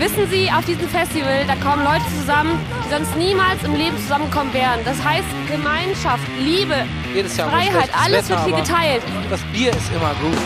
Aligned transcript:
Wissen 0.00 0.30
Sie, 0.30 0.50
auf 0.50 0.64
diesem 0.64 0.88
Festival, 0.88 1.44
da 1.44 1.54
kommen 1.56 1.84
Leute 1.84 2.00
zusammen, 2.18 2.56
die 2.82 2.88
sonst 2.88 3.14
niemals 3.16 3.62
im 3.64 3.74
Leben 3.74 3.98
zusammenkommen 3.98 4.50
wären. 4.54 4.80
Das 4.86 4.96
heißt 5.04 5.28
Gemeinschaft, 5.46 6.24
Liebe, 6.40 6.86
Jedes 7.12 7.36
Jahr 7.36 7.50
Freiheit, 7.50 7.90
alles 7.92 8.30
Wetter, 8.30 8.46
wird 8.46 8.56
hier 8.56 8.64
geteilt. 8.64 9.02
Das 9.28 9.42
Bier 9.52 9.68
ist 9.68 9.92
immer 9.92 10.16
gut. 10.24 10.40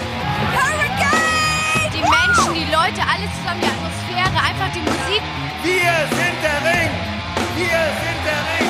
Die 1.94 2.02
Menschen, 2.02 2.50
die 2.50 2.66
Leute, 2.66 2.98
alles 3.06 3.30
zusammen, 3.38 3.62
die 3.62 3.70
Atmosphäre, 3.70 4.34
einfach 4.42 4.70
die 4.74 4.82
Musik. 4.90 5.22
Wir 5.62 5.94
sind 6.18 6.36
der 6.42 6.58
Ring! 6.74 6.90
Wir 7.54 7.82
sind 8.02 8.20
der 8.26 8.42
Ring! 8.58 8.68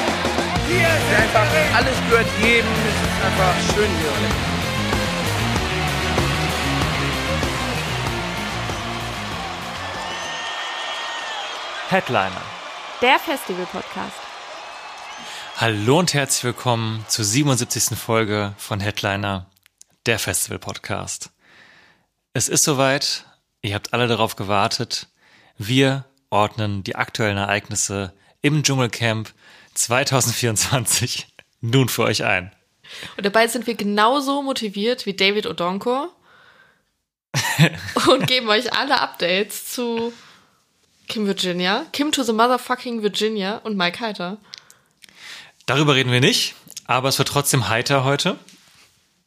Wir 0.69 0.91
sind 1.01 1.17
Einfach 1.17 1.49
der 1.49 1.65
Ring! 1.65 1.77
alles 1.81 1.97
gehört 2.11 2.29
jedem. 2.45 2.69
Es 2.85 2.99
ist 3.09 3.19
einfach 3.25 3.57
schön 3.73 3.89
hier. 3.89 4.54
Headliner. 11.95 12.43
Der 13.03 13.21
Festival-Podcast. 13.21 14.17
Hallo 15.59 16.01
und 16.01 16.13
herzlich 16.13 16.43
willkommen 16.43 17.05
zur 17.07 17.25
77. 17.25 17.97
Folge 17.97 18.53
von 18.59 18.81
Headliner, 18.81 19.49
der 20.05 20.19
Festival 20.19 20.59
Podcast. 20.59 21.31
Es 22.33 22.49
ist 22.49 22.65
soweit, 22.65 23.27
ihr 23.63 23.77
habt 23.77 23.95
alle 23.95 24.09
darauf 24.09 24.35
gewartet. 24.35 25.07
Wir 25.57 26.05
ordnen 26.31 26.83
die 26.83 26.97
aktuellen 26.97 27.37
Ereignisse 27.37 28.13
im 28.43 28.65
Dschungelcamp 28.65 29.33
2024 29.75 31.29
nun 31.61 31.89
für 31.89 32.03
euch 32.03 32.25
ein. 32.25 32.53
Und 33.17 33.25
dabei 33.25 33.47
sind 33.47 33.69
wir 33.69 33.77
genauso 33.77 34.43
motiviert 34.43 35.07
wie 35.07 35.15
David 35.15 35.47
Odonko 35.47 36.09
und 38.09 38.27
geben 38.27 38.49
euch 38.49 38.73
alle 38.73 39.01
Updates 39.01 39.71
zu 39.71 40.13
Kim 41.09 41.27
Virginia, 41.27 41.87
Kim 41.93 42.13
to 42.13 42.23
the 42.23 42.33
motherfucking 42.33 43.03
Virginia 43.03 43.59
und 43.59 43.77
Mike 43.77 44.01
Heiter. 44.01 44.39
Darüber 45.67 45.95
reden 45.95 46.13
wir 46.13 46.21
nicht, 46.21 46.55
aber 46.87 47.09
es 47.09 47.19
wird 47.19 47.29
trotzdem 47.29 47.69
heiter 47.69 48.05
heute, 48.05 48.39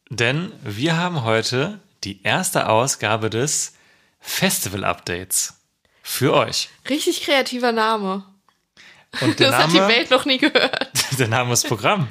denn 0.10 0.52
wir 0.64 0.98
haben 0.98 1.24
heute 1.24 1.80
die 2.04 2.22
erste 2.24 2.70
Ausgabe 2.70 3.30
des 3.30 3.76
Festival 4.20 4.84
Updates 4.84 5.56
für 6.04 6.34
euch. 6.34 6.70
Richtig 6.90 7.22
kreativer 7.22 7.72
Name. 7.72 8.24
Und 9.22 9.40
der 9.40 9.52
Das 9.52 9.64
hat 9.64 9.72
die 9.72 9.78
Name, 9.78 9.94
Welt 9.94 10.12
noch 10.12 10.26
nie 10.26 10.38
gehört. 10.38 10.92
der 11.20 11.28
Name 11.28 11.54
ist 11.54 11.68
Programm. 11.68 12.08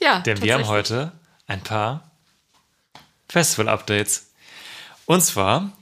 Ja, 0.00 0.20
Denn 0.20 0.42
wir 0.42 0.54
haben 0.54 0.66
heute 0.66 1.12
ein 1.46 1.62
paar 1.62 2.10
Festival-Updates. 3.28 4.32
Und 5.06 5.22
zwar, 5.22 5.72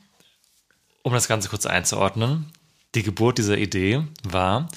um 1.02 1.12
das 1.12 1.26
Ganze 1.26 1.48
kurz 1.48 1.66
einzuordnen, 1.66 2.52
die 2.96 3.04
Geburt 3.04 3.38
dieser 3.38 3.56
Idee 3.56 4.02
war, 4.24 4.68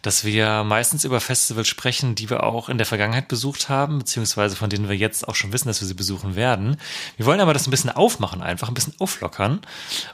dass 0.00 0.24
wir 0.24 0.64
meistens 0.64 1.04
über 1.04 1.20
Festivals 1.20 1.68
sprechen, 1.68 2.14
die 2.14 2.30
wir 2.30 2.42
auch 2.42 2.70
in 2.70 2.78
der 2.78 2.86
Vergangenheit 2.86 3.28
besucht 3.28 3.68
haben, 3.68 3.98
beziehungsweise 3.98 4.56
von 4.56 4.70
denen 4.70 4.88
wir 4.88 4.96
jetzt 4.96 5.28
auch 5.28 5.34
schon 5.34 5.52
wissen, 5.52 5.68
dass 5.68 5.82
wir 5.82 5.88
sie 5.88 5.94
besuchen 5.94 6.34
werden. 6.34 6.78
Wir 7.18 7.26
wollen 7.26 7.40
aber 7.40 7.52
das 7.52 7.66
ein 7.66 7.70
bisschen 7.70 7.90
aufmachen, 7.90 8.40
einfach 8.40 8.68
ein 8.68 8.74
bisschen 8.74 8.94
auflockern 8.98 9.60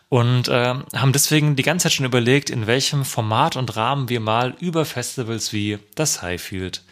und 0.09 0.49
äh, 0.49 0.75
haben 0.95 1.13
deswegen 1.13 1.55
die 1.55 1.63
ganze 1.63 1.85
Zeit 1.85 1.93
schon 1.93 2.07
überlegt, 2.07 2.51
in 2.51 2.67
welchem 2.67 3.05
Format 3.05 3.55
und 3.55 3.77
Rahmen 3.77 4.09
wir 4.09 4.21
mal 4.21 4.57
über 4.59 4.85
Festivals 4.85 5.53
wie 5.53 5.79
das 5.95 6.23
Highfield, 6.23 6.83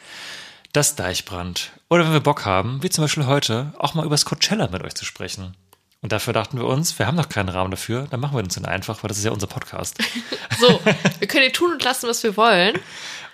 das 0.72 0.94
Deichbrand 0.94 1.72
oder 1.90 2.04
wenn 2.04 2.12
wir 2.12 2.20
Bock 2.20 2.44
haben, 2.44 2.82
wie 2.84 2.90
zum 2.90 3.02
Beispiel 3.02 3.26
heute, 3.26 3.74
auch 3.78 3.94
mal 3.94 4.06
über 4.06 4.14
das 4.14 4.24
Coachella 4.24 4.68
mit 4.68 4.82
euch 4.84 4.94
zu 4.94 5.04
sprechen. 5.04 5.56
Und 6.02 6.10
dafür 6.12 6.32
dachten 6.32 6.58
wir 6.58 6.66
uns, 6.66 6.98
wir 6.98 7.06
haben 7.06 7.16
noch 7.16 7.28
keinen 7.28 7.48
Rahmen 7.48 7.70
dafür, 7.70 8.06
dann 8.10 8.18
machen 8.20 8.36
wir 8.36 8.42
uns 8.42 8.54
den 8.54 8.64
einfach, 8.66 9.02
weil 9.02 9.08
das 9.08 9.18
ist 9.18 9.24
ja 9.24 9.30
unser 9.30 9.46
Podcast. 9.46 9.98
So, 10.60 10.80
wir 11.18 11.26
können 11.28 11.42
hier 11.44 11.52
tun 11.52 11.72
und 11.72 11.82
lassen, 11.82 12.08
was 12.08 12.22
wir 12.22 12.36
wollen. 12.36 12.78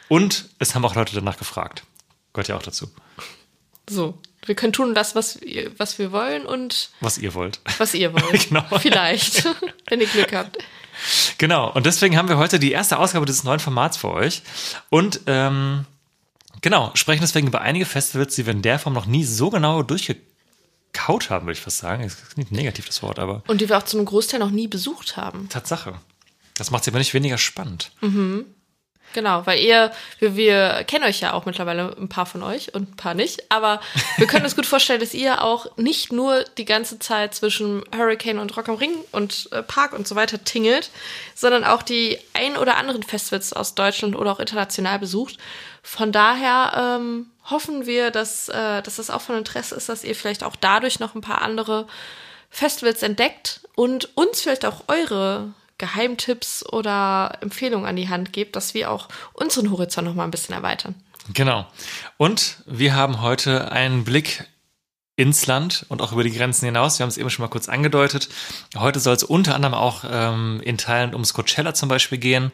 Und 0.08 0.48
es 0.58 0.74
haben 0.74 0.84
auch 0.84 0.94
Leute 0.94 1.14
danach 1.14 1.36
gefragt. 1.36 1.82
Gehört 2.32 2.48
ja 2.48 2.56
auch 2.56 2.62
dazu, 2.62 2.90
So, 3.90 4.18
wir 4.46 4.54
können 4.54 4.72
tun 4.72 4.88
und 4.90 4.94
lassen, 4.94 5.14
was, 5.16 5.40
wir- 5.42 5.70
was 5.78 5.98
wir 5.98 6.10
wollen 6.12 6.46
und 6.46 6.90
was 7.00 7.18
ihr 7.18 7.34
wollt. 7.34 7.60
was 7.78 7.92
ihr 7.94 8.12
wollt. 8.14 8.24
Genau. 8.48 8.64
Vielleicht, 8.78 9.44
wenn 9.88 10.00
ihr 10.00 10.06
Glück 10.06 10.32
habt. 10.34 10.56
Genau, 11.38 11.70
und 11.72 11.84
deswegen 11.86 12.16
haben 12.16 12.28
wir 12.28 12.38
heute 12.38 12.58
die 12.58 12.72
erste 12.72 12.98
Ausgabe 12.98 13.26
dieses 13.26 13.44
neuen 13.44 13.60
Formats 13.60 13.96
für 13.98 14.10
euch. 14.10 14.42
Und 14.90 15.20
ähm, 15.26 15.84
genau, 16.62 16.90
sprechen 16.94 17.20
deswegen 17.20 17.48
über 17.48 17.60
einige 17.60 17.84
Festivals, 17.86 18.34
die 18.34 18.46
wir 18.46 18.52
in 18.52 18.62
der 18.62 18.78
Form 18.78 18.94
noch 18.94 19.06
nie 19.06 19.24
so 19.24 19.50
genau 19.50 19.82
durchgekaut 20.92 21.30
haben, 21.30 21.46
würde 21.46 21.58
ich 21.58 21.60
fast 21.60 21.78
sagen. 21.78 22.02
Das 22.02 22.14
ist 22.14 22.38
nicht 22.38 22.52
negativ 22.52 22.86
das 22.86 23.02
Wort, 23.02 23.18
aber 23.18 23.42
Und 23.46 23.60
die 23.60 23.68
wir 23.68 23.78
auch 23.78 23.84
zu 23.84 23.96
einem 23.96 24.06
Großteil 24.06 24.40
noch 24.40 24.50
nie 24.50 24.68
besucht 24.68 25.16
haben. 25.16 25.48
Tatsache. 25.48 25.94
Das 26.56 26.70
macht 26.70 26.84
sie 26.84 26.90
aber 26.90 26.98
nicht 26.98 27.14
weniger 27.14 27.38
spannend. 27.38 27.92
Genau, 29.14 29.46
weil 29.46 29.60
ihr, 29.60 29.90
wir, 30.18 30.36
wir 30.36 30.84
kennen 30.86 31.04
euch 31.04 31.20
ja 31.20 31.32
auch 31.32 31.46
mittlerweile 31.46 31.96
ein 31.96 32.10
paar 32.10 32.26
von 32.26 32.42
euch 32.42 32.74
und 32.74 32.90
ein 32.92 32.96
paar 32.96 33.14
nicht, 33.14 33.50
aber 33.50 33.80
wir 34.18 34.26
können 34.26 34.44
uns 34.44 34.54
gut 34.54 34.66
vorstellen, 34.66 35.00
dass 35.00 35.14
ihr 35.14 35.42
auch 35.42 35.78
nicht 35.78 36.12
nur 36.12 36.44
die 36.58 36.66
ganze 36.66 36.98
Zeit 36.98 37.34
zwischen 37.34 37.84
Hurricane 37.96 38.38
und 38.38 38.54
Rock 38.56 38.68
am 38.68 38.74
Ring 38.74 38.92
und 39.12 39.48
äh, 39.52 39.62
Park 39.62 39.94
und 39.94 40.06
so 40.06 40.14
weiter 40.14 40.44
tingelt, 40.44 40.90
sondern 41.34 41.64
auch 41.64 41.82
die 41.82 42.18
ein 42.34 42.58
oder 42.58 42.76
anderen 42.76 43.02
Festivals 43.02 43.54
aus 43.54 43.74
Deutschland 43.74 44.14
oder 44.14 44.32
auch 44.32 44.40
international 44.40 44.98
besucht. 44.98 45.38
Von 45.82 46.12
daher 46.12 46.98
ähm, 47.00 47.30
hoffen 47.50 47.86
wir, 47.86 48.10
dass, 48.10 48.48
äh, 48.48 48.82
dass 48.82 48.96
das 48.96 49.10
auch 49.10 49.20
von 49.20 49.36
Interesse 49.36 49.74
ist, 49.74 49.88
dass 49.88 50.04
ihr 50.04 50.14
vielleicht 50.14 50.44
auch 50.44 50.56
dadurch 50.56 51.00
noch 51.00 51.14
ein 51.14 51.20
paar 51.20 51.42
andere 51.42 51.86
Festivals 52.50 53.02
entdeckt 53.02 53.60
und 53.74 54.16
uns 54.16 54.40
vielleicht 54.40 54.64
auch 54.64 54.84
eure 54.88 55.52
Geheimtipps 55.78 56.66
oder 56.66 57.38
Empfehlungen 57.40 57.86
an 57.86 57.96
die 57.96 58.08
Hand 58.08 58.32
gebt, 58.32 58.56
dass 58.56 58.74
wir 58.74 58.90
auch 58.90 59.08
unseren 59.32 59.70
Horizont 59.70 60.08
noch 60.08 60.14
mal 60.14 60.24
ein 60.24 60.30
bisschen 60.30 60.54
erweitern. 60.54 60.94
Genau. 61.34 61.66
Und 62.16 62.58
wir 62.66 62.94
haben 62.94 63.20
heute 63.20 63.70
einen 63.70 64.04
Blick 64.04 64.44
ins 65.18 65.48
Land 65.48 65.84
und 65.88 66.00
auch 66.00 66.12
über 66.12 66.22
die 66.22 66.30
Grenzen 66.30 66.66
hinaus. 66.66 66.98
Wir 66.98 67.02
haben 67.02 67.10
es 67.10 67.16
eben 67.16 67.28
schon 67.28 67.42
mal 67.42 67.50
kurz 67.50 67.68
angedeutet. 67.68 68.28
Heute 68.76 69.00
soll 69.00 69.16
es 69.16 69.24
unter 69.24 69.56
anderem 69.56 69.74
auch 69.74 70.04
ähm, 70.08 70.60
in 70.64 70.78
Teilen 70.78 71.12
ums 71.12 71.34
Coachella 71.34 71.74
zum 71.74 71.88
Beispiel 71.88 72.18
gehen. 72.18 72.52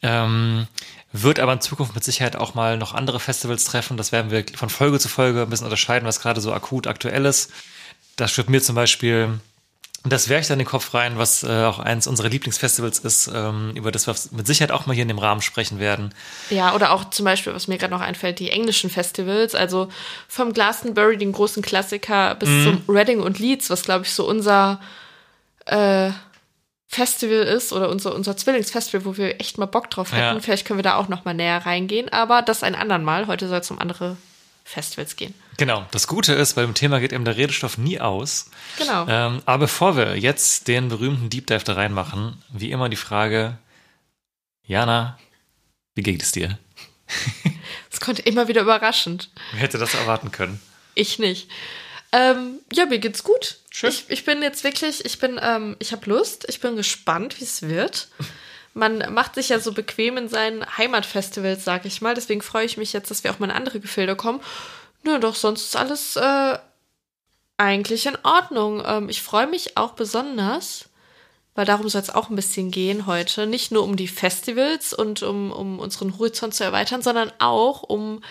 Ähm, 0.00 0.68
wird 1.12 1.40
aber 1.40 1.52
in 1.52 1.60
Zukunft 1.60 1.96
mit 1.96 2.04
Sicherheit 2.04 2.36
auch 2.36 2.54
mal 2.54 2.78
noch 2.78 2.94
andere 2.94 3.18
Festivals 3.18 3.64
treffen. 3.64 3.96
Das 3.96 4.12
werden 4.12 4.30
wir 4.30 4.44
von 4.54 4.70
Folge 4.70 5.00
zu 5.00 5.08
Folge 5.08 5.42
ein 5.42 5.50
bisschen 5.50 5.66
unterscheiden, 5.66 6.06
was 6.06 6.20
gerade 6.20 6.40
so 6.40 6.52
akut 6.52 6.86
aktuell 6.86 7.24
ist. 7.24 7.50
Da 8.14 8.28
schwirrt 8.28 8.48
mir 8.48 8.62
zum 8.62 8.76
Beispiel 8.76 9.40
das 10.10 10.28
wäre 10.28 10.40
ich 10.40 10.46
dann 10.46 10.60
in 10.60 10.66
den 10.66 10.70
Kopf 10.70 10.92
rein, 10.92 11.16
was 11.16 11.42
äh, 11.42 11.64
auch 11.64 11.78
eins 11.78 12.06
unserer 12.06 12.28
Lieblingsfestivals 12.28 12.98
ist, 12.98 13.30
ähm, 13.34 13.72
über 13.74 13.90
das 13.90 14.06
wir 14.06 14.14
mit 14.36 14.46
Sicherheit 14.46 14.70
auch 14.70 14.84
mal 14.84 14.92
hier 14.92 15.02
in 15.02 15.08
dem 15.08 15.18
Rahmen 15.18 15.40
sprechen 15.40 15.78
werden. 15.78 16.14
Ja, 16.50 16.74
oder 16.74 16.92
auch 16.92 17.08
zum 17.08 17.24
Beispiel, 17.24 17.54
was 17.54 17.68
mir 17.68 17.78
gerade 17.78 17.92
noch 17.92 18.02
einfällt, 18.02 18.38
die 18.38 18.50
englischen 18.50 18.90
Festivals, 18.90 19.54
also 19.54 19.88
vom 20.28 20.52
Glastonbury, 20.52 21.16
den 21.16 21.32
großen 21.32 21.62
Klassiker, 21.62 22.34
bis 22.34 22.48
zum 22.48 22.82
Reading 22.86 23.20
und 23.20 23.38
Leeds, 23.38 23.70
was 23.70 23.82
glaube 23.82 24.04
ich 24.04 24.12
so 24.12 24.28
unser 24.28 24.78
äh, 25.64 26.10
Festival 26.86 27.38
ist 27.38 27.72
oder 27.72 27.88
unser, 27.88 28.14
unser 28.14 28.36
Zwillingsfestival, 28.36 29.06
wo 29.06 29.16
wir 29.16 29.40
echt 29.40 29.56
mal 29.56 29.66
Bock 29.66 29.90
drauf 29.90 30.12
hätten. 30.12 30.36
Ja. 30.36 30.40
Vielleicht 30.40 30.66
können 30.66 30.78
wir 30.78 30.84
da 30.84 30.96
auch 30.96 31.08
noch 31.08 31.24
mal 31.24 31.34
näher 31.34 31.64
reingehen, 31.64 32.10
aber 32.10 32.42
das 32.42 32.62
ein 32.62 32.74
andern 32.74 33.04
Mal. 33.04 33.26
Heute 33.26 33.48
soll 33.48 33.60
es 33.60 33.70
um 33.70 33.78
andere 33.78 34.16
Festivals 34.64 35.16
gehen. 35.16 35.34
Genau. 35.56 35.86
Das 35.90 36.06
Gute 36.06 36.32
ist, 36.32 36.54
bei 36.54 36.62
dem 36.62 36.74
Thema 36.74 37.00
geht 37.00 37.12
eben 37.12 37.24
der 37.24 37.36
Redestoff 37.36 37.78
nie 37.78 38.00
aus. 38.00 38.50
Genau. 38.78 39.06
Ähm, 39.08 39.42
aber 39.46 39.58
bevor 39.58 39.96
wir 39.96 40.16
jetzt 40.18 40.68
den 40.68 40.88
berühmten 40.88 41.30
Deep 41.30 41.46
Dive 41.46 41.64
da 41.64 41.74
reinmachen, 41.74 42.42
wie 42.52 42.70
immer 42.70 42.88
die 42.88 42.96
Frage, 42.96 43.58
Jana, 44.66 45.18
wie 45.94 46.02
geht 46.02 46.22
es 46.22 46.32
dir? 46.32 46.58
Es 47.90 48.00
konnte 48.00 48.22
immer 48.22 48.48
wieder 48.48 48.62
überraschend. 48.62 49.30
Wer 49.52 49.60
hätte 49.60 49.78
das 49.78 49.94
erwarten 49.94 50.32
können? 50.32 50.60
Ich 50.96 51.20
nicht. 51.20 51.48
Ähm, 52.10 52.58
ja, 52.72 52.86
mir 52.86 52.98
geht's 52.98 53.22
gut. 53.22 53.58
Schön. 53.70 53.90
Ich, 53.90 54.06
ich 54.08 54.24
bin 54.24 54.42
jetzt 54.42 54.64
wirklich, 54.64 55.04
ich 55.04 55.20
bin, 55.20 55.38
ähm, 55.40 55.76
ich 55.78 55.92
habe 55.92 56.10
Lust, 56.10 56.44
ich 56.48 56.60
bin 56.60 56.74
gespannt, 56.74 57.38
wie 57.38 57.44
es 57.44 57.62
wird. 57.62 58.08
Man 58.72 59.14
macht 59.14 59.36
sich 59.36 59.50
ja 59.50 59.60
so 59.60 59.72
bequem 59.72 60.16
in 60.16 60.28
seinen 60.28 60.66
Heimatfestivals, 60.76 61.64
sag 61.64 61.84
ich 61.84 62.00
mal. 62.00 62.14
Deswegen 62.14 62.42
freue 62.42 62.66
ich 62.66 62.76
mich 62.76 62.92
jetzt, 62.92 63.12
dass 63.12 63.22
wir 63.22 63.30
auch 63.30 63.38
mal 63.38 63.46
in 63.46 63.52
andere 63.52 63.78
Gefilde 63.78 64.16
kommen. 64.16 64.40
Nö, 65.04 65.18
doch 65.18 65.34
sonst 65.34 65.62
ist 65.62 65.76
alles 65.76 66.16
äh, 66.16 66.58
eigentlich 67.56 68.06
in 68.06 68.16
Ordnung. 68.22 68.82
Ähm, 68.84 69.08
ich 69.08 69.22
freue 69.22 69.46
mich 69.46 69.76
auch 69.76 69.92
besonders, 69.92 70.88
weil 71.54 71.66
darum 71.66 71.88
soll 71.88 72.00
es 72.00 72.10
auch 72.10 72.30
ein 72.30 72.36
bisschen 72.36 72.70
gehen 72.70 73.06
heute. 73.06 73.46
Nicht 73.46 73.70
nur 73.70 73.84
um 73.84 73.96
die 73.96 74.08
Festivals 74.08 74.92
und 74.92 75.22
um, 75.22 75.52
um 75.52 75.78
unseren 75.78 76.18
Horizont 76.18 76.54
zu 76.54 76.64
erweitern, 76.64 77.02
sondern 77.02 77.32
auch 77.38 77.82
um 77.82 78.22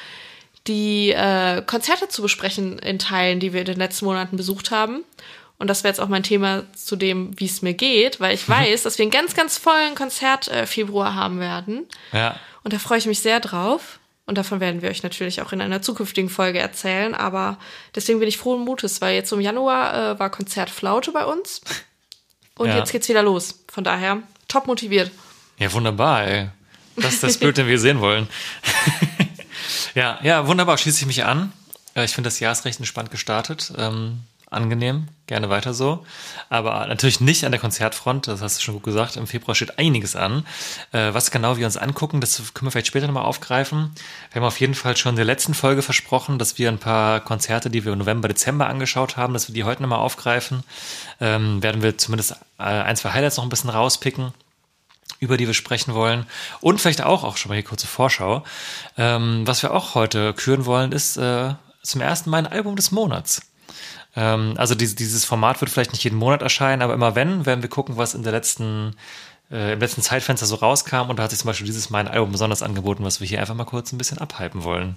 die 0.67 1.11
äh, 1.11 1.61
Konzerte 1.61 2.07
zu 2.07 2.21
besprechen 2.21 2.79
in 2.79 2.99
Teilen, 2.99 3.39
die 3.39 3.53
wir 3.53 3.61
in 3.61 3.65
den 3.65 3.77
letzten 3.77 4.05
Monaten 4.05 4.37
besucht 4.37 4.71
haben. 4.71 5.03
Und 5.59 5.67
das 5.67 5.83
wäre 5.83 5.91
jetzt 5.91 5.99
auch 5.99 6.09
mein 6.09 6.23
Thema 6.23 6.63
zu 6.73 6.95
dem, 6.95 7.39
wie 7.39 7.45
es 7.45 7.61
mir 7.61 7.73
geht, 7.73 8.19
weil 8.19 8.33
ich 8.33 8.47
weiß, 8.49 8.83
dass 8.83 8.97
wir 8.97 9.03
einen 9.03 9.11
ganz, 9.11 9.35
ganz 9.35 9.57
vollen 9.57 9.95
Konzert 9.95 10.47
äh, 10.47 10.65
Februar 10.65 11.15
haben 11.15 11.39
werden. 11.39 11.87
Ja. 12.11 12.39
Und 12.63 12.73
da 12.73 12.79
freue 12.79 12.97
ich 12.97 13.05
mich 13.05 13.19
sehr 13.19 13.39
drauf. 13.39 13.99
Und 14.25 14.37
davon 14.37 14.59
werden 14.61 14.81
wir 14.81 14.89
euch 14.89 15.03
natürlich 15.03 15.41
auch 15.41 15.51
in 15.51 15.59
einer 15.61 15.81
zukünftigen 15.81 16.29
Folge 16.29 16.59
erzählen. 16.59 17.13
Aber 17.13 17.57
deswegen 17.93 18.19
bin 18.19 18.29
ich 18.29 18.37
frohen 18.37 18.63
Mutes, 18.63 19.01
weil 19.01 19.15
jetzt 19.15 19.31
im 19.33 19.41
Januar 19.41 20.11
äh, 20.13 20.19
war 20.19 20.29
Konzert 20.29 20.69
Flaute 20.69 21.11
bei 21.11 21.25
uns. 21.25 21.61
Und 22.57 22.67
Ja. 22.69 22.77
jetzt 22.77 22.91
geht's 22.91 23.09
wieder 23.09 23.23
los. 23.23 23.59
Von 23.71 23.83
daher 23.83 24.19
top 24.47 24.67
motiviert. 24.67 25.11
Ja, 25.57 25.71
wunderbar, 25.73 26.23
ey. 26.25 26.49
Das 26.95 27.15
ist 27.15 27.23
das 27.23 27.37
Bild, 27.37 27.57
den 27.57 27.67
wir 27.67 27.79
sehen 27.79 27.99
wollen. 27.99 28.27
ja, 29.95 30.19
ja, 30.23 30.47
wunderbar, 30.47 30.77
schließe 30.77 31.01
ich 31.01 31.07
mich 31.07 31.23
an. 31.25 31.51
Äh, 31.95 32.05
Ich 32.05 32.13
finde, 32.13 32.27
das 32.27 32.39
Jahr 32.39 32.51
ist 32.51 32.65
recht 32.65 32.79
entspannt 32.79 33.11
gestartet. 33.11 33.73
Ähm, 33.77 34.19
angenehm, 34.53 35.07
gerne 35.27 35.49
weiter 35.49 35.73
so. 35.73 36.05
Aber 36.49 36.85
natürlich 36.87 37.21
nicht 37.21 37.45
an 37.45 37.51
der 37.51 37.59
Konzertfront, 37.59 38.27
das 38.27 38.41
hast 38.41 38.57
du 38.57 38.61
schon 38.63 38.75
gut 38.75 38.83
gesagt. 38.83 39.15
Im 39.17 39.27
Februar 39.27 39.55
steht 39.55 39.79
einiges 39.79 40.15
an. 40.15 40.45
Äh, 40.91 41.13
was 41.13 41.31
genau 41.31 41.57
wir 41.57 41.65
uns 41.65 41.77
angucken, 41.77 42.21
das 42.21 42.53
können 42.53 42.67
wir 42.67 42.71
vielleicht 42.71 42.87
später 42.87 43.07
nochmal 43.07 43.25
aufgreifen. 43.25 43.91
Wir 44.31 44.41
haben 44.41 44.47
auf 44.47 44.59
jeden 44.59 44.75
Fall 44.75 44.95
schon 44.97 45.11
in 45.11 45.15
der 45.15 45.25
letzten 45.25 45.53
Folge 45.53 45.81
versprochen, 45.81 46.39
dass 46.39 46.57
wir 46.57 46.69
ein 46.69 46.79
paar 46.79 47.19
Konzerte, 47.19 47.69
die 47.69 47.85
wir 47.85 47.93
im 47.93 47.99
November, 47.99 48.27
Dezember 48.27 48.67
angeschaut 48.67 49.17
haben, 49.17 49.33
dass 49.33 49.47
wir 49.47 49.55
die 49.55 49.63
heute 49.63 49.81
nochmal 49.81 49.99
aufgreifen. 49.99 50.63
Ähm, 51.19 51.61
werden 51.63 51.81
wir 51.81 51.97
zumindest 51.97 52.31
äh, 52.59 52.63
ein, 52.63 52.95
zwei 52.95 53.11
Highlights 53.11 53.37
noch 53.37 53.43
ein 53.43 53.49
bisschen 53.49 53.69
rauspicken 53.69 54.33
über 55.19 55.37
die 55.37 55.47
wir 55.47 55.53
sprechen 55.53 55.93
wollen. 55.93 56.25
Und 56.59 56.81
vielleicht 56.81 57.01
auch, 57.01 57.23
auch 57.23 57.37
schon 57.37 57.49
mal 57.49 57.55
hier 57.55 57.63
kurze 57.63 57.87
Vorschau. 57.87 58.43
Ähm, 58.97 59.47
was 59.47 59.63
wir 59.63 59.71
auch 59.71 59.95
heute 59.95 60.33
küren 60.33 60.65
wollen, 60.65 60.91
ist 60.91 61.17
äh, 61.17 61.53
zum 61.81 62.01
ersten 62.01 62.29
Mal 62.29 62.39
ein 62.39 62.47
Album 62.47 62.75
des 62.75 62.91
Monats. 62.91 63.41
Ähm, 64.15 64.53
also 64.57 64.75
dieses, 64.75 64.95
dieses 64.95 65.25
Format 65.25 65.59
wird 65.61 65.71
vielleicht 65.71 65.91
nicht 65.91 66.03
jeden 66.03 66.17
Monat 66.17 66.41
erscheinen, 66.41 66.81
aber 66.81 66.93
immer 66.93 67.15
wenn, 67.15 67.45
werden 67.45 67.61
wir 67.61 67.69
gucken, 67.69 67.97
was 67.97 68.13
in 68.13 68.23
der 68.23 68.31
letzten, 68.31 68.95
äh, 69.51 69.73
im 69.73 69.79
letzten 69.79 70.01
Zeitfenster 70.01 70.45
so 70.45 70.55
rauskam. 70.55 71.09
Und 71.09 71.17
da 71.17 71.23
hat 71.23 71.31
sich 71.31 71.39
zum 71.39 71.47
Beispiel 71.47 71.65
dieses 71.67 71.89
Mal 71.89 71.99
ein 71.99 72.07
Album 72.07 72.31
besonders 72.31 72.61
angeboten, 72.61 73.03
was 73.03 73.19
wir 73.19 73.27
hier 73.27 73.39
einfach 73.39 73.55
mal 73.55 73.65
kurz 73.65 73.91
ein 73.91 73.97
bisschen 73.97 74.19
abhypen 74.19 74.63
wollen. 74.63 74.95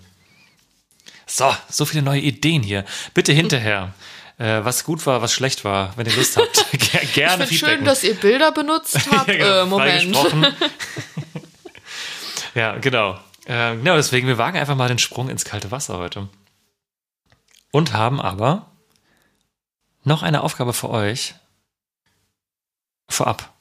So, 1.27 1.53
so 1.69 1.85
viele 1.85 2.03
neue 2.03 2.21
Ideen 2.21 2.63
hier. 2.63 2.85
Bitte 3.15 3.33
hinterher. 3.33 3.95
Äh, 4.39 4.65
was 4.65 4.85
gut 4.85 5.05
war, 5.07 5.23
was 5.23 5.33
schlecht 5.33 5.65
war, 5.65 5.95
wenn 5.97 6.07
ihr 6.07 6.15
Lust 6.15 6.37
habt. 6.37 6.67
Ger 6.73 7.03
Ich 7.03 7.15
gerne 7.15 7.47
finde 7.47 7.55
schön, 7.55 7.69
feedbacken. 7.69 7.85
dass 7.87 8.05
ihr 8.05 8.15
Bilder 8.15 8.53
benutzt 8.53 8.99
habt. 9.11 9.29
Ja, 9.29 9.35
genau, 9.35 9.63
äh, 9.63 9.65
Moment. 9.65 10.17
ja, 12.55 12.77
genau. 12.77 13.19
Äh, 13.47 13.77
genau, 13.77 13.97
deswegen, 13.97 14.29
wir 14.29 14.37
wagen 14.37 14.59
einfach 14.59 14.77
mal 14.77 14.89
den 14.89 14.99
Sprung 14.99 15.31
ins 15.31 15.47
kalte 15.47 15.71
Wasser 15.71 15.97
heute. 15.97 16.29
Und 17.73 17.95
haben 17.95 18.21
aber 18.21 18.67
noch 20.07 20.23
eine 20.23 20.43
Aufgabe 20.43 20.73
für 20.73 20.91
euch. 20.91 21.35
Vorab. 23.09 23.53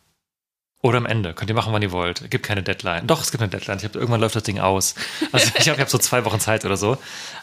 Oder 0.81 0.97
am 0.97 1.05
Ende. 1.07 1.33
Könnt 1.33 1.49
ihr 1.49 1.55
machen, 1.55 1.73
wann 1.73 1.81
ihr 1.81 1.91
wollt. 1.91 2.21
Es 2.21 2.29
gibt 2.29 2.45
keine 2.45 2.61
Deadline. 2.61 3.07
Doch, 3.07 3.21
es 3.21 3.31
gibt 3.31 3.41
eine 3.41 3.49
Deadline. 3.49 3.79
Ich 3.79 3.85
hab, 3.85 3.95
irgendwann 3.95 4.21
läuft 4.21 4.35
das 4.35 4.43
Ding 4.43 4.59
aus. 4.59 4.93
Also 5.31 5.51
ich 5.57 5.67
habe 5.67 5.81
hab 5.81 5.89
so 5.89 5.97
zwei 5.97 6.23
Wochen 6.25 6.39
Zeit 6.39 6.63
oder 6.63 6.77
so. 6.77 6.97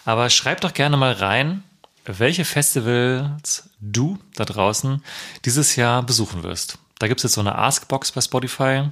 Aber 0.05 0.31
schreibt 0.31 0.63
doch 0.63 0.73
gerne 0.73 0.97
mal 0.97 1.13
rein, 1.13 1.65
welche 2.05 2.45
Festivals 2.45 3.71
du 3.81 4.19
da 4.37 4.45
draußen 4.45 5.03
dieses 5.45 5.75
Jahr 5.75 6.05
besuchen 6.05 6.45
wirst. 6.45 6.79
Da 7.01 7.09
gibt 7.09 7.19
es 7.19 7.25
jetzt 7.25 7.35
so 7.35 7.41
eine 7.41 7.59
Askbox 7.59 8.13
bei 8.13 8.21
Spotify. 8.21 8.91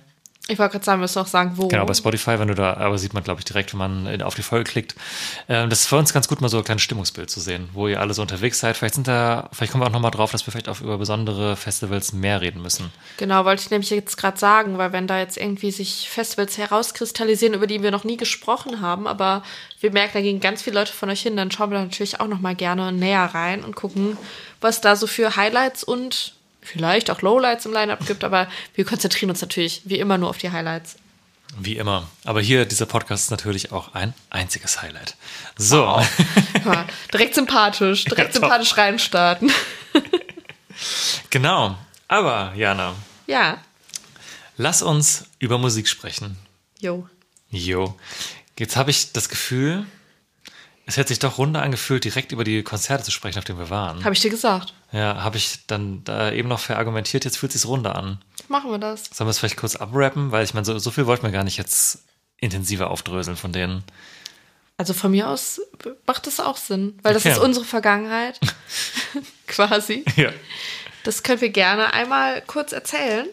Ich 0.48 0.58
wollte 0.58 0.72
gerade 0.72 0.84
sagen, 0.84 1.00
wir 1.00 1.04
müssen 1.04 1.18
auch 1.20 1.26
sagen, 1.26 1.52
wo. 1.54 1.68
Genau, 1.68 1.84
bei 1.84 1.94
Spotify, 1.94 2.38
wenn 2.38 2.48
du 2.48 2.54
da, 2.54 2.74
aber 2.74 2.98
sieht 2.98 3.14
man, 3.14 3.22
glaube 3.22 3.40
ich, 3.40 3.44
direkt, 3.44 3.72
wenn 3.72 3.78
man 3.78 4.06
äh, 4.06 4.22
auf 4.22 4.34
die 4.34 4.42
Folge 4.42 4.68
klickt. 4.68 4.96
Ähm, 5.48 5.70
das 5.70 5.80
ist 5.80 5.86
für 5.86 5.96
uns 5.96 6.12
ganz 6.12 6.28
gut, 6.28 6.40
mal 6.40 6.48
so 6.48 6.58
ein 6.58 6.64
kleines 6.64 6.82
Stimmungsbild 6.82 7.30
zu 7.30 7.40
sehen, 7.40 7.68
wo 7.72 7.86
ihr 7.86 8.00
alle 8.00 8.14
so 8.14 8.22
unterwegs 8.22 8.58
seid. 8.58 8.76
Vielleicht 8.76 8.94
sind 8.94 9.06
da, 9.06 9.48
vielleicht 9.52 9.70
kommen 9.70 9.84
wir 9.84 9.86
auch 9.86 9.92
nochmal 9.92 10.10
drauf, 10.10 10.32
dass 10.32 10.46
wir 10.46 10.50
vielleicht 10.50 10.68
auch 10.68 10.80
über 10.80 10.98
besondere 10.98 11.56
Festivals 11.56 12.12
mehr 12.12 12.40
reden 12.40 12.62
müssen. 12.62 12.90
Genau, 13.18 13.44
wollte 13.44 13.62
ich 13.62 13.70
nämlich 13.70 13.90
jetzt 13.90 14.16
gerade 14.16 14.38
sagen, 14.38 14.76
weil 14.78 14.92
wenn 14.92 15.06
da 15.06 15.18
jetzt 15.18 15.36
irgendwie 15.36 15.70
sich 15.70 16.08
Festivals 16.10 16.58
herauskristallisieren, 16.58 17.54
über 17.54 17.68
die 17.68 17.82
wir 17.82 17.90
noch 17.90 18.04
nie 18.04 18.16
gesprochen 18.16 18.80
haben, 18.80 19.06
aber 19.06 19.44
wir 19.80 19.92
merken, 19.92 20.12
da 20.14 20.20
gehen 20.20 20.40
ganz 20.40 20.62
viele 20.62 20.80
Leute 20.80 20.92
von 20.92 21.10
euch 21.10 21.20
hin, 21.20 21.36
dann 21.36 21.50
schauen 21.50 21.70
wir 21.70 21.78
da 21.78 21.84
natürlich 21.84 22.18
auch 22.18 22.28
noch 22.28 22.40
mal 22.40 22.56
gerne 22.56 22.90
näher 22.92 23.30
rein 23.34 23.62
und 23.62 23.76
gucken, 23.76 24.16
was 24.60 24.80
da 24.80 24.96
so 24.96 25.06
für 25.06 25.36
Highlights 25.36 25.84
und 25.84 26.32
vielleicht 26.62 27.10
auch 27.10 27.22
Lowlights 27.22 27.66
im 27.66 27.72
Lineup 27.72 28.06
gibt, 28.06 28.24
aber 28.24 28.48
wir 28.74 28.84
konzentrieren 28.84 29.30
uns 29.30 29.40
natürlich 29.40 29.82
wie 29.84 29.98
immer 29.98 30.18
nur 30.18 30.30
auf 30.30 30.38
die 30.38 30.50
Highlights. 30.50 30.96
Wie 31.58 31.76
immer. 31.76 32.08
Aber 32.24 32.40
hier, 32.40 32.64
dieser 32.64 32.86
Podcast 32.86 33.24
ist 33.24 33.30
natürlich 33.30 33.72
auch 33.72 33.94
ein 33.94 34.14
einziges 34.30 34.82
Highlight. 34.82 35.16
So. 35.56 36.00
Ja, 36.64 36.84
direkt 37.12 37.34
sympathisch, 37.34 38.04
direkt 38.04 38.34
Ja, 38.34 38.40
sympathisch 38.40 38.76
reinstarten. 38.76 39.50
genau. 41.30 41.76
Aber, 42.08 42.52
Jana, 42.56 42.94
Ja, 43.26 43.58
lass 44.56 44.82
uns 44.82 45.24
über 45.38 45.58
Musik 45.58 45.88
sprechen. 45.88 46.36
jo. 46.80 47.08
Jo. 47.52 47.98
Jetzt 48.58 48.76
habe 48.76 48.90
ich 48.92 49.12
das 49.12 49.28
Gefühl, 49.28 49.86
es 50.90 50.96
hätte 50.96 51.08
sich 51.08 51.20
doch 51.20 51.38
runder 51.38 51.62
angefühlt, 51.62 52.04
direkt 52.04 52.32
über 52.32 52.42
die 52.44 52.62
Konzerte 52.62 53.04
zu 53.04 53.10
sprechen, 53.12 53.38
auf 53.38 53.44
denen 53.44 53.58
wir 53.58 53.70
waren. 53.70 54.02
Habe 54.04 54.14
ich 54.14 54.20
dir 54.20 54.30
gesagt. 54.30 54.74
Ja, 54.92 55.22
habe 55.22 55.36
ich 55.36 55.66
dann 55.66 56.02
da 56.04 56.32
eben 56.32 56.48
noch 56.48 56.58
verargumentiert, 56.58 57.24
jetzt 57.24 57.38
fühlt 57.38 57.54
es 57.54 57.62
sich 57.62 57.68
runder 57.70 57.94
an. 57.94 58.18
Machen 58.48 58.70
wir 58.72 58.78
das. 58.78 59.04
Sollen 59.12 59.28
wir 59.28 59.30
es 59.30 59.38
vielleicht 59.38 59.56
kurz 59.56 59.76
abrappen? 59.76 60.32
Weil 60.32 60.44
ich 60.44 60.52
meine, 60.52 60.64
so, 60.64 60.78
so 60.78 60.90
viel 60.90 61.06
wollten 61.06 61.22
wir 61.22 61.30
gar 61.30 61.44
nicht 61.44 61.56
jetzt 61.58 62.04
intensiver 62.38 62.90
aufdröseln 62.90 63.36
von 63.36 63.52
denen. 63.52 63.84
Also 64.78 64.92
von 64.94 65.10
mir 65.12 65.28
aus 65.28 65.60
macht 66.06 66.26
das 66.26 66.40
auch 66.40 66.56
Sinn, 66.56 66.98
weil 67.02 67.14
das 67.14 67.24
Okay. 67.24 67.34
ist 67.34 67.38
unsere 67.38 67.64
Vergangenheit. 67.64 68.40
Quasi. 69.46 70.04
Ja. 70.16 70.30
Das 71.04 71.22
können 71.22 71.40
wir 71.40 71.50
gerne 71.50 71.92
einmal 71.92 72.42
kurz 72.46 72.72
erzählen. 72.72 73.26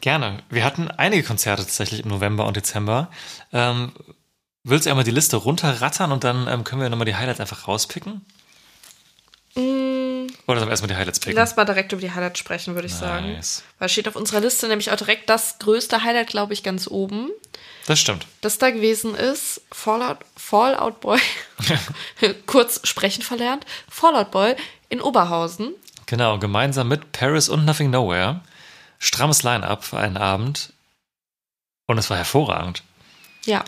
Gerne. 0.00 0.38
Wir 0.48 0.64
hatten 0.64 0.90
einige 0.92 1.24
Konzerte 1.24 1.62
tatsächlich 1.64 2.04
im 2.04 2.08
November 2.08 2.46
und 2.46 2.56
Dezember. 2.56 3.10
Ähm, 3.52 3.92
willst 4.68 4.86
du 4.86 4.90
einmal 4.90 5.04
die 5.04 5.10
Liste 5.10 5.36
runterrattern 5.36 6.12
und 6.12 6.24
dann 6.24 6.46
ähm, 6.48 6.64
können 6.64 6.82
wir 6.82 6.88
nochmal 6.88 7.06
die 7.06 7.16
Highlights 7.16 7.40
einfach 7.40 7.68
rauspicken? 7.68 8.24
Oder 9.54 10.60
sollen 10.60 10.68
wir 10.68 10.70
erstmal 10.70 10.88
die 10.88 10.96
Highlights 10.96 11.20
picken? 11.20 11.34
Mm. 11.34 11.40
Lass 11.40 11.56
mal 11.56 11.64
direkt 11.64 11.92
über 11.92 12.00
die 12.00 12.12
Highlights 12.12 12.38
sprechen, 12.38 12.74
würde 12.74 12.86
ich 12.86 12.94
sagen. 12.94 13.32
Nice. 13.32 13.64
Weil 13.78 13.88
steht 13.88 14.08
auf 14.08 14.16
unserer 14.16 14.40
Liste 14.40 14.68
nämlich 14.68 14.90
auch 14.90 14.96
direkt 14.96 15.28
das 15.28 15.58
größte 15.58 16.04
Highlight, 16.04 16.28
glaube 16.28 16.52
ich, 16.52 16.62
ganz 16.62 16.86
oben. 16.88 17.30
Das 17.86 17.98
stimmt. 17.98 18.26
Das 18.40 18.58
da 18.58 18.70
gewesen 18.70 19.14
ist 19.14 19.62
Fallout, 19.72 20.18
Fallout 20.36 21.00
Boy, 21.00 21.18
kurz 22.46 22.86
sprechen 22.86 23.22
verlernt, 23.22 23.66
Fallout 23.90 24.30
Boy 24.30 24.54
in 24.88 25.00
Oberhausen. 25.00 25.74
Genau, 26.06 26.38
gemeinsam 26.38 26.88
mit 26.88 27.12
Paris 27.12 27.48
und 27.48 27.64
Nothing 27.64 27.90
Nowhere. 27.90 28.40
Strammes 28.98 29.42
Line-Up 29.42 29.84
für 29.84 29.98
einen 29.98 30.16
Abend. 30.16 30.72
Und 31.86 31.98
es 31.98 32.10
war 32.10 32.16
hervorragend. 32.16 32.82
Ja, 33.44 33.64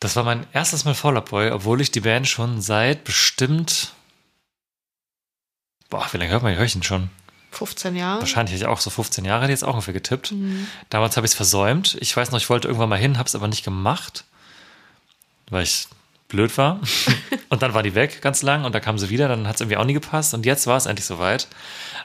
Das 0.00 0.16
war 0.16 0.24
mein 0.24 0.46
erstes 0.52 0.84
Mal 0.84 0.94
Fall 0.94 1.18
Out 1.18 1.30
Boy, 1.30 1.50
obwohl 1.50 1.80
ich 1.80 1.90
die 1.90 2.00
Band 2.00 2.26
schon 2.26 2.62
seit 2.62 3.04
bestimmt. 3.04 3.92
Boah, 5.90 6.08
wie 6.12 6.16
lange 6.16 6.30
hört 6.30 6.42
man 6.42 6.52
die 6.52 6.58
Hörchen 6.58 6.82
schon? 6.82 7.10
15 7.50 7.96
Jahre. 7.96 8.20
Wahrscheinlich 8.20 8.54
hätte 8.54 8.64
ich 8.64 8.68
auch 8.68 8.80
so 8.80 8.90
15 8.90 9.24
Jahre 9.24 9.42
hätte 9.42 9.52
jetzt 9.52 9.64
auch 9.64 9.74
ungefähr 9.74 9.92
getippt. 9.92 10.32
Damals 10.88 11.16
habe 11.16 11.26
ich 11.26 11.32
es 11.32 11.36
versäumt. 11.36 11.98
Ich 12.00 12.16
weiß 12.16 12.30
noch, 12.30 12.38
ich 12.38 12.48
wollte 12.48 12.68
irgendwann 12.68 12.88
mal 12.88 12.98
hin, 12.98 13.18
habe 13.18 13.26
es 13.26 13.34
aber 13.34 13.48
nicht 13.48 13.64
gemacht, 13.64 14.24
weil 15.50 15.64
ich 15.64 15.88
blöd 16.28 16.56
war. 16.56 16.80
und 17.50 17.60
dann 17.60 17.74
war 17.74 17.82
die 17.82 17.94
weg 17.94 18.22
ganz 18.22 18.40
lang 18.42 18.64
und 18.64 18.74
da 18.74 18.80
kam 18.80 18.98
sie 18.98 19.10
wieder, 19.10 19.28
dann 19.28 19.46
hat 19.46 19.56
es 19.56 19.60
irgendwie 19.60 19.76
auch 19.76 19.84
nie 19.84 19.92
gepasst 19.92 20.32
und 20.32 20.46
jetzt 20.46 20.66
war 20.66 20.76
es 20.76 20.86
endlich 20.86 21.06
soweit. 21.06 21.48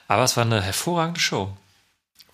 Aber 0.07 0.23
es 0.23 0.35
war 0.35 0.43
eine 0.43 0.61
hervorragende 0.61 1.21
Show. 1.21 1.55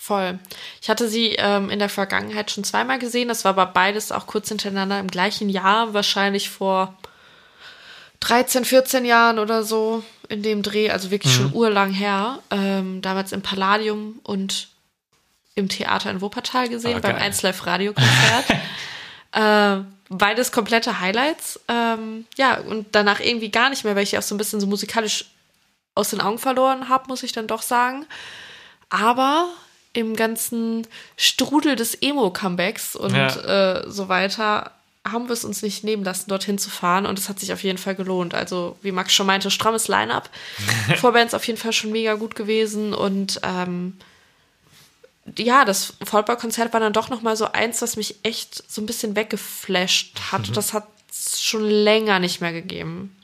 Voll. 0.02 0.40
Ich 0.82 0.90
hatte 0.90 1.08
sie 1.08 1.36
ähm, 1.38 1.70
in 1.70 1.78
der 1.78 1.88
Vergangenheit 1.88 2.50
schon 2.50 2.64
zweimal 2.64 2.98
gesehen. 2.98 3.28
Das 3.28 3.46
war 3.46 3.50
aber 3.50 3.68
beides 3.68 4.12
auch 4.12 4.26
kurz 4.26 4.50
hintereinander 4.50 5.00
im 5.00 5.06
gleichen 5.06 5.48
Jahr, 5.48 5.94
wahrscheinlich 5.94 6.50
vor 6.50 6.98
13, 8.22 8.66
14 8.66 9.06
Jahren 9.06 9.38
oder 9.38 9.62
so 9.62 10.04
in 10.28 10.42
dem 10.42 10.64
Dreh, 10.64 10.90
also 10.90 11.12
wirklich 11.12 11.36
schon 11.36 11.54
urlang 11.54 11.92
her. 11.92 12.40
Ähm, 12.50 13.04
damals 13.04 13.32
im 13.32 13.44
Palladium 13.44 14.20
und 14.24 14.70
im 15.54 15.70
Theater 15.70 16.10
in 16.10 16.22
Wuppertal 16.22 16.68
gesehen, 16.68 16.98
Ah, 16.98 17.02
beim 17.02 17.18
geil. 17.18 17.26
1 17.26 17.44
Live 17.44 17.68
Radio-Konzert. 17.68 18.50
äh, 19.34 19.84
beides 20.10 20.52
komplette 20.52 21.00
Highlights. 21.00 21.60
Ähm, 21.68 22.26
ja, 22.40 22.60
und 22.60 22.88
danach 22.94 23.20
irgendwie 23.20 23.52
gar 23.52 23.70
nicht 23.70 23.84
mehr, 23.84 23.96
weil 23.96 24.02
ich 24.02 24.18
auch 24.18 24.24
so 24.24 24.34
ein 24.34 24.40
bisschen 24.40 24.62
so 24.62 24.66
musikalisch 24.66 25.26
aus 25.94 26.10
den 26.10 26.22
Augen 26.22 26.40
verloren 26.40 26.90
habe, 26.90 27.08
muss 27.08 27.22
ich 27.22 27.34
dann 27.34 27.46
doch 27.46 27.62
sagen. 27.62 28.08
Aber 28.90 29.48
im 29.94 30.16
ganzen 30.16 30.88
Strudel 31.18 31.76
des 31.76 31.96
Emo-Comebacks 32.02 32.96
und 32.96 33.14
Ja. 33.16 33.80
äh, 33.82 33.90
so 33.90 34.08
weiter 34.10 34.72
haben 35.08 35.28
wir 35.28 35.34
es 35.34 35.44
uns 35.44 35.64
nicht 35.64 35.84
nehmen 35.84 36.04
lassen, 36.04 36.30
dorthin 36.30 36.60
zu 36.60 36.70
fahren. 36.70 37.08
Und 37.08 37.18
es 37.18 37.28
hat 37.28 37.40
sich 37.40 37.52
auf 37.54 37.64
jeden 37.64 37.80
Fall 37.80 37.96
gelohnt. 37.96 38.36
Also, 38.36 38.78
wie 38.84 38.92
Max 38.92 39.12
schon 39.14 39.26
meinte, 39.26 39.50
strammes 39.50 39.88
Line-Up. 39.88 40.30
Vorbands 40.98 41.34
auf 41.34 41.46
jeden 41.48 41.58
Fall 41.58 41.74
schon 41.74 41.92
mega 41.92 42.14
gut 42.14 42.36
gewesen. 42.36 42.94
Und 42.94 43.40
ähm, 43.42 43.98
ja, 45.38 45.66
das 45.66 45.94
Vollbau-Konzert 46.04 46.72
war 46.74 46.80
dann 46.80 46.94
doch 46.94 47.10
noch 47.10 47.22
mal 47.24 47.36
so 47.36 47.52
eins, 47.52 47.82
was 47.82 47.98
mich 47.98 48.16
echt 48.24 48.64
so 48.72 48.80
ein 48.82 48.86
bisschen 48.86 49.16
weggeflasht 49.16 50.20
hat. 50.32 50.48
Und 50.50 50.58
das 50.58 50.74
hat 50.74 50.88
es 51.10 51.42
schon 51.42 51.64
länger 51.68 52.20
nicht 52.20 52.40
mehr 52.40 52.54
gegeben. 52.54 53.16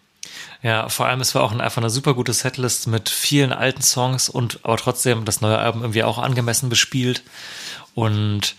Ja, 0.64 0.90
vor 0.90 1.06
allem, 1.08 1.22
es 1.22 1.36
war 1.36 1.44
auch 1.44 1.52
ein, 1.52 1.62
einfach 1.62 1.82
eine 1.82 1.90
super 1.90 2.14
gute 2.14 2.34
Setlist 2.34 2.88
mit 2.88 3.10
vielen 3.10 3.54
alten 3.54 3.82
Songs 3.82 4.28
und 4.28 4.60
aber 4.64 4.78
trotzdem 4.78 5.24
das 5.24 5.42
neue 5.42 5.58
Album 5.60 5.82
irgendwie 5.82 6.04
auch 6.04 6.18
angemessen 6.18 6.70
bespielt. 6.70 7.24
Und 7.94 8.56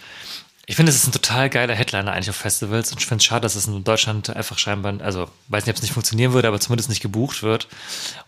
Ich 0.70 0.76
finde, 0.76 0.90
es 0.90 0.96
ist 0.96 1.06
ein 1.06 1.12
total 1.12 1.48
geiler 1.48 1.74
Headliner 1.74 2.12
eigentlich 2.12 2.28
auf 2.28 2.36
Festivals 2.36 2.92
und 2.92 2.98
ich 2.98 3.06
finde 3.06 3.22
es 3.22 3.24
schade, 3.24 3.40
dass 3.40 3.54
es 3.54 3.66
in 3.66 3.84
Deutschland 3.84 4.28
einfach 4.28 4.58
scheinbar, 4.58 5.00
also 5.00 5.30
weiß 5.48 5.64
nicht, 5.64 5.72
ob 5.72 5.76
es 5.76 5.82
nicht 5.82 5.94
funktionieren 5.94 6.34
würde, 6.34 6.46
aber 6.46 6.60
zumindest 6.60 6.90
nicht 6.90 7.00
gebucht 7.00 7.42
wird. 7.42 7.68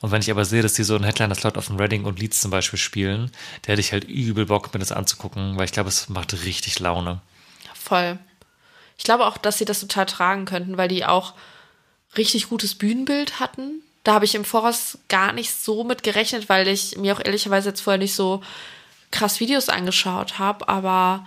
Und 0.01 0.11
wenn 0.11 0.23
ich 0.23 0.31
aber 0.31 0.47
sehe, 0.47 0.63
dass 0.63 0.73
die 0.73 0.83
so 0.83 0.95
einen 0.95 1.05
Headliner-Slot 1.05 1.59
auf 1.59 1.67
dem 1.67 1.77
Reading 1.77 2.07
und 2.07 2.19
Leeds 2.19 2.41
zum 2.41 2.51
Beispiel 2.51 2.79
spielen, 2.79 3.31
der 3.67 3.73
hätte 3.73 3.83
ich 3.83 3.93
halt 3.93 4.05
übel 4.05 4.47
Bock, 4.47 4.73
mir 4.73 4.81
das 4.81 4.91
anzugucken, 4.91 5.59
weil 5.59 5.67
ich 5.67 5.73
glaube, 5.73 5.91
es 5.91 6.09
macht 6.09 6.33
richtig 6.33 6.81
Laune. 6.81 7.21
Voll. 7.75 8.19
Ich 8.97 9.05
glaube 9.05 9.27
auch, 9.27 9.37
dass 9.37 9.59
sie 9.59 9.67
das 9.67 9.81
total 9.81 10.07
tragen 10.07 10.47
könnten, 10.47 10.79
weil 10.79 10.89
die 10.89 11.05
auch 11.05 11.35
richtig 12.17 12.49
gutes 12.49 12.75
Bühnenbild 12.75 13.41
hatten. 13.41 13.83
Da 14.05 14.15
habe 14.15 14.25
ich 14.25 14.35
im 14.35 14.45
Voraus 14.45 14.99
gar 15.09 15.33
nicht 15.33 15.55
so 15.55 15.85
mit 15.85 16.03
gerechnet, 16.03 16.49
weil 16.49 16.69
ich 16.69 16.97
mir 16.97 17.15
auch 17.15 17.25
ehrlicherweise 17.25 17.69
jetzt 17.71 17.83
vorher 17.83 17.99
nicht 17.99 18.15
so 18.15 18.43
krass 19.11 19.41
Videos 19.41 19.69
angeschaut 19.69 20.39
habe, 20.39 20.69
aber 20.69 21.27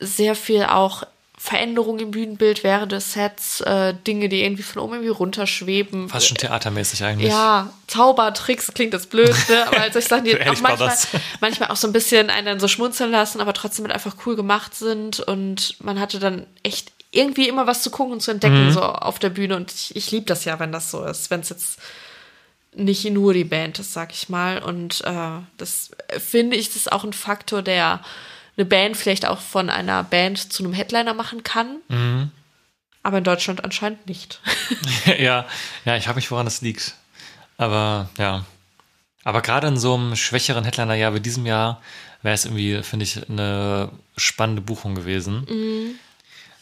sehr 0.00 0.34
viel 0.34 0.64
auch 0.64 1.04
Veränderungen 1.36 2.00
im 2.00 2.10
Bühnenbild 2.10 2.64
während 2.64 2.90
des 2.90 3.12
Sets, 3.12 3.60
äh, 3.60 3.94
Dinge, 4.06 4.28
die 4.28 4.42
irgendwie 4.42 4.64
von 4.64 4.82
oben 4.82 4.94
irgendwie 4.94 5.10
runterschweben. 5.10 6.08
Fast 6.08 6.26
schon 6.26 6.36
theatermäßig 6.36 7.04
eigentlich. 7.04 7.30
Ja, 7.30 7.72
Zaubertricks 7.86 8.72
klingt 8.74 8.92
das 8.92 9.06
blöd, 9.06 9.34
ne? 9.48 9.66
aber 9.68 9.78
halt 9.78 9.92
solche 9.92 10.08
Sachen, 10.08 10.24
die 10.24 10.34
auch 10.34 10.60
manchmal, 10.60 10.98
manchmal 11.40 11.70
auch 11.70 11.76
so 11.76 11.86
ein 11.86 11.92
bisschen 11.92 12.28
einen 12.28 12.58
so 12.58 12.66
schmunzeln 12.66 13.12
lassen, 13.12 13.40
aber 13.40 13.52
trotzdem 13.52 13.84
halt 13.84 13.94
einfach 13.94 14.16
cool 14.26 14.34
gemacht 14.34 14.74
sind 14.74 15.20
und 15.20 15.76
man 15.80 16.00
hatte 16.00 16.18
dann 16.18 16.46
echt 16.64 16.92
irgendwie 17.10 17.48
immer 17.48 17.66
was 17.66 17.82
zu 17.82 17.90
gucken 17.90 18.14
und 18.14 18.20
zu 18.20 18.30
entdecken, 18.30 18.72
so 18.72 18.82
auf 18.82 19.18
der 19.18 19.30
Bühne 19.30 19.56
und 19.56 19.72
ich, 19.72 19.96
ich 19.96 20.10
liebe 20.10 20.26
das 20.26 20.44
ja, 20.44 20.58
wenn 20.58 20.72
das 20.72 20.90
so 20.90 21.04
ist, 21.04 21.30
wenn 21.30 21.40
es 21.40 21.48
jetzt 21.48 21.80
nicht 22.74 23.04
nur 23.10 23.32
die 23.32 23.44
Band 23.44 23.78
ist, 23.78 23.92
sag 23.92 24.12
ich 24.12 24.28
mal 24.28 24.62
und 24.62 25.02
äh, 25.04 25.40
das 25.56 25.90
äh, 26.08 26.20
finde 26.20 26.56
ich, 26.56 26.68
das 26.68 26.76
ist 26.76 26.92
auch 26.92 27.04
ein 27.04 27.14
Faktor, 27.14 27.62
der 27.62 28.00
eine 28.56 28.66
Band 28.66 28.96
vielleicht 28.96 29.26
auch 29.26 29.40
von 29.40 29.70
einer 29.70 30.04
Band 30.04 30.52
zu 30.52 30.62
einem 30.62 30.72
Headliner 30.72 31.14
machen 31.14 31.42
kann, 31.44 31.78
aber 33.02 33.18
in 33.18 33.24
Deutschland 33.24 33.64
anscheinend 33.64 34.06
nicht. 34.06 34.40
ja, 35.18 35.46
ja, 35.84 35.96
ich 35.96 36.08
habe 36.08 36.16
mich, 36.16 36.30
woran 36.30 36.44
das 36.44 36.60
liegt. 36.60 36.94
Aber 37.56 38.08
ja. 38.18 38.44
Aber 39.24 39.42
gerade 39.42 39.66
in 39.66 39.76
so 39.76 39.94
einem 39.94 40.16
schwächeren 40.16 40.64
Headliner-Jahr 40.64 41.14
wie 41.14 41.20
diesem 41.20 41.44
Jahr 41.44 41.82
wäre 42.22 42.34
es 42.34 42.44
irgendwie, 42.44 42.82
finde 42.82 43.04
ich, 43.04 43.28
eine 43.28 43.90
spannende 44.16 44.62
Buchung 44.62 44.94
gewesen. 44.94 45.46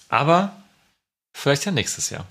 Aber 0.09 0.53
vielleicht 1.35 1.65
ja 1.65 1.73
nächstes 1.73 2.11
Jahr. 2.11 2.25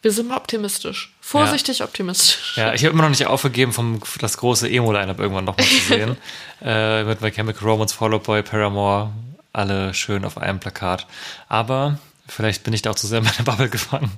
Wir 0.00 0.12
sind 0.12 0.28
mal 0.28 0.36
optimistisch. 0.36 1.12
Vorsichtig 1.20 1.82
optimistisch. 1.82 2.56
Ja, 2.56 2.72
ich 2.72 2.84
habe 2.84 2.92
immer 2.92 3.02
noch 3.02 3.08
nicht 3.10 3.26
aufgegeben, 3.26 3.72
vom, 3.72 4.00
das 4.20 4.36
große 4.38 4.68
Emo-Line-Up 4.70 5.18
irgendwann 5.18 5.44
nochmal 5.44 5.66
zu 5.66 5.74
sehen. 5.88 6.16
äh, 6.62 7.02
mit 7.04 7.20
My 7.20 7.30
Chemical 7.32 7.68
Romance, 7.68 7.92
Fall 7.94 8.14
Out 8.14 8.22
Boy, 8.22 8.42
Paramore, 8.42 9.10
alle 9.52 9.92
schön 9.94 10.24
auf 10.24 10.38
einem 10.38 10.60
Plakat. 10.60 11.06
Aber 11.48 11.98
vielleicht 12.28 12.62
bin 12.62 12.72
ich 12.74 12.82
da 12.82 12.90
auch 12.90 12.94
zu 12.94 13.08
sehr 13.08 13.18
in 13.18 13.24
meine 13.24 13.36
Bubble 13.44 13.68
gefangen. 13.68 14.12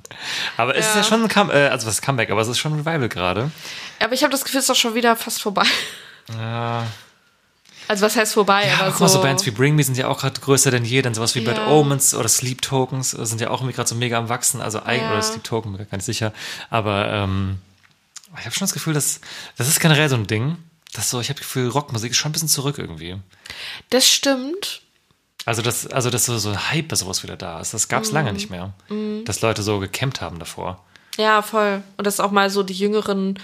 Aber 0.58 0.76
es 0.76 0.86
ist 0.86 0.94
Ja. 0.96 1.00
ja 1.00 1.06
schon 1.06 1.22
ein 1.22 1.28
Come 1.30 1.52
äh, 1.52 1.68
also 1.68 1.86
was 1.86 2.02
Comeback, 2.02 2.30
aber 2.30 2.42
es 2.42 2.48
ist 2.48 2.58
schon 2.58 2.74
ein 2.74 2.80
Revival 2.80 3.08
gerade. 3.08 3.50
Aber 4.00 4.12
ich 4.12 4.22
habe 4.22 4.30
das 4.32 4.44
Gefühl, 4.44 4.58
es 4.58 4.64
ist 4.64 4.70
doch 4.70 4.76
schon 4.80 4.94
wieder 4.94 5.16
fast 5.16 5.40
vorbei. 5.40 5.64
Ja, 6.38 6.86
Also 7.90 8.06
was 8.06 8.14
heißt 8.14 8.34
vorbei? 8.34 8.68
Ja, 8.68 8.82
aber 8.82 8.90
guck 8.92 9.00
mal, 9.00 9.08
so, 9.08 9.16
so 9.16 9.22
Bands 9.22 9.44
wie 9.46 9.50
Bring 9.50 9.74
Me 9.74 9.82
sind 9.82 9.96
ja 9.96 10.06
auch 10.06 10.20
gerade 10.20 10.40
größer 10.40 10.70
denn 10.70 10.84
je, 10.84 11.02
denn 11.02 11.12
sowas 11.12 11.34
wie 11.34 11.40
Bad 11.40 11.56
Ja. 11.56 11.66
Omens 11.66 12.14
oder 12.14 12.28
Sleep 12.28 12.62
Tokens 12.62 13.10
sind 13.10 13.40
ja 13.40 13.50
auch 13.50 13.60
irgendwie 13.62 13.74
gerade 13.74 13.88
so 13.88 13.96
mega 13.96 14.16
am 14.16 14.28
Wachsen. 14.28 14.60
Also 14.60 14.80
eigentlich, 14.82 15.02
Ja. 15.02 15.12
oder 15.12 15.22
Sleep 15.22 15.42
Token, 15.42 15.72
bin 15.72 15.80
mir 15.80 15.86
gar 15.86 15.96
nicht 15.98 16.04
sicher. 16.04 16.32
Aber 16.70 17.08
ähm, 17.08 17.58
ich 18.38 18.44
habe 18.44 18.54
schon 18.54 18.60
das 18.66 18.72
Gefühl, 18.72 18.94
dass 18.94 19.20
das 19.56 19.66
ist 19.66 19.80
generell 19.80 20.08
so 20.08 20.14
ein 20.14 20.28
Ding, 20.28 20.56
dass 20.92 21.10
so, 21.10 21.20
ich 21.20 21.30
habe 21.30 21.40
das 21.40 21.46
Gefühl, 21.48 21.68
Rockmusik 21.68 22.12
ist 22.12 22.16
schon 22.18 22.30
ein 22.30 22.32
bisschen 22.32 22.46
zurück 22.48 22.78
irgendwie. 22.78 23.16
Das 23.90 24.08
stimmt. 24.08 24.82
Also, 25.44 25.60
dass, 25.62 25.88
also, 25.88 26.10
dass 26.10 26.26
so, 26.26 26.38
so 26.38 26.50
ein 26.50 26.70
Hype 26.70 26.86
bei 26.86 26.94
sowas 26.96 27.24
wieder 27.24 27.36
da 27.36 27.60
ist. 27.60 27.74
Das 27.74 27.88
gab 27.88 28.02
es 28.04 28.10
Mhm. 28.10 28.14
lange 28.14 28.32
nicht 28.34 28.50
mehr. 28.50 28.72
Dass 29.24 29.40
Leute 29.40 29.62
so 29.64 29.80
gecampt 29.80 30.20
haben 30.20 30.38
davor. 30.38 30.84
Ja, 31.16 31.42
voll. 31.42 31.82
Und 31.96 32.06
das 32.06 32.20
auch 32.20 32.30
mal 32.30 32.50
so 32.50 32.62
die 32.62 32.74
jüngeren 32.74 33.36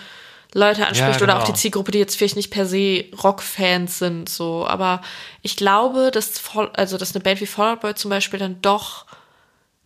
Leute 0.56 0.86
anspricht 0.86 1.20
Ja, 1.20 1.24
oder 1.24 1.34
auch 1.36 1.40
genau. 1.44 1.52
die 1.52 1.60
Zielgruppe, 1.60 1.90
die 1.92 1.98
jetzt 1.98 2.16
vielleicht 2.16 2.36
nicht 2.36 2.50
per 2.50 2.64
se 2.66 3.04
Rockfans 3.22 3.98
sind, 3.98 4.28
so. 4.28 4.66
Aber 4.66 5.02
ich 5.42 5.56
glaube, 5.56 6.10
dass, 6.10 6.40
also, 6.72 6.96
dass 6.96 7.14
eine 7.14 7.22
Band 7.22 7.40
wie 7.42 7.46
Fall 7.46 7.74
Out 7.74 7.80
Boy 7.82 7.94
zum 7.94 8.08
Beispiel 8.10 8.38
dann 8.38 8.62
doch 8.62 9.04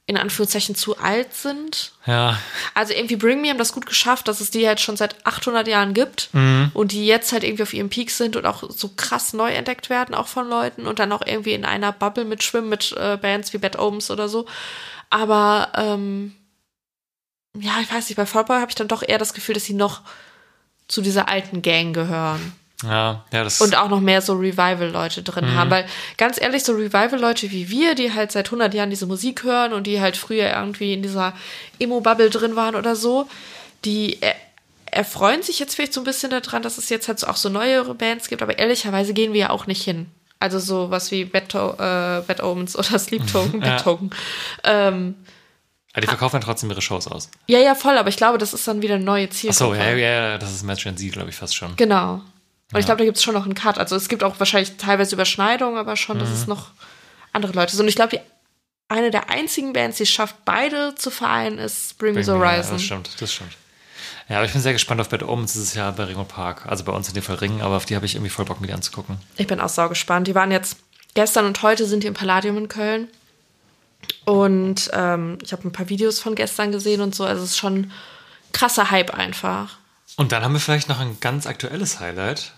in 0.06 0.16
Anführungszeichen 0.16 0.74
zu 0.74 0.98
alt 0.98 1.34
sind. 1.34 1.92
Ja, 2.04 2.36
Also 2.74 2.92
irgendwie 2.94 3.14
Bring 3.16 3.40
Me 3.42 3.48
haben 3.50 3.58
das 3.58 3.72
gut 3.72 3.86
geschafft, 3.86 4.26
dass 4.26 4.40
es 4.40 4.50
die 4.50 4.66
halt 4.66 4.80
schon 4.80 4.96
seit 4.96 5.24
800 5.24 5.68
Jahren 5.68 5.94
gibt 5.94 6.30
Mhm. 6.32 6.70
und 6.74 6.90
die 6.92 7.06
jetzt 7.06 7.32
halt 7.32 7.44
irgendwie 7.44 7.62
auf 7.62 7.72
ihrem 7.74 7.90
Peak 7.90 8.10
sind 8.10 8.34
und 8.36 8.44
auch 8.44 8.64
so 8.70 8.90
krass 8.96 9.32
neu 9.34 9.52
entdeckt 9.52 9.88
werden, 9.90 10.14
auch 10.16 10.26
von 10.26 10.48
Leuten 10.48 10.86
und 10.86 10.98
dann 10.98 11.12
auch 11.12 11.22
irgendwie 11.24 11.52
in 11.52 11.64
einer 11.64 11.92
Bubble 11.92 12.24
mitschwimmen 12.24 12.68
mit 12.70 12.92
äh, 12.96 13.18
Bands 13.18 13.52
wie 13.52 13.58
Bad 13.58 13.78
Omens 13.78 14.10
oder 14.10 14.28
so. 14.28 14.46
Aber 15.10 15.68
ähm, 15.76 16.34
ja, 17.56 17.74
ich 17.80 17.92
weiß 17.92 18.08
nicht, 18.08 18.16
bei 18.16 18.26
Fall 18.26 18.42
Out 18.42 18.48
Boy 18.48 18.60
habe 18.60 18.70
ich 18.70 18.76
dann 18.76 18.88
doch 18.88 19.02
eher 19.06 19.18
das 19.18 19.32
Gefühl, 19.34 19.54
dass 19.54 19.64
sie 19.64 19.74
noch 19.74 20.02
zu 20.90 21.00
dieser 21.02 21.28
alten 21.28 21.62
Gang 21.62 21.94
gehören 21.94 22.52
ja, 22.82 23.24
ja, 23.30 23.44
das 23.44 23.60
und 23.60 23.76
auch 23.76 23.88
noch 23.90 24.00
mehr 24.00 24.22
so 24.22 24.32
Revival-Leute 24.32 25.22
drin 25.22 25.44
Mhm. 25.44 25.54
haben. 25.54 25.70
Weil 25.70 25.84
ganz 26.16 26.40
ehrlich, 26.40 26.64
so 26.64 26.72
Revival-Leute 26.72 27.50
wie 27.50 27.68
wir, 27.68 27.94
die 27.94 28.14
halt 28.14 28.32
seit 28.32 28.46
100 28.48 28.72
Jahren 28.72 28.88
diese 28.88 29.04
Musik 29.04 29.42
hören 29.44 29.74
und 29.74 29.86
die 29.86 30.00
halt 30.00 30.16
früher 30.16 30.48
irgendwie 30.50 30.94
in 30.94 31.02
dieser 31.02 31.34
Emo-Bubble 31.78 32.30
drin 32.30 32.56
waren 32.56 32.74
oder 32.74 32.96
so, 32.96 33.28
die 33.84 34.16
er 34.22 34.34
erfreuen 34.92 35.42
sich 35.42 35.58
jetzt 35.60 35.74
vielleicht 35.76 35.92
so 35.92 36.00
ein 36.00 36.04
bisschen 36.04 36.30
daran, 36.30 36.62
dass 36.62 36.76
es 36.78 36.88
jetzt 36.88 37.06
halt 37.06 37.18
so 37.20 37.26
auch 37.28 37.36
so 37.36 37.48
neuere 37.48 37.94
Bands 37.94 38.28
gibt, 38.28 38.42
aber 38.42 38.58
ehrlicherweise 38.58 39.12
gehen 39.14 39.32
wir 39.34 39.40
ja 39.40 39.50
auch 39.50 39.66
nicht 39.68 39.82
hin. 39.84 40.06
Also 40.40 40.58
so 40.58 40.90
was 40.90 41.10
wie 41.10 41.26
Bad, 41.26 41.54
äh, 41.54 42.22
Bad 42.26 42.42
Omens 42.42 42.76
oder 42.76 42.98
Sleep 42.98 43.24
Token, 43.32 43.60
Ja. 43.62 43.74
Bad 43.76 43.84
Token. 43.84 44.10
Ähm, 44.64 45.14
aber 45.92 46.00
die 46.02 46.06
verkaufen 46.06 46.34
dann 46.34 46.42
trotzdem 46.42 46.70
ihre 46.70 46.82
Shows 46.82 47.06
aus. 47.08 47.28
ja, 47.48 47.58
ja, 47.58 47.74
voll, 47.74 47.98
aber 47.98 48.08
ich 48.08 48.16
glaube, 48.16 48.38
das 48.38 48.52
ist 48.54 48.66
dann 48.68 48.82
wieder 48.82 48.94
eine 48.94 49.04
neue 49.04 49.26
Ach 49.28 49.34
Zielgruppe. 49.34 49.58
so, 49.58 49.74
ja, 49.74 49.90
ja, 49.94 50.38
das 50.38 50.52
ist 50.52 50.62
Match 50.62 50.86
and 50.86 50.98
Z, 50.98 51.12
glaube 51.12 51.30
ich, 51.30 51.36
fast 51.36 51.56
schon. 51.56 51.74
Genau. 51.76 52.20
Und 52.72 52.78
ich 52.78 52.84
glaube, 52.86 52.98
da 52.98 53.04
gibt 53.04 53.16
es 53.16 53.22
schon 53.24 53.34
noch 53.34 53.44
einen 53.44 53.54
Cut. 53.54 53.78
Also 53.78 53.96
es 53.96 54.08
gibt 54.08 54.22
auch 54.22 54.38
wahrscheinlich 54.38 54.76
teilweise 54.76 55.14
Überschneidungen, 55.16 55.76
aber 55.76 55.96
schon, 55.96 56.18
dass 56.20 56.28
Mhm. 56.28 56.34
es 56.36 56.46
noch 56.46 56.68
andere 57.32 57.52
Leute 57.52 57.72
sind. 57.74 57.82
Und 57.84 57.88
ich 57.88 57.96
glaube, 57.96 58.16
die 58.16 58.20
eine 58.88 59.10
der 59.10 59.28
einzigen 59.30 59.72
Bands, 59.72 59.96
die 59.96 60.04
es 60.04 60.10
schafft, 60.10 60.36
beide 60.44 60.94
zu 60.94 61.10
vereinen, 61.10 61.58
ist 61.58 61.98
Bring 61.98 62.14
Me 62.14 62.22
the 62.24 62.30
Ja, 62.30 62.36
Horizon. 62.38 62.72
das 62.74 62.82
stimmt, 62.82 63.10
das 63.20 63.32
stimmt. 63.32 63.56
Ja, 64.28 64.36
aber 64.36 64.44
ich 64.46 64.52
bin 64.52 64.60
sehr 64.62 64.72
gespannt 64.72 65.00
auf 65.00 65.08
Bad 65.08 65.24
Omens 65.24 65.52
dieses 65.54 65.74
Jahr 65.74 65.90
bei 65.92 66.04
Ring 66.04 66.16
und 66.16 66.28
Park. 66.28 66.66
Also 66.66 66.84
bei 66.84 66.92
uns 66.92 67.08
in 67.08 67.14
dem 67.14 67.22
Fall 67.24 67.36
Ring, 67.36 67.60
aber 67.62 67.76
auf 67.76 67.84
die 67.84 67.96
habe 67.96 68.06
ich 68.06 68.14
irgendwie 68.14 68.30
voll 68.30 68.44
Bock, 68.44 68.60
mir 68.60 68.68
die 68.68 68.72
anzugucken. 68.72 69.18
Ich 69.36 69.48
bin 69.48 69.60
auch 69.60 69.68
sau 69.68 69.88
gespannt. 69.88 70.28
Die 70.28 70.36
waren 70.36 70.52
jetzt 70.52 70.76
gestern 71.14 71.46
und 71.46 71.60
heute 71.62 71.86
sind 71.86 72.04
die 72.04 72.06
im 72.06 72.14
Palladium 72.14 72.56
in 72.56 72.68
Köln. 72.68 73.08
Und 74.24 74.90
ähm, 74.92 75.38
ich 75.42 75.52
habe 75.52 75.66
ein 75.66 75.72
paar 75.72 75.88
Videos 75.88 76.20
von 76.20 76.34
gestern 76.34 76.72
gesehen 76.72 77.00
und 77.00 77.14
so. 77.14 77.24
Also 77.24 77.42
es 77.42 77.50
ist 77.50 77.58
schon 77.58 77.90
krasser 78.52 78.90
Hype 78.90 79.14
einfach. 79.14 79.78
Und 80.16 80.32
dann 80.32 80.42
haben 80.42 80.52
wir 80.52 80.60
vielleicht 80.60 80.88
noch 80.88 81.00
ein 81.00 81.18
ganz 81.20 81.46
aktuelles 81.46 82.00
Highlight, 82.00 82.52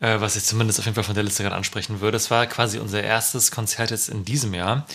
äh, 0.00 0.20
was 0.20 0.36
ich 0.36 0.44
zumindest 0.44 0.78
auf 0.78 0.84
jeden 0.84 0.94
Fall 0.94 1.04
von 1.04 1.14
der 1.14 1.24
Liste 1.24 1.42
gerade 1.42 1.56
ansprechen 1.56 2.00
würde. 2.00 2.16
Es 2.16 2.30
war 2.30 2.46
quasi 2.46 2.78
unser 2.78 3.02
erstes 3.02 3.50
Konzert 3.50 3.90
jetzt 3.90 4.08
in 4.08 4.24
diesem 4.24 4.54
Jahr. 4.54 4.86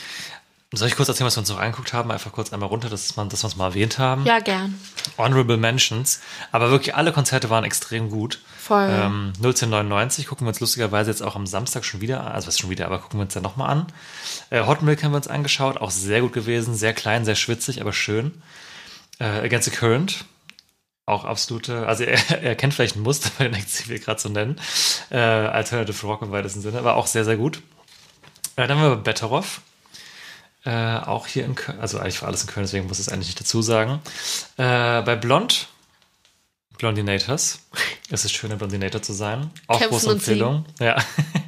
Soll 0.73 0.87
ich 0.87 0.95
kurz 0.95 1.09
erzählen, 1.09 1.27
was 1.27 1.35
wir 1.35 1.41
uns 1.41 1.49
noch 1.49 1.59
angeguckt 1.59 1.91
haben? 1.91 2.11
Einfach 2.11 2.31
kurz 2.31 2.53
einmal 2.53 2.69
runter, 2.69 2.89
dass, 2.89 3.17
man, 3.17 3.27
dass 3.27 3.43
wir 3.43 3.49
es 3.49 3.57
mal 3.57 3.67
erwähnt 3.67 3.99
haben. 3.99 4.25
Ja, 4.25 4.39
gern. 4.39 4.79
Honorable 5.17 5.57
Mentions. 5.57 6.21
Aber 6.53 6.71
wirklich 6.71 6.95
alle 6.95 7.11
Konzerte 7.11 7.49
waren 7.49 7.65
extrem 7.65 8.09
gut. 8.09 8.39
Voll. 8.61 8.89
Ähm, 8.91 9.33
01099 9.41 10.27
gucken 10.27 10.45
wir 10.45 10.49
uns 10.49 10.59
lustigerweise 10.59 11.09
jetzt 11.09 11.23
auch 11.23 11.35
am 11.35 11.47
Samstag 11.47 11.83
schon 11.83 11.99
wieder 11.99 12.21
an. 12.21 12.33
Also 12.33 12.45
was 12.45 12.59
schon 12.59 12.69
wieder, 12.69 12.85
aber 12.85 12.99
gucken 12.99 13.19
wir 13.19 13.23
uns 13.23 13.33
ja 13.33 13.41
nochmal 13.41 13.71
an. 13.71 13.87
Äh, 14.51 14.67
Hot 14.67 14.83
Milk 14.83 15.03
haben 15.03 15.13
wir 15.13 15.17
uns 15.17 15.27
angeschaut. 15.27 15.77
Auch 15.77 15.89
sehr 15.89 16.21
gut 16.21 16.31
gewesen. 16.31 16.75
Sehr 16.75 16.93
klein, 16.93 17.25
sehr 17.25 17.33
schwitzig, 17.33 17.81
aber 17.81 17.91
schön. 17.91 18.43
Äh, 19.19 19.25
Against 19.25 19.65
the 19.65 19.75
Current. 19.75 20.25
Auch 21.07 21.25
absolute, 21.25 21.87
also 21.87 22.03
er, 22.03 22.19
er 22.43 22.55
kennt 22.55 22.75
vielleicht 22.75 22.95
ein 22.97 23.01
Muster, 23.01 23.31
bei 23.39 23.45
den 23.45 23.55
Acts, 23.55 23.81
die 23.83 23.89
wir 23.89 23.97
gerade 23.99 24.21
so 24.21 24.29
nennen. 24.29 24.61
Äh, 25.09 25.17
Alternative 25.17 26.05
Rock 26.05 26.21
im 26.21 26.31
weitesten 26.31 26.61
Sinne, 26.61 26.77
aber 26.77 26.97
auch 26.97 27.07
sehr, 27.07 27.25
sehr 27.25 27.37
gut. 27.37 27.63
Äh, 28.57 28.67
dann 28.67 28.77
haben 28.77 28.89
wir 28.89 28.95
Betteroff. 28.95 29.61
Äh, 30.65 30.97
auch 30.97 31.25
hier 31.25 31.45
in 31.45 31.55
Köln, 31.55 31.79
also 31.79 31.97
eigentlich 31.97 32.21
war 32.21 32.27
alles 32.27 32.43
in 32.43 32.47
Köln, 32.47 32.67
deswegen 32.67 32.85
muss 32.85 32.99
ich 32.99 33.07
es 33.07 33.11
eigentlich 33.11 33.29
nicht 33.29 33.39
dazu 33.39 33.63
sagen. 33.63 33.99
Äh, 34.57 35.01
bei 35.01 35.15
Blond, 35.15 35.67
Blondinators. 36.81 37.59
Es 38.09 38.25
ist 38.25 38.33
schön, 38.33 38.51
ein 38.51 38.57
Blondinator 38.57 39.01
zu 39.03 39.13
sein. 39.13 39.51
Auch 39.67 39.77
Kämpfen 39.77 39.93
große 39.93 40.11
Empfehlung. 40.11 40.65
Ja. 40.79 40.97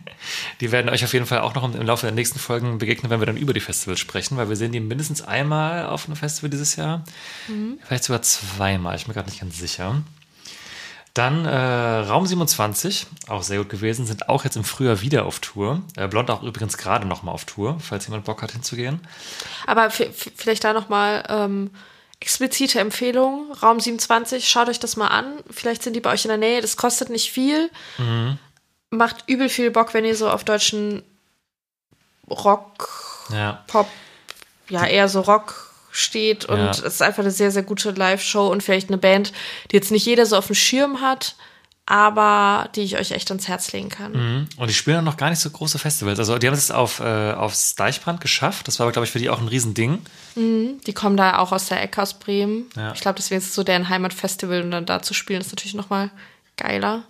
Die 0.62 0.72
werden 0.72 0.90
euch 0.90 1.04
auf 1.04 1.12
jeden 1.12 1.26
Fall 1.26 1.40
auch 1.40 1.56
noch 1.56 1.64
im 1.64 1.82
Laufe 1.82 2.06
der 2.06 2.14
nächsten 2.14 2.38
Folgen 2.38 2.78
begegnen, 2.78 3.10
wenn 3.10 3.20
wir 3.20 3.26
dann 3.26 3.36
über 3.36 3.54
die 3.54 3.60
Festivals 3.60 4.00
sprechen, 4.00 4.38
weil 4.38 4.48
wir 4.48 4.56
sehen 4.56 4.72
die 4.72 4.80
mindestens 4.80 5.22
einmal 5.22 5.88
auf 5.88 6.06
einem 6.06 6.16
Festival 6.16 6.50
dieses 6.50 6.78
Jahr. 6.78 7.04
Vielleicht 7.84 8.06
sogar 8.06 8.22
zweimal, 8.22 8.96
ich 8.96 9.04
bin 9.04 9.10
mir 9.10 9.16
gerade 9.16 9.30
nicht 9.30 9.42
ganz 9.42 9.58
sicher. 9.58 10.02
Dann 11.14 11.46
äh, 11.46 11.56
Raum 11.56 12.26
27, 12.26 13.08
auch 13.28 13.44
sehr 13.44 13.58
gut 13.58 13.70
gewesen, 13.70 14.06
sind 14.06 14.30
auch 14.30 14.46
jetzt 14.46 14.56
im 14.56 14.64
Frühjahr 14.64 15.02
wieder 15.02 15.26
auf 15.26 15.40
Tour. 15.40 15.82
Äh, 15.98 16.08
Blond 16.08 16.32
auch 16.32 16.44
übrigens 16.44 16.78
gerade 16.78 17.06
noch 17.06 17.24
mal 17.24 17.32
auf 17.32 17.46
Tour, 17.46 17.78
falls 17.80 18.08
jemand 18.08 18.24
Bock 18.24 18.42
hat 18.42 18.54
hinzugehen. 18.54 19.02
Aber 19.68 19.90
vielleicht 19.90 20.64
da 20.64 20.74
nochmal 20.74 21.26
ähm, 21.28 21.72
explizite 22.24 22.80
Empfehlung. 22.80 23.52
Raum 23.62 23.82
27, 23.82 24.48
schaut 24.48 24.70
euch 24.70 24.80
das 24.80 24.96
mal 24.96 25.08
an. 25.10 25.26
Vielleicht 25.52 25.84
sind 25.84 25.94
die 25.94 26.00
bei 26.00 26.14
euch 26.14 26.24
in 26.24 26.30
der 26.30 26.38
Nähe. 26.38 26.62
Das 26.62 26.78
kostet 26.78 27.10
nicht 27.10 27.30
viel. 27.32 27.70
Macht 28.90 29.26
übel 29.28 29.50
viel 29.50 29.72
Bock, 29.72 29.94
wenn 29.94 30.06
ihr 30.06 30.16
so 30.16 30.30
auf 30.30 30.46
deutschen 30.46 31.04
Rock, 32.30 32.88
Ja. 33.30 33.64
Pop, 33.68 33.88
ja, 34.70 34.86
eher 34.86 35.10
so 35.10 35.20
Rock 35.20 35.70
steht 35.92 36.46
und 36.46 36.58
Ja. 36.60 36.70
es 36.72 36.80
ist 36.80 37.02
einfach 37.02 37.24
eine 37.24 37.32
sehr, 37.32 37.52
sehr 37.52 37.64
gute 37.64 37.92
Live-Show 37.92 38.48
und 38.48 38.64
vielleicht 38.64 38.88
eine 38.90 38.98
Band, 38.98 39.34
die 39.70 39.76
jetzt 39.76 39.92
nicht 39.92 40.06
jeder 40.06 40.26
so 40.26 40.38
auf 40.38 40.48
dem 40.48 40.56
Schirm 40.56 41.02
hat, 41.02 41.36
aber 41.86 42.70
die 42.76 42.82
ich 42.82 42.98
euch 42.98 43.12
echt 43.12 43.30
ans 43.30 43.48
Herz 43.48 43.74
legen 43.74 43.90
kann. 43.90 44.12
Mhm. 44.14 44.48
Und 44.58 44.70
die 44.70 44.74
spielen 44.74 44.98
auch 45.00 45.04
noch 45.04 45.18
gar 45.18 45.30
nicht 45.30 45.40
so 45.40 45.50
große 45.50 45.80
Festivals. 45.80 46.18
Also 46.18 46.38
die 46.38 46.48
haben 46.48 46.54
es 46.54 46.72
auf, 46.72 47.02
äh, 47.02 47.34
aufs 47.34 47.76
Deichbrand 47.76 48.22
geschafft. 48.22 48.68
Das 48.68 48.80
war 48.80 48.86
aber, 48.86 48.94
glaube 48.94 49.06
ich, 49.06 49.12
für 49.12 49.20
die 49.20 49.30
auch 49.30 49.42
ein 49.42 49.48
Riesending. 49.48 50.00
Die 50.36 50.94
kommen 50.94 51.18
da 51.18 51.40
auch 51.40 51.52
aus 51.52 51.68
der 51.68 51.82
Ecke 51.82 52.02
aus 52.02 52.14
Bremen. 52.14 52.70
Ja. 52.76 52.94
Ich 52.94 53.02
glaube, 53.02 53.18
deswegen 53.18 53.40
ist 53.40 53.48
es 53.48 53.56
so 53.56 53.64
deren 53.64 53.90
Heimatfestival 53.90 54.62
und 54.62 54.72
dann 54.72 54.86
da 54.86 55.02
zu 55.02 55.14
spielen 55.14 55.42
ist 55.42 55.52
natürlich 55.52 55.76
nochmal 55.76 56.10
geiler. 56.56 57.04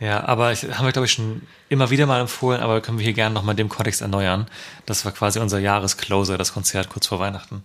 Ja, 0.00 0.24
aber 0.24 0.52
ich, 0.52 0.62
haben 0.62 0.86
wir, 0.86 0.92
glaube 0.92 1.06
ich, 1.06 1.12
schon 1.12 1.42
immer 1.68 1.90
wieder 1.90 2.06
mal 2.06 2.20
empfohlen, 2.20 2.60
aber 2.60 2.80
können 2.80 2.98
wir 2.98 3.04
hier 3.04 3.12
gerne 3.12 3.34
nochmal 3.34 3.54
dem 3.54 3.68
Kontext 3.68 4.00
erneuern. 4.00 4.46
Das 4.86 5.04
war 5.04 5.12
quasi 5.12 5.38
unser 5.38 5.58
Jahrescloser, 5.58 6.38
das 6.38 6.52
Konzert 6.52 6.88
kurz 6.88 7.06
vor 7.06 7.20
Weihnachten. 7.20 7.62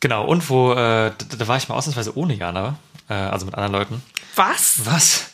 Genau, 0.00 0.24
und 0.24 0.48
wo, 0.48 0.72
äh, 0.72 0.76
da, 0.76 1.36
da 1.38 1.48
war 1.48 1.56
ich 1.56 1.68
mal 1.68 1.74
ausnahmsweise 1.74 2.16
ohne 2.16 2.34
Jana, 2.34 2.78
äh, 3.08 3.14
also 3.14 3.46
mit 3.46 3.54
anderen 3.54 3.72
Leuten. 3.72 4.02
Was? 4.34 4.84
Was? 4.84 5.32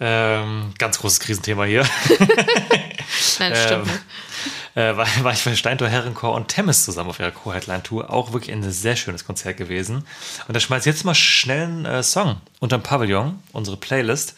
Ähm, 0.00 0.72
ganz 0.78 0.98
großes 0.98 1.20
Krisenthema 1.20 1.64
hier. 1.64 1.86
Nein, 3.38 3.54
stimmt 3.54 3.86
Ähm, 3.86 4.00
äh, 4.74 4.96
war, 4.96 5.06
war 5.22 5.32
ich 5.32 5.44
bei 5.44 5.54
Steintor 5.54 5.88
Herrenchor 5.88 6.34
und 6.34 6.48
Temmes 6.48 6.84
zusammen 6.84 7.10
auf 7.10 7.20
ihrer 7.20 7.32
Co-Headline-Tour. 7.32 8.10
Auch 8.10 8.32
wirklich 8.32 8.52
ein 8.52 8.70
sehr 8.70 8.96
schönes 8.96 9.24
Konzert 9.24 9.56
gewesen. 9.56 10.06
Und 10.46 10.54
da 10.54 10.60
schmeiß 10.60 10.82
ich 10.82 10.92
jetzt 10.92 11.04
mal 11.04 11.14
schnell 11.14 11.64
einen 11.64 11.84
äh, 11.84 12.02
Song 12.02 12.40
unterm 12.60 12.82
Pavillon, 12.82 13.42
unsere 13.52 13.76
Playlist. 13.76 14.34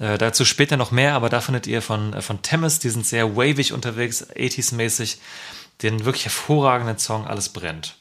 Äh, 0.00 0.18
dazu 0.18 0.44
später 0.44 0.76
noch 0.76 0.90
mehr, 0.90 1.14
aber 1.14 1.28
da 1.28 1.40
findet 1.40 1.66
ihr 1.66 1.82
von, 1.82 2.14
äh, 2.14 2.22
von 2.22 2.42
Temmes, 2.42 2.78
die 2.78 2.90
sind 2.90 3.06
sehr 3.06 3.36
wavig 3.36 3.72
unterwegs, 3.72 4.26
80s-mäßig, 4.30 5.18
den 5.82 6.04
wirklich 6.04 6.24
hervorragenden 6.24 6.98
Song 6.98 7.26
Alles 7.26 7.48
brennt. 7.48 7.96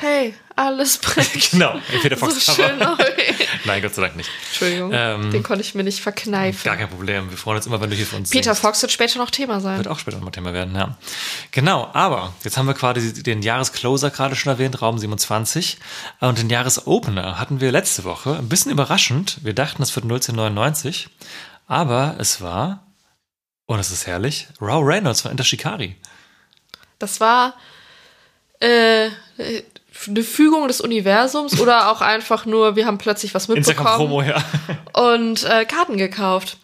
Hey, 0.00 0.34
alles 0.54 0.98
brennt. 1.02 1.50
Genau, 1.50 1.80
Peter 2.02 2.16
so 2.16 2.26
Fox 2.26 2.44
schön. 2.44 2.78
Cover. 2.78 2.92
Okay. 2.92 3.34
Nein, 3.64 3.82
Gott 3.82 3.94
sei 3.94 4.02
Dank 4.02 4.16
nicht. 4.16 4.30
Entschuldigung, 4.48 4.92
Ähm, 4.94 5.30
den 5.32 5.42
konnte 5.42 5.62
ich 5.62 5.74
mir 5.74 5.82
nicht 5.82 6.00
verkneifen. 6.00 6.62
Gar 6.64 6.76
kein 6.76 6.88
Problem. 6.88 7.30
Wir 7.30 7.36
freuen 7.36 7.56
uns 7.56 7.66
immer, 7.66 7.80
wenn 7.80 7.90
du 7.90 7.96
hier 7.96 8.06
für 8.06 8.14
uns 8.16 8.30
Peter 8.30 8.44
singst. 8.54 8.60
Fox 8.60 8.82
wird 8.82 8.92
später 8.92 9.18
noch 9.18 9.30
Thema 9.30 9.60
sein. 9.60 9.78
Wird 9.78 9.88
auch 9.88 9.98
später 9.98 10.18
nochmal 10.18 10.30
Thema 10.32 10.52
werden, 10.52 10.74
ja. 10.76 10.96
Genau, 11.50 11.90
aber 11.92 12.32
jetzt 12.44 12.56
haben 12.56 12.66
wir 12.66 12.74
quasi 12.74 13.22
den 13.22 13.42
Jahrescloser 13.42 14.10
gerade 14.10 14.36
schon 14.36 14.52
erwähnt, 14.52 14.80
Raum 14.80 14.98
27. 14.98 15.78
Und 16.20 16.38
den 16.38 16.48
Jahresopener 16.48 17.38
hatten 17.40 17.60
wir 17.60 17.72
letzte 17.72 18.04
Woche. 18.04 18.36
Ein 18.36 18.48
bisschen 18.48 18.70
überraschend. 18.70 19.38
Wir 19.42 19.54
dachten, 19.54 19.82
das 19.82 19.94
wird 19.96 20.04
1999. 20.04 21.08
Aber 21.66 22.14
es 22.18 22.40
war, 22.40 22.86
und 23.66 23.80
es 23.80 23.90
ist 23.90 24.06
herrlich, 24.06 24.46
Raw 24.60 24.80
Reynolds 24.84 25.22
von 25.22 25.32
Enter 25.32 25.44
Shikari. 25.44 25.96
Das 27.00 27.20
war 27.20 27.54
äh, 28.60 29.10
eine 30.06 30.22
Fügung 30.22 30.68
des 30.68 30.80
Universums 30.80 31.60
oder 31.60 31.90
auch 31.90 32.00
einfach 32.00 32.46
nur, 32.46 32.76
wir 32.76 32.86
haben 32.86 32.98
plötzlich 32.98 33.34
was 33.34 33.48
mitbekommen 33.48 34.26
ja. 34.26 34.42
und 34.92 35.44
äh, 35.44 35.64
Karten 35.64 35.96
gekauft. 35.96 36.58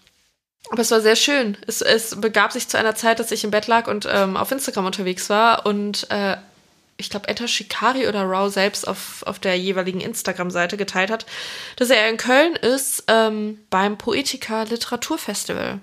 Aber 0.71 0.81
es 0.81 0.91
war 0.91 1.01
sehr 1.01 1.17
schön. 1.17 1.57
Es, 1.67 1.83
es 1.83 2.21
begab 2.21 2.53
sich 2.53 2.69
zu 2.69 2.79
einer 2.79 2.95
Zeit, 2.95 3.21
dass 3.21 3.33
ich 3.33 3.45
im 3.45 3.51
Bett 3.51 3.67
lag 3.67 3.87
und 3.87 4.09
ähm, 4.11 4.37
auf 4.37 4.51
Instagram 4.51 4.87
unterwegs 4.87 5.29
war 5.29 5.67
und 5.67 6.11
äh, 6.11 6.37
ich 6.97 7.11
glaube, 7.11 7.29
Etta 7.29 7.49
Shikari 7.49 8.07
oder 8.07 8.23
Rao 8.23 8.49
selbst 8.49 8.87
auf, 8.87 9.25
auf 9.27 9.39
der 9.39 9.59
jeweiligen 9.59 10.01
Instagram-Seite 10.01 10.77
geteilt 10.77 11.11
hat, 11.11 11.27
dass 11.77 11.91
er 11.91 12.09
in 12.09 12.17
Köln 12.17 12.55
ist 12.55 13.05
ähm, 13.09 13.59
beim 13.69 13.99
Poetica 13.99 14.63
Literaturfestival. 14.63 15.81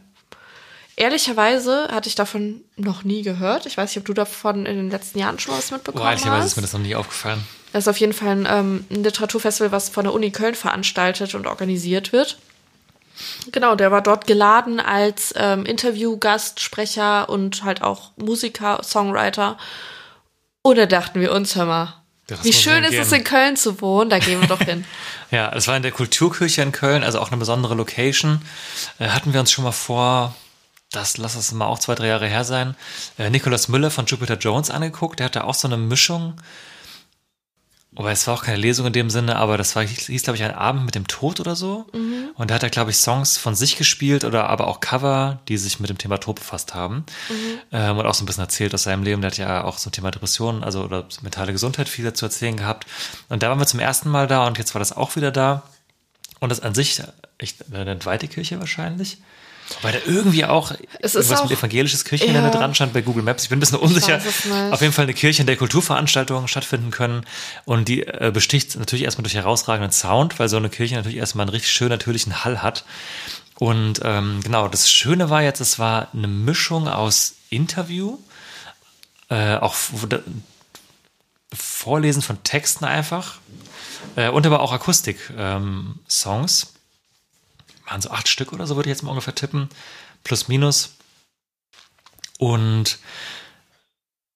Ehrlicherweise 0.95 1.87
hatte 1.91 2.09
ich 2.09 2.15
davon 2.15 2.61
noch 2.75 3.03
nie 3.03 3.21
gehört. 3.21 3.65
Ich 3.65 3.77
weiß 3.77 3.89
nicht, 3.89 3.97
ob 3.97 4.05
du 4.05 4.13
davon 4.13 4.65
in 4.65 4.75
den 4.75 4.91
letzten 4.91 5.19
Jahren 5.19 5.39
schon 5.39 5.55
was 5.55 5.71
mitbekommen 5.71 6.03
Boah, 6.03 6.11
ehrlicherweise 6.11 6.43
hast. 6.43 6.51
ist 6.51 6.55
mir 6.57 6.61
das 6.63 6.73
noch 6.73 6.81
nie 6.81 6.95
aufgefallen. 6.95 7.43
Das 7.73 7.85
ist 7.85 7.87
auf 7.87 7.97
jeden 7.97 8.13
Fall 8.13 8.29
ein, 8.29 8.47
ähm, 8.49 8.85
ein 8.89 9.03
Literaturfestival, 9.03 9.71
was 9.71 9.89
von 9.89 10.03
der 10.03 10.13
Uni 10.13 10.31
Köln 10.31 10.55
veranstaltet 10.55 11.33
und 11.35 11.47
organisiert 11.47 12.11
wird. 12.11 12.37
Genau, 13.51 13.75
der 13.75 13.91
war 13.91 14.01
dort 14.01 14.27
geladen 14.27 14.79
als 14.79 15.33
ähm, 15.37 15.65
Interviewgast, 15.65 16.59
Sprecher 16.59 17.29
und 17.29 17.63
halt 17.63 17.81
auch 17.81 18.11
Musiker, 18.17 18.81
Songwriter. 18.83 19.57
Und 20.61 20.77
da 20.77 20.85
dachten 20.85 21.21
wir 21.21 21.31
uns, 21.31 21.55
hör 21.55 21.65
mal, 21.65 22.01
Das 22.27 22.43
wie 22.43 22.53
schön 22.53 22.83
ist 22.83 22.97
es 22.97 23.11
in 23.11 23.23
Köln 23.23 23.55
zu 23.55 23.81
wohnen, 23.81 24.09
da 24.09 24.19
gehen 24.19 24.41
wir 24.41 24.47
doch 24.47 24.61
hin. 24.61 24.85
Ja, 25.31 25.49
es 25.55 25.65
war 25.69 25.77
in 25.77 25.81
der 25.81 25.93
Kulturkirche 25.93 26.61
in 26.61 26.73
Köln, 26.73 27.05
also 27.05 27.21
auch 27.21 27.29
eine 27.29 27.37
besondere 27.37 27.73
Location. 27.73 28.41
Äh, 28.99 29.07
hatten 29.07 29.31
wir 29.31 29.39
uns 29.39 29.49
schon 29.49 29.63
mal 29.63 29.71
vor, 29.71 30.35
das 30.91 31.17
lass 31.17 31.35
es 31.35 31.51
mal 31.53 31.65
auch 31.65 31.79
zwei, 31.79 31.95
drei 31.95 32.07
Jahre 32.07 32.27
her 32.27 32.43
sein, 32.43 32.75
äh, 33.17 33.29
Nicholas 33.29 33.67
Müller 33.69 33.91
von 33.91 34.05
Jupiter 34.05 34.37
Jones 34.37 34.69
angeguckt. 34.69 35.19
Der 35.19 35.25
hatte 35.25 35.45
auch 35.45 35.55
so 35.55 35.67
eine 35.67 35.77
Mischung. 35.77 36.35
Wobei 37.93 38.13
es 38.13 38.25
war 38.25 38.35
auch 38.35 38.43
keine 38.43 38.57
Lesung 38.57 38.87
in 38.87 38.93
dem 38.93 39.09
Sinne, 39.09 39.35
aber 39.35 39.57
das 39.57 39.75
war, 39.75 39.83
hieß, 39.83 40.23
glaube 40.23 40.37
ich, 40.37 40.43
ein 40.43 40.55
Abend 40.55 40.85
mit 40.85 40.95
dem 40.95 41.07
Tod 41.07 41.41
oder 41.41 41.57
so. 41.57 41.87
Und 42.35 42.49
da 42.49 42.55
hat 42.55 42.63
er, 42.63 42.69
glaube 42.69 42.91
ich, 42.91 42.97
Songs 42.97 43.37
von 43.37 43.53
sich 43.53 43.75
gespielt 43.75 44.23
oder 44.23 44.49
aber 44.49 44.67
auch 44.67 44.79
Cover, 44.79 45.41
die 45.49 45.57
sich 45.57 45.81
mit 45.81 45.89
dem 45.89 45.97
Thema 45.97 46.17
Tod 46.17 46.37
befasst 46.37 46.73
haben. 46.73 47.05
Ähm, 47.73 47.97
und 47.97 48.05
auch 48.05 48.13
so 48.13 48.23
ein 48.23 48.27
bisschen 48.27 48.43
erzählt 48.43 48.73
aus 48.73 48.83
seinem 48.83 49.03
Leben. 49.03 49.21
Der 49.21 49.31
hat 49.31 49.37
ja 49.37 49.65
auch 49.65 49.75
zum 49.75 49.91
Thema 49.91 50.09
Depressionen, 50.09 50.63
also 50.63 50.83
oder 50.83 51.05
mentale 51.21 51.51
Gesundheit 51.51 51.89
viel 51.89 52.11
zu 52.13 52.25
erzählen 52.25 52.55
gehabt. 52.55 52.87
Und 53.27 53.43
da 53.43 53.49
waren 53.49 53.59
wir 53.59 53.67
zum 53.67 53.81
ersten 53.81 54.09
Mal 54.09 54.27
da 54.27 54.47
und 54.47 54.57
jetzt 54.57 54.73
war 54.73 54.79
das 54.79 54.95
auch 54.95 55.17
wieder 55.17 55.31
da. 55.31 55.63
Und 56.39 56.49
das 56.49 56.61
an 56.61 56.73
sich, 56.73 57.03
ich, 57.39 57.55
eine 57.73 57.91
entweihte 57.91 58.29
Kirche 58.29 58.57
wahrscheinlich. 58.59 59.17
Weil 59.81 59.93
da 59.93 59.99
irgendwie 60.05 60.45
auch 60.45 60.71
Es 60.99 61.15
ist 61.15 61.25
irgendwas 61.25 61.43
mit 61.43 61.51
auch- 61.53 61.57
evangelisches 61.59 62.05
Kirchengelände 62.05 62.49
Ja. 62.51 62.55
dran 62.57 62.75
stand 62.75 62.93
bei 62.93 63.01
Google 63.01 63.23
Maps. 63.23 63.43
Ich 63.43 63.49
bin 63.49 63.57
ein 63.57 63.59
bisschen 63.61 63.77
unsicher. 63.79 64.21
Auf 64.71 64.81
jeden 64.81 64.93
Fall 64.93 65.03
eine 65.03 65.13
Kirche, 65.13 65.41
in 65.41 65.47
der 65.47 65.57
Kulturveranstaltungen 65.57 66.47
stattfinden 66.47 66.91
können. 66.91 67.25
Und 67.65 67.87
die 67.87 68.03
äh, 68.05 68.31
besticht 68.33 68.75
natürlich 68.77 69.05
erstmal 69.05 69.23
durch 69.23 69.35
herausragenden 69.35 69.91
Sound, 69.91 70.39
weil 70.39 70.49
so 70.49 70.57
eine 70.57 70.69
Kirche 70.69 70.95
natürlich 70.95 71.17
erstmal 71.17 71.43
einen 71.45 71.51
richtig 71.51 71.71
schön 71.71 71.89
natürlichen 71.89 72.43
Hall 72.43 72.61
hat. 72.61 72.83
Und 73.59 74.01
ähm, 74.03 74.39
genau, 74.43 74.67
das 74.67 74.89
Schöne 74.91 75.29
war 75.29 75.43
jetzt, 75.43 75.59
es 75.61 75.77
war 75.79 76.07
eine 76.13 76.27
Mischung 76.27 76.87
aus 76.87 77.35
Interview, 77.49 78.17
äh, 79.29 79.55
auch 79.57 79.75
Vorlesen 81.53 82.21
von 82.21 82.41
Texten 82.43 82.85
einfach 82.85 83.35
äh, 84.15 84.29
und 84.29 84.45
aber 84.45 84.61
auch 84.61 84.71
Akustik-Songs. 84.71 86.63
Ähm. 86.63 86.69
Waren 87.91 88.01
so 88.01 88.11
acht 88.11 88.29
Stück 88.29 88.53
oder 88.53 88.65
so, 88.67 88.77
würde 88.77 88.89
ich 88.89 88.95
jetzt 88.95 89.03
mal 89.03 89.09
ungefähr 89.09 89.35
tippen. 89.35 89.67
Plus, 90.23 90.47
minus. 90.47 90.95
Und 92.39 92.99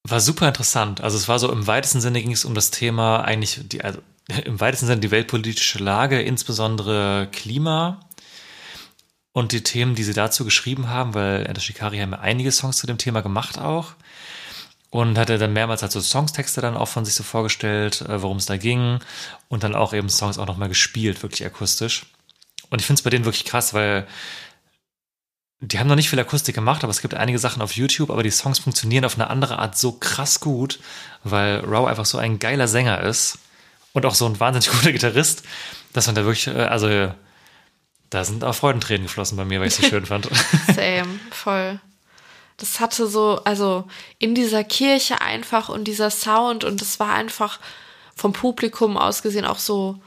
war 0.04 0.20
super 0.20 0.50
interessant. 0.50 1.00
Also 1.00 1.18
es 1.18 1.30
war 1.30 1.40
so 1.40 1.50
im 1.50 1.66
weitesten 1.66 2.02
Sinne 2.02 2.22
ging 2.22 2.34
es 2.34 2.44
um 2.44 2.54
das 2.54 2.70
Thema 2.70 3.22
eigentlich, 3.22 3.62
die, 3.64 3.82
also 3.82 4.02
im 4.44 4.60
weitesten 4.60 4.88
Sinne 4.88 5.00
die 5.00 5.12
weltpolitische 5.12 5.80
Lage, 5.80 6.22
insbesondere 6.22 7.30
Klima 7.32 8.02
und 9.32 9.54
die 9.54 9.64
Themen, 9.64 9.96
die 9.96 10.04
sie 10.04 10.14
dazu 10.14 10.44
geschrieben 10.44 10.90
haben, 10.90 11.14
weil 11.14 11.46
Enda 11.46 11.62
Shikari 11.62 12.00
haben 12.00 12.12
ja 12.12 12.20
einige 12.20 12.52
Songs 12.52 12.76
zu 12.76 12.88
dem 12.88 12.98
Thema 12.98 13.22
gemacht 13.22 13.58
auch. 13.58 13.94
Und 14.90 15.18
hat 15.18 15.30
er 15.30 15.38
dann 15.38 15.54
mehrmals 15.54 15.82
halt 15.82 15.94
so 15.94 16.02
Songstexte 16.02 16.60
dann 16.60 16.76
auch 16.76 16.90
von 16.90 17.06
sich 17.06 17.16
so 17.16 17.24
vorgestellt, 17.24 18.02
äh, 18.02 18.22
worum 18.22 18.38
es 18.38 18.48
da 18.48 18.58
ging. 18.58 19.00
Und 19.48 19.64
dann 19.64 19.76
auch 19.76 19.94
eben 19.94 20.10
Songs 20.10 20.38
auch 20.38 20.46
nochmal 20.46 20.70
gespielt, 20.70 21.24
wirklich 21.24 21.46
akustisch. 21.46 22.06
Und 22.70 22.82
ich 22.82 22.88
finde 22.88 23.00
es 23.00 23.04
bei 23.04 23.10
denen 23.10 23.26
wirklich 23.26 23.46
krass, 23.46 23.74
weil 23.74 24.08
die 25.62 25.80
haben 25.80 25.88
noch 25.88 25.96
nicht 25.96 26.10
viel 26.10 26.20
Akustik 26.20 26.56
gemacht, 26.56 26.84
aber 26.84 26.92
es 26.92 27.02
gibt 27.02 27.14
einige 27.14 27.40
Sachen 27.40 27.62
auf 27.62 27.76
YouTube, 27.76 28.10
aber 28.10 28.24
die 28.24 28.32
Songs 28.32 28.60
funktionieren 28.60 29.06
auf 29.06 29.16
eine 29.16 29.30
andere 29.30 29.58
Art 29.60 29.78
so 29.78 29.94
krass 29.94 30.40
gut, 30.40 30.80
weil 31.24 31.60
Raw 31.60 31.90
einfach 31.90 32.06
so 32.06 32.18
ein 32.18 32.40
geiler 32.40 32.68
Sänger 32.68 33.02
ist 33.02 33.40
und 33.94 34.06
auch 34.06 34.16
so 34.16 34.26
ein 34.26 34.40
wahnsinnig 34.40 34.70
guter 34.78 34.92
Gitarrist, 34.92 35.44
dass 35.94 36.08
man 36.08 36.16
da 36.16 36.26
wirklich, 36.26 36.48
äh, 36.48 36.64
also 36.64 37.12
da 38.10 38.24
sind 38.24 38.44
auch 38.44 38.54
Freudentränen 38.54 39.08
geflossen 39.08 39.38
bei 39.38 39.46
mir, 39.46 39.60
weil 39.60 39.68
ich 39.68 39.74
es 39.74 39.82
so 39.82 39.88
schön 39.90 40.06
fand. 40.06 40.30
Same, 40.76 41.20
voll. 41.32 41.80
Das 42.58 42.80
hatte 42.80 43.08
so, 43.08 43.42
also 43.44 43.88
in 44.20 44.36
dieser 44.36 44.64
Kirche 44.64 45.22
einfach 45.22 45.70
und 45.70 45.86
dieser 45.86 46.10
Sound 46.10 46.64
und 46.64 46.82
es 46.82 47.00
war 47.00 47.14
einfach 47.14 47.60
vom 48.16 48.34
Publikum 48.34 48.98
aus 48.98 49.22
gesehen 49.22 49.46
auch 49.46 49.60
so, 49.60 50.00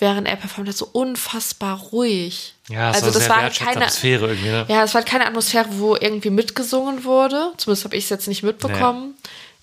während 0.00 0.26
er 0.26 0.36
performt 0.36 0.68
hat, 0.68 0.76
so 0.76 0.88
unfassbar 0.92 1.78
ruhig. 1.78 2.54
Ja, 2.68 2.90
es 2.90 3.02
also 3.02 3.06
war 3.06 3.12
das 3.12 3.28
war 3.28 3.42
halt 3.42 3.54
keine, 3.56 3.76
Atmosphäre 3.82 4.28
irgendwie, 4.28 4.48
ne? 4.48 4.66
ja, 4.68 4.84
es 4.84 4.94
war 4.94 5.02
keine 5.02 5.26
Atmosphäre, 5.26 5.66
wo 5.72 5.96
irgendwie 5.96 6.30
mitgesungen 6.30 7.04
wurde. 7.04 7.52
Zumindest 7.56 7.84
habe 7.84 7.96
ich 7.96 8.04
es 8.04 8.10
jetzt 8.10 8.28
nicht 8.28 8.42
mitbekommen. 8.42 9.14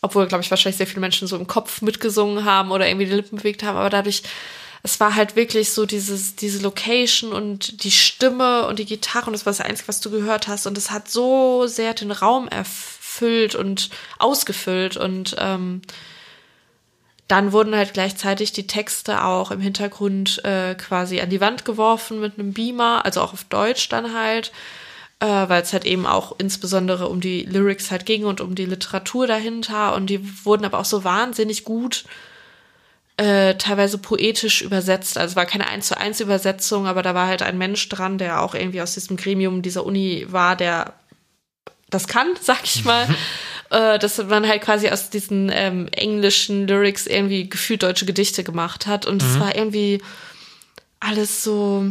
Obwohl, 0.02 0.28
glaube 0.28 0.43
ich, 0.43 0.52
wahrscheinlich 0.52 0.78
sehr 0.78 0.88
viele 0.88 1.02
Menschen 1.02 1.28
so 1.28 1.36
im 1.36 1.47
Kopf 1.47 1.82
mitgesungen 1.82 2.45
haben 2.45 2.71
oder 2.71 2.88
irgendwie 2.88 3.08
die 3.08 3.13
Lippen 3.13 3.38
bewegt 3.38 3.63
haben. 3.63 3.78
Aber 3.78 3.89
dadurch, 3.89 4.21
es 4.84 5.00
war 5.00 5.15
halt 5.15 5.36
wirklich 5.36 5.71
so 5.71 5.86
dieses, 5.88 6.36
diese 6.36 6.62
Location 6.62 7.34
und 7.34 7.84
die 7.84 7.91
Stimme 7.91 8.67
und 8.67 8.78
die 8.78 8.86
Gitarre 8.86 9.28
und 9.28 9.34
das 9.34 9.45
war 9.45 9.52
das 9.52 9.62
Einzige, 9.62 9.88
was 9.88 10.00
du 10.00 10.12
gehört 10.12 10.47
hast. 10.47 10.67
Und 10.67 10.78
es 10.78 10.91
hat 10.91 11.10
so 11.10 11.65
sehr 11.65 11.95
den 11.95 12.12
Raum 12.12 12.47
erfüllt 12.47 13.56
und 13.56 13.89
ausgefüllt 14.19 14.97
und 14.97 15.36
ähm, 15.39 15.82
dann 17.27 17.51
wurden 17.51 17.75
halt 17.75 17.93
gleichzeitig 17.93 18.51
die 18.53 18.67
Texte 18.67 19.23
auch 19.23 19.51
im 19.51 19.59
Hintergrund 19.59 20.43
äh, 20.45 20.75
quasi 20.75 21.19
an 21.21 21.29
die 21.29 21.41
Wand 21.41 21.65
geworfen 21.65 22.21
mit 22.21 22.39
einem 22.39 22.53
Beamer, 22.53 23.03
also 23.05 23.21
auch 23.21 23.33
auf 23.33 23.43
Deutsch 23.45 23.89
dann 23.89 24.13
halt. 24.13 24.51
äh, 25.19 25.25
weil 25.25 25.61
es 25.61 25.73
halt 25.73 25.85
eben 25.85 26.05
auch 26.05 26.35
insbesondere 26.37 27.07
um 27.09 27.21
die 27.21 27.43
Lyrics 27.43 27.91
halt 27.91 28.05
ging 28.05 28.25
und 28.25 28.41
um 28.41 28.55
die 28.55 28.65
Literatur 28.65 29.25
dahinter 29.27 29.95
und 29.95 30.09
die 30.09 30.45
wurden 30.45 30.65
aber 30.65 30.79
auch 30.79 30.85
so 30.85 31.03
wahnsinnig 31.03 31.63
gut 31.63 32.05
äh, 33.17 33.55
teilweise 33.55 33.97
poetisch 33.97 34.61
übersetzt. 34.61 35.17
Also 35.17 35.31
es 35.31 35.35
war 35.35 35.47
keine 35.47 35.67
eins 35.67 35.87
zu 35.87 35.97
eins 35.97 36.19
Übersetzung, 36.19 36.85
aber 36.85 37.01
da 37.01 37.15
war 37.15 37.27
halt 37.27 37.41
ein 37.41 37.57
Mensch 37.57 37.89
dran, 37.89 38.19
der 38.19 38.41
auch 38.41 38.53
irgendwie 38.53 38.81
aus 38.81 38.93
diesem 38.93 39.17
Gremium 39.17 39.63
dieser 39.63 39.85
Uni 39.85 40.27
war, 40.29 40.55
der 40.55 40.93
das 41.89 42.07
kann, 42.07 42.27
sag 42.41 42.63
ich 42.63 42.85
mal. 42.85 43.07
äh, 43.69 43.99
dass 43.99 44.17
man 44.17 44.47
halt 44.47 44.62
quasi 44.62 44.89
aus 44.89 45.10
diesen 45.10 45.49
ähm, 45.53 45.88
englischen 45.91 46.67
Lyrics 46.67 47.06
irgendwie 47.08 47.49
gefühlt 47.49 47.84
deutsche 47.84 48.06
Gedichte 48.06 48.43
gemacht 48.43 48.88
hat. 48.88 49.06
Und 49.06 49.21
es 49.21 49.36
Mhm. 49.36 49.39
war 49.39 49.56
irgendwie 49.56 50.01
alles 50.99 51.43
so, 51.43 51.86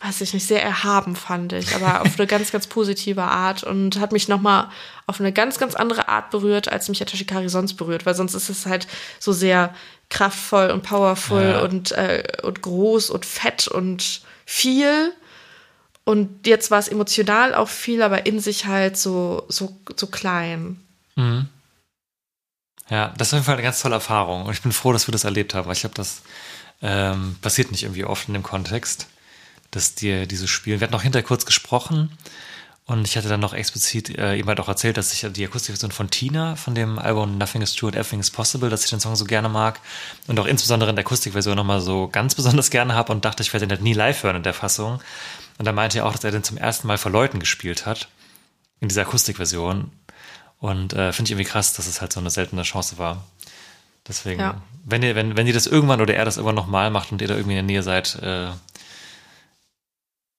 weiß 0.00 0.20
ich 0.20 0.32
nicht, 0.34 0.46
sehr 0.46 0.62
erhaben 0.62 1.16
fand 1.16 1.52
ich, 1.52 1.74
aber 1.74 2.02
auf 2.02 2.18
eine 2.18 2.26
ganz, 2.28 2.52
ganz 2.52 2.66
positive 2.68 3.22
Art 3.22 3.64
und 3.64 3.98
hat 3.98 4.12
mich 4.12 4.28
nochmal 4.28 4.68
auf 5.06 5.18
eine 5.20 5.32
ganz, 5.32 5.58
ganz 5.58 5.74
andere 5.74 6.08
Art 6.08 6.30
berührt, 6.30 6.70
als 6.70 6.88
mich 6.88 7.02
Atashikari 7.02 7.48
sonst 7.48 7.74
berührt, 7.74 8.06
weil 8.06 8.14
sonst 8.14 8.34
ist 8.34 8.48
es 8.48 8.66
halt 8.66 8.86
so 9.18 9.32
sehr 9.32 9.74
kraftvoll 10.10 10.70
und 10.70 10.82
powerful 10.84 11.42
Ja. 11.42 11.60
und, 11.62 11.92
äh, 11.92 12.22
und 12.42 12.62
groß 12.62 13.10
und 13.10 13.26
fett 13.26 13.66
und 13.68 14.20
viel. 14.46 15.12
Und 16.08 16.46
jetzt 16.46 16.70
war 16.70 16.78
es 16.78 16.88
emotional 16.88 17.54
auch 17.54 17.68
viel, 17.68 18.00
aber 18.00 18.24
in 18.24 18.40
sich 18.40 18.64
halt 18.64 18.96
so, 18.96 19.44
so, 19.50 19.78
so 19.94 20.06
klein. 20.06 20.80
Mhm. 21.16 21.50
Ja, 22.88 23.12
das 23.18 23.28
ist 23.28 23.34
auf 23.34 23.36
jeden 23.36 23.44
Fall 23.44 23.56
eine 23.56 23.62
ganz 23.62 23.82
tolle 23.82 23.96
Erfahrung. 23.96 24.46
Und 24.46 24.54
ich 24.54 24.62
bin 24.62 24.72
froh, 24.72 24.94
dass 24.94 25.06
wir 25.06 25.12
das 25.12 25.24
erlebt 25.24 25.52
haben, 25.52 25.70
ich 25.70 25.80
glaube, 25.80 25.94
das 25.94 26.22
ähm, 26.80 27.36
passiert 27.42 27.72
nicht 27.72 27.82
irgendwie 27.82 28.06
oft 28.06 28.26
in 28.26 28.32
dem 28.32 28.42
Kontext, 28.42 29.06
dass 29.70 29.96
dir 29.96 30.24
dieses 30.24 30.48
Spiel. 30.48 30.80
Wir 30.80 30.86
hatten 30.86 30.94
noch 30.94 31.02
hinterher 31.02 31.26
kurz 31.26 31.44
gesprochen 31.44 32.10
und 32.88 33.06
ich 33.06 33.16
hatte 33.18 33.28
dann 33.28 33.40
noch 33.40 33.52
explizit 33.52 34.16
äh, 34.18 34.36
ihm 34.36 34.46
halt 34.46 34.58
auch 34.60 34.68
erzählt, 34.68 34.96
dass 34.96 35.12
ich 35.12 35.30
die 35.32 35.44
Akustikversion 35.46 35.92
von 35.92 36.08
Tina, 36.08 36.56
von 36.56 36.74
dem 36.74 36.98
Album 36.98 37.36
Nothing 37.36 37.60
is 37.60 37.74
True 37.74 37.88
and 37.90 37.96
Everything 37.96 38.20
is 38.20 38.30
Possible, 38.30 38.70
dass 38.70 38.82
ich 38.82 38.88
den 38.90 38.98
Song 38.98 39.14
so 39.14 39.26
gerne 39.26 39.50
mag 39.50 39.78
und 40.26 40.40
auch 40.40 40.46
insbesondere 40.46 40.88
in 40.88 40.96
der 40.96 41.04
Akustikversion 41.04 41.54
nochmal 41.54 41.82
so 41.82 42.08
ganz 42.08 42.34
besonders 42.34 42.70
gerne 42.70 42.94
habe 42.94 43.12
und 43.12 43.26
dachte, 43.26 43.42
ich 43.42 43.52
werde 43.52 43.66
den 43.66 43.72
halt 43.72 43.82
nie 43.82 43.92
live 43.92 44.22
hören 44.22 44.36
in 44.36 44.42
der 44.42 44.54
Fassung. 44.54 45.02
Und 45.58 45.66
da 45.66 45.72
meinte 45.72 45.98
er 45.98 46.06
auch, 46.06 46.12
dass 46.12 46.24
er 46.24 46.30
den 46.30 46.42
zum 46.44 46.56
ersten 46.56 46.86
Mal 46.86 46.96
vor 46.96 47.12
Leuten 47.12 47.40
gespielt 47.40 47.84
hat, 47.84 48.08
in 48.80 48.88
dieser 48.88 49.02
Akustikversion. 49.02 49.90
Und 50.58 50.94
äh, 50.94 51.12
finde 51.12 51.28
ich 51.28 51.32
irgendwie 51.32 51.50
krass, 51.50 51.74
dass 51.74 51.86
es 51.86 52.00
halt 52.00 52.12
so 52.14 52.20
eine 52.20 52.30
seltene 52.30 52.62
Chance 52.62 52.96
war. 52.96 53.22
Deswegen, 54.06 54.40
Ja. 54.40 54.62
wenn 54.86 55.02
ihr, 55.02 55.14
wenn, 55.14 55.36
wenn 55.36 55.46
ihr 55.46 55.52
das 55.52 55.66
irgendwann 55.66 56.00
oder 56.00 56.14
er 56.14 56.24
das 56.24 56.38
irgendwann 56.38 56.54
nochmal 56.54 56.90
macht 56.90 57.12
und 57.12 57.20
ihr 57.20 57.28
da 57.28 57.34
irgendwie 57.34 57.58
in 57.58 57.66
der 57.66 57.74
Nähe 57.74 57.82
seid, 57.82 58.14
äh, 58.22 58.48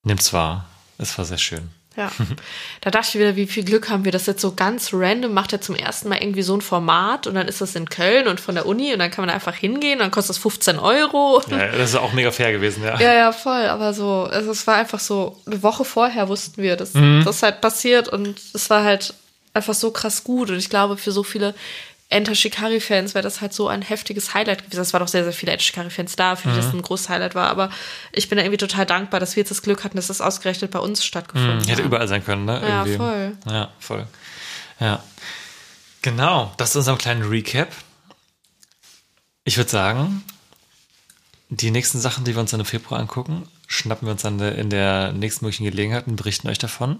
nimmt's 0.03 0.33
wahr. 0.33 0.65
Es 0.97 1.15
war 1.17 1.25
sehr 1.25 1.37
schön. 1.37 1.69
Ja. 1.99 2.11
Da 2.81 2.89
dachte 2.91 3.09
ich 3.09 3.15
wieder, 3.19 3.35
wie 3.35 3.45
viel 3.45 3.63
Glück 3.63 3.89
haben 3.89 4.05
wir, 4.05 4.11
das 4.11 4.25
jetzt 4.25 4.41
so 4.41 4.53
ganz 4.55 4.89
random 4.93 5.33
macht 5.33 5.53
er 5.53 5.61
zum 5.61 5.75
ersten 5.75 6.09
Mal 6.09 6.17
irgendwie 6.21 6.41
so 6.41 6.55
ein 6.55 6.61
Format 6.61 7.27
und 7.27 7.35
dann 7.35 7.47
ist 7.47 7.61
das 7.61 7.75
in 7.75 7.89
Köln 7.89 8.27
und 8.27 8.39
von 8.39 8.55
der 8.55 8.65
Uni 8.65 8.93
und 8.93 8.99
dann 8.99 9.11
kann 9.11 9.25
man 9.25 9.33
einfach 9.33 9.53
hingehen 9.53 9.93
und 9.93 9.99
dann 9.99 10.11
kostet 10.11 10.31
das 10.31 10.37
15 10.37 10.79
Euro. 10.79 11.41
Ja, 11.51 11.67
das 11.67 11.89
ist 11.91 11.95
auch 11.97 12.13
mega 12.13 12.31
fair 12.31 12.51
gewesen, 12.51 12.83
ja. 12.83 12.99
Ja, 12.99 13.13
ja, 13.13 13.31
voll. 13.31 13.65
Aber 13.67 13.93
so, 13.93 14.27
also 14.31 14.51
es 14.51 14.65
war 14.65 14.75
einfach 14.75 14.99
so, 14.99 15.37
eine 15.45 15.61
Woche 15.61 15.83
vorher 15.85 16.29
wussten 16.29 16.63
wir, 16.63 16.75
dass 16.77 16.93
Mhm. 16.93 17.23
das 17.25 17.43
halt 17.43 17.61
passiert 17.61 18.07
und 18.07 18.39
es 18.53 18.69
war 18.69 18.83
halt 18.83 19.13
einfach 19.53 19.73
so 19.73 19.91
krass 19.91 20.23
gut. 20.23 20.49
Und 20.49 20.57
ich 20.57 20.69
glaube, 20.69 20.95
für 20.95 21.11
so 21.11 21.23
viele 21.23 21.53
Enter 22.11 22.33
Shikari-Fans 22.33 23.13
wäre 23.13 23.21
das 23.23 23.39
halt 23.39 23.53
so 23.53 23.67
ein 23.67 23.83
heftiges 23.83 24.33
Highlight 24.33 24.63
gewesen. 24.65 24.81
Es 24.81 24.93
waren 24.93 25.01
doch 25.01 25.07
sehr, 25.07 25.23
sehr 25.23 25.33
viele 25.33 25.51
Enter 25.51 25.63
Shikari-Fans 25.63 26.15
da, 26.15 26.35
für 26.35 26.47
die 26.49 26.55
Mhm. 26.55 26.61
das 26.61 26.73
ein 26.73 26.81
großes 26.81 27.09
Highlight 27.09 27.35
war. 27.35 27.49
Aber 27.49 27.69
ich 28.11 28.29
bin 28.29 28.37
da 28.37 28.43
irgendwie 28.43 28.57
total 28.57 28.85
dankbar, 28.87 29.19
dass 29.19 29.35
wir 29.35 29.41
jetzt 29.41 29.51
das 29.51 29.61
Glück 29.61 29.83
hatten, 29.83 29.95
dass 29.95 30.07
das 30.07 30.19
ausgerechnet 30.19 30.71
bei 30.71 30.79
uns 30.79 31.05
stattgefunden 31.05 31.59
Hätte 31.67 31.83
hat. 31.83 31.85
überall 31.85 32.07
sein 32.07 32.25
können, 32.25 32.45
ne? 32.45 32.59
Ja, 32.67 32.79
Irgendwie. 32.85 32.97
voll. 32.97 33.37
Ja, 33.45 33.69
voll. 33.79 34.07
Ja. 34.79 35.03
Genau, 36.01 36.51
das 36.57 36.71
ist 36.71 36.77
unser 36.77 36.97
kleiner 36.97 37.29
Recap. 37.29 37.67
Ich 39.43 39.57
würde 39.57 39.69
sagen, 39.69 40.23
die 41.49 41.71
nächsten 41.71 41.99
Sachen, 41.99 42.23
die 42.23 42.33
wir 42.35 42.39
uns 42.41 42.51
dann 42.51 42.59
im 42.59 42.65
Februar 42.65 42.99
angucken, 42.99 43.47
schnappen 43.67 44.07
wir 44.07 44.13
uns 44.13 44.21
dann 44.21 44.39
in 44.39 44.69
der 44.69 45.11
nächsten 45.11 45.45
möglichen 45.45 45.65
Gelegenheit 45.65 46.07
und 46.07 46.15
berichten 46.15 46.47
euch 46.49 46.57
davon. 46.57 46.99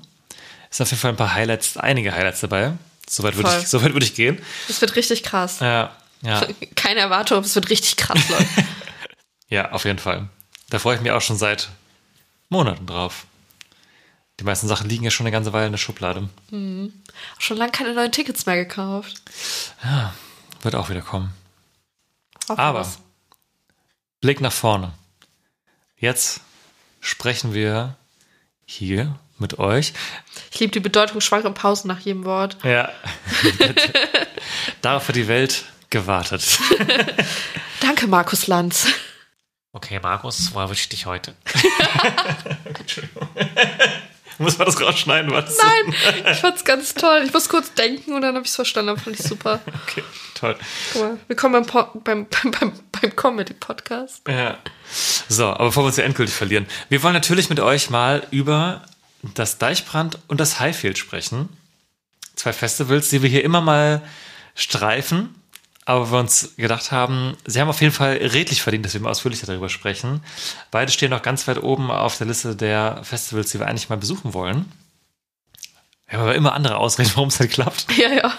Es 0.69 0.77
sind 0.77 0.85
auf 0.85 0.91
jeden 0.91 1.01
Fall 1.01 1.11
ein 1.11 1.17
paar 1.17 1.33
Highlights, 1.33 1.77
einige 1.77 2.13
Highlights 2.13 2.41
dabei. 2.41 2.73
Soweit 3.09 3.35
würde 3.35 3.57
ich, 3.59 3.67
soweit 3.67 3.93
würde 3.93 4.05
ich 4.05 4.13
gehen. 4.13 4.39
Es 4.67 4.79
wird 4.81 4.95
richtig 4.95 5.23
krass. 5.23 5.59
Ja, 5.61 5.95
ja, 6.21 6.45
Keine 6.75 6.99
Erwartung, 6.99 7.43
es 7.43 7.55
wird 7.55 7.69
richtig 7.69 7.97
krass, 7.97 8.29
Leute. 8.29 8.47
ja, 9.49 9.71
auf 9.71 9.85
jeden 9.85 9.99
Fall. 9.99 10.29
Da 10.69 10.77
freue 10.77 10.95
ich 10.95 11.01
mich 11.01 11.11
auch 11.11 11.21
schon 11.21 11.37
seit 11.37 11.69
Monaten 12.49 12.85
drauf. 12.85 13.25
Die 14.39 14.43
meisten 14.43 14.67
Sachen 14.67 14.87
liegen 14.87 15.03
ja 15.03 15.11
schon 15.11 15.25
eine 15.25 15.31
ganze 15.31 15.53
Weile 15.53 15.65
in 15.65 15.73
der 15.73 15.79
Schublade. 15.79 16.29
Schon 17.39 17.57
lange 17.57 17.71
keine 17.71 17.93
neuen 17.93 18.11
Tickets 18.11 18.45
mehr 18.45 18.57
gekauft. 18.57 19.21
Wird 20.61 20.75
auch 20.75 20.89
wieder 20.89 21.01
kommen. 21.01 21.33
Auch 22.47 22.57
Aber 22.57 22.79
was. 22.81 22.99
Blick 24.21 24.39
nach 24.39 24.53
vorne. 24.53 24.93
Jetzt 25.97 26.41
sprechen 27.01 27.53
wir 27.53 27.95
hier 28.65 29.17
mit 29.39 29.59
euch. 29.59 29.93
Ich 30.51 30.59
liebe 30.59 30.71
die 30.71 30.79
bedeutungsschwache 30.79 31.49
Pausen 31.51 31.87
nach 31.87 31.99
jedem 31.99 32.25
Wort. 32.25 32.57
Ja. 32.63 32.91
Darauf 34.81 35.07
hat 35.07 35.15
die 35.15 35.27
Welt 35.27 35.65
gewartet. 35.89 36.59
Danke, 37.81 38.07
Markus 38.07 38.47
Lanz. 38.47 38.87
Okay, 39.71 39.99
Markus, 40.01 40.53
wo 40.53 40.59
erwische 40.59 40.81
ich 40.81 40.89
dich 40.89 41.05
heute? 41.05 41.35
Entschuldigung. 42.65 43.27
Muss 44.39 44.57
man 44.57 44.67
das 44.67 44.79
rausschneiden? 44.79 45.31
Was? 45.31 45.57
Nein, 45.57 45.93
ich 46.31 46.37
fand's 46.37 46.63
ganz 46.63 46.93
toll. 46.93 47.23
Ich 47.25 47.33
muss 47.33 47.49
kurz 47.49 47.73
denken 47.73 48.13
und 48.13 48.21
dann 48.21 48.35
habe 48.35 48.45
ich 48.45 48.49
es 48.49 48.55
verstanden. 48.55 48.97
Fand 48.97 49.19
ich 49.19 49.25
super. 49.25 49.59
Okay, 49.83 50.01
toll. 50.33 50.55
Guck 50.93 51.01
mal, 51.01 51.17
willkommen 51.27 51.65
beim, 51.65 52.03
beim, 52.05 52.25
beim, 52.25 52.71
beim 52.89 53.15
Comedy-Podcast. 53.17 54.21
Ja. 54.29 54.57
So, 55.27 55.47
aber 55.47 55.65
bevor 55.65 55.83
wir 55.83 55.87
uns 55.87 55.95
hier 55.95 56.05
endgültig 56.05 56.33
verlieren. 56.33 56.67
Wir 56.87 57.03
wollen 57.03 57.15
natürlich 57.15 57.49
mit 57.49 57.59
euch 57.59 57.89
mal 57.89 58.25
über 58.31 58.83
das 59.21 59.57
Deichbrand 59.57 60.19
und 60.27 60.39
das 60.39 60.59
Highfield 60.59 60.97
sprechen. 60.97 61.49
Zwei 62.35 62.53
Festivals, 62.53 63.09
die 63.09 63.21
wir 63.21 63.29
hier 63.29 63.43
immer 63.43 63.61
mal 63.61 64.01
streifen, 64.55 65.35
aber 65.85 66.11
wir 66.11 66.19
uns 66.19 66.55
gedacht 66.55 66.91
haben, 66.91 67.35
sie 67.45 67.59
haben 67.59 67.69
auf 67.69 67.81
jeden 67.81 67.93
Fall 67.93 68.13
redlich 68.13 68.61
verdient, 68.61 68.85
dass 68.85 68.93
wir 68.93 69.01
mal 69.01 69.09
ausführlicher 69.09 69.47
darüber 69.47 69.69
sprechen. 69.69 70.23
Beide 70.71 70.91
stehen 70.91 71.09
noch 71.09 71.21
ganz 71.21 71.47
weit 71.47 71.61
oben 71.61 71.91
auf 71.91 72.17
der 72.17 72.27
Liste 72.27 72.55
der 72.55 73.01
Festivals, 73.03 73.51
die 73.51 73.59
wir 73.59 73.67
eigentlich 73.67 73.89
mal 73.89 73.97
besuchen 73.97 74.33
wollen. 74.33 74.71
Wir 76.07 76.17
haben 76.17 76.25
aber 76.25 76.35
immer 76.35 76.53
andere 76.53 76.77
Ausreden, 76.77 77.11
warum 77.15 77.29
es 77.29 77.39
halt 77.39 77.51
klappt. 77.51 77.85
Ja, 77.97 78.11
ja. 78.11 78.33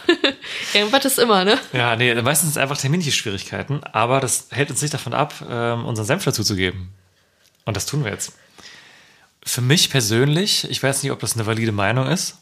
Irgendwas 0.74 1.04
ist 1.04 1.18
immer, 1.18 1.44
ne? 1.44 1.58
Ja, 1.72 1.96
nee, 1.96 2.14
meistens 2.14 2.52
sind 2.52 2.60
es 2.60 2.62
einfach 2.62 2.76
terminliche 2.76 3.12
Schwierigkeiten, 3.12 3.82
aber 3.84 4.20
das 4.20 4.48
hält 4.50 4.70
uns 4.70 4.82
nicht 4.82 4.94
davon 4.94 5.14
ab, 5.14 5.34
ähm, 5.48 5.84
unseren 5.84 6.06
Senf 6.06 6.24
dazuzugeben. 6.24 6.92
Und 7.64 7.76
das 7.76 7.86
tun 7.86 8.04
wir 8.04 8.10
jetzt. 8.10 8.32
Für 9.44 9.60
mich 9.60 9.90
persönlich, 9.90 10.68
ich 10.70 10.82
weiß 10.82 11.02
nicht, 11.02 11.12
ob 11.12 11.20
das 11.20 11.34
eine 11.34 11.46
valide 11.46 11.72
Meinung 11.72 12.06
ist, 12.06 12.38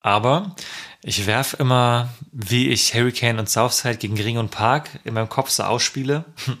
aber 0.00 0.54
ich 1.02 1.26
werf 1.26 1.54
immer, 1.58 2.10
wie 2.30 2.68
ich 2.68 2.94
Hurricane 2.94 3.38
und 3.38 3.48
Southside 3.48 3.96
gegen 3.96 4.18
Ring 4.18 4.38
und 4.38 4.50
Park 4.50 5.00
in 5.04 5.14
meinem 5.14 5.28
Kopf 5.28 5.50
so 5.50 5.64
ausspiele. 5.64 6.24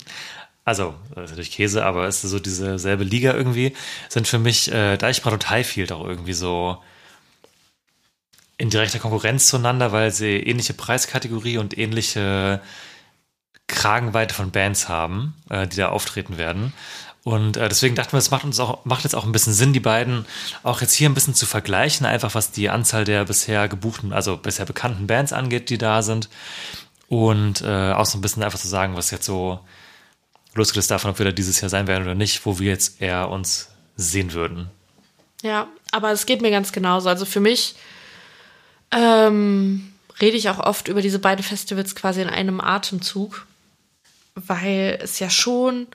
Also, 0.64 0.94
das 1.16 1.24
ist 1.24 1.30
natürlich 1.30 1.50
Käse, 1.50 1.84
aber 1.84 2.06
es 2.06 2.22
ist 2.22 2.30
so 2.30 2.38
diese 2.38 2.78
selbe 2.78 3.02
Liga 3.02 3.32
irgendwie, 3.34 3.74
sind 4.08 4.28
für 4.28 4.38
mich 4.38 4.70
äh, 4.70 4.96
Deichbrand 4.96 5.34
und 5.34 5.50
Highfield 5.50 5.90
auch 5.90 6.06
irgendwie 6.06 6.34
so 6.34 6.80
in 8.58 8.70
direkter 8.70 9.00
Konkurrenz 9.00 9.48
zueinander, 9.48 9.90
weil 9.90 10.12
sie 10.12 10.36
ähnliche 10.36 10.72
Preiskategorie 10.72 11.58
und 11.58 11.76
ähnliche 11.76 12.62
Kragenweite 13.66 14.36
von 14.36 14.52
Bands 14.52 14.88
haben, 14.88 15.34
äh, 15.50 15.66
die 15.66 15.78
da 15.78 15.88
auftreten 15.88 16.38
werden. 16.38 16.72
Und 17.24 17.56
äh, 17.56 17.68
deswegen 17.68 17.94
dachten 17.94 18.12
wir, 18.12 18.18
es 18.18 18.30
macht 18.30 18.44
uns 18.44 18.58
auch, 18.58 18.84
macht 18.84 19.04
jetzt 19.04 19.14
auch 19.14 19.24
ein 19.24 19.32
bisschen 19.32 19.52
Sinn, 19.52 19.72
die 19.72 19.80
beiden 19.80 20.26
auch 20.64 20.80
jetzt 20.80 20.94
hier 20.94 21.08
ein 21.08 21.14
bisschen 21.14 21.34
zu 21.34 21.46
vergleichen, 21.46 22.04
einfach 22.04 22.34
was 22.34 22.50
die 22.50 22.68
Anzahl 22.68 23.04
der 23.04 23.24
bisher 23.24 23.68
gebuchten, 23.68 24.12
also 24.12 24.36
bisher 24.36 24.66
bekannten 24.66 25.06
Bands 25.06 25.32
angeht, 25.32 25.70
die 25.70 25.78
da 25.78 26.02
sind. 26.02 26.28
Und 27.08 27.60
äh, 27.60 27.92
auch 27.92 28.06
so 28.06 28.18
ein 28.18 28.22
bisschen 28.22 28.42
einfach 28.42 28.58
zu 28.58 28.68
sagen, 28.68 28.96
was 28.96 29.10
jetzt 29.10 29.26
so 29.26 29.60
losgelöst 30.54 30.90
davon, 30.90 31.12
ob 31.12 31.18
wir 31.18 31.26
da 31.26 31.32
dieses 31.32 31.60
Jahr 31.60 31.68
sein 31.68 31.86
werden 31.86 32.02
oder 32.02 32.14
nicht, 32.14 32.44
wo 32.44 32.58
wir 32.58 32.70
jetzt 32.70 33.00
eher 33.00 33.28
uns 33.30 33.68
sehen 33.96 34.32
würden. 34.32 34.70
Ja, 35.42 35.68
aber 35.90 36.10
es 36.10 36.26
geht 36.26 36.42
mir 36.42 36.50
ganz 36.50 36.72
genauso. 36.72 37.08
Also 37.08 37.24
für 37.24 37.40
mich 37.40 37.74
ähm, 38.90 39.92
rede 40.20 40.36
ich 40.36 40.48
auch 40.48 40.58
oft 40.58 40.88
über 40.88 41.02
diese 41.02 41.18
beiden 41.18 41.44
Festivals 41.44 41.94
quasi 41.94 42.22
in 42.22 42.28
einem 42.28 42.60
Atemzug, 42.60 43.46
weil 44.34 44.98
es 45.02 45.18
ja 45.18 45.30
schon, 45.30 45.86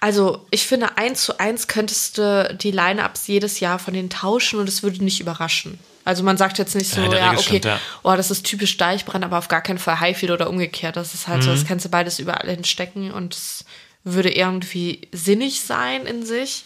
also 0.00 0.46
ich 0.50 0.66
finde, 0.66 0.96
eins 0.96 1.22
zu 1.22 1.38
eins 1.40 1.68
könntest 1.68 2.18
du 2.18 2.56
die 2.60 2.70
Line-Ups 2.70 3.26
jedes 3.26 3.60
Jahr 3.60 3.78
von 3.78 3.94
denen 3.94 4.10
tauschen 4.10 4.58
und 4.60 4.68
es 4.68 4.82
würde 4.82 5.02
nicht 5.04 5.20
überraschen. 5.20 5.78
Also 6.06 6.22
man 6.22 6.36
sagt 6.36 6.58
jetzt 6.58 6.74
nicht 6.74 6.90
so, 6.90 7.00
Ja, 7.00 7.16
ja, 7.16 7.32
okay, 7.32 7.42
stimmt, 7.42 7.64
ja. 7.64 7.80
oh, 8.02 8.14
das 8.14 8.30
ist 8.30 8.44
typisch 8.44 8.76
Deichbrand, 8.76 9.24
aber 9.24 9.38
auf 9.38 9.48
gar 9.48 9.62
keinen 9.62 9.78
Fall 9.78 10.00
Highfield 10.00 10.32
oder 10.32 10.50
umgekehrt. 10.50 10.96
Das 10.96 11.14
ist 11.14 11.28
halt 11.28 11.42
so, 11.42 11.50
Mhm. 11.50 11.54
das 11.54 11.64
kannst 11.66 11.84
du 11.86 11.88
beides 11.88 12.18
überall 12.18 12.48
hinstecken 12.50 13.10
und 13.10 13.34
es 13.34 13.64
würde 14.04 14.30
irgendwie 14.30 15.08
sinnig 15.12 15.62
sein 15.62 16.04
in 16.04 16.26
sich. 16.26 16.64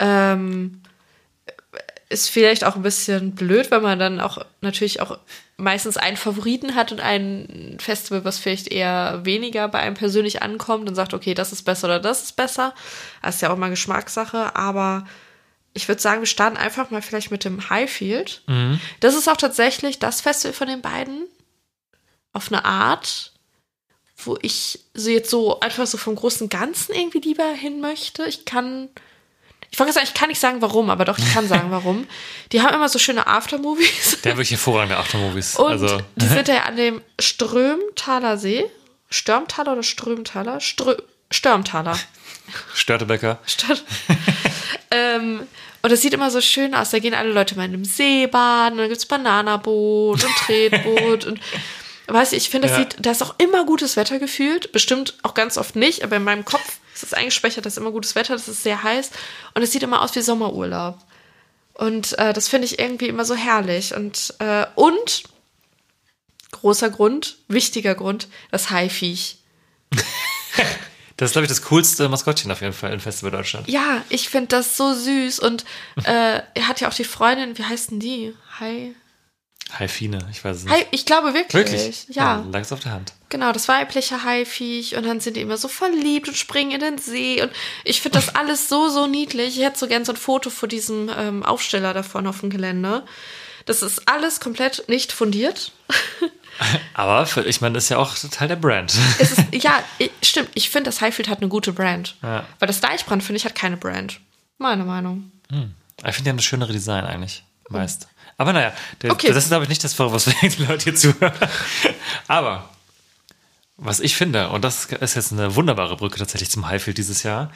Ähm, 0.00 0.82
ist 2.08 2.28
vielleicht 2.28 2.64
auch 2.64 2.76
ein 2.76 2.82
bisschen 2.82 3.34
blöd, 3.34 3.70
weil 3.70 3.80
man 3.80 3.98
dann 3.98 4.20
auch 4.20 4.38
natürlich 4.60 5.00
auch 5.00 5.18
meistens 5.56 5.96
einen 5.96 6.16
Favoriten 6.16 6.74
hat 6.74 6.92
und 6.92 7.00
ein 7.00 7.78
Festival, 7.80 8.24
was 8.24 8.38
vielleicht 8.38 8.68
eher 8.68 9.24
weniger 9.24 9.68
bei 9.68 9.78
einem 9.78 9.94
persönlich 9.94 10.42
ankommt 10.42 10.88
und 10.88 10.94
sagt, 10.94 11.14
okay, 11.14 11.34
das 11.34 11.52
ist 11.52 11.62
besser 11.62 11.88
oder 11.88 12.00
das 12.00 12.24
ist 12.24 12.36
besser. 12.36 12.74
Das 13.22 13.36
ist 13.36 13.40
ja 13.40 13.50
auch 13.50 13.56
mal 13.56 13.70
Geschmackssache, 13.70 14.54
aber 14.54 15.06
ich 15.72 15.88
würde 15.88 16.00
sagen, 16.00 16.20
wir 16.20 16.26
starten 16.26 16.56
einfach 16.56 16.90
mal 16.90 17.02
vielleicht 17.02 17.30
mit 17.30 17.44
dem 17.44 17.70
Highfield. 17.70 18.42
Mhm. 18.46 18.80
Das 19.00 19.14
ist 19.14 19.28
auch 19.28 19.36
tatsächlich 19.36 19.98
das 19.98 20.20
Festival 20.20 20.54
von 20.54 20.68
den 20.68 20.82
beiden 20.82 21.26
auf 22.32 22.52
eine 22.52 22.64
Art, 22.64 23.32
wo 24.16 24.38
ich 24.42 24.80
so 24.94 25.10
jetzt 25.10 25.30
so 25.30 25.60
einfach 25.60 25.86
so 25.86 25.98
vom 25.98 26.16
großen 26.16 26.48
Ganzen 26.48 26.94
irgendwie 26.94 27.20
lieber 27.20 27.48
hin 27.52 27.80
möchte. 27.80 28.24
Ich 28.24 28.44
kann 28.44 28.88
ich 29.76 29.80
wollte 29.80 29.92
sagen, 29.92 30.06
ich 30.08 30.14
kann 30.14 30.30
nicht 30.30 30.40
sagen, 30.40 30.62
warum, 30.62 30.88
aber 30.88 31.04
doch, 31.04 31.18
ich 31.18 31.34
kann 31.34 31.46
sagen, 31.46 31.70
warum. 31.70 32.06
Die 32.50 32.62
haben 32.62 32.74
immer 32.74 32.88
so 32.88 32.98
schöne 32.98 33.26
Aftermovies. 33.26 34.22
Der 34.24 34.32
hat 34.32 34.38
wirklich 34.38 34.52
hervorragende 34.52 34.96
Aftermovies. 34.96 35.56
Und 35.56 35.70
also, 35.70 36.00
die 36.14 36.26
sind 36.28 36.48
ja 36.48 36.62
an 36.62 36.76
dem 36.76 37.02
Strömtaler 37.20 38.38
See. 38.38 38.64
Stürmtaler 39.10 39.72
oder 39.72 39.82
Strömtaler? 39.82 40.60
Strö 40.60 40.96
Stürmtaler. 41.30 41.98
Störtebecker. 42.72 43.38
Stadt. 43.44 43.84
ähm, 44.90 45.46
und 45.82 45.92
das 45.92 46.00
sieht 46.00 46.14
immer 46.14 46.30
so 46.30 46.40
schön 46.40 46.74
aus. 46.74 46.88
Da 46.88 46.98
gehen 46.98 47.12
alle 47.12 47.32
Leute 47.32 47.54
mal 47.56 47.66
in 47.66 47.74
einem 47.74 47.84
See 47.84 48.26
baden, 48.26 48.72
und 48.76 48.78
dann 48.78 48.88
gibt's 48.88 49.04
Bananaboot 49.04 50.24
und 50.24 50.36
Tretboot 50.36 51.26
und 51.26 51.38
weißt 52.06 52.32
du, 52.32 52.36
ich 52.36 52.48
finde, 52.48 52.68
das 52.68 52.78
Ja. 52.78 52.82
sieht, 52.84 52.96
da 52.98 53.10
ist 53.10 53.22
auch 53.22 53.34
immer 53.36 53.66
gutes 53.66 53.96
Wetter 53.96 54.18
gefühlt. 54.18 54.72
Bestimmt 54.72 55.14
auch 55.22 55.34
ganz 55.34 55.58
oft 55.58 55.76
nicht, 55.76 56.02
aber 56.02 56.16
in 56.16 56.24
meinem 56.24 56.46
Kopf 56.46 56.75
ist 56.96 57.02
es 57.02 57.14
eingespeichert, 57.14 57.66
dass 57.66 57.76
immer 57.76 57.92
gutes 57.92 58.14
Wetter, 58.14 58.32
das 58.32 58.48
ist 58.48 58.62
sehr 58.62 58.82
heiß 58.82 59.10
und 59.54 59.62
es 59.62 59.72
sieht 59.72 59.82
immer 59.82 60.02
aus 60.02 60.14
wie 60.16 60.22
Sommerurlaub. 60.22 60.98
Und 61.74 62.18
äh, 62.18 62.32
das 62.32 62.48
finde 62.48 62.66
ich 62.66 62.78
irgendwie 62.78 63.08
immer 63.08 63.24
so 63.24 63.34
herrlich. 63.34 63.94
Und, 63.94 64.34
äh, 64.38 64.66
und 64.76 65.24
großer 66.52 66.88
Grund, 66.88 67.36
wichtiger 67.48 67.94
Grund, 67.94 68.28
das 68.50 68.70
Haifiech. 68.70 69.38
Das 71.18 71.30
ist, 71.30 71.32
glaube 71.32 71.46
ich, 71.46 71.48
das 71.48 71.62
coolste 71.62 72.10
Maskottchen 72.10 72.52
auf 72.52 72.60
jeden 72.60 72.74
Fall 72.74 72.92
im 72.92 73.00
Festival 73.00 73.30
Deutschland. 73.30 73.66
Ja, 73.68 74.04
ich 74.10 74.28
finde 74.28 74.48
das 74.48 74.76
so 74.76 74.92
süß. 74.92 75.38
Und 75.38 75.64
äh, 76.04 76.42
er 76.52 76.68
hat 76.68 76.82
ja 76.82 76.88
auch 76.88 76.94
die 76.94 77.04
Freundin, 77.04 77.56
wie 77.56 77.64
heißt 77.64 77.90
denn 77.90 78.00
die? 78.00 78.34
Hi. 78.60 78.94
Haifine, 79.78 80.18
ich 80.30 80.44
weiß 80.44 80.58
es 80.58 80.64
nicht. 80.64 80.74
Hi, 80.74 80.86
ich 80.90 81.06
glaube 81.06 81.34
wirklich. 81.34 81.54
Wirklich? 81.54 82.06
Ja, 82.10 82.44
lag 82.50 82.60
es 82.60 82.72
auf 82.72 82.80
der 82.80 82.92
Hand. 82.92 83.12
genau, 83.28 83.52
das 83.52 83.68
weibliche 83.68 84.24
Haifiech. 84.24 84.96
Und 84.96 85.04
dann 85.06 85.20
sind 85.20 85.36
die 85.36 85.40
immer 85.40 85.56
so 85.56 85.68
verliebt 85.68 86.28
und 86.28 86.36
springen 86.36 86.72
in 86.72 86.80
den 86.80 86.98
See. 86.98 87.42
Und 87.42 87.50
ich 87.84 88.00
finde 88.00 88.18
das 88.18 88.34
alles 88.34 88.68
so, 88.68 88.88
so 88.88 89.06
niedlich. 89.06 89.58
Ich 89.58 89.64
hätte 89.64 89.78
so 89.78 89.86
gern 89.88 90.04
so 90.04 90.12
ein 90.12 90.16
Foto 90.16 90.50
vor 90.50 90.68
diesem 90.68 91.10
ähm, 91.16 91.42
Aufsteller 91.42 91.94
da 91.94 92.02
vorne 92.02 92.28
auf 92.28 92.40
dem 92.40 92.50
Gelände. 92.50 93.04
Das 93.66 93.82
ist 93.82 94.08
alles 94.08 94.40
komplett 94.40 94.88
nicht 94.88 95.12
fundiert. 95.12 95.72
Aber 96.94 97.26
für, 97.26 97.42
ich 97.42 97.60
meine, 97.60 97.74
das 97.74 97.84
ist 97.84 97.90
ja 97.90 97.98
auch 97.98 98.14
Teil 98.16 98.48
der 98.48 98.56
Brand. 98.56 98.94
Ist, 99.18 99.36
ja, 99.52 99.82
ich, 99.98 100.10
stimmt. 100.22 100.48
Ich 100.54 100.70
finde, 100.70 100.88
das 100.88 101.02
Highfield 101.02 101.28
hat 101.28 101.40
eine 101.40 101.48
gute 101.48 101.72
Brand. 101.72 102.16
Ja. 102.22 102.46
Weil 102.58 102.66
das 102.66 102.80
Deichbrand, 102.80 103.22
finde 103.22 103.36
ich, 103.36 103.44
hat 103.44 103.54
keine 103.54 103.76
Brand. 103.76 104.20
Meine 104.56 104.84
Meinung. 104.84 105.30
Ich 105.50 106.14
finde 106.14 106.28
ja 106.28 106.32
eine 106.32 106.40
schönere 106.40 106.72
Design 106.72 107.04
eigentlich. 107.04 107.44
Meist. 107.68 108.08
Aber 108.38 108.52
naja, 108.52 108.72
der, 109.02 109.12
Okay. 109.12 109.28
das 109.28 109.44
ist, 109.44 109.48
glaube 109.48 109.64
ich, 109.64 109.68
nicht 109.68 109.82
das, 109.82 109.98
was 109.98 110.24
die 110.42 110.62
Leute 110.64 110.84
hier 110.84 110.94
zuhören. 110.94 111.32
Aber 112.28 112.68
was 113.78 114.00
ich 114.00 114.16
finde, 114.16 114.48
und 114.50 114.62
das 114.62 114.86
ist 114.86 115.14
jetzt 115.16 115.32
eine 115.32 115.54
wunderbare 115.54 115.96
Brücke 115.96 116.18
tatsächlich 116.18 116.50
zum 116.50 116.66
Highfield 116.66 116.96
dieses 116.98 117.22
Jahr, 117.22 117.50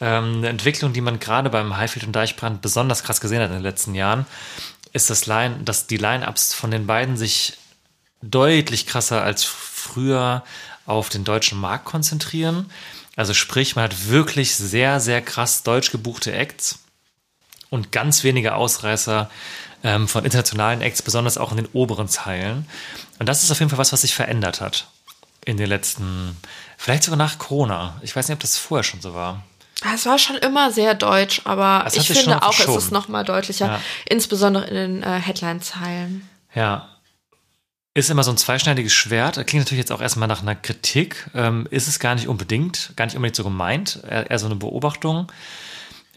ähm, 0.00 0.36
eine 0.38 0.48
Entwicklung, 0.48 0.92
die 0.92 1.00
man 1.00 1.18
gerade 1.18 1.50
beim 1.50 1.76
Highfield 1.76 2.06
und 2.06 2.12
Deichbrand 2.12 2.62
besonders 2.62 3.02
krass 3.02 3.20
gesehen 3.20 3.40
hat 3.40 3.48
in 3.48 3.54
den 3.54 3.62
letzten 3.62 3.94
Jahren, 3.94 4.26
ist 4.92 5.10
das 5.10 5.26
Line, 5.26 5.60
dass 5.64 5.88
die 5.88 5.96
Line-Ups 5.96 6.54
von 6.54 6.70
den 6.70 6.86
beiden 6.86 7.16
sich 7.16 7.54
deutlich 8.22 8.86
krasser 8.86 9.22
als 9.22 9.42
früher 9.44 10.44
auf 10.86 11.08
den 11.08 11.24
deutschen 11.24 11.58
Markt 11.58 11.84
konzentrieren. 11.86 12.70
Also 13.16 13.34
sprich, 13.34 13.74
man 13.74 13.84
hat 13.84 14.08
wirklich 14.08 14.54
sehr, 14.54 15.00
sehr 15.00 15.22
krass 15.22 15.64
deutsch 15.64 15.90
gebuchte 15.90 16.32
Acts 16.32 16.78
und 17.70 17.90
ganz 17.90 18.22
wenige 18.22 18.54
Ausreißer 18.54 19.28
ähm, 19.84 20.08
von 20.08 20.24
internationalen 20.24 20.80
Acts, 20.80 21.02
besonders 21.02 21.38
auch 21.38 21.52
in 21.52 21.58
den 21.58 21.68
oberen 21.72 22.08
Zeilen. 22.08 22.66
Und 23.20 23.28
das 23.28 23.44
ist 23.44 23.50
auf 23.52 23.60
jeden 23.60 23.70
Fall 23.70 23.78
was, 23.78 23.92
was 23.92 24.00
sich 24.00 24.14
verändert 24.14 24.60
hat 24.60 24.88
in 25.44 25.56
den 25.58 25.68
letzten, 25.68 26.36
vielleicht 26.78 27.04
sogar 27.04 27.18
nach 27.18 27.38
Corona. 27.38 27.94
Ich 28.02 28.16
weiß 28.16 28.26
nicht, 28.28 28.34
ob 28.34 28.40
das 28.40 28.56
vorher 28.56 28.82
schon 28.82 29.00
so 29.02 29.14
war. 29.14 29.42
Ah, 29.82 29.92
Es 29.94 30.06
war 30.06 30.18
schon 30.18 30.36
immer 30.36 30.72
sehr 30.72 30.94
deutsch, 30.94 31.42
aber 31.44 31.84
Es 31.86 31.94
ich 31.96 32.06
finde 32.08 32.42
auch, 32.42 32.50
es 32.50 32.56
verschoben. 32.56 32.78
ist 32.78 32.90
noch 32.92 33.08
mal 33.08 33.24
deutlicher. 33.24 33.66
Ja. 33.66 33.80
Insbesondere 34.06 34.64
in 34.66 34.74
den 34.74 35.02
äh, 35.02 35.20
Headline-Zeilen. 35.20 36.26
Ja. 36.54 36.88
Ist 37.92 38.08
immer 38.10 38.24
so 38.24 38.30
ein 38.30 38.38
zweischneidiges 38.38 38.92
Schwert. 38.94 39.34
Klingt 39.46 39.64
natürlich 39.66 39.80
jetzt 39.82 39.92
auch 39.92 40.00
erstmal 40.00 40.26
nach 40.26 40.40
einer 40.42 40.54
Kritik. 40.54 41.28
Ähm, 41.34 41.68
ist 41.70 41.86
es 41.86 41.98
gar 42.00 42.14
nicht 42.14 42.26
unbedingt, 42.26 42.92
gar 42.96 43.04
nicht 43.04 43.14
unbedingt 43.16 43.36
so 43.36 43.44
gemeint. 43.44 44.00
Eher, 44.08 44.30
eher 44.30 44.38
so 44.38 44.46
eine 44.46 44.56
Beobachtung. 44.56 45.30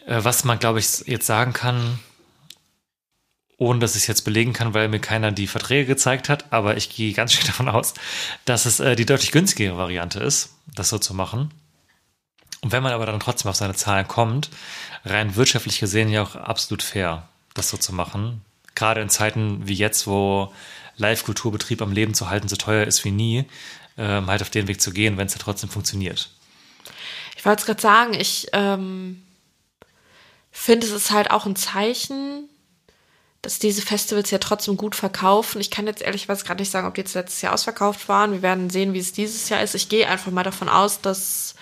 Äh, 0.08 0.24
was 0.24 0.44
man, 0.46 0.58
glaube 0.58 0.80
ich, 0.80 1.04
jetzt 1.06 1.28
sagen 1.28 1.52
kann, 1.54 2.00
ohne 3.58 3.80
dass 3.80 3.96
ich 3.96 4.04
es 4.04 4.08
jetzt 4.08 4.22
belegen 4.22 4.54
kann, 4.54 4.74
weil 4.74 4.88
mir 4.88 5.00
keiner 5.00 5.32
die 5.32 5.48
Verträge 5.48 5.86
gezeigt 5.86 6.30
hat, 6.30 6.46
aber 6.52 6.78
ich 6.78 6.89
gehe 6.89 7.13
ganz 7.13 7.34
stark 7.34 7.48
davon 7.48 7.70
aus, 7.70 7.93
dass 8.46 8.65
es 8.65 8.80
äh, 8.80 8.96
die 8.96 9.06
deutlich 9.06 9.32
günstigere 9.32 9.78
Variante 9.78 10.20
ist, 10.20 10.56
das 10.74 10.89
so 10.89 11.00
zu 11.00 11.13
machen. 11.13 11.52
Und 12.62 12.72
wenn 12.72 12.84
man 12.84 12.93
aber 12.93 13.06
dann 13.06 13.20
trotzdem 13.20 13.50
auf 13.50 13.56
seine 13.56 13.76
Zahlen 13.76 14.08
kommt, 14.08 14.50
rein 15.06 15.36
wirtschaftlich 15.36 15.80
gesehen 15.80 16.10
ja 16.10 16.24
auch 16.24 16.36
absolut 16.36 16.84
fair, 16.84 17.28
das 17.54 17.70
so 17.70 17.78
zu 17.78 17.93
machen. 17.93 18.41
Gerade 18.76 19.02
in 19.02 19.10
Zeiten 19.10 19.67
wie 19.67 19.74
jetzt, 19.74 20.08
wo 20.08 20.54
Live-Kulturbetrieb 20.98 21.82
am 21.82 21.91
Leben 21.91 22.13
zu 22.13 22.30
halten 22.30 22.48
so 22.48 22.56
teuer 22.56 22.86
ist 22.86 23.06
wie 23.06 23.12
nie, 23.12 23.46
ähm, 23.98 24.28
halt 24.28 24.41
auf 24.41 24.50
den 24.50 24.67
Weg 24.67 24.82
zu 24.82 24.91
gehen, 24.91 25.17
wenn 25.17 25.28
es 25.28 25.34
ja 25.34 25.39
trotzdem 25.39 25.70
funktioniert. 25.70 26.30
Ich 27.36 27.46
wollte 27.46 27.62
es 27.62 27.65
gerade 27.65 27.82
sagen, 27.82 28.13
ich 28.13 28.48
ähm, 28.54 29.24
finde, 30.52 30.88
es 30.88 30.93
ist 30.93 31.12
halt 31.12 31.32
auch 31.32 31.46
ein 31.46 31.56
Zeichen, 31.56 32.50
dass 33.41 33.60
diese 33.60 33.82
Festivals 33.82 34.32
ja 34.32 34.39
trotzdem 34.39 34.78
gut 34.78 34.95
verkaufen. 34.95 35.62
Ich 35.62 35.71
kann 35.71 35.88
jetzt 35.88 36.02
ehrlicherweise 36.02 36.43
gerade 36.43 36.62
nicht 36.62 36.71
sagen, 36.71 36.88
ob 36.88 36.95
die 36.95 37.02
jetzt 37.02 37.13
letztes 37.13 37.41
Jahr 37.41 37.54
ausverkauft 37.54 38.10
waren. 38.10 38.32
Wir 38.32 38.41
werden 38.41 38.69
sehen, 38.69 38.93
wie 38.93 39.00
es 39.00 39.13
dieses 39.13 39.47
Jahr 39.50 39.62
ist. 39.62 39.76
Ich 39.76 39.89
gehe 39.89 40.08
einfach 40.08 40.32
mal 40.32 40.43
davon 40.43 40.69
aus, 40.69 41.02
dass 41.02 41.56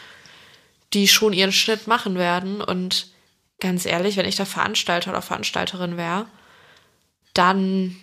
die 0.93 1.07
schon 1.07 1.33
ihren 1.33 1.51
Schnitt 1.51 1.87
machen 1.87 2.15
werden. 2.17 2.61
Und 2.61 3.07
ganz 3.59 3.85
ehrlich, 3.85 4.17
wenn 4.17 4.25
ich 4.25 4.35
da 4.35 4.45
Veranstalter 4.45 5.11
oder 5.11 5.21
Veranstalterin 5.21 5.97
wäre, 5.97 6.27
dann 7.33 7.97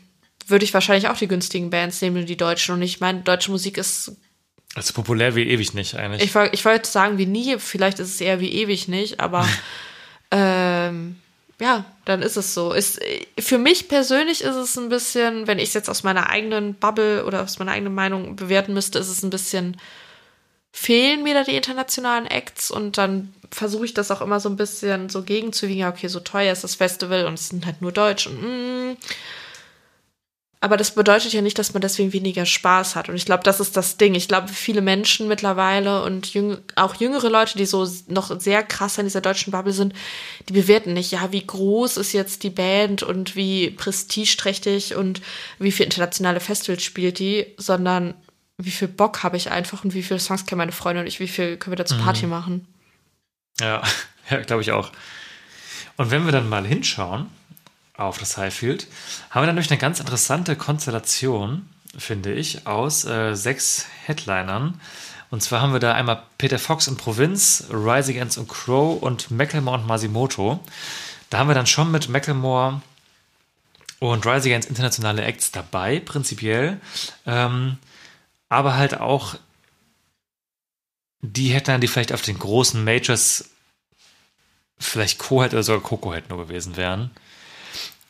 würde 0.46 0.64
ich 0.64 0.74
wahrscheinlich 0.74 1.08
auch 1.08 1.16
die 1.16 1.28
günstigen 1.28 1.70
Bands 1.70 2.00
nehmen, 2.00 2.26
die 2.26 2.36
deutschen. 2.36 2.74
Und 2.74 2.82
ich 2.82 3.00
meine, 3.00 3.22
deutsche 3.22 3.50
Musik 3.50 3.78
ist 3.78 4.12
Also 4.74 4.92
populär 4.92 5.34
wie 5.34 5.48
ewig 5.48 5.72
nicht 5.74 5.94
eigentlich. 5.94 6.22
ich, 6.22 6.52
ich 6.52 6.64
wollte 6.64 6.88
sagen 6.88 7.18
wie 7.18 7.26
nie, 7.26 7.58
vielleicht 7.58 7.98
ist 7.98 8.10
es 8.10 8.20
eher 8.20 8.40
wie 8.40 8.52
ewig 8.52 8.88
nicht, 8.88 9.20
aber 9.20 9.48
ähm, 10.30 11.16
ja, 11.62 11.84
dann 12.04 12.22
ist 12.22 12.36
es 12.36 12.54
so. 12.54 12.72
Ist, 12.72 13.00
für 13.38 13.56
mich 13.56 13.86
persönlich 13.86 14.42
ist 14.42 14.56
es 14.56 14.76
ein 14.76 14.88
bisschen, 14.88 15.46
wenn 15.46 15.60
ich 15.60 15.68
es 15.68 15.74
jetzt 15.74 15.88
aus 15.88 16.02
meiner 16.02 16.28
eigenen 16.28 16.74
Bubble 16.74 17.24
oder 17.24 17.44
aus 17.44 17.60
meiner 17.60 17.70
eigenen 17.70 17.94
Meinung 17.94 18.34
bewerten 18.34 18.74
müsste, 18.74 18.98
ist 18.98 19.08
es 19.08 19.22
ein 19.22 19.30
bisschen, 19.30 19.76
fehlen 20.72 21.22
mir 21.22 21.34
da 21.34 21.44
die 21.44 21.54
internationalen 21.54 22.26
Acts 22.26 22.72
und 22.72 22.98
dann 22.98 23.32
versuche 23.52 23.84
ich 23.84 23.94
das 23.94 24.10
auch 24.10 24.22
immer 24.22 24.40
so 24.40 24.48
ein 24.48 24.56
bisschen 24.56 25.08
so 25.08 25.22
gegenzuwiegen. 25.22 25.86
Okay, 25.86 26.08
so 26.08 26.18
teuer 26.18 26.52
ist 26.52 26.64
das 26.64 26.74
Festival 26.74 27.26
und 27.26 27.34
es 27.34 27.50
sind 27.50 27.64
halt 27.64 27.80
nur 27.80 27.92
Deutsch 27.92 28.26
und 28.26 28.42
mm, 28.42 28.96
aber 30.62 30.76
das 30.76 30.94
bedeutet 30.94 31.32
ja 31.32 31.42
nicht, 31.42 31.58
dass 31.58 31.72
man 31.72 31.80
deswegen 31.80 32.12
weniger 32.12 32.46
Spaß 32.46 32.94
hat. 32.94 33.08
Und 33.08 33.16
ich 33.16 33.24
glaube, 33.24 33.42
das 33.42 33.58
ist 33.58 33.76
das 33.76 33.96
Ding. 33.96 34.14
Ich 34.14 34.28
glaube, 34.28 34.46
viele 34.46 34.80
Menschen 34.80 35.26
mittlerweile 35.26 36.04
und 36.04 36.32
jüng 36.32 36.56
auch 36.76 36.94
jüngere 36.94 37.30
Leute, 37.30 37.58
die 37.58 37.66
so 37.66 37.84
noch 38.06 38.40
sehr 38.40 38.62
krass 38.62 38.96
in 38.96 39.04
dieser 39.04 39.20
deutschen 39.20 39.50
Bubble 39.50 39.72
sind, 39.72 39.92
die 40.48 40.52
bewerten 40.52 40.92
nicht, 40.92 41.10
ja, 41.10 41.32
wie 41.32 41.44
groß 41.44 41.96
ist 41.96 42.12
jetzt 42.12 42.44
die 42.44 42.50
Band 42.50 43.02
und 43.02 43.34
wie 43.34 43.70
prestigeträchtig 43.70 44.94
und 44.94 45.20
wie 45.58 45.72
viel 45.72 45.84
internationale 45.84 46.38
Festivals 46.38 46.84
spielt 46.84 47.18
die, 47.18 47.44
sondern 47.56 48.14
wie 48.56 48.70
viel 48.70 48.86
Bock 48.86 49.24
habe 49.24 49.36
ich 49.36 49.50
einfach 49.50 49.82
und 49.82 49.94
wie 49.94 50.02
viele 50.04 50.20
Songs 50.20 50.46
kennen 50.46 50.58
meine 50.58 50.70
Freunde 50.70 51.00
und 51.00 51.08
ich, 51.08 51.18
wie 51.18 51.26
viel 51.26 51.56
können 51.56 51.72
wir 51.72 51.76
da 51.76 51.86
zur 51.86 51.98
Party 51.98 52.28
machen. 52.28 52.68
Ja, 53.58 53.82
ja 54.30 54.40
glaube 54.42 54.62
ich 54.62 54.70
auch. 54.70 54.92
Und 55.96 56.12
wenn 56.12 56.24
wir 56.24 56.30
dann 56.30 56.48
mal 56.48 56.64
hinschauen 56.64 57.26
auf 57.96 58.18
das 58.18 58.36
Highfield, 58.36 58.86
haben 59.30 59.42
wir 59.42 59.46
dann 59.46 59.54
nämlich 59.54 59.70
eine 59.70 59.80
ganz 59.80 60.00
interessante 60.00 60.56
Konstellation, 60.56 61.68
finde 61.96 62.32
ich, 62.32 62.66
aus 62.66 63.04
äh, 63.04 63.34
sechs 63.34 63.86
Headlinern. 64.06 64.80
Und 65.30 65.42
zwar 65.42 65.60
haben 65.62 65.72
wir 65.72 65.80
da 65.80 65.94
einmal 65.94 66.22
Peter 66.38 66.58
Fox 66.58 66.86
in 66.86 66.96
Provinz, 66.96 67.64
Rise 67.70 68.12
Against 68.12 68.38
und 68.38 68.48
Crow 68.48 69.00
und 69.00 69.30
Macklemore 69.30 69.78
und 69.78 69.86
Masimoto. 69.86 70.60
Da 71.30 71.38
haben 71.38 71.48
wir 71.48 71.54
dann 71.54 71.66
schon 71.66 71.90
mit 71.90 72.08
Macklemore 72.08 72.82
und 73.98 74.26
Rise 74.26 74.48
Against 74.48 74.68
internationale 74.68 75.22
Acts 75.22 75.50
dabei, 75.50 76.00
prinzipiell. 76.00 76.80
Ähm, 77.24 77.78
aber 78.48 78.76
halt 78.76 79.00
auch 79.00 79.36
die 81.22 81.48
Headliner, 81.48 81.78
die 81.78 81.88
vielleicht 81.88 82.12
auf 82.12 82.22
den 82.22 82.38
großen 82.38 82.84
Majors 82.84 83.50
vielleicht 84.78 85.18
Co-Head 85.18 85.52
oder 85.52 85.62
sogar 85.62 85.82
Coco-Head 85.82 86.28
nur 86.28 86.38
gewesen 86.38 86.76
wären. 86.76 87.10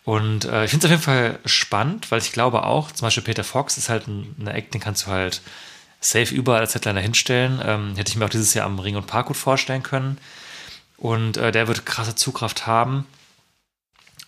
Und 0.05 0.45
äh, 0.47 0.65
ich 0.65 0.71
finde 0.71 0.87
es 0.87 0.93
auf 0.93 0.99
jeden 0.99 1.03
Fall 1.03 1.39
spannend, 1.45 2.11
weil 2.11 2.21
ich 2.21 2.33
glaube 2.33 2.65
auch, 2.65 2.91
zum 2.91 3.07
Beispiel 3.07 3.23
Peter 3.23 3.45
Fox 3.45 3.79
ist 3.79 3.89
halt 3.89 4.09
ein, 4.09 4.35
eine 4.41 4.53
Act, 4.53 4.75
den 4.75 4.81
kannst 4.81 5.07
du 5.07 5.11
halt 5.11 5.41
safe 6.01 6.35
überall 6.35 6.61
als 6.61 6.75
Headliner 6.75 7.01
hinstellen. 7.01 7.61
Ähm, 7.65 7.95
hätte 7.97 8.11
ich 8.11 8.17
mir 8.17 8.25
auch 8.25 8.31
dieses 8.31 8.55
Jahr 8.55 8.67
am 8.67 8.79
Ring 8.79 8.97
und 8.97 9.07
Park 9.07 9.27
gut 9.27 9.37
vorstellen 9.37 9.83
können. 9.83 10.19
Und 10.97 11.37
äh, 11.37 11.53
der 11.53 11.69
wird 11.69 11.87
krasse 11.87 12.15
Zugkraft 12.15 12.67
haben. 12.67 13.07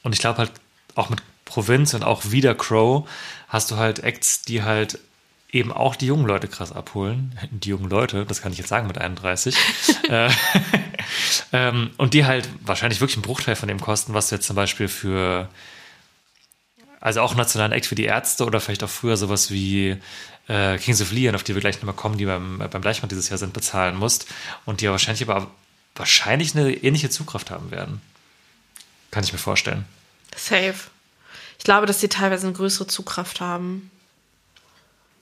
Und 0.02 0.12
ich 0.12 0.20
glaube 0.20 0.38
halt 0.38 0.52
auch 0.94 1.10
mit 1.10 1.20
Provinz 1.44 1.94
und 1.94 2.04
auch 2.04 2.30
wieder 2.30 2.54
Crow 2.54 3.08
hast 3.48 3.70
du 3.70 3.76
halt 3.76 4.00
Acts, 4.00 4.42
die 4.42 4.62
halt 4.62 4.98
eben 5.50 5.72
auch 5.72 5.94
die 5.96 6.06
jungen 6.06 6.26
Leute 6.26 6.48
krass 6.48 6.72
abholen. 6.72 7.38
Die 7.50 7.70
jungen 7.70 7.90
Leute, 7.90 8.24
das 8.26 8.42
kann 8.42 8.52
ich 8.52 8.58
jetzt 8.58 8.68
sagen 8.68 8.86
mit 8.86 8.98
31. 8.98 9.56
Äh, 10.10 10.28
ähm, 11.52 11.90
und 11.96 12.14
die 12.14 12.24
halt 12.24 12.48
wahrscheinlich 12.60 13.00
wirklich 13.00 13.16
einen 13.16 13.22
Bruchteil 13.22 13.56
von 13.56 13.68
dem 13.68 13.80
kosten, 13.80 14.14
was 14.14 14.28
du 14.28 14.36
jetzt 14.36 14.46
zum 14.46 14.56
Beispiel 14.56 14.88
für, 14.88 15.48
also 17.00 17.20
auch 17.20 17.34
nationalen 17.34 17.72
Act 17.72 17.86
für 17.86 17.94
die 17.94 18.04
Ärzte 18.04 18.44
oder 18.44 18.60
vielleicht 18.60 18.84
auch 18.84 18.90
früher 18.90 19.16
sowas 19.16 19.50
wie 19.50 19.96
äh, 20.48 20.78
Kings 20.78 21.00
of 21.00 21.12
Leon, 21.12 21.34
auf 21.34 21.42
die 21.42 21.54
wir 21.54 21.60
gleich 21.60 21.76
nochmal 21.76 21.94
kommen, 21.94 22.18
die 22.18 22.26
beim, 22.26 22.58
beim 22.58 22.82
Gleichmann 22.82 23.08
dieses 23.08 23.28
Jahr 23.28 23.38
sind, 23.38 23.52
bezahlen 23.52 23.96
musst. 23.96 24.26
Und 24.64 24.80
die 24.80 24.88
wahrscheinlich 24.88 25.22
aber 25.28 25.50
wahrscheinlich 25.94 26.54
eine 26.54 26.72
ähnliche 26.72 27.10
Zugkraft 27.10 27.50
haben 27.50 27.70
werden. 27.70 28.00
Kann 29.10 29.24
ich 29.24 29.32
mir 29.32 29.38
vorstellen. 29.38 29.84
Safe. 30.36 30.74
Ich 31.58 31.64
glaube, 31.64 31.86
dass 31.86 32.00
die 32.00 32.08
teilweise 32.08 32.46
eine 32.46 32.56
größere 32.56 32.86
Zugkraft 32.86 33.40
haben. 33.40 33.90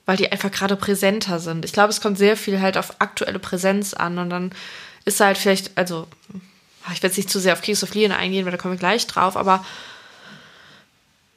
Weil 0.06 0.16
die 0.16 0.32
einfach 0.32 0.50
gerade 0.50 0.76
präsenter 0.76 1.38
sind. 1.38 1.64
Ich 1.64 1.72
glaube, 1.72 1.90
es 1.90 2.00
kommt 2.00 2.18
sehr 2.18 2.36
viel 2.36 2.60
halt 2.60 2.76
auf 2.76 3.00
aktuelle 3.00 3.38
Präsenz 3.38 3.94
an 3.94 4.18
und 4.18 4.30
dann 4.30 4.52
ist 5.04 5.20
halt 5.20 5.38
vielleicht, 5.38 5.76
also, 5.76 6.06
ich 6.92 7.02
werde 7.02 7.08
jetzt 7.08 7.16
nicht 7.16 7.30
zu 7.30 7.40
sehr 7.40 7.52
auf 7.52 7.62
Kings 7.62 7.82
of 7.82 7.94
Leon 7.94 8.12
eingehen, 8.12 8.44
weil 8.44 8.52
da 8.52 8.58
kommen 8.58 8.74
wir 8.74 8.78
gleich 8.78 9.06
drauf, 9.06 9.36
aber 9.36 9.64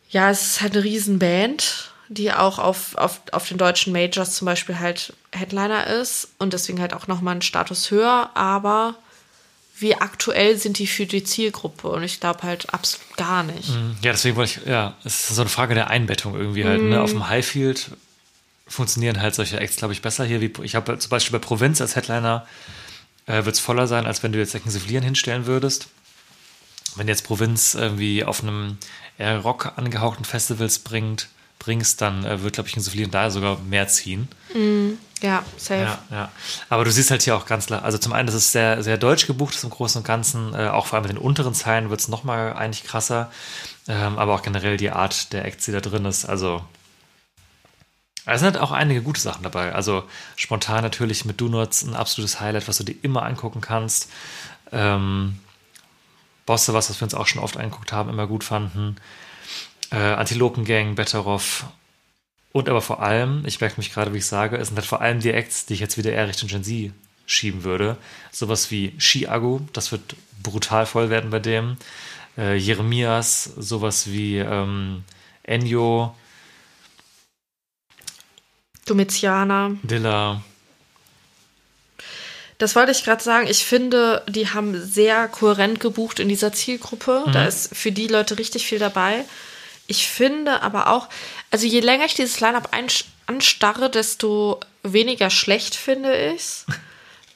ja, 0.10 0.30
es 0.30 0.46
ist 0.46 0.62
halt 0.62 0.74
eine 0.74 0.84
Riesenband, 0.84 1.92
die 2.08 2.32
auch 2.32 2.60
auf, 2.60 2.96
auf, 2.96 3.22
auf 3.32 3.48
den 3.48 3.58
deutschen 3.58 3.92
Majors 3.92 4.36
zum 4.36 4.46
Beispiel 4.46 4.80
halt 4.80 5.14
Headliner 5.32 5.88
ist 5.88 6.30
und 6.38 6.54
deswegen 6.54 6.80
halt 6.80 6.94
auch 6.94 7.08
nochmal 7.08 7.34
einen 7.34 7.42
Status 7.42 7.92
höher, 7.92 8.30
aber 8.34 8.96
wie 9.78 9.96
aktuell 9.96 10.58
sind 10.58 10.80
die 10.80 10.88
für 10.88 11.06
die 11.06 11.24
Zielgruppe? 11.24 11.90
Und 11.90 12.04
ich 12.04 12.22
glaube 12.22 12.44
halt 12.44 12.74
absolut 12.74 13.18
gar 13.18 13.44
nicht. 13.44 13.70
Ja, 14.02 14.14
deswegen 14.14 14.38
wollte 14.38 14.62
ich, 14.62 14.68
ja, 14.68 14.96
es 15.04 15.30
ist 15.30 15.36
so 15.36 15.42
eine 15.42 15.50
Frage 15.50 15.76
der 15.76 15.90
Einbettung 15.90 16.36
irgendwie 16.36 16.64
halt. 16.64 16.82
Ne? 16.82 17.02
Auf 17.02 17.12
dem 17.12 17.28
Highfield 17.28 17.92
funktionieren 18.68 19.22
halt 19.22 19.36
solche 19.36 19.60
Acts, 19.60 19.76
glaube 19.76 19.94
ich, 19.94 20.02
besser 20.02 20.24
hier. 20.24 20.40
Wie, 20.40 20.52
ich 20.64 20.76
habe 20.76 20.98
zum 20.98 21.10
Beispiel 21.10 21.38
bei 21.38 21.46
Provinz 21.46 21.82
als 21.82 21.96
Headliner 21.98 22.48
äh, 23.28 23.46
wird 23.46 23.56
es 23.56 23.60
voller 23.60 23.88
sein, 23.88 24.06
als 24.06 24.24
wenn 24.24 24.32
du 24.32 24.40
jetzt 24.40 24.52
Second 24.52 24.74
hinstellen 24.74 25.46
würdest. 25.46 25.88
Wenn 26.96 27.08
jetzt 27.08 27.26
Provinz 27.26 27.74
irgendwie 27.74 28.24
auf 28.24 28.42
einem 28.42 28.78
eher 29.18 29.40
Rock 29.40 29.74
angehauchten 29.76 30.26
Festivals 30.26 30.80
bringt, 30.80 31.28
bringst, 31.60 32.02
dann 32.02 32.24
äh, 32.24 32.42
wird, 32.42 32.54
glaube 32.54 32.70
ich, 32.70 32.78
Insuflieren 32.78 33.12
da 33.12 33.30
sogar 33.32 33.58
mehr 33.60 33.88
ziehen. 33.88 34.28
Ja, 35.22 35.44
safe. 35.58 35.82
Ja, 35.82 36.00
ja. 36.12 36.32
Aber 36.70 36.86
du 36.86 36.92
siehst 36.92 37.10
halt 37.10 37.24
hier 37.24 37.36
auch 37.36 37.46
ganz 37.46 37.68
klar, 37.68 37.84
also 37.84 37.98
zum 37.98 38.14
einen, 38.14 38.28
dass 38.28 38.36
es 38.36 38.52
sehr, 38.52 38.84
sehr 38.84 38.98
deutsch 38.98 39.28
gebucht 39.28 39.56
ist 39.56 39.64
im 39.64 39.70
Großen 39.70 40.00
und 40.00 40.06
Ganzen, 40.06 40.54
äh, 40.54 40.68
auch 40.68 40.86
vor 40.86 40.98
allem 40.98 41.08
mit 41.08 41.18
den 41.18 41.22
unteren 41.22 41.54
Zeilen 41.54 41.90
wird 41.90 42.02
es 42.02 42.08
nochmal 42.08 42.54
eigentlich 42.54 42.84
krasser, 42.84 43.32
ähm, 43.88 44.18
aber 44.18 44.36
auch 44.36 44.42
generell 44.42 44.78
die 44.78 44.92
Art 44.92 45.34
der 45.34 45.46
Acts, 45.46 45.66
die 45.66 45.72
da 45.72 45.82
drin 45.82 46.06
ist, 46.06 46.26
also 46.26 46.64
es 48.26 48.42
sind 48.42 48.54
halt 48.54 48.64
auch 48.64 48.72
einige 48.72 49.02
gute 49.02 49.22
Sachen 49.22 49.44
dabei. 49.44 49.74
Also 49.74 50.04
spontan 50.36 50.84
natürlich 50.84 51.26
mit 51.26 51.40
Donuts 51.40 51.84
ein 51.84 51.96
absolutes 51.96 52.40
Highlight, 52.40 52.68
was 52.68 52.78
du 52.78 52.84
dir 52.84 52.96
immer 53.02 53.24
angucken 53.24 53.62
kannst. 53.62 54.12
Ähm, 54.72 55.40
Bosse, 56.46 56.74
was 56.74 56.90
wir 56.90 57.04
uns 57.04 57.14
auch 57.14 57.28
schon 57.28 57.42
oft 57.42 57.58
angeguckt 57.58 57.92
haben, 57.92 58.10
immer 58.10 58.28
gut 58.28 58.44
fanden. 58.44 58.96
Äh, 59.92 59.98
Antilopengang, 59.98 60.96
Betteroff 60.96 61.66
und 62.56 62.70
aber 62.70 62.82
vor 62.82 63.04
allem, 63.04 63.44
ich 63.46 63.60
merke 63.60 63.76
mich 63.76 63.94
gerade, 63.94 64.14
wie 64.14 64.20
ich 64.20 64.26
sage, 64.26 64.56
es 64.56 64.70
sind 64.70 64.78
halt 64.78 64.88
vor 64.88 65.02
allem 65.02 65.20
die 65.20 65.34
Acts, 65.34 65.66
die 65.66 65.74
ich 65.74 65.82
jetzt 65.82 65.98
wieder 65.98 66.14
eher 66.14 66.30
Richtung 66.30 66.48
Gen 66.48 66.64
Z 66.64 66.94
schieben 67.26 67.66
würde. 67.66 67.98
Sowas 68.32 68.72
wie 68.72 68.98
Chiago, 68.98 69.60
das 69.74 69.92
wird 69.92 70.16
brutal 70.42 70.86
voll 70.86 71.10
werden 71.10 71.32
bei 71.32 71.40
dem. 71.40 71.76
Äh, 72.38 72.56
Jeremias, 72.56 73.44
sowas 73.44 74.10
wie 74.10 74.38
ähm, 74.38 75.04
Enyo, 75.44 76.16
Domitianer. 78.86 79.72
Dilla. 79.84 80.42
Das 82.58 82.76
wollte 82.76 82.92
ich 82.92 83.04
gerade 83.04 83.24
sagen. 83.24 83.48
Ich 83.48 83.66
finde, 83.66 84.24
die 84.30 84.50
haben 84.50 84.82
sehr 84.82 85.28
kohärent 85.28 85.80
gebucht 85.80 86.20
in 86.20 86.30
dieser 86.30 86.54
Zielgruppe. 86.54 87.26
Da 87.34 87.46
ist 87.46 87.76
für 87.76 87.92
die 87.92 88.08
Leute 88.08 88.38
richtig 88.38 88.66
viel 88.66 88.80
dabei. 88.80 89.26
Ich 89.88 90.08
finde 90.08 90.62
aber 90.62 90.88
auch, 90.88 91.10
also 91.52 91.68
je 91.68 91.82
länger 91.82 92.06
ich 92.06 92.14
dieses 92.14 92.40
Line-Up 92.40 92.70
anstarre, 93.28 93.90
desto 93.90 94.60
weniger 94.84 95.30
schlecht 95.30 95.76
finde 95.76 96.16
ich 96.16 96.36
es. 96.36 96.66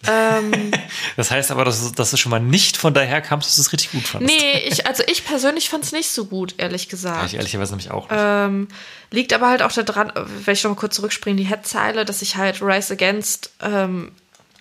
ähm, 0.08 0.72
Das 1.18 1.32
heißt 1.32 1.52
aber, 1.52 1.66
dass, 1.66 1.82
du- 1.90 1.94
dass 1.96 2.12
du 2.12 2.18
schon 2.18 2.30
mal 2.30 2.40
nicht 2.40 2.78
von 2.78 2.94
daher 2.94 3.22
kamst, 3.22 3.48
dass 3.48 3.56
du 3.58 3.62
es 3.62 3.72
richtig 3.74 3.92
gut 3.92 4.08
fandest. 4.08 4.34
nee, 4.36 4.60
ich, 4.68 4.88
also 4.88 5.04
ich 5.08 5.26
persönlich 5.26 5.70
fand 5.70 5.84
es 5.84 5.92
nicht 5.92 6.10
so 6.12 6.26
gut, 6.26 6.56
ehrlich 6.58 6.86
Ja, 6.86 6.90
gesagt. 6.92 7.26
ich 7.28 7.36
ehrlicherweise 7.36 7.72
nämlich 7.74 7.92
auch 7.92 8.10
nicht. 8.10 8.20
Ähm, 8.22 8.68
liegt 9.12 9.34
aber 9.34 9.48
halt 9.50 9.62
auch 9.62 9.72
daran, 9.72 10.12
wenn 10.16 10.54
ich 10.54 10.64
noch 10.64 10.72
mal 10.72 10.78
kurz 10.78 10.96
zurückspringe, 10.96 11.36
die 11.38 11.44
Headzeile, 11.44 12.06
dass 12.06 12.22
ich 12.22 12.36
halt 12.38 12.62
Rise 12.62 12.94
Against 12.94 13.52
ähm, 13.62 14.12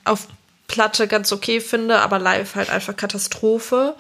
auf 0.05 0.27
Platte 0.67 1.07
ganz 1.09 1.33
okay 1.33 1.61
finde, 1.61 2.01
aber 2.01 2.19
live 2.19 2.55
halt 2.57 2.71
einfach 2.71 2.97
Katastrophe. 2.97 3.95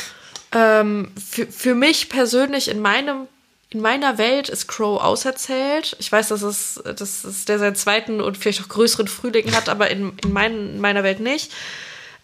ähm, 0.52 1.12
für, 1.30 1.46
für 1.46 1.74
mich 1.74 2.08
persönlich 2.08 2.68
in 2.68 2.80
meinem 2.80 3.28
in 3.70 3.80
meiner 3.80 4.16
Welt 4.16 4.48
ist 4.48 4.66
Crow 4.66 5.00
auserzählt. 5.00 5.94
Ich 5.98 6.10
weiß, 6.10 6.28
dass 6.28 6.42
es, 6.42 6.82
dass 6.84 7.24
es 7.24 7.44
der 7.44 7.58
seinen 7.58 7.76
zweiten 7.76 8.20
und 8.20 8.38
vielleicht 8.38 8.62
auch 8.62 8.68
größeren 8.68 9.08
Frühling 9.08 9.54
hat, 9.54 9.68
aber 9.68 9.90
in, 9.90 10.16
in, 10.24 10.32
mein, 10.32 10.52
in 10.52 10.80
meiner 10.80 11.02
Welt 11.02 11.20
nicht. 11.20 11.52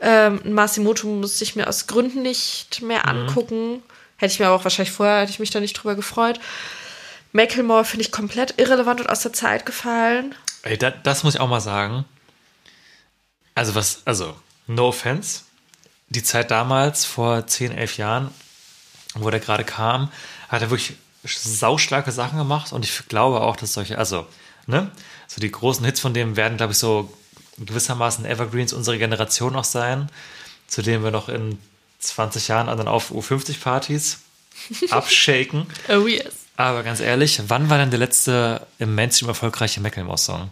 Ähm, 0.01 0.41
Masimoto 0.45 1.07
musste 1.07 1.45
ich 1.45 1.55
mir 1.55 1.69
aus 1.69 1.87
Gründen 1.87 2.23
nicht 2.23 2.81
mehr 2.83 3.07
angucken. 3.07 3.83
Hätte 4.17 4.33
ich 4.33 4.41
mir 4.41 4.47
aber 4.47 4.57
auch 4.57 4.65
wahrscheinlich 4.65 4.93
vorher, 4.93 5.21
hätte 5.21 5.33
ich 5.33 5.39
mich 5.39 5.51
da 5.51 5.61
nicht 5.61 5.75
drüber 5.75 5.95
gefreut. 5.95 6.41
Macklemore 7.33 7.85
finde 7.85 8.05
ich 8.05 8.13
komplett 8.13 8.59
irrelevant 8.59 9.01
und 9.01 9.11
aus 9.11 9.21
der 9.21 9.33
Zeit 9.33 9.67
gefallen. 9.67 10.35
Ey, 10.63 10.79
da, 10.79 10.91
das 10.91 11.25
muss 11.25 11.35
ich 11.35 11.41
auch 11.41 11.49
mal 11.49 11.61
sagen. 11.61 12.07
Also 13.55 13.75
was, 13.75 14.03
also, 14.07 14.35
no 14.67 14.89
offense. 14.89 15.43
Die 16.09 16.23
Zeit 16.23 16.51
damals, 16.51 17.05
vor 17.05 17.47
10, 17.47 17.73
11 17.73 17.99
Jahren, 17.99 18.31
wo 19.15 19.29
der 19.31 19.41
gerade 19.41 19.65
kam, 19.65 20.11
hat 20.49 20.63
er 20.63 20.71
wirklich 20.71 20.95
saustarke 21.27 22.13
Sachen 22.13 22.39
gemacht 22.39 22.73
und 22.73 22.85
ich 22.85 23.09
glaube 23.09 23.41
auch, 23.41 23.57
dass 23.57 23.73
solche, 23.73 23.99
also, 23.99 24.27
ne, 24.67 24.91
so 25.27 25.41
die 25.41 25.51
großen 25.51 25.85
Hits 25.85 26.01
von 26.01 26.15
dem 26.15 26.37
werden, 26.37 26.57
glaube 26.57 26.73
ich, 26.73 26.79
so 26.79 27.13
gewissermaßen 27.59 28.25
Evergreens 28.27 28.73
unserer 28.73 28.97
Generation 28.97 29.57
auch 29.57 29.65
sein, 29.65 30.11
zu 30.67 30.83
denen 30.83 31.05
wir 31.05 31.11
noch 31.11 31.29
in 31.29 31.59
20 32.01 32.49
Jahren 32.49 32.67
dann 32.67 32.89
auf 32.89 33.11
U50-Partys 33.13 34.19
abshaken. 34.91 35.67
Oh 35.89 36.07
yes. 36.07 36.33
Aber 36.57 36.83
ganz 36.83 37.01
ehrlich, 37.01 37.41
wann 37.49 37.71
war 37.71 37.79
denn 37.79 37.91
der 37.91 37.99
letzte 37.99 38.67
im 38.79 38.95
Mainstream 38.95 39.29
erfolgreiche 39.29 39.81
Macklemore-Song? 39.81 40.51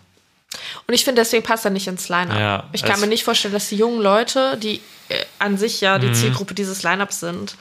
Und 0.87 0.95
ich 0.95 1.05
finde, 1.05 1.23
deswegen 1.23 1.43
passt 1.45 1.65
er 1.65 1.71
nicht 1.71 1.87
ins 1.87 2.09
Line-Up. 2.09 2.39
Ja, 2.39 2.69
ich 2.73 2.83
kann 2.83 3.01
mir 3.01 3.07
nicht 3.07 3.25
vorstellen, 3.25 3.55
dass 3.55 3.69
die 3.69 3.77
jungen 3.77 4.01
Leute, 4.03 4.59
die 4.59 4.81
äh, 5.09 5.25
an 5.39 5.57
sich 5.57 5.81
ja 5.81 5.97
Mhm. 5.99 6.03
die 6.03 6.13
Zielgruppe 6.13 6.55
dieses 6.55 6.83
Line-Ups 6.83 7.21
sind, 7.21 7.57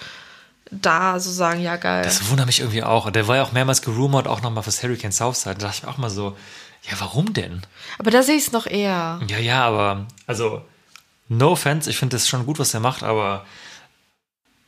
da 0.71 1.19
so 1.19 1.31
sagen, 1.31 1.61
ja 1.61 1.75
geil. 1.75 2.03
Das 2.03 2.29
wundert 2.29 2.47
mich 2.47 2.61
irgendwie 2.61 2.83
auch. 2.83 3.05
Und 3.05 3.15
Der 3.15 3.27
war 3.27 3.35
ja 3.35 3.43
auch 3.43 3.51
mehrmals 3.51 3.81
gerumort, 3.81 4.27
auch 4.27 4.41
nochmal 4.41 4.63
fürs 4.63 4.81
Hurricane 4.81 5.11
Southside. 5.11 5.55
Da 5.55 5.67
dachte 5.67 5.77
ich 5.77 5.83
mir 5.83 5.89
auch 5.89 5.97
mal 5.97 6.09
so, 6.09 6.37
ja, 6.89 6.99
warum 6.99 7.33
denn? 7.33 7.61
Aber 7.99 8.09
da 8.09 8.23
sehe 8.23 8.35
ich 8.35 8.47
es 8.47 8.51
noch 8.51 8.65
eher. 8.65 9.19
Ja, 9.27 9.37
ja, 9.37 9.65
aber, 9.65 10.07
also, 10.25 10.63
no 11.27 11.51
offense, 11.51 11.89
ich 11.89 11.97
finde 11.97 12.15
das 12.15 12.27
schon 12.27 12.45
gut, 12.45 12.57
was 12.57 12.73
er 12.73 12.79
macht, 12.79 13.03
aber 13.03 13.45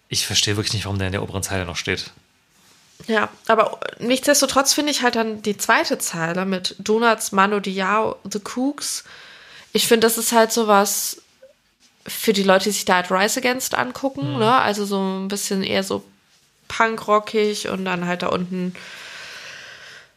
ich 0.09 0.27
verstehe 0.27 0.57
wirklich 0.57 0.73
nicht, 0.73 0.85
warum 0.85 0.99
der 0.99 1.07
in 1.07 1.13
der 1.13 1.23
oberen 1.23 1.41
Zeile 1.41 1.65
noch 1.65 1.77
steht. 1.77 2.11
Ja, 3.07 3.29
aber 3.47 3.79
nichtsdestotrotz 3.99 4.73
finde 4.73 4.91
ich 4.91 5.01
halt 5.01 5.15
dann 5.15 5.41
die 5.41 5.57
zweite 5.57 5.97
Zeile 5.97 6.45
mit 6.45 6.75
Donuts, 6.79 7.31
Mano 7.31 7.59
Diao, 7.59 8.17
The 8.29 8.39
Cooks. 8.55 9.03
Ich 9.71 9.87
finde, 9.87 10.05
das 10.07 10.17
ist 10.17 10.31
halt 10.31 10.51
sowas 10.51 11.22
für 12.05 12.33
die 12.33 12.43
Leute, 12.43 12.65
die 12.65 12.71
sich 12.71 12.85
da 12.85 12.95
halt 12.95 13.11
Rise 13.11 13.39
Against 13.39 13.75
angucken, 13.75 14.37
ne? 14.37 14.53
Also 14.53 14.85
so 14.85 14.99
ein 14.99 15.27
bisschen 15.27 15.63
eher 15.63 15.83
so 15.83 16.03
punkrockig 16.67 17.69
und 17.69 17.85
dann 17.85 18.07
halt 18.07 18.23
da 18.23 18.27
unten 18.27 18.73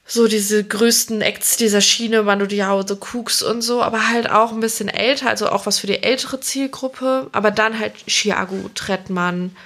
so 0.09 0.29
diese 0.29 0.63
größten 0.63 1.21
Acts 1.21 1.57
dieser 1.57 1.81
Schiene, 1.81 2.23
Mano 2.23 2.47
Diao, 2.47 2.87
The 2.87 2.95
Cooks 2.95 3.43
und 3.43 3.63
so, 3.63 3.83
aber 3.83 4.09
halt 4.09 4.31
auch 4.31 4.53
ein 4.53 4.61
bisschen 4.61 4.89
älter, 4.89 5.29
also 5.29 5.49
auch 5.49 5.67
was 5.67 5.81
für 5.81 5.89
die 5.89 6.03
ältere 6.03 6.39
Zielgruppe, 6.41 7.29
aber 7.33 7.51
dann 7.51 7.79
halt 7.79 7.95
Chiago, 8.07 8.71
Trettmann, 8.75 9.57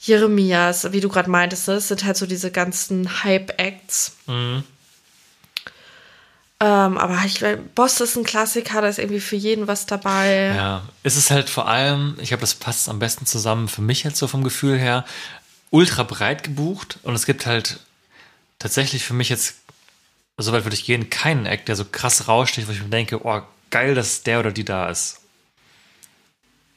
Jeremias, 0.00 0.92
wie 0.92 1.00
du 1.00 1.08
gerade 1.08 1.30
meintest, 1.30 1.68
das 1.68 1.86
sind 1.88 2.04
halt 2.04 2.16
so 2.16 2.26
diese 2.26 2.50
ganzen 2.50 3.22
Hype-Acts. 3.22 4.16
Ähm, 6.64 6.96
aber 6.96 7.18
ich 7.24 7.42
Boss 7.74 8.00
ist 8.00 8.14
ein 8.16 8.22
Klassiker, 8.22 8.82
da 8.82 8.86
ist 8.88 9.00
irgendwie 9.00 9.18
für 9.20 9.34
jeden 9.34 9.66
was 9.66 9.86
dabei. 9.86 10.52
Ja, 10.54 10.82
es 11.02 11.16
ist 11.16 11.32
halt 11.32 11.50
vor 11.50 11.66
allem, 11.66 12.16
ich 12.20 12.28
glaube, 12.28 12.42
das 12.42 12.54
passt 12.54 12.88
am 12.88 13.00
besten 13.00 13.26
zusammen 13.26 13.66
für 13.66 13.82
mich 13.82 14.04
jetzt 14.04 14.18
so 14.18 14.28
vom 14.28 14.44
Gefühl 14.44 14.78
her. 14.78 15.04
ultra 15.70 16.04
breit 16.04 16.44
gebucht 16.44 16.98
und 17.02 17.14
es 17.16 17.26
gibt 17.26 17.46
halt 17.46 17.80
tatsächlich 18.60 19.02
für 19.04 19.14
mich 19.14 19.28
jetzt, 19.28 19.56
soweit 20.38 20.64
würde 20.64 20.76
ich 20.76 20.84
gehen, 20.84 21.10
keinen 21.10 21.46
Act, 21.46 21.66
der 21.66 21.74
so 21.74 21.84
krass 21.84 22.28
raussticht, 22.28 22.68
wo 22.68 22.72
ich 22.72 22.82
mir 22.82 22.90
denke, 22.90 23.26
oh, 23.26 23.40
geil, 23.70 23.94
dass 23.96 24.22
der 24.22 24.38
oder 24.38 24.52
die 24.52 24.64
da 24.64 24.88
ist. 24.88 25.18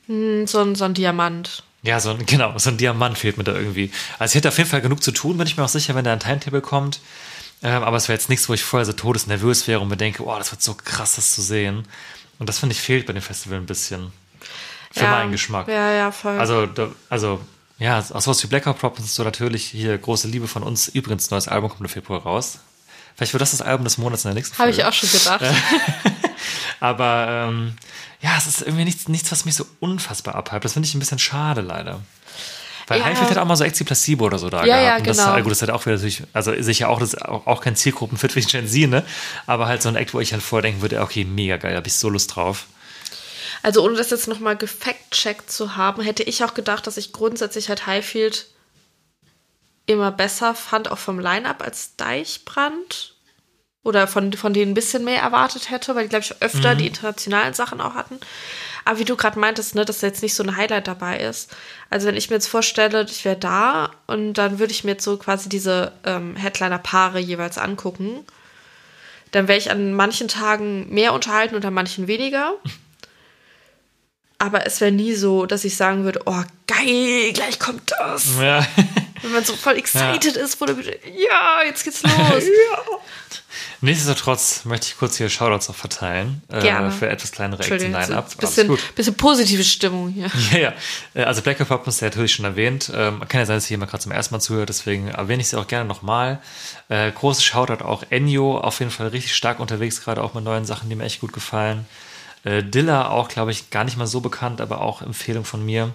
Hm, 0.07 0.47
So 0.47 0.61
ein, 0.61 0.75
so 0.75 0.85
ein 0.85 0.93
Diamant. 0.95 1.63
Ja, 1.83 1.99
so 1.99 2.09
ein, 2.11 2.25
genau, 2.25 2.57
so 2.57 2.69
ein 2.71 2.77
Diamant 2.77 3.17
fehlt 3.19 3.37
mir 3.37 3.43
da 3.43 3.53
irgendwie. 3.53 3.91
Also 4.17 4.31
ich 4.31 4.35
hätte 4.37 4.47
auf 4.47 4.57
jeden 4.57 4.69
Fall 4.69 4.81
genug 4.81 5.03
zu 5.03 5.11
tun, 5.11 5.37
bin 5.37 5.45
ich 5.45 5.57
mir 5.57 5.63
auch 5.63 5.69
sicher, 5.69 5.93
wenn 5.93 6.05
da 6.05 6.13
ein 6.13 6.19
Timetable 6.19 6.61
kommt. 6.61 6.99
Ähm, 7.65 7.81
aber 7.81 7.97
es 7.97 8.07
wäre 8.07 8.15
jetzt 8.15 8.29
nichts, 8.29 8.47
wo 8.47 8.53
ich 8.53 8.63
vorher 8.63 8.85
so 8.85 8.93
todesnervös 8.93 9.67
wäre 9.67 9.79
und 9.79 9.87
mir 9.87 9.97
denke, 9.97 10.23
oh, 10.23 10.37
das 10.37 10.51
wird 10.51 10.61
so 10.61 10.75
krass, 10.75 11.15
das 11.15 11.33
zu 11.33 11.41
sehen. 11.41 11.87
Und 12.37 12.47
das 12.47 12.59
finde 12.59 12.73
ich 12.73 12.79
fehlt 12.81 13.07
bei 13.07 13.13
dem 13.13 13.23
Festival 13.23 13.57
ein 13.57 13.65
bisschen. 13.65 14.11
Für 14.91 15.05
ja, 15.05 15.09
meinen 15.09 15.31
Geschmack. 15.31 15.67
Ja, 15.67 15.91
ja, 15.91 16.11
voll. 16.11 16.37
Also, 16.37 16.67
da, 16.67 16.89
also, 17.09 17.41
ja, 17.79 17.97
auch 17.97 18.21
sowas 18.21 18.43
wie 18.43 18.47
Blackout 18.47 18.77
Problems 18.77 19.15
so 19.15 19.23
natürlich 19.23 19.65
hier 19.65 19.97
große 19.97 20.27
Liebe 20.27 20.47
von 20.47 20.61
uns. 20.61 20.89
Übrigens, 20.89 21.31
neues 21.31 21.47
Album 21.47 21.71
kommt 21.71 21.81
im 21.81 21.89
Februar 21.89 22.21
raus. 22.21 22.59
Vielleicht 23.15 23.33
wird 23.33 23.41
das 23.41 23.49
das 23.49 23.63
Album 23.63 23.83
des 23.83 23.97
Monats 23.97 24.25
in 24.25 24.29
der 24.29 24.35
nächsten 24.35 24.55
Habe 24.59 24.71
Folge. 24.71 24.81
ich 24.81 24.85
auch 24.85 24.93
schon 24.93 25.09
gedacht. 25.09 25.43
Aber 26.79 27.47
ähm, 27.49 27.73
ja, 28.21 28.37
es 28.37 28.45
ist 28.45 28.61
irgendwie 28.61 28.85
nichts, 28.85 29.07
nichts, 29.07 29.31
was 29.31 29.43
mich 29.43 29.55
so 29.55 29.65
unfassbar 29.79 30.35
abhypt. 30.35 30.65
Das 30.65 30.73
finde 30.73 30.87
ich 30.87 30.93
ein 30.93 30.99
bisschen 30.99 31.17
schade, 31.17 31.61
leider. 31.61 31.99
Weil 32.87 32.99
Ja. 32.99 33.05
Highfield 33.05 33.31
hat 33.31 33.37
auch 33.37 33.45
mal 33.45 33.55
so 33.55 33.63
Exi 33.63 33.83
Placebo 33.83 34.25
oder 34.25 34.37
so 34.37 34.49
da 34.49 34.65
Ja, 34.65 34.77
gehabt. 34.77 34.83
ja, 34.85 34.97
Und 34.97 35.07
das, 35.07 35.17
genau. 35.17 35.41
gut, 35.41 35.51
das 35.51 35.61
hat 35.61 35.69
auch 35.71 35.85
wieder 35.85 35.95
natürlich, 35.95 36.23
also 36.33 36.53
sicher 36.61 36.89
auch, 36.89 36.99
das 36.99 37.13
ist 37.15 37.21
auch, 37.25 37.47
auch 37.47 37.61
kein 37.61 37.75
Zielgruppenfit 37.75 38.35
wie 38.35 38.41
Gen 38.41 38.67
Z, 38.67 38.89
ne? 38.89 39.03
Aber 39.47 39.67
halt 39.67 39.81
so 39.81 39.89
ein 39.89 39.95
Act, 39.95 40.13
wo 40.13 40.19
ich 40.19 40.33
halt 40.33 40.43
vordenken 40.43 40.81
würde, 40.81 41.01
okay, 41.01 41.25
mega 41.25 41.57
geil, 41.57 41.71
da 41.71 41.77
hab 41.77 41.87
ich 41.87 41.95
so 41.95 42.09
Lust 42.09 42.35
drauf. 42.35 42.67
Also 43.63 43.83
ohne 43.83 43.95
das 43.95 44.11
jetzt 44.11 44.27
nochmal 44.27 44.55
gefact-checkt 44.55 45.49
zu 45.51 45.75
haben, 45.75 46.03
hätte 46.03 46.21
ich 46.21 46.43
auch 46.43 46.53
gedacht, 46.53 46.85
dass 46.85 46.97
ich 46.97 47.11
grundsätzlich 47.13 47.69
halt 47.69 47.87
Highfield 47.87 48.47
immer 49.87 50.11
besser 50.11 50.53
fand, 50.55 50.91
auch 50.91 50.97
vom 50.99 51.19
Line-Up 51.19 51.63
als 51.63 51.95
Deichbrand. 51.95 53.13
Oder 53.83 54.07
von, 54.07 54.33
von 54.33 54.51
denen 54.51 54.71
ein 54.71 54.75
bisschen 54.75 55.03
mehr 55.03 55.21
erwartet 55.21 55.69
hätte, 55.69 55.93
weil 55.95 56.03
die, 56.05 56.09
glaube 56.09 56.25
ich, 56.25 56.41
öfter 56.41 56.73
die 56.73 56.87
internationalen 56.87 57.53
Sachen 57.53 57.79
auch 57.81 57.93
hatten. 57.93 58.19
Aber 58.85 58.99
wie 58.99 59.05
du 59.05 59.15
gerade 59.15 59.39
meintest, 59.39 59.73
ne, 59.73 59.83
dass 59.83 59.99
da 59.99 60.07
jetzt 60.07 60.21
nicht 60.21 60.35
so 60.35 60.43
ein 60.43 60.55
Highlight 60.55 60.87
dabei 60.87 61.17
ist. 61.17 61.53
Also 61.89 62.07
wenn 62.07 62.15
ich 62.15 62.29
mir 62.29 62.35
jetzt 62.35 62.47
vorstelle, 62.47 63.05
ich 63.09 63.25
wäre 63.25 63.35
da 63.35 63.89
und 64.05 64.33
dann 64.35 64.59
würde 64.59 64.71
ich 64.71 64.83
mir 64.83 64.91
jetzt 64.91 65.03
so 65.03 65.17
quasi 65.17 65.49
diese 65.49 65.91
ähm, 66.05 66.35
Headliner-Paare 66.35 67.19
jeweils 67.19 67.57
angucken, 67.57 68.23
dann 69.31 69.47
wäre 69.47 69.57
ich 69.57 69.71
an 69.71 69.93
manchen 69.93 70.27
Tagen 70.27 70.93
mehr 70.93 71.13
unterhalten 71.13 71.55
und 71.55 71.65
an 71.65 71.73
manchen 71.73 72.07
weniger. 72.07 72.53
Aber 74.37 74.65
es 74.65 74.81
wäre 74.81 74.91
nie 74.91 75.13
so, 75.13 75.45
dass 75.45 75.63
ich 75.63 75.77
sagen 75.77 76.03
würde, 76.03 76.21
oh 76.25 76.43
geil, 76.67 77.31
gleich 77.33 77.57
kommt 77.59 77.93
das. 77.97 78.37
Ja. 78.39 78.65
Wenn 79.21 79.31
man 79.31 79.43
so 79.45 79.55
voll 79.55 79.77
excited 79.77 80.35
ist, 80.35 80.59
wo 80.59 80.65
du 80.65 80.73
ja, 80.73 81.63
jetzt 81.65 81.83
geht's 81.83 82.03
los. 82.03 82.43
Nichtsdestotrotz 83.81 84.65
möchte 84.65 84.87
ich 84.87 84.97
kurz 84.97 85.17
hier 85.17 85.29
Shoutouts 85.29 85.69
auch 85.69 85.75
verteilen. 85.75 86.41
Gerne. 86.49 86.87
Äh, 86.87 86.91
für 86.91 87.09
etwas 87.09 87.31
kleinere 87.31 87.59
Acts 87.59 87.67
im 87.69 87.73
Entschuldigung, 87.73 88.01
so 88.03 88.09
Line-Up. 88.09 88.25
ein 88.25 88.39
Alles 88.39 88.55
bisschen, 88.55 88.77
bisschen 88.95 89.15
positive 89.15 89.63
Stimmung 89.63 90.09
hier. 90.09 90.29
Ja, 90.51 90.57
ja. 90.57 90.73
Äh, 91.13 91.23
Also 91.23 91.41
Black 91.41 91.57
Hip 91.57 91.69
Hop 91.69 91.87
ist 91.87 92.01
ja 92.01 92.07
natürlich 92.07 92.33
schon 92.33 92.45
erwähnt. 92.45 92.91
Ähm, 92.93 93.21
kann 93.27 93.39
ja 93.41 93.45
sein, 93.45 93.57
dass 93.57 93.65
hier 93.65 93.75
jemand 93.75 93.91
gerade 93.91 94.03
zum 94.03 94.11
ersten 94.11 94.33
Mal 94.33 94.39
zuhört, 94.41 94.69
deswegen 94.69 95.07
erwähne 95.09 95.41
ich 95.41 95.49
sie 95.49 95.57
auch 95.57 95.67
gerne 95.67 95.85
nochmal. 95.85 96.41
Äh, 96.89 97.11
großes 97.11 97.43
Shoutout 97.43 97.83
auch 97.83 98.03
Enyo, 98.09 98.57
auf 98.57 98.79
jeden 98.79 98.91
Fall 98.91 99.07
richtig 99.07 99.35
stark 99.35 99.59
unterwegs, 99.59 100.01
gerade 100.01 100.21
auch 100.23 100.33
mit 100.33 100.43
neuen 100.43 100.65
Sachen, 100.65 100.89
die 100.89 100.95
mir 100.95 101.03
echt 101.05 101.21
gut 101.21 101.33
gefallen. 101.33 101.85
Äh, 102.45 102.63
Dilla 102.63 103.09
auch, 103.09 103.27
glaube 103.27 103.51
ich, 103.51 103.71
gar 103.71 103.83
nicht 103.83 103.97
mal 103.97 104.07
so 104.07 104.21
bekannt, 104.21 104.61
aber 104.61 104.79
auch 104.79 105.01
Empfehlung 105.01 105.43
von 105.43 105.65
mir. 105.65 105.93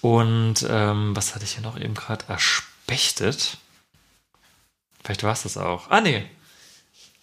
Und 0.00 0.66
ähm, 0.68 1.14
was 1.14 1.34
hatte 1.34 1.44
ich 1.44 1.52
hier 1.52 1.62
noch 1.62 1.78
eben 1.78 1.94
gerade 1.94 2.24
erspechtet? 2.28 3.58
Vielleicht 5.04 5.22
war 5.22 5.32
es 5.32 5.42
das 5.42 5.56
auch. 5.56 5.90
Ah, 5.90 6.00
nee. 6.00 6.28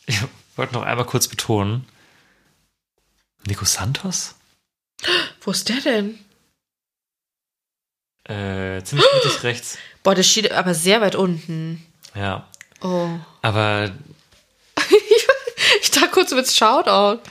Ich 0.10 0.22
wollte 0.56 0.74
noch 0.74 0.84
einmal 0.84 1.06
kurz 1.06 1.28
betonen. 1.28 1.86
Nico 3.46 3.66
Santos? 3.66 4.36
Wo 5.42 5.52
ist 5.52 5.68
der 5.68 5.82
denn? 5.82 6.18
Äh, 8.24 8.82
ziemlich 8.84 9.06
mittig 9.16 9.44
rechts. 9.44 9.78
Boah, 10.04 10.16
der 10.16 10.24
steht 10.24 10.52
aber 10.52 10.74
sehr 10.74 11.02
weit 11.02 11.16
unten. 11.16 11.86
Ja. 12.16 12.48
Oh. 12.82 13.10
Aber 13.42 13.92
Ich 15.82 15.92
dachte 15.92 16.10
kurz, 16.10 16.30
du 16.30 16.36
willst 16.36 16.56
Shoutout. 16.56 17.22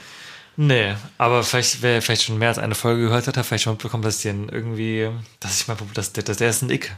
Nee, 0.57 0.95
aber 1.17 1.43
vielleicht, 1.43 1.81
wer 1.81 2.01
vielleicht 2.01 2.23
schon 2.23 2.37
mehr 2.37 2.49
als 2.49 2.57
eine 2.57 2.75
Folge 2.75 3.03
gehört 3.03 3.27
hat, 3.27 3.37
hat 3.37 3.45
vielleicht 3.45 3.63
schon 3.63 3.73
mitbekommen, 3.73 4.03
dass 4.03 4.21
den 4.21 4.49
irgendwie, 4.49 5.09
dass 5.39 5.61
ich 5.61 5.67
mal, 5.67 5.77
dass 5.93 6.13
der, 6.13 6.23
dass 6.23 6.37
der 6.37 6.49
ist 6.49 6.61
ein 6.61 6.69
Ick. 6.69 6.95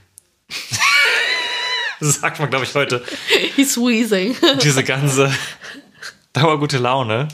das 2.00 2.16
sagt 2.16 2.40
man, 2.40 2.50
glaube 2.50 2.66
ich, 2.66 2.74
heute. 2.74 3.04
He's 3.56 3.78
wheezing. 3.78 4.36
Diese 4.64 4.84
ganze 4.84 5.32
dauergute 6.34 6.78
Laune. 6.78 7.28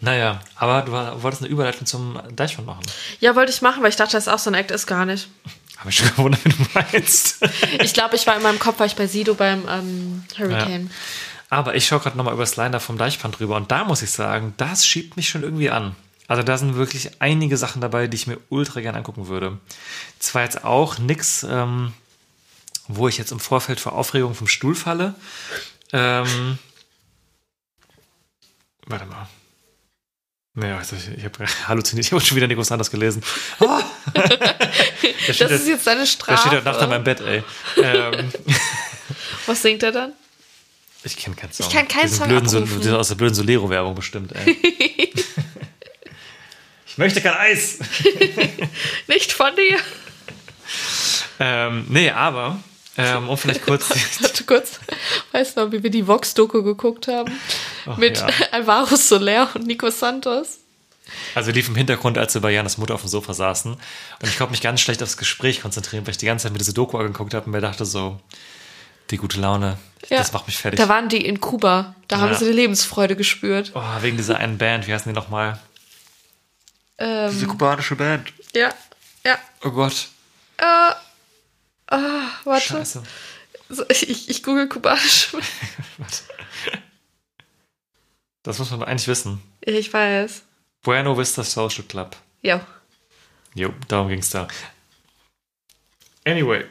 Naja, 0.00 0.40
aber 0.56 0.82
du 0.82 0.92
wolltest 1.22 1.42
eine 1.42 1.50
Überleitung 1.50 1.86
zum 1.86 2.18
Deichmann 2.34 2.66
machen. 2.66 2.82
Ja, 3.20 3.36
wollte 3.36 3.52
ich 3.52 3.60
machen, 3.60 3.82
weil 3.82 3.90
ich 3.90 3.96
dachte, 3.96 4.12
das 4.12 4.26
ist 4.26 4.32
auch 4.32 4.38
so 4.38 4.50
ein 4.50 4.54
Act 4.54 4.70
ist 4.70 4.86
gar 4.86 5.04
nicht. 5.04 5.28
Habe 5.76 5.90
ich 5.90 5.96
schon 5.96 6.08
gewundert, 6.08 6.44
wie 6.44 6.50
du 6.50 6.56
meinst. 6.74 7.42
Ich 7.82 7.92
glaube, 7.94 8.16
ich 8.16 8.26
war 8.26 8.36
in 8.36 8.42
meinem 8.42 8.58
Kopf, 8.58 8.78
war 8.78 8.86
ich 8.86 8.96
bei 8.96 9.06
Sido 9.06 9.34
beim 9.34 9.66
ähm, 9.68 10.24
Hurricane. 10.38 10.90
aber 11.48 11.74
ich 11.74 11.86
schaue 11.86 12.00
gerade 12.00 12.16
nochmal 12.16 12.34
über 12.34 12.42
das 12.42 12.56
Line 12.56 12.78
vom 12.80 12.98
Deichmann 12.98 13.32
drüber 13.32 13.56
und 13.56 13.70
da 13.70 13.84
muss 13.84 14.02
ich 14.02 14.10
sagen, 14.10 14.54
das 14.56 14.86
schiebt 14.86 15.16
mich 15.16 15.28
schon 15.28 15.42
irgendwie 15.42 15.70
an. 15.70 15.94
Also 16.28 16.42
da 16.42 16.56
sind 16.56 16.76
wirklich 16.76 17.20
einige 17.20 17.56
Sachen 17.56 17.80
dabei, 17.80 18.06
die 18.06 18.14
ich 18.14 18.26
mir 18.26 18.38
ultra 18.50 18.80
gern 18.80 18.94
angucken 18.94 19.26
würde. 19.26 19.58
Zwar 20.18 20.42
jetzt 20.42 20.64
auch 20.64 20.98
nix, 20.98 21.42
ähm, 21.42 21.92
wo 22.88 23.08
ich 23.08 23.18
jetzt 23.18 23.32
im 23.32 23.40
Vorfeld 23.40 23.80
vor 23.80 23.94
Aufregung 23.94 24.34
vom 24.34 24.46
Stuhl 24.46 24.74
falle. 24.74 25.14
Ähm, 25.92 26.58
warte 28.86 29.06
mal. 29.06 29.28
Naja, 30.54 30.78
also 30.78 30.96
ich, 30.96 31.08
ich 31.18 31.24
habe 31.24 31.44
halluziniert. 31.68 32.06
Ich 32.06 32.12
habe 32.12 32.20
schon 32.24 32.36
wieder 32.36 32.46
Nico 32.48 32.62
Sanders 32.62 32.90
gelesen. 32.90 33.22
Ah. 33.60 33.80
Das 35.26 35.38
ist 35.52 35.68
jetzt 35.68 35.86
deine 35.86 36.00
da 36.00 36.06
Strafe. 36.06 36.38
steht 36.40 36.52
heute 36.52 36.64
Nacht 36.64 36.80
an 36.80 36.88
meinem 36.88 37.04
Bett, 37.04 37.20
ey. 37.20 37.42
Ähm, 37.76 38.32
Was 39.46 39.62
singt 39.62 39.82
er 39.82 39.92
dann? 39.92 40.12
ich 41.04 41.16
kenne 41.16 41.36
keinen 41.36 41.52
Song. 41.52 41.66
Ich 41.68 41.72
kann 41.74 41.86
keinen 41.86 42.08
Song 42.08 42.26
blöden 42.28 42.48
Sol- 42.48 42.62
abrufen. 42.62 42.80
diesen 42.82 42.94
aus 42.96 43.08
der 43.08 43.14
blöden 43.14 43.34
Solero-Werbung 43.34 43.94
bestimmt, 43.94 44.32
ey. 44.32 44.58
möchte 46.96 47.20
kein 47.20 47.34
Eis. 47.34 47.78
Nicht 49.06 49.32
von 49.32 49.54
dir. 49.54 49.78
ähm, 51.38 51.84
nee, 51.88 52.10
aber, 52.10 52.58
ähm, 53.04 53.28
um 53.28 53.36
vielleicht 53.36 53.62
kurz. 53.64 53.88
Warte 54.20 54.44
kurz. 54.44 54.80
Weißt 55.32 55.56
du 55.56 55.64
noch, 55.64 55.72
wie 55.72 55.82
wir 55.82 55.90
die 55.90 56.06
Vox-Doku 56.06 56.62
geguckt 56.62 57.08
haben? 57.08 57.32
Mit 57.96 58.18
ja. 58.18 58.28
Alvaro 58.52 58.96
Soler 58.96 59.48
und 59.54 59.66
Nico 59.66 59.90
Santos. 59.90 60.58
Also 61.34 61.50
lief 61.50 61.68
im 61.68 61.74
Hintergrund, 61.74 62.18
als 62.18 62.34
wir 62.34 62.40
bei 62.40 62.52
Janas 62.52 62.78
Mutter 62.78 62.94
auf 62.94 63.00
dem 63.02 63.08
Sofa 63.08 63.34
saßen. 63.34 63.72
Und 63.72 64.28
ich 64.28 64.38
konnte 64.38 64.52
mich 64.52 64.60
ganz 64.60 64.80
schlecht 64.80 65.02
aufs 65.02 65.16
Gespräch 65.16 65.60
konzentrieren, 65.62 66.06
weil 66.06 66.12
ich 66.12 66.18
die 66.18 66.26
ganze 66.26 66.44
Zeit 66.44 66.52
mir 66.52 66.58
diese 66.58 66.74
Doku 66.74 66.98
angeguckt 66.98 67.34
habe 67.34 67.46
und 67.46 67.52
mir 67.52 67.60
dachte 67.60 67.84
so, 67.84 68.20
die 69.10 69.16
gute 69.16 69.40
Laune, 69.40 69.76
Ja. 70.08 70.18
das 70.18 70.32
macht 70.32 70.46
mich 70.46 70.56
fertig. 70.58 70.78
Da 70.78 70.88
waren 70.88 71.08
die 71.08 71.24
in 71.24 71.40
Kuba. 71.40 71.96
Da 72.06 72.18
haben 72.18 72.30
Ja. 72.32 72.38
sie 72.38 72.44
die 72.44 72.52
Lebensfreude 72.52 73.16
gespürt. 73.16 73.72
oh, 73.74 73.82
wegen 74.02 74.16
dieser 74.16 74.36
einen 74.36 74.56
Band, 74.58 74.86
wie 74.86 74.92
heißen 74.94 75.12
die 75.12 75.16
nochmal? 75.18 75.58
Ähm, 76.98 77.30
Diese 77.32 77.46
kubanische 77.46 77.96
Band. 77.96 78.32
ja, 78.54 78.70
ja. 79.24 79.38
Oh 79.64 79.70
Gott, 79.70 80.08
Äh, 80.58 80.92
ah, 81.90 82.28
warte. 82.44 82.66
scheiße. 82.66 83.02
Ich, 83.88 84.28
ich 84.28 84.42
google 84.42 84.68
kubanisch. 84.68 85.36
Das 88.42 88.58
muss 88.58 88.70
man 88.70 88.82
eigentlich 88.82 89.06
wissen. 89.06 89.42
ich 89.60 89.92
weiß. 89.92 90.42
Bueno 90.82 91.18
Vista 91.18 91.44
Social 91.44 91.84
Club. 91.84 92.16
Ja. 92.40 92.66
Jo, 93.54 93.74
darum 93.88 94.08
ging 94.08 94.20
es 94.20 94.30
da. 94.30 94.48
Anyway. 96.24 96.64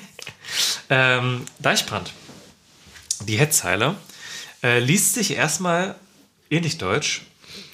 ähm, 0.90 1.46
Deichbrand. 1.60 2.12
Die 3.20 3.38
Headzeile 3.38 3.96
äh, 4.62 4.80
liest 4.80 5.14
sich 5.14 5.32
erstmal 5.32 5.94
ähnlich 6.50 6.78
deutsch 6.78 7.22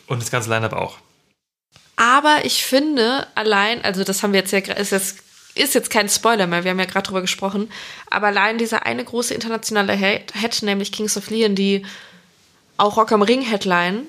und 0.06 0.22
das 0.22 0.30
ganze 0.30 0.50
Line-Up 0.50 0.72
auch. 0.72 0.98
Aber 1.96 2.44
ich 2.44 2.62
finde 2.62 3.26
allein, 3.34 3.82
also 3.82 4.04
das 4.04 4.22
haben 4.22 4.32
wir 4.32 4.40
jetzt 4.40 4.52
ja, 4.52 4.58
ist 4.58 4.92
jetzt, 4.92 5.18
ist 5.58 5.74
jetzt 5.74 5.90
kein 5.90 6.08
Spoiler 6.08 6.46
mehr, 6.46 6.64
wir 6.64 6.70
haben 6.70 6.78
ja 6.78 6.84
gerade 6.84 7.06
drüber 7.06 7.20
gesprochen, 7.20 7.70
aber 8.10 8.28
allein 8.28 8.58
dieser 8.58 8.86
eine 8.86 9.04
große 9.04 9.34
internationale 9.34 9.94
Head, 9.94 10.62
nämlich 10.62 10.92
Kings 10.92 11.16
of 11.16 11.30
Leon, 11.30 11.54
die 11.54 11.84
auch 12.76 12.96
Rock 12.96 13.12
am 13.12 13.22
Ring 13.22 13.42
Headline, 13.42 14.06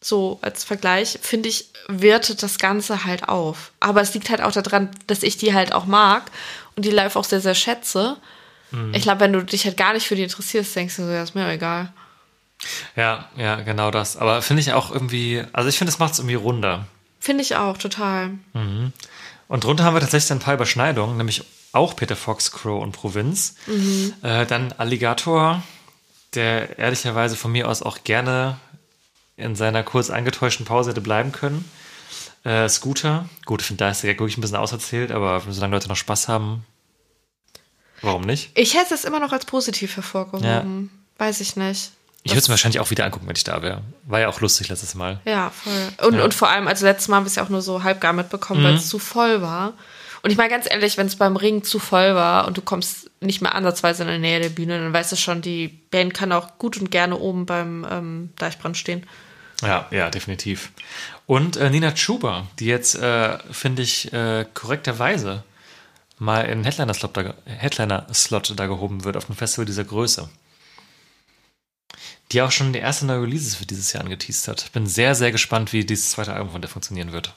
so 0.00 0.38
als 0.42 0.64
Vergleich, 0.64 1.18
finde 1.22 1.48
ich, 1.48 1.66
wertet 1.88 2.42
das 2.42 2.58
Ganze 2.58 3.04
halt 3.04 3.28
auf. 3.28 3.72
Aber 3.80 4.00
es 4.00 4.14
liegt 4.14 4.30
halt 4.30 4.42
auch 4.42 4.52
daran, 4.52 4.90
dass 5.06 5.22
ich 5.22 5.36
die 5.36 5.54
halt 5.54 5.72
auch 5.72 5.86
mag 5.86 6.24
und 6.76 6.84
die 6.84 6.90
live 6.90 7.16
auch 7.16 7.24
sehr, 7.24 7.40
sehr 7.40 7.54
schätze. 7.54 8.16
Ich 8.92 9.02
glaube, 9.02 9.20
wenn 9.20 9.34
du 9.34 9.44
dich 9.44 9.66
halt 9.66 9.76
gar 9.76 9.92
nicht 9.92 10.06
für 10.06 10.16
die 10.16 10.22
interessierst, 10.22 10.74
denkst 10.74 10.96
du 10.96 11.04
so, 11.04 11.10
ja, 11.10 11.22
ist 11.22 11.34
mir 11.34 11.46
egal. 11.50 11.92
Ja, 12.96 13.28
ja, 13.36 13.56
genau 13.56 13.90
das. 13.90 14.16
Aber 14.16 14.40
finde 14.40 14.62
ich 14.62 14.72
auch 14.72 14.90
irgendwie, 14.90 15.44
also 15.52 15.68
ich 15.68 15.76
finde, 15.76 15.92
es 15.92 15.98
macht 15.98 16.14
es 16.14 16.20
irgendwie 16.20 16.36
runder. 16.36 16.86
Finde 17.20 17.42
ich 17.42 17.56
auch, 17.56 17.76
total. 17.76 18.30
Und 19.52 19.64
drunter 19.64 19.84
haben 19.84 19.92
wir 19.92 20.00
tatsächlich 20.00 20.32
ein 20.32 20.38
paar 20.38 20.54
Überschneidungen, 20.54 21.18
nämlich 21.18 21.44
auch 21.72 21.94
Peter 21.94 22.16
Fox, 22.16 22.52
Crow 22.52 22.82
und 22.82 22.92
Provinz. 22.92 23.56
Äh, 24.22 24.46
dann 24.46 24.72
Alligator, 24.72 25.62
der 26.32 26.78
ehrlicherweise 26.78 27.36
von 27.36 27.52
mir 27.52 27.68
aus 27.68 27.82
auch 27.82 28.02
gerne 28.02 28.56
in 29.36 29.54
seiner 29.54 29.82
kurz 29.82 30.08
angetäuschten 30.08 30.64
Pause 30.64 30.92
hätte 30.92 31.02
bleiben 31.02 31.32
können. 31.32 31.70
Äh, 32.44 32.66
Scooter, 32.70 33.28
gut, 33.44 33.60
ich 33.60 33.66
finde, 33.66 33.84
da 33.84 33.90
ist 33.90 34.02
der 34.02 34.14
Gag 34.14 34.20
wirklich 34.20 34.38
ein 34.38 34.40
bisschen 34.40 34.56
auserzählt, 34.56 35.10
aber 35.10 35.42
solange 35.46 35.76
Leute 35.76 35.88
noch 35.88 35.96
Spaß 35.96 36.28
haben, 36.28 36.64
warum 38.00 38.22
nicht? 38.22 38.52
Ich 38.54 38.72
hätte 38.72 38.94
es 38.94 39.04
immer 39.04 39.20
noch 39.20 39.32
als 39.32 39.44
positiv 39.44 39.96
hervorgehoben. 39.96 40.88
Weiß 41.18 41.42
ich 41.42 41.56
nicht. 41.56 41.90
Ich 42.24 42.32
würde 42.32 42.38
es 42.38 42.48
mir 42.48 42.52
wahrscheinlich 42.52 42.80
auch 42.80 42.90
wieder 42.90 43.04
angucken, 43.04 43.26
wenn 43.26 43.36
ich 43.36 43.44
da 43.44 43.62
wäre. 43.62 43.82
War 44.04 44.20
ja 44.20 44.28
auch 44.28 44.40
lustig 44.40 44.68
letztes 44.68 44.94
Mal. 44.94 45.20
Ja, 45.24 45.50
voll. 45.50 45.88
Und, 46.06 46.20
und 46.20 46.34
vor 46.34 46.48
allem, 46.48 46.68
also 46.68 46.86
letztes 46.86 47.08
Mal 47.08 47.16
haben 47.16 47.24
wir 47.24 47.28
es 47.28 47.34
ja 47.34 47.42
auch 47.42 47.48
nur 47.48 47.62
so 47.62 47.82
halb 47.82 48.00
gar 48.00 48.12
mitbekommen, 48.12 48.62
weil 48.62 48.74
es 48.74 48.88
zu 48.88 49.00
voll 49.00 49.42
war. 49.42 49.74
Und 50.22 50.30
ich 50.30 50.36
meine 50.36 50.50
ganz 50.50 50.70
ehrlich, 50.70 50.96
wenn 50.96 51.08
es 51.08 51.16
beim 51.16 51.36
Ring 51.36 51.64
zu 51.64 51.80
voll 51.80 52.14
war 52.14 52.46
und 52.46 52.56
du 52.56 52.62
kommst 52.62 53.10
nicht 53.20 53.42
mehr 53.42 53.56
ansatzweise 53.56 54.04
in 54.04 54.08
der 54.08 54.18
Nähe 54.18 54.40
der 54.40 54.50
Bühne, 54.50 54.78
dann 54.78 54.92
weißt 54.92 55.10
du 55.10 55.16
schon, 55.16 55.42
die 55.42 55.66
Band 55.68 56.14
kann 56.14 56.30
auch 56.30 56.58
gut 56.58 56.76
und 56.76 56.92
gerne 56.92 57.18
oben 57.18 57.44
beim 57.44 57.84
ähm, 57.90 58.30
Deichbrand 58.36 58.76
stehen. 58.76 59.04
Ja, 59.62 59.86
ja, 59.90 60.10
definitiv. 60.10 60.70
Und 61.26 61.56
äh, 61.56 61.70
Nina 61.70 61.92
Chuba, 61.92 62.46
die 62.58 62.66
jetzt, 62.66 62.94
äh, 62.96 63.38
finde 63.50 63.82
ich, 63.82 64.12
äh, 64.12 64.44
korrekterweise 64.54 65.42
mal 66.18 66.42
in 66.42 66.62
Headliner-Slot 66.62 67.16
da, 67.16 67.34
Headliner-Slot 67.46 68.54
da 68.56 68.66
gehoben 68.66 69.04
wird 69.04 69.16
auf 69.16 69.28
einem 69.28 69.36
Festival 69.36 69.66
dieser 69.66 69.84
Größe. 69.84 70.28
Die 72.32 72.40
auch 72.40 72.50
schon 72.50 72.72
die 72.72 72.78
erste 72.78 73.04
neue 73.04 73.22
Releases 73.22 73.56
für 73.56 73.66
dieses 73.66 73.92
Jahr 73.92 74.02
angeteased 74.04 74.48
hat. 74.48 74.62
Ich 74.62 74.72
bin 74.72 74.86
sehr, 74.86 75.14
sehr 75.14 75.32
gespannt, 75.32 75.72
wie 75.72 75.84
dieses 75.84 76.12
zweite 76.12 76.32
Album 76.32 76.52
von 76.52 76.62
der 76.62 76.70
funktionieren 76.70 77.12
wird. 77.12 77.34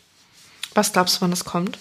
Was 0.74 0.93
glaubst 0.93 1.18
du, 1.18 1.22
wann 1.22 1.32
das 1.32 1.46
kommt? 1.46 1.78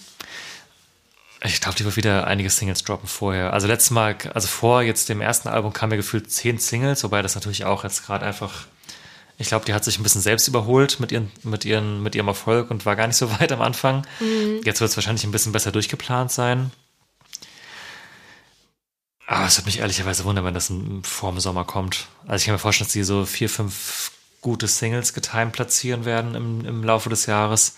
Ich 1.44 1.60
glaube, 1.60 1.76
die 1.76 1.84
wird 1.84 1.96
wieder 1.96 2.26
einige 2.26 2.48
Singles 2.48 2.82
droppen 2.82 3.08
vorher. 3.08 3.52
Also 3.52 3.66
letztes 3.66 3.90
Mal, 3.90 4.16
also 4.32 4.48
vor 4.48 4.82
jetzt 4.82 5.08
dem 5.08 5.20
ersten 5.20 5.48
Album 5.48 5.72
kamen 5.72 5.90
mir 5.90 5.96
gefühlt 5.98 6.30
zehn 6.30 6.58
Singles, 6.58 7.04
wobei 7.04 7.20
das 7.22 7.34
natürlich 7.34 7.64
auch 7.66 7.84
jetzt 7.84 8.06
gerade 8.06 8.24
einfach, 8.24 8.66
ich 9.36 9.48
glaube, 9.48 9.66
die 9.66 9.74
hat 9.74 9.84
sich 9.84 9.98
ein 9.98 10.02
bisschen 10.02 10.22
selbst 10.22 10.48
überholt 10.48 11.00
mit, 11.00 11.12
ihren, 11.12 11.30
mit, 11.42 11.64
ihren, 11.64 12.02
mit 12.02 12.14
ihrem 12.14 12.28
Erfolg 12.28 12.70
und 12.70 12.86
war 12.86 12.96
gar 12.96 13.06
nicht 13.06 13.16
so 13.16 13.30
weit 13.38 13.52
am 13.52 13.60
Anfang. 13.60 14.06
Jetzt 14.64 14.80
wird 14.80 14.90
es 14.90 14.96
wahrscheinlich 14.96 15.24
ein 15.24 15.32
bisschen 15.32 15.52
besser 15.52 15.70
durchgeplant 15.70 16.32
sein. 16.32 16.72
Aber 19.26 19.46
es 19.46 19.56
würde 19.58 19.66
mich 19.66 19.78
ehrlicherweise 19.78 20.24
wundern, 20.24 20.44
wenn 20.44 20.54
das 20.54 20.70
im- 20.70 21.02
vor 21.04 21.30
dem 21.32 21.40
Sommer 21.40 21.64
kommt. 21.64 22.06
Also 22.26 22.36
ich 22.42 22.44
kann 22.44 22.54
mir 22.54 22.58
vorstellen, 22.58 22.86
dass 22.86 22.92
die 22.92 23.04
so 23.04 23.24
vier, 23.24 23.48
fünf 23.48 24.12
gute 24.42 24.66
Singles 24.68 25.14
getimed 25.14 25.52
platzieren 25.52 26.04
werden 26.04 26.34
im, 26.34 26.64
im 26.66 26.84
Laufe 26.84 27.08
des 27.08 27.24
Jahres 27.26 27.76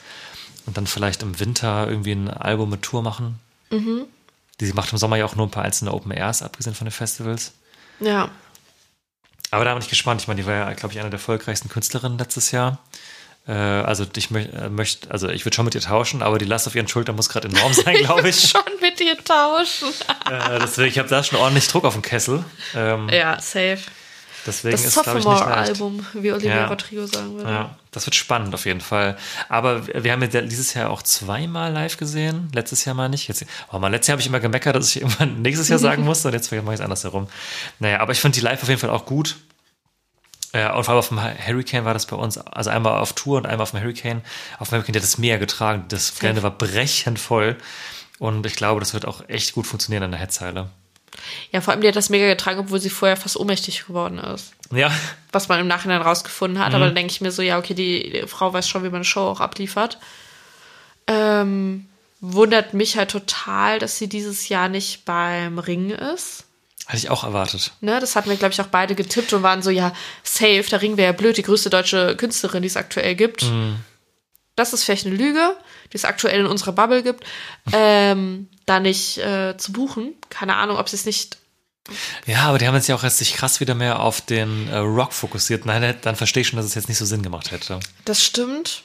und 0.66 0.76
dann 0.76 0.86
vielleicht 0.88 1.22
im 1.22 1.38
Winter 1.38 1.86
irgendwie 1.88 2.12
ein 2.12 2.28
Album 2.28 2.70
mit 2.70 2.82
Tour 2.82 3.02
machen. 3.02 3.38
Die 4.60 4.72
macht 4.72 4.90
im 4.92 4.98
Sommer 4.98 5.16
ja 5.16 5.24
auch 5.24 5.36
nur 5.36 5.46
ein 5.46 5.50
paar 5.50 5.64
einzelne 5.64 5.92
Open 5.92 6.10
Airs, 6.10 6.42
abgesehen 6.42 6.74
von 6.74 6.86
den 6.86 6.92
Festivals. 6.92 7.52
Ja. 8.00 8.30
Aber 9.52 9.64
da 9.64 9.72
bin 9.74 9.82
ich 9.82 9.88
gespannt. 9.88 10.20
Ich 10.22 10.28
meine, 10.28 10.40
die 10.40 10.46
war 10.46 10.54
ja, 10.54 10.72
glaube 10.72 10.92
ich, 10.92 10.98
eine 11.00 11.10
der 11.10 11.18
erfolgreichsten 11.18 11.68
Künstlerinnen 11.68 12.18
letztes 12.18 12.50
Jahr. 12.50 12.80
Äh, 13.48 13.52
also 13.52 14.04
ich 14.16 14.30
äh, 14.32 14.68
möchte, 14.68 15.10
also 15.10 15.28
ich 15.28 15.44
würde 15.44 15.54
schon 15.54 15.64
mit 15.64 15.74
ihr 15.74 15.80
tauschen, 15.80 16.22
aber 16.22 16.38
die 16.38 16.44
Last 16.46 16.66
auf 16.66 16.74
ihren 16.74 16.88
Schultern 16.88 17.14
muss 17.16 17.28
gerade 17.28 17.48
enorm 17.48 17.72
sein, 17.72 17.96
glaube 18.02 18.28
ich. 18.28 18.48
Schon 18.50 18.62
mit 18.80 18.98
dir 18.98 19.16
tauschen. 19.22 19.88
äh, 20.30 20.58
deswegen, 20.60 20.88
ich 20.88 20.98
habe 20.98 21.08
da 21.08 21.22
schon 21.22 21.38
ordentlich 21.38 21.68
Druck 21.68 21.84
auf 21.84 21.92
dem 21.94 22.02
Kessel. 22.02 22.44
Ähm, 22.74 23.08
Ja, 23.08 23.40
safe. 23.40 23.78
deswegen 24.46 24.72
Das 24.72 24.80
ist 24.84 24.88
ich. 24.88 24.92
Sophomore-Album, 24.94 26.04
wie 26.14 26.32
Olivia 26.32 26.56
Ja. 26.56 26.66
Rodrigo 26.66 27.06
sagen 27.06 27.36
würde. 27.36 27.50
Ja, 27.50 27.76
das 27.92 28.04
wird 28.06 28.14
spannend 28.16 28.52
auf 28.52 28.64
jeden 28.66 28.80
Fall. 28.80 29.16
Aber 29.48 29.86
wir 29.86 30.10
haben 30.12 30.22
ja 30.22 30.40
dieses 30.42 30.74
Jahr 30.74 30.90
auch 30.90 31.02
zweimal 31.02 31.72
live 31.72 31.96
gesehen. 31.96 32.48
Letztes 32.52 32.84
Jahr 32.84 32.94
mal 32.96 33.08
nicht. 33.08 33.28
Jetzt, 33.28 33.44
oh 33.72 33.78
man, 33.78 33.92
letztes 33.92 34.08
Jahr 34.08 34.14
habe 34.14 34.22
ich 34.22 34.26
immer 34.26 34.40
gemeckert, 34.40 34.74
dass 34.76 34.88
ich 34.88 34.96
irgendwann 35.02 35.40
nächstes 35.42 35.68
Jahr 35.68 35.78
sagen 35.78 36.02
musste 36.04 36.28
und 36.28 36.34
jetzt 36.34 36.50
mache 36.50 36.60
ich 36.66 36.72
es 36.74 36.80
andersherum. 36.80 37.28
Naja, 37.78 38.00
aber 38.00 38.10
ich 38.12 38.20
finde 38.20 38.34
die 38.34 38.44
live 38.44 38.60
auf 38.62 38.68
jeden 38.68 38.80
Fall 38.80 38.90
auch 38.90 39.06
gut. 39.06 39.36
Äh, 40.56 40.72
und 40.72 40.84
vor 40.84 40.94
allem 40.94 40.98
auf 40.98 41.08
dem 41.08 41.20
Hurricane 41.20 41.84
war 41.84 41.92
das 41.92 42.06
bei 42.06 42.16
uns, 42.16 42.38
also 42.38 42.70
einmal 42.70 43.00
auf 43.00 43.12
Tour 43.12 43.36
und 43.38 43.46
einmal 43.46 43.62
auf 43.64 43.72
dem 43.72 43.80
Hurricane. 43.80 44.22
Auf 44.58 44.68
dem 44.70 44.76
Hurricane, 44.76 44.92
der 44.94 45.02
hat 45.02 45.08
das 45.08 45.18
Meer 45.18 45.38
getragen. 45.38 45.84
Das 45.88 46.18
Gelände 46.18 46.42
war 46.42 46.50
brechend 46.50 47.18
voll. 47.18 47.56
Und 48.18 48.46
ich 48.46 48.56
glaube, 48.56 48.80
das 48.80 48.94
wird 48.94 49.04
auch 49.06 49.28
echt 49.28 49.52
gut 49.52 49.66
funktionieren 49.66 50.02
an 50.04 50.10
der 50.12 50.20
Headzeile. 50.20 50.70
Ja, 51.50 51.60
vor 51.60 51.72
allem 51.72 51.80
die 51.82 51.88
hat 51.88 51.96
das 51.96 52.08
mega 52.08 52.26
getragen, 52.26 52.58
obwohl 52.60 52.80
sie 52.80 52.90
vorher 52.90 53.16
fast 53.16 53.36
ohnmächtig 53.36 53.86
geworden 53.86 54.18
ist. 54.18 54.52
Ja, 54.70 54.90
was 55.32 55.48
man 55.48 55.60
im 55.60 55.66
Nachhinein 55.66 56.00
rausgefunden 56.02 56.58
Mhm. 56.58 56.64
hat. 56.64 56.74
Aber 56.74 56.86
dann 56.86 56.94
denke 56.94 57.12
ich 57.12 57.20
mir 57.20 57.30
so, 57.32 57.42
ja, 57.42 57.58
okay, 57.58 57.74
die, 57.74 58.10
die 58.22 58.26
Frau 58.26 58.52
weiß 58.52 58.66
schon, 58.68 58.82
wie 58.82 58.88
man 58.88 58.96
eine 58.96 59.04
Show 59.04 59.20
auch 59.28 59.40
abliefert. 59.40 59.98
Ähm, 61.06 61.86
wundert 62.20 62.72
mich 62.74 62.96
halt 62.96 63.10
total, 63.10 63.78
dass 63.78 63.98
sie 63.98 64.08
dieses 64.08 64.48
Jahr 64.48 64.68
nicht 64.68 65.04
beim 65.04 65.58
Ring 65.58 65.90
ist. 65.90 66.44
Hatte 66.86 66.98
ich 66.98 67.10
auch 67.10 67.24
erwartet. 67.24 67.72
Ne, 67.80 67.98
das 68.00 68.14
hatten 68.14 68.30
wir, 68.30 68.36
glaube 68.36 68.52
ich, 68.52 68.60
auch 68.60 68.66
beide 68.66 68.94
getippt 68.94 69.32
und 69.32 69.42
waren 69.42 69.62
so, 69.62 69.70
ja, 69.70 69.92
safe, 70.22 70.64
der 70.70 70.82
Ring 70.82 70.96
wäre 70.96 71.12
ja 71.12 71.12
blöd, 71.12 71.36
die 71.36 71.42
größte 71.42 71.68
deutsche 71.70 72.16
Künstlerin, 72.16 72.62
die 72.62 72.68
es 72.68 72.76
aktuell 72.76 73.14
gibt. 73.16 73.42
Mhm. 73.42 73.76
Das 74.54 74.72
ist 74.72 74.84
vielleicht 74.84 75.06
eine 75.06 75.16
Lüge, 75.16 75.56
die 75.92 75.96
es 75.96 76.04
aktuell 76.04 76.40
in 76.40 76.46
unserer 76.46 76.72
Bubble 76.72 77.02
gibt, 77.02 77.24
ähm, 77.72 78.48
da 78.64 78.80
nicht 78.80 79.18
äh, 79.18 79.56
zu 79.58 79.72
buchen. 79.72 80.14
Keine 80.30 80.56
Ahnung, 80.56 80.78
ob 80.78 80.88
sie 80.88 80.96
es 80.96 81.04
nicht 81.04 81.36
Ja, 82.24 82.44
aber 82.44 82.58
die 82.58 82.66
haben 82.66 82.74
jetzt 82.74 82.88
ja 82.88 82.94
auch 82.94 83.04
erst 83.04 83.18
sich 83.18 83.34
krass 83.34 83.60
wieder 83.60 83.74
mehr 83.74 84.00
auf 84.00 84.20
den 84.20 84.68
äh, 84.68 84.78
Rock 84.78 85.12
fokussiert. 85.12 85.66
Nein, 85.66 85.96
dann 86.00 86.16
verstehe 86.16 86.40
ich 86.40 86.48
schon, 86.48 86.56
dass 86.56 86.66
es 86.66 86.74
jetzt 86.74 86.88
nicht 86.88 86.98
so 86.98 87.04
Sinn 87.04 87.22
gemacht 87.22 87.50
hätte. 87.50 87.80
Das 88.04 88.22
stimmt. 88.24 88.84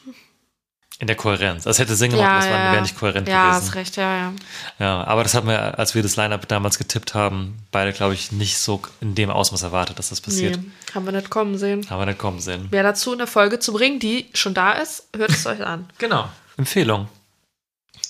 In 0.99 1.07
der 1.07 1.15
Kohärenz. 1.15 1.63
Das 1.63 1.79
hätte 1.79 1.95
Sinn 1.95 2.11
gemacht, 2.11 2.27
Ja, 2.27 2.35
das 2.37 2.45
ja. 2.45 2.71
wäre 2.73 2.81
nicht 2.83 2.95
kohärent 2.95 3.27
ja, 3.27 3.49
gewesen. 3.49 3.65
hast 3.67 3.75
recht, 3.75 3.95
ja, 3.95 4.15
ja. 4.17 4.33
Ja, 4.77 5.03
aber 5.05 5.23
das 5.23 5.33
haben 5.33 5.47
wir, 5.47 5.79
als 5.79 5.95
wir 5.95 6.03
das 6.03 6.15
Line-Up 6.15 6.47
damals 6.47 6.77
getippt 6.77 7.15
haben, 7.15 7.57
beide, 7.71 7.91
glaube 7.91 8.13
ich, 8.13 8.31
nicht 8.31 8.57
so 8.59 8.81
in 8.99 9.15
dem 9.15 9.31
Ausmaß 9.31 9.63
erwartet, 9.63 9.97
dass 9.97 10.09
das 10.09 10.21
passiert. 10.21 10.57
Nee, 10.61 10.71
haben 10.93 11.05
wir 11.05 11.11
nicht 11.11 11.31
kommen 11.31 11.57
sehen. 11.57 11.89
Haben 11.89 12.01
wir 12.01 12.05
nicht 12.05 12.19
kommen 12.19 12.39
sehen. 12.39 12.67
Wer 12.69 12.83
dazu 12.83 13.13
eine 13.13 13.25
Folge 13.25 13.57
zu 13.57 13.73
bringen, 13.73 13.99
die 13.99 14.29
schon 14.35 14.53
da 14.53 14.73
ist, 14.73 15.07
hört 15.15 15.31
es 15.31 15.45
euch 15.47 15.65
an. 15.65 15.89
Genau. 15.97 16.29
Empfehlung. 16.57 17.07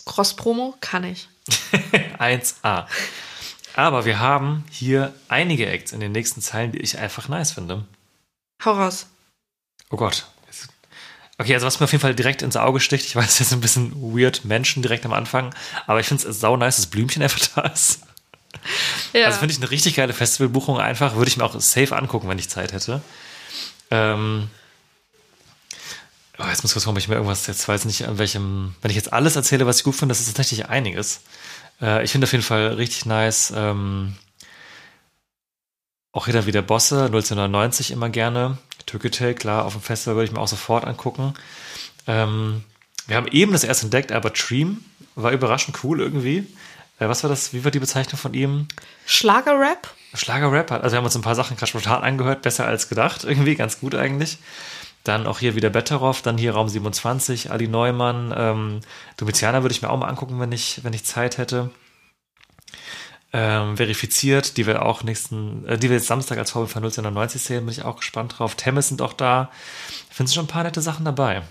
Cross-Promo 0.06 0.76
kann 0.82 1.06
ich. 1.06 1.30
1a. 2.20 2.86
Aber 3.76 4.04
wir 4.04 4.20
haben 4.20 4.66
hier 4.70 5.14
einige 5.30 5.68
Acts 5.68 5.94
in 5.94 6.02
den 6.02 6.12
nächsten 6.12 6.42
Zeilen, 6.42 6.74
die 6.74 6.80
ich 6.80 6.98
einfach 6.98 7.30
nice 7.30 7.52
finde. 7.54 7.86
Hau 8.66 8.72
raus. 8.74 9.08
Oh 9.90 9.96
Gott. 9.96 10.26
Okay, 11.42 11.56
also 11.56 11.66
was 11.66 11.80
mir 11.80 11.86
auf 11.86 11.92
jeden 11.92 12.04
Fall 12.04 12.14
direkt 12.14 12.44
ins 12.44 12.56
Auge 12.56 12.80
sticht, 12.80 13.04
ich 13.04 13.16
weiß, 13.16 13.40
das 13.40 13.48
ist 13.48 13.54
ein 13.54 13.62
bisschen 13.62 13.94
weird 13.96 14.46
Menschen 14.46 14.84
direkt 14.84 15.06
am 15.08 15.14
Anfang, 15.14 15.56
aber 15.88 16.00
ich 16.00 16.06
finde 16.06 16.28
es 16.28 16.40
sau 16.40 16.56
nice, 16.56 16.76
dass 16.76 16.86
Blümchen 16.86 17.24
einfach 17.24 17.40
da 17.56 17.62
ist. 17.62 18.02
Ja. 19.14 19.26
Also 19.26 19.40
finde 19.40 19.54
ich 19.54 19.60
eine 19.60 19.72
richtig 19.72 19.96
geile 19.96 20.14
Festivalbuchung 20.14 20.80
einfach, 20.80 21.16
würde 21.16 21.30
ich 21.30 21.38
mir 21.38 21.44
auch 21.44 21.60
safe 21.60 21.96
angucken, 21.96 22.30
wenn 22.30 22.38
ich 22.38 22.48
Zeit 22.48 22.74
hätte. 22.74 23.02
Ähm, 23.90 24.52
oh, 26.38 26.44
jetzt 26.48 26.62
muss 26.62 26.70
ich 26.70 26.74
kurz 26.74 26.84
gucken, 26.84 26.98
ob 26.98 27.00
ich 27.00 27.08
mir 27.08 27.16
irgendwas 27.16 27.48
jetzt 27.48 27.68
weiß 27.68 27.86
nicht, 27.86 28.08
an 28.08 28.20
welchem, 28.20 28.76
wenn 28.84 28.92
ich 28.92 28.98
jetzt 28.98 29.12
alles 29.12 29.36
erzähle, 29.36 29.66
was 29.66 29.80
ich 29.80 29.84
gut 29.84 29.96
finde, 29.96 30.12
das 30.12 30.20
ist 30.20 30.28
tatsächlich 30.28 30.70
einiges. 30.70 31.22
Äh, 31.82 32.04
ich 32.04 32.12
finde 32.12 32.26
auf 32.26 32.32
jeden 32.34 32.44
Fall 32.44 32.68
richtig 32.76 33.08
nice. 33.08 33.52
Ähm, 33.56 34.16
auch 36.12 36.28
wieder 36.28 36.46
wieder 36.46 36.62
Bosse, 36.62 37.06
1999 37.06 37.90
immer 37.90 38.10
gerne. 38.10 38.60
Tokyo 38.86 39.34
klar, 39.34 39.66
auf 39.66 39.74
dem 39.74 39.82
Festival 39.82 40.16
würde 40.16 40.26
ich 40.26 40.32
mir 40.32 40.40
auch 40.40 40.48
sofort 40.48 40.86
angucken. 40.86 41.34
Ähm, 42.08 42.64
wir 43.08 43.16
haben 43.16 43.28
eben 43.28 43.52
das 43.52 43.64
erst 43.64 43.84
entdeckt, 43.84 44.12
aber 44.12 44.30
Dream 44.30 44.84
war 45.16 45.32
überraschend 45.32 45.84
cool 45.84 46.00
irgendwie. 46.00 46.48
Äh, 47.00 47.10
was 47.10 47.24
war 47.24 47.30
das? 47.30 47.54
Wie 47.54 47.64
war 47.64 47.72
die 47.72 47.80
Bezeichnung 47.80 48.18
von 48.18 48.34
ihm? 48.34 48.68
Schlagerrap? 49.06 49.90
Schlagerrap. 50.14 50.72
Also 50.72 50.92
wir 50.94 50.98
haben 50.98 51.06
uns 51.06 51.16
ein 51.16 51.22
paar 51.22 51.36
Sachen 51.36 51.58
gerade 51.58 51.70
spontan 51.70 52.04
angehört, 52.04 52.42
besser 52.42 52.68
als 52.68 52.90
gedacht, 52.90 53.24
irgendwie, 53.28 53.56
ganz 53.56 53.80
gut 53.80 53.96
eigentlich. 53.96 54.38
Dann 55.04 55.26
auch 55.26 55.40
hier 55.40 55.56
wieder 55.56 55.72
Betteroff, 55.72 56.22
dann 56.22 56.38
hier 56.38 56.54
Raum 56.54 56.70
27, 56.70 57.52
Ali 57.52 57.68
Neumann, 57.68 58.32
ähm, 58.38 58.82
Domitianer 59.18 59.64
würde 59.64 59.74
ich 59.74 59.82
mir 59.82 59.90
auch 59.90 59.98
mal 59.98 60.08
angucken, 60.08 60.40
wenn 60.40 60.52
ich, 60.52 60.84
wenn 60.84 60.94
ich 60.94 61.04
Zeit 61.04 61.40
hätte. 61.40 61.72
Ähm, 63.34 63.78
verifiziert, 63.78 64.58
die 64.58 64.68
wir 64.68 64.86
auch 64.86 65.04
nächsten, 65.04 65.66
äh, 65.66 65.78
die 65.78 65.90
wir 65.90 65.96
jetzt 65.96 66.08
Samstag 66.08 66.38
als 66.38 66.52
VfL 66.52 66.80
1990 66.80 67.42
sehen, 67.42 67.66
bin 67.66 67.72
ich 67.72 67.84
auch 67.84 67.98
gespannt 67.98 68.38
drauf. 68.38 68.56
Temmes 68.56 68.90
sind 68.90 69.02
auch 69.02 69.14
da. 69.14 69.50
Ich 70.10 70.16
finde 70.18 70.32
schon 70.34 70.46
ein 70.46 70.50
paar 70.50 70.64
nette 70.64 70.82
Sachen 70.82 71.06
dabei. 71.06 71.42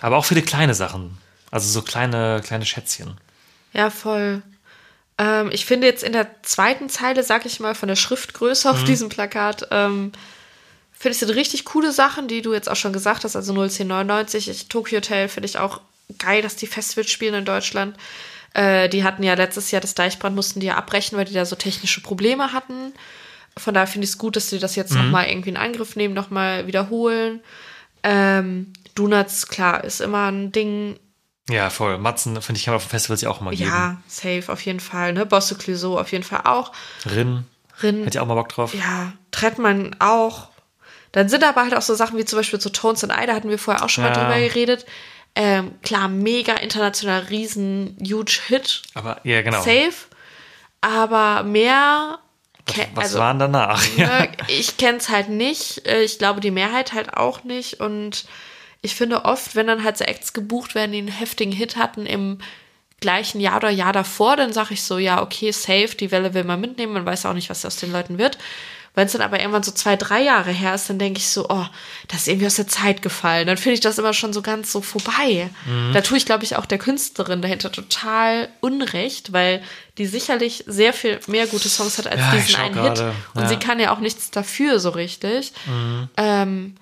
Aber 0.00 0.16
auch 0.16 0.24
viele 0.24 0.40
kleine 0.40 0.74
Sachen. 0.74 1.18
Also 1.50 1.68
so 1.68 1.82
kleine, 1.82 2.40
kleine 2.42 2.64
Schätzchen. 2.64 3.18
Ja, 3.74 3.90
voll. 3.90 4.42
Ähm, 5.18 5.50
ich 5.52 5.66
finde 5.66 5.86
jetzt 5.86 6.02
in 6.02 6.12
der 6.12 6.42
zweiten 6.42 6.88
Zeile, 6.88 7.22
sag 7.22 7.44
ich 7.44 7.60
mal, 7.60 7.74
von 7.74 7.88
der 7.88 7.96
Schriftgröße 7.96 8.70
auf 8.70 8.84
diesem 8.84 9.10
Plakat, 9.10 9.68
ähm, 9.70 10.12
finde 10.92 11.12
ich 11.12 11.18
sind 11.18 11.30
richtig 11.30 11.64
coole 11.64 11.92
Sachen, 11.92 12.28
die 12.28 12.42
du 12.42 12.54
jetzt 12.54 12.70
auch 12.70 12.76
schon 12.76 12.92
gesagt 12.92 13.24
hast. 13.24 13.36
Also 13.36 13.52
01099, 13.52 14.48
ich, 14.48 14.68
Tokyo 14.68 14.96
Hotel 14.96 15.28
finde 15.28 15.48
ich 15.48 15.58
auch 15.58 15.80
geil, 16.18 16.42
dass 16.42 16.56
die 16.56 16.66
Festivals 16.66 17.10
spielen 17.10 17.34
in 17.34 17.44
Deutschland. 17.44 17.96
Äh, 18.54 18.88
die 18.88 19.02
hatten 19.04 19.22
ja 19.22 19.34
letztes 19.34 19.70
Jahr 19.70 19.80
das 19.80 19.94
Deichbrand, 19.94 20.36
mussten 20.36 20.60
die 20.60 20.66
ja 20.66 20.76
abbrechen, 20.76 21.16
weil 21.18 21.24
die 21.24 21.32
da 21.34 21.44
so 21.44 21.56
technische 21.56 22.00
Probleme 22.02 22.52
hatten. 22.52 22.92
Von 23.58 23.74
daher 23.74 23.86
finde 23.86 24.04
ich 24.04 24.10
es 24.12 24.18
gut, 24.18 24.36
dass 24.36 24.48
sie 24.50 24.58
das 24.58 24.76
jetzt 24.76 24.94
noch 24.94 25.02
nochmal 25.04 25.28
irgendwie 25.28 25.50
in 25.50 25.56
Angriff 25.56 25.96
nehmen, 25.96 26.14
nochmal 26.14 26.66
wiederholen. 26.66 27.40
Ähm, 28.02 28.72
Donuts, 28.94 29.48
klar, 29.48 29.84
ist 29.84 30.00
immer 30.00 30.30
ein 30.30 30.52
Ding. 30.52 30.98
Ja, 31.50 31.70
voll. 31.70 31.98
Matzen, 31.98 32.40
finde 32.40 32.58
ich, 32.58 32.64
kann 32.64 32.72
man 32.72 32.76
auf 32.82 32.88
Festivals 32.88 33.20
ja 33.20 33.28
auch 33.30 33.40
immer 33.40 33.50
geben. 33.50 33.64
Ja, 33.64 34.00
safe 34.06 34.44
auf 34.48 34.60
jeden 34.62 34.80
Fall. 34.80 35.12
Ne? 35.12 35.26
Bosse 35.26 35.54
Clouseau 35.56 35.98
auf 35.98 36.12
jeden 36.12 36.24
Fall 36.24 36.42
auch. 36.44 36.72
Rin, 37.06 37.44
Rin, 37.82 38.04
hätte 38.04 38.16
ich 38.16 38.20
auch 38.20 38.26
mal 38.26 38.34
Bock 38.34 38.48
drauf. 38.48 38.74
ja, 38.74 39.12
Trettmann 39.32 39.96
auch. 39.98 40.48
Dann 41.12 41.28
sind 41.28 41.44
aber 41.44 41.62
halt 41.62 41.74
auch 41.74 41.82
so 41.82 41.94
Sachen 41.94 42.16
wie 42.16 42.24
zum 42.24 42.38
Beispiel 42.38 42.60
so 42.60 42.70
Tones 42.70 43.04
and 43.04 43.12
I, 43.12 43.26
da 43.26 43.34
hatten 43.34 43.50
wir 43.50 43.58
vorher 43.58 43.84
auch 43.84 43.88
schon 43.90 44.04
mal 44.04 44.10
Ja. 44.16 44.20
drüber 44.22 44.38
geredet. 44.40 44.86
Ähm, 45.34 45.72
klar, 45.82 46.08
mega 46.08 46.54
international, 46.54 47.20
riesen, 47.30 47.96
huge 48.06 48.38
Hit, 48.48 48.82
Aber, 48.94 49.20
ja, 49.24 49.40
genau. 49.42 49.58
safe. 49.62 49.94
Aber 50.82 51.42
mehr, 51.44 52.18
ke- 52.66 52.88
Was 52.94 53.04
also, 53.06 53.18
waren 53.20 53.38
danach? 53.38 53.82
ne, 53.96 54.28
ich 54.48 54.76
kenn's 54.76 55.08
halt 55.08 55.28
nicht. 55.30 55.86
Äh, 55.86 56.02
Ich 56.02 56.18
glaube, 56.18 56.40
die 56.40 56.50
Mehrheit 56.50 56.92
halt 56.92 57.16
auch 57.16 57.44
nicht. 57.44 57.80
Und 57.80 58.24
ich 58.82 58.94
finde 58.94 59.24
oft, 59.24 59.54
wenn 59.56 59.68
dann 59.68 59.84
halt 59.84 59.96
so 59.96 60.04
Acts 60.04 60.32
gebucht 60.32 60.74
werden, 60.74 60.92
die 60.92 60.98
einen 60.98 61.08
heftigen 61.08 61.52
Hit 61.52 61.76
hatten 61.76 62.04
im 62.04 62.38
gleichen 63.00 63.40
Jahr 63.40 63.56
oder 63.56 63.70
Jahr 63.70 63.92
davor, 63.92 64.36
dann 64.36 64.52
sage 64.52 64.74
ich 64.74 64.82
so, 64.82 64.98
ja, 64.98 65.22
okay, 65.22 65.50
safe, 65.50 65.96
die 65.98 66.10
Welle 66.10 66.34
will 66.34 66.44
man 66.44 66.60
mitnehmen, 66.60 66.92
man 66.92 67.06
weiß 67.06 67.26
auch 67.26 67.32
nicht, 67.32 67.48
was 67.50 67.64
aus 67.64 67.76
den 67.76 67.90
Leuten 67.90 68.18
wird. 68.18 68.38
Wenn 68.94 69.06
es 69.06 69.12
dann 69.12 69.22
aber 69.22 69.40
irgendwann 69.40 69.62
so 69.62 69.72
zwei, 69.72 69.96
drei 69.96 70.22
Jahre 70.22 70.50
her 70.50 70.74
ist, 70.74 70.90
dann 70.90 70.98
denke 70.98 71.18
ich 71.18 71.28
so, 71.28 71.46
oh, 71.48 71.64
das 72.08 72.22
ist 72.22 72.28
irgendwie 72.28 72.46
aus 72.46 72.56
der 72.56 72.68
Zeit 72.68 73.00
gefallen. 73.00 73.46
Dann 73.46 73.56
finde 73.56 73.74
ich 73.74 73.80
das 73.80 73.98
immer 73.98 74.12
schon 74.12 74.34
so 74.34 74.42
ganz 74.42 74.70
so 74.70 74.82
vorbei. 74.82 75.48
Da 75.94 76.02
tue 76.02 76.18
ich, 76.18 76.26
glaube 76.26 76.44
ich, 76.44 76.56
auch 76.56 76.66
der 76.66 76.76
Künstlerin 76.76 77.40
dahinter 77.40 77.72
total 77.72 78.50
Unrecht, 78.60 79.32
weil 79.32 79.62
die 79.96 80.04
sicherlich 80.04 80.64
sehr 80.66 80.92
viel 80.92 81.20
mehr 81.26 81.46
gute 81.46 81.70
Songs 81.70 81.96
hat 81.96 82.06
als 82.06 82.20
Ja, 82.20 82.32
diesen 82.32 82.56
einen 82.56 82.74
gerade, 82.74 83.06
Hit. 83.06 83.14
Und 83.34 83.42
ja. 83.42 83.48
sie 83.48 83.56
kann 83.56 83.80
ja 83.80 83.94
auch 83.94 84.00
nichts 84.00 84.30
dafür 84.30 84.78
so 84.78 84.90
richtig. 84.90 85.54
Ähm, 86.18 86.74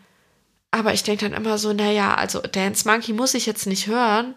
aber 0.73 0.93
ich 0.95 1.05
denke 1.05 1.29
dann 1.29 1.41
immer 1.41 1.59
so, 1.59 1.73
naja, 1.73 2.15
also 2.15 2.41
Dance 2.41 2.89
Monkey 2.89 3.13
muss 3.13 3.35
ich 3.35 3.47
jetzt 3.47 3.67
nicht 3.67 3.87
hören. 3.87 4.35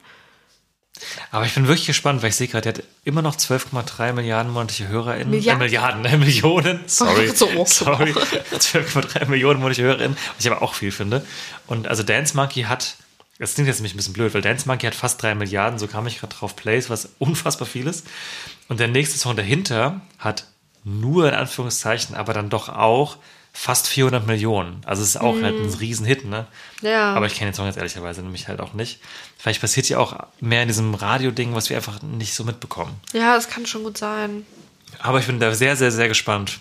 Aber 1.32 1.46
ich 1.46 1.56
bin 1.56 1.68
wirklich 1.68 1.88
gespannt, 1.88 2.22
weil 2.22 2.30
ich 2.30 2.36
sehe 2.36 2.48
gerade, 2.48 2.72
der 2.72 2.84
hat 2.84 2.90
immer 3.04 3.22
noch 3.22 3.36
12,3 3.36 4.14
Milliarden 4.14 4.52
monatliche 4.52 4.88
HörerInnen. 4.88 5.30
Milliarden? 5.30 5.62
Äh, 5.62 5.66
Milliarden, 5.66 6.06
äh, 6.06 6.18
Millionen. 6.18 6.80
Sorry. 6.88 7.30
So. 7.30 7.48
Sorry. 7.66 8.12
12,3 8.52 9.28
Millionen 9.28 9.60
monatliche 9.60 9.84
HörerInnen, 9.84 10.18
was 10.36 10.46
ich 10.46 10.52
aber 10.52 10.62
auch 10.62 10.76
viel 10.76 10.92
finde. 10.92 11.26
Und 11.68 11.88
also 11.88 12.04
Dance 12.04 12.36
Monkey 12.38 12.64
hat, 12.64 12.96
das 13.40 13.56
klingt 13.56 13.68
jetzt 13.68 13.78
nämlich 13.78 13.96
ein 13.96 13.98
bisschen 13.98 14.14
blöd, 14.14 14.34
weil 14.34 14.42
Dance 14.42 14.68
Monkey 14.68 14.86
hat 14.86 14.96
fast 14.96 15.22
3 15.24 15.34
Milliarden, 15.36 15.80
so 15.80 15.88
kam 15.88 16.06
ich 16.06 16.20
gerade 16.20 16.36
drauf, 16.36 16.56
Plays, 16.56 16.90
was 16.90 17.10
unfassbar 17.20 17.68
viel 17.68 17.88
ist. 17.88 18.06
Und 18.68 18.80
der 18.80 18.88
nächste 18.88 19.18
Song 19.18 19.36
dahinter 19.36 20.02
hat 20.20 20.46
nur 20.84 21.28
in 21.28 21.34
Anführungszeichen, 21.34 22.16
aber 22.16 22.34
dann 22.34 22.50
doch 22.50 22.70
auch 22.70 23.18
fast 23.54 23.88
400 23.88 24.26
Millionen. 24.26 24.82
Also 24.84 25.04
es 25.04 25.10
ist 25.10 25.18
auch 25.18 25.40
halt 25.42 25.56
ein 25.56 25.74
Riesenhit, 25.74 26.26
ne? 26.26 26.48
Ja. 26.82 27.14
Aber 27.14 27.28
ich 27.28 27.36
kenne 27.36 27.52
den 27.52 27.56
Song 27.56 27.68
jetzt 27.68 27.78
ehrlicherweise 27.78 28.24
nämlich 28.24 28.48
halt 28.48 28.60
auch 28.60 28.74
nicht. 28.74 29.00
Vielleicht 29.38 29.62
passiert 29.62 29.88
ja 29.88 30.00
auch 30.00 30.28
mehr 30.42 30.64
in 30.64 30.68
diesem 30.68 30.96
Radio-Ding, 30.96 31.54
was 31.54 31.70
wir 31.70 31.78
einfach 31.78 32.02
nicht 32.02 32.34
so 32.34 32.44
mitbekommen. 32.44 33.00
Ja, 33.14 33.36
das 33.36 33.48
kann 33.48 33.68
schon 33.68 33.84
gut 33.84 33.98
sein. 33.98 34.46
Aber 35.00 35.20
ich 35.20 35.28
bin 35.28 35.40
da 35.40 35.54
sehr, 35.54 35.76
sehr, 35.76 35.92
sehr 35.92 36.08
gespannt, 36.08 36.60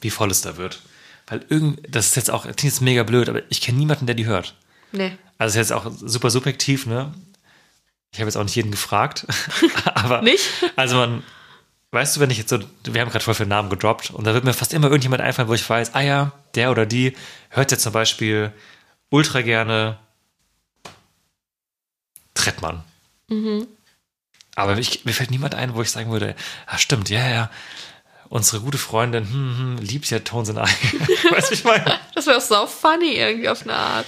wie 0.00 0.10
voll 0.10 0.30
es 0.30 0.40
da 0.40 0.56
wird. 0.56 0.80
Weil 1.26 1.44
irgend, 1.50 1.80
das 1.88 2.06
ist 2.06 2.16
jetzt 2.16 2.30
auch, 2.30 2.46
das 2.46 2.56
klingt 2.56 2.72
jetzt 2.72 2.80
mega 2.80 3.02
blöd, 3.02 3.28
aber 3.28 3.42
ich 3.50 3.60
kenne 3.60 3.78
niemanden, 3.78 4.06
der 4.06 4.14
die 4.14 4.26
hört. 4.26 4.54
Nee. 4.92 5.12
Also 5.36 5.60
ist 5.60 5.68
jetzt 5.68 5.72
auch 5.72 5.90
super 5.94 6.30
subjektiv, 6.30 6.86
ne? 6.86 7.12
Ich 8.12 8.18
habe 8.20 8.28
jetzt 8.28 8.36
auch 8.36 8.44
nicht 8.44 8.56
jeden 8.56 8.70
gefragt. 8.70 9.26
aber 9.94 10.22
Nicht? 10.22 10.48
Also 10.76 10.96
man, 10.96 11.22
weißt 11.90 12.16
du, 12.16 12.20
wenn 12.20 12.30
ich 12.30 12.38
jetzt 12.38 12.50
so, 12.50 12.58
wir 12.84 13.00
haben 13.00 13.10
gerade 13.10 13.24
voll 13.24 13.34
viele 13.34 13.48
Namen 13.48 13.70
gedroppt 13.70 14.10
und 14.10 14.26
da 14.26 14.34
wird 14.34 14.44
mir 14.44 14.52
fast 14.52 14.74
immer 14.74 14.88
irgendjemand 14.88 15.22
einfallen, 15.22 15.48
wo 15.48 15.54
ich 15.54 15.68
weiß, 15.68 15.94
ah 15.94 16.00
ja, 16.00 16.32
der 16.54 16.70
oder 16.70 16.86
die 16.86 17.16
hört 17.50 17.70
jetzt 17.70 17.82
zum 17.82 17.92
Beispiel 17.92 18.52
ultra 19.10 19.42
gerne 19.42 19.98
Trettmann. 22.34 22.84
Aber 24.54 24.76
ich, 24.76 25.04
mir 25.04 25.12
fällt 25.12 25.30
niemand 25.30 25.54
ein, 25.54 25.74
wo 25.74 25.82
ich 25.82 25.90
sagen 25.90 26.10
würde, 26.10 26.34
ah 26.66 26.78
stimmt, 26.78 27.08
ja, 27.10 27.28
ja, 27.28 27.50
unsere 28.28 28.60
gute 28.60 28.78
Freundin 28.78 29.24
hm, 29.24 29.58
hm, 29.58 29.76
liebt 29.78 30.10
ja 30.10 30.18
Tones 30.20 30.50
and 30.50 30.58
I. 30.68 31.32
weißt 31.32 31.48
du, 31.48 31.50
wie 31.50 31.54
ich 31.54 31.64
meine? 31.64 31.98
Das 32.14 32.26
wäre 32.26 32.40
so 32.40 32.66
funny 32.66 33.14
irgendwie 33.14 33.48
auf 33.48 33.62
eine 33.62 33.74
Art. 33.74 34.06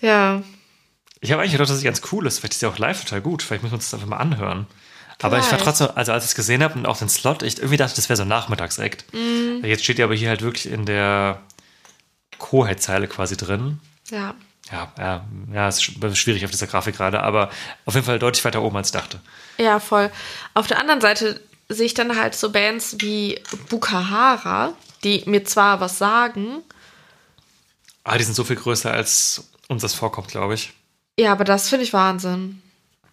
Ja. 0.00 0.42
Ich 1.20 1.30
habe 1.30 1.42
eigentlich 1.42 1.52
gedacht, 1.52 1.68
dass 1.68 1.76
es 1.76 1.84
ganz 1.84 2.00
cool 2.10 2.26
ist. 2.26 2.38
Vielleicht 2.38 2.54
ist 2.54 2.62
ja 2.62 2.70
auch 2.70 2.78
live 2.78 3.04
total 3.04 3.20
gut. 3.20 3.42
Vielleicht 3.42 3.62
müssen 3.62 3.72
wir 3.72 3.76
uns 3.76 3.90
das 3.90 3.94
einfach 3.94 4.08
mal 4.08 4.16
anhören. 4.16 4.66
Aber 5.22 5.38
ich 5.38 5.50
war 5.52 5.58
trotzdem, 5.58 5.88
also 5.94 6.12
als 6.12 6.24
ich 6.24 6.30
es 6.30 6.34
gesehen 6.34 6.62
habe 6.62 6.74
und 6.78 6.86
auch 6.86 6.96
den 6.98 7.08
Slot, 7.08 7.42
ich 7.42 7.58
irgendwie 7.58 7.76
dachte, 7.76 7.94
das 7.96 8.08
wäre 8.08 8.16
so 8.16 8.22
ein 8.22 8.28
Nachmittagsakt. 8.28 9.04
Jetzt 9.62 9.84
steht 9.84 9.98
ja 9.98 10.06
aber 10.06 10.14
hier 10.14 10.28
halt 10.30 10.42
wirklich 10.42 10.66
in 10.72 10.86
der 10.86 11.40
Co-Head-Zeile 12.38 13.06
quasi 13.08 13.36
drin. 13.36 13.80
Ja. 14.10 14.34
Ja, 14.72 14.92
ja, 14.98 15.24
ja, 15.52 15.68
ist 15.68 15.80
sch- 15.82 16.14
schwierig 16.14 16.44
auf 16.44 16.50
dieser 16.52 16.68
Grafik 16.68 16.96
gerade, 16.96 17.22
aber 17.22 17.50
auf 17.86 17.94
jeden 17.94 18.06
Fall 18.06 18.18
deutlich 18.20 18.44
weiter 18.44 18.62
oben 18.62 18.76
als 18.76 18.88
ich 18.88 18.92
dachte. 18.92 19.20
Ja, 19.58 19.80
voll. 19.80 20.10
Auf 20.54 20.68
der 20.68 20.78
anderen 20.78 21.00
Seite 21.00 21.40
sehe 21.68 21.86
ich 21.86 21.94
dann 21.94 22.16
halt 22.16 22.34
so 22.36 22.50
Bands 22.50 22.96
wie 23.00 23.40
Bukahara, 23.68 24.72
die 25.04 25.24
mir 25.26 25.44
zwar 25.44 25.80
was 25.80 25.98
sagen, 25.98 26.62
Ah, 28.04 28.16
die 28.16 28.24
sind 28.24 28.34
so 28.34 28.44
viel 28.44 28.56
größer, 28.56 28.90
als 28.90 29.50
uns 29.68 29.82
das 29.82 29.92
vorkommt, 29.94 30.28
glaube 30.28 30.54
ich. 30.54 30.72
ja, 31.18 31.32
aber 31.32 31.44
das 31.44 31.68
finde 31.68 31.84
ich 31.84 31.92
Wahnsinn. 31.92 32.62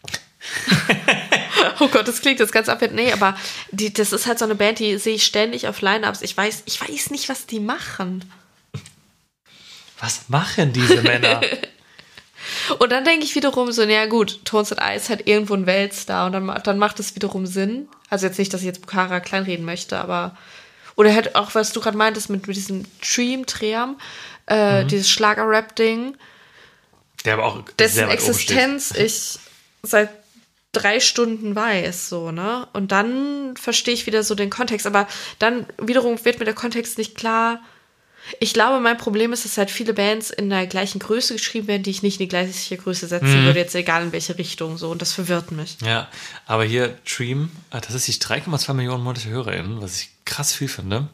oh 1.80 1.88
Gott, 1.88 2.08
das 2.08 2.22
klingt 2.22 2.39
jetzt 2.39 2.51
ganz 2.51 2.70
abwertend. 2.70 2.99
Nee, 2.99 3.12
aber 3.12 3.38
die, 3.72 3.93
das 3.93 4.14
ist 4.14 4.28
halt 4.28 4.39
so 4.39 4.45
eine 4.45 4.55
Band, 4.55 4.80
die 4.80 4.97
sehe 4.97 5.16
ich 5.16 5.26
ständig 5.26 5.68
auf 5.68 5.82
Line-Ups. 5.82 6.22
Ich 6.22 6.36
weiß, 6.36 6.64
ich 6.66 6.82
weiß 6.82 7.12
nicht, 7.12 7.30
was 7.30 7.45
die 7.45 7.60
machen. 7.60 8.32
Was 9.99 10.30
machen 10.30 10.74
diese 10.74 11.01
Männer? 11.01 11.41
Und 12.80 12.91
dann 12.91 13.03
denke 13.03 13.26
ich 13.26 13.36
wiederum 13.36 13.72
so, 13.72 13.84
naja 13.84 14.05
gut, 14.05 14.43
Tones 14.45 14.72
and 14.72 14.82
I 14.82 14.95
ist 14.95 15.10
halt 15.10 15.28
irgendwo 15.28 15.53
ein 15.53 15.66
Weltstar 15.66 16.28
und 16.28 16.32
dann, 16.32 16.62
dann 16.64 16.78
macht 16.78 16.99
es 16.99 17.16
wiederum 17.16 17.45
Sinn. 17.45 17.89
Also 18.10 18.26
jetzt 18.26 18.39
nicht, 18.39 18.53
dass 18.53 18.62
ich 18.62 18.68
jetzt 18.68 18.82
Bukhara 18.82 19.20
kleinreden 19.20 19.66
möchte, 19.66 19.97
aber 19.97 20.38
oder 20.95 21.14
halt 21.14 21.36
auch, 21.36 21.55
was 21.55 21.74
du 21.74 21.80
gerade 21.80 21.97
meintest 21.97 22.30
mit, 22.30 22.47
mit 22.47 22.55
diesem 22.55 22.86
Dream, 23.01 23.45
Tream, 23.45 23.97
äh, 24.47 24.86
dieses 24.86 25.10
Schlager-Rap-Ding, 25.10 26.18
Der 27.24 27.34
aber 27.34 27.45
auch 27.45 27.62
dessen 27.78 27.95
sehr 27.95 28.08
weit 28.08 28.22
oben 28.22 28.34
steht. 28.34 28.58
Existenz 28.58 28.91
ich 28.95 29.39
seit 29.84 30.10
drei 30.78 31.00
Stunden 31.00 31.56
weiß, 31.56 32.10
so, 32.10 32.32
ne? 32.32 32.68
Und 32.74 32.92
dann 32.92 33.56
verstehe 33.58 33.94
ich 33.94 34.06
wieder 34.06 34.24
so 34.24 34.36
den 34.36 34.50
Kontext, 34.50 34.86
aber 34.88 35.08
dann 35.40 35.66
wiederum 35.82 36.24
wird 36.24 36.40
mir 36.40 36.46
der 36.46 36.54
Kontext 36.54 36.98
nicht 36.98 37.16
klar. 37.16 37.60
Ich 38.40 38.54
glaube, 38.54 38.82
mein 38.82 38.98
Problem 38.98 39.32
ist, 39.32 39.46
dass 39.46 39.58
halt 39.58 39.72
viele 39.72 39.94
Bands 39.94 40.32
in 40.32 40.50
der 40.50 40.68
gleichen 40.68 41.00
Größe 41.00 41.36
geschrieben 41.36 41.68
werden, 41.68 41.84
die 41.84 41.92
ich 41.92 42.04
nicht 42.04 42.20
in 42.20 42.26
die 42.26 42.28
gleiche 42.28 42.76
Größe 42.76 43.08
setzen 43.08 43.46
würde, 43.46 43.60
jetzt 43.60 43.74
egal 43.74 44.04
in 44.04 44.12
welche 44.12 44.38
Richtung 44.38 44.78
so. 44.78 44.90
Und 44.90 45.02
das 45.02 45.14
verwirrt 45.14 45.52
mich. 45.52 45.78
Ja, 45.82 46.10
aber 46.46 46.66
hier 46.66 46.98
Dream 47.06 47.50
hat 47.72 47.86
tatsächlich 47.86 48.18
3,2 48.18 48.74
Millionen 48.74 49.04
monatliche 49.04 49.30
HörerInnen, 49.30 49.82
was 49.82 50.02
ich 50.02 50.10
krass 50.26 50.54
viel 50.54 50.68
finde. 50.68 51.08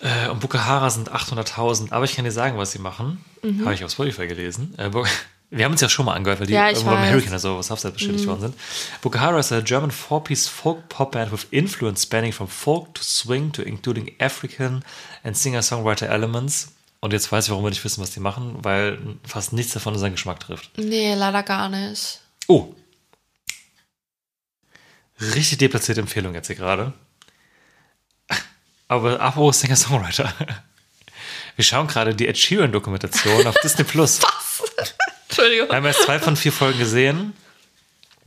Äh, 0.00 0.28
und 0.28 0.40
Bukahara 0.40 0.90
sind 0.90 1.10
800.000. 1.10 1.92
Aber 1.92 2.04
ich 2.04 2.14
kann 2.14 2.26
dir 2.26 2.32
sagen, 2.32 2.58
was 2.58 2.72
sie 2.72 2.78
machen. 2.78 3.24
Habe 3.64 3.74
ich 3.74 3.84
auf 3.84 3.90
Spotify 3.90 4.26
gelesen. 4.26 4.74
Äh, 4.76 4.90
wir 5.50 5.64
haben 5.64 5.72
uns 5.72 5.80
ja 5.80 5.88
schon 5.88 6.04
mal 6.04 6.14
angehört, 6.14 6.40
weil 6.40 6.46
die 6.46 6.52
Ja, 6.52 6.68
irgendwo 6.68 6.90
weiß. 6.90 7.10
Hurricane 7.10 7.30
oder 7.30 7.38
so 7.38 7.58
was 7.58 7.70
Offset 7.70 7.94
bestätigt 7.94 8.26
worden 8.26 8.40
sind. 8.40 8.54
Bukahara 9.00 9.38
is 9.38 9.50
a 9.50 9.60
German 9.60 9.90
four-piece 9.90 10.46
folk 10.46 10.88
pop 10.88 11.12
band 11.12 11.32
with 11.32 11.46
influence 11.50 12.02
spanning 12.02 12.32
from 12.32 12.48
folk 12.48 12.94
to 12.94 13.02
swing 13.02 13.50
to 13.52 13.62
including 13.62 14.12
African 14.18 14.84
and 15.24 15.36
singer-songwriter 15.36 16.06
elements. 16.06 16.72
Und 17.00 17.12
jetzt 17.12 17.30
weiß 17.32 17.44
ich, 17.46 17.50
warum 17.50 17.64
wir 17.64 17.70
nicht 17.70 17.84
wissen, 17.84 18.02
was 18.02 18.10
die 18.10 18.20
machen, 18.20 18.56
weil 18.62 18.98
fast 19.24 19.52
nichts 19.52 19.72
davon 19.72 19.94
unseren 19.94 20.12
Geschmack 20.12 20.40
trifft. 20.40 20.76
Nee, 20.76 21.14
leider 21.14 21.42
gar 21.42 21.68
nicht. 21.68 22.20
Oh. 22.46 22.74
Richtig 25.20 25.58
deplatzierte 25.58 26.00
Empfehlung 26.00 26.34
jetzt 26.34 26.48
hier 26.48 26.56
gerade. 26.56 26.92
Aber 28.88 29.20
apropos 29.20 29.60
Singer-Songwriter. 29.60 30.32
Wir 31.56 31.64
schauen 31.64 31.86
gerade 31.86 32.14
die 32.14 32.28
Ed 32.28 32.36
Sheeran-Dokumentation 32.36 33.46
auf 33.46 33.56
Disney 33.62 33.84
Plus. 33.84 34.20
Was? 34.22 34.47
Entschuldigung. 35.28 35.68
Wir 35.68 35.76
haben 35.76 35.84
erst 35.86 36.02
zwei 36.02 36.18
von 36.18 36.36
vier 36.36 36.52
Folgen 36.52 36.78
gesehen. 36.78 37.34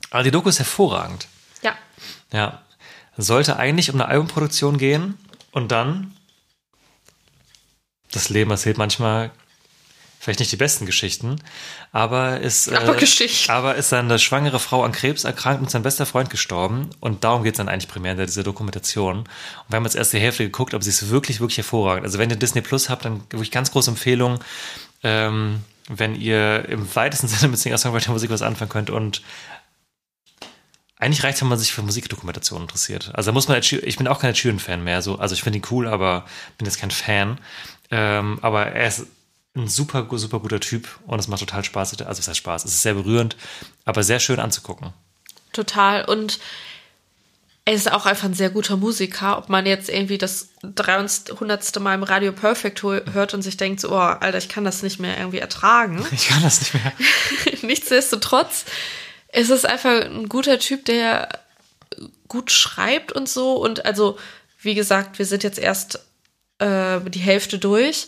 Aber 0.10 0.24
die 0.24 0.32
Doku 0.32 0.49
ist 0.49 0.60
hervorragend. 0.60 1.28
Ja. 1.62 1.76
Ja. 2.34 2.62
Sollte 3.18 3.58
eigentlich 3.58 3.89
um 3.89 3.95
eine 3.99 4.08
Albumproduktion 4.10 4.78
gehen 4.78 5.18
und 5.52 5.72
dann. 5.72 6.16
Das 8.12 8.28
Leben 8.30 8.52
erzählt 8.52 8.78
manchmal 8.78 9.32
vielleicht 10.20 10.39
nicht 10.39 10.52
die 10.52 10.58
besten 10.58 10.86
Geschichten, 10.86 11.41
aber 11.91 12.41
ist, 12.41 12.68
äh, 12.68 12.76
Aber 12.76 12.93
Geschichten. 12.95 13.52
aber 13.52 13.76
ist 13.76 13.89
seine 13.89 14.20
schwangere 14.20 14.60
Frau 14.60 14.84
an 14.84 14.91
Krebs 14.91 15.24
erkrankt 15.24 15.62
und 15.64 15.72
sein 15.72 15.82
bester 15.82 16.06
Freund 16.06 16.30
gestorben. 16.30 16.91
Und 16.99 17.24
darum 17.24 17.43
geht 17.43 17.54
es 17.54 17.58
dann 17.58 17.70
eigentlich 17.70 17.88
primär 17.88 18.12
in 18.12 18.26
dieser 18.26 18.43
Dokumentation. 18.43 19.20
Und 19.20 19.28
wir 19.70 19.78
haben 19.78 19.86
jetzt 19.86 19.95
erst 19.95 20.14
die 20.14 20.20
Hälfte 20.20 20.43
geguckt, 20.43 20.74
aber 20.76 20.84
sie 20.84 20.91
ist 20.91 21.10
wirklich, 21.10 21.39
wirklich 21.39 21.58
hervorragend. 21.58 22.06
Also 22.06 22.20
wenn 22.20 22.30
ihr 22.30 22.36
Disney 22.36 22.62
Plus 22.62 22.89
habt, 22.89 23.06
dann 23.06 23.22
wirklich 23.32 23.49
ganz 23.49 23.72
große 23.72 23.89
Empfehlung, 23.89 24.39
ähm, 25.04 25.62
wenn 25.88 26.16
ihr 26.16 26.68
im 26.70 26.96
weitesten 26.96 27.28
Sinne 27.28 27.52
mit 27.52 27.60
Singer-Songwriter-Musik 27.60 28.30
was 28.30 28.42
anfangen 28.42 28.70
könnt 28.70 28.90
und 28.90 29.22
eigentlich 30.98 31.24
reicht 31.24 31.38
es, 31.38 31.42
wenn 31.42 31.50
man 31.50 31.58
sich 31.58 31.74
für 31.74 31.82
Musikdokumentationen 31.82 32.68
interessiert. 32.68 33.10
Also 33.16 33.32
da 33.32 33.34
muss 33.34 33.48
man, 33.48 33.60
ich 33.60 33.98
bin 33.98 34.08
auch 34.08 34.20
kein 34.20 34.36
Sheeran-Fan 34.36 34.84
mehr. 34.84 35.02
So. 35.02 35.18
Also 35.18 35.34
ich 35.34 35.42
finde 35.42 35.58
ihn 35.58 35.66
cool, 35.72 35.88
aber 35.88 36.26
bin 36.60 36.68
jetzt 36.68 36.80
kein 36.80 36.92
Fan. 36.92 37.40
Ähm, 37.90 38.38
aber 38.44 38.68
er 38.68 38.88
ist 38.88 39.08
ein 39.56 39.68
super, 39.68 40.08
super 40.12 40.40
guter 40.40 40.60
Typ 40.60 40.88
und 41.08 41.20
es 41.20 41.28
macht 41.28 41.40
total 41.40 41.64
Spaß. 41.64 42.00
Also 42.02 42.20
es 42.20 42.28
heißt 42.28 42.38
Spaß, 42.38 42.66
es 42.66 42.76
ist 42.76 42.84
sehr 42.84 42.94
berührend, 42.94 43.36
aber 43.84 44.04
sehr 44.04 44.20
schön 44.20 44.40
anzugucken. 44.40 44.94
Total. 45.54 46.06
Und 46.06 46.40
er 47.66 47.74
ist 47.74 47.91
auch 47.91 48.05
einfach 48.05 48.26
ein 48.26 48.34
sehr 48.34 48.49
guter 48.49 48.76
Musiker. 48.76 49.38
Ob 49.38 49.49
man 49.49 49.66
jetzt 49.66 49.89
irgendwie 49.89 50.18
das 50.18 50.49
300. 50.64 51.80
Mal 51.80 51.95
im 51.95 52.03
Radio 52.03 52.32
Perfect 52.32 52.82
hört 52.84 53.34
und 53.34 53.43
sich 53.43 53.57
denkt, 53.57 53.80
so, 53.80 53.91
oh, 53.91 53.97
Alter, 53.97 54.39
ich 54.39 54.49
kann 54.49 54.64
das 54.64 54.82
nicht 54.82 54.99
mehr 54.99 55.18
irgendwie 55.18 55.39
ertragen. 55.39 56.05
Ich 56.12 56.28
kann 56.28 56.41
das 56.41 56.59
nicht 56.59 56.74
mehr. 56.74 56.93
Nichtsdestotrotz 57.62 58.66
ist 59.32 59.49
es 59.49 59.66
einfach 59.66 60.01
ein 60.01 60.28
guter 60.28 60.59
Typ, 60.59 60.86
der 60.86 61.30
gut 62.28 62.51
schreibt 62.51 63.12
und 63.12 63.30
so. 63.30 63.55
Und 63.55 63.86
also, 63.86 64.18
wie 64.62 64.74
gesagt, 64.74 65.20
wir 65.20 65.26
sind 65.26 65.43
jetzt 65.43 65.59
erst 65.59 65.99
äh, 66.57 66.99
die 67.09 67.20
Hälfte 67.20 67.59
durch. 67.59 68.07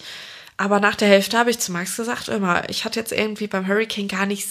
Aber 0.57 0.79
nach 0.79 0.95
der 0.95 1.07
Hälfte 1.07 1.37
habe 1.37 1.49
ich 1.49 1.59
zu 1.59 1.71
Max 1.71 1.95
gesagt, 1.95 2.27
immer, 2.27 2.69
ich 2.69 2.85
hatte 2.85 2.99
jetzt 2.99 3.11
irgendwie 3.11 3.47
beim 3.47 3.67
Hurricane 3.67 4.07
gar 4.07 4.25
nicht 4.25 4.47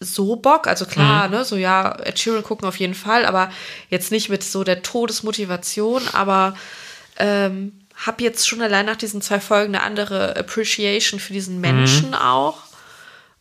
so 0.00 0.36
Bock. 0.36 0.66
Also 0.66 0.84
klar, 0.84 1.28
ne, 1.28 1.44
so 1.44 1.56
ja, 1.56 1.96
Ed 2.00 2.18
Sheeran 2.18 2.42
gucken 2.42 2.68
auf 2.68 2.78
jeden 2.78 2.94
Fall, 2.94 3.24
aber 3.24 3.50
jetzt 3.88 4.12
nicht 4.12 4.28
mit 4.28 4.44
so 4.44 4.64
der 4.64 4.82
Todesmotivation, 4.82 6.02
aber 6.12 6.54
ähm, 7.18 7.72
habe 7.94 8.22
jetzt 8.22 8.46
schon 8.46 8.60
allein 8.60 8.86
nach 8.86 8.96
diesen 8.96 9.22
zwei 9.22 9.40
Folgen 9.40 9.74
eine 9.74 9.84
andere 9.84 10.36
Appreciation 10.36 11.18
für 11.18 11.32
diesen 11.32 11.60
Menschen 11.60 12.14
auch 12.14 12.66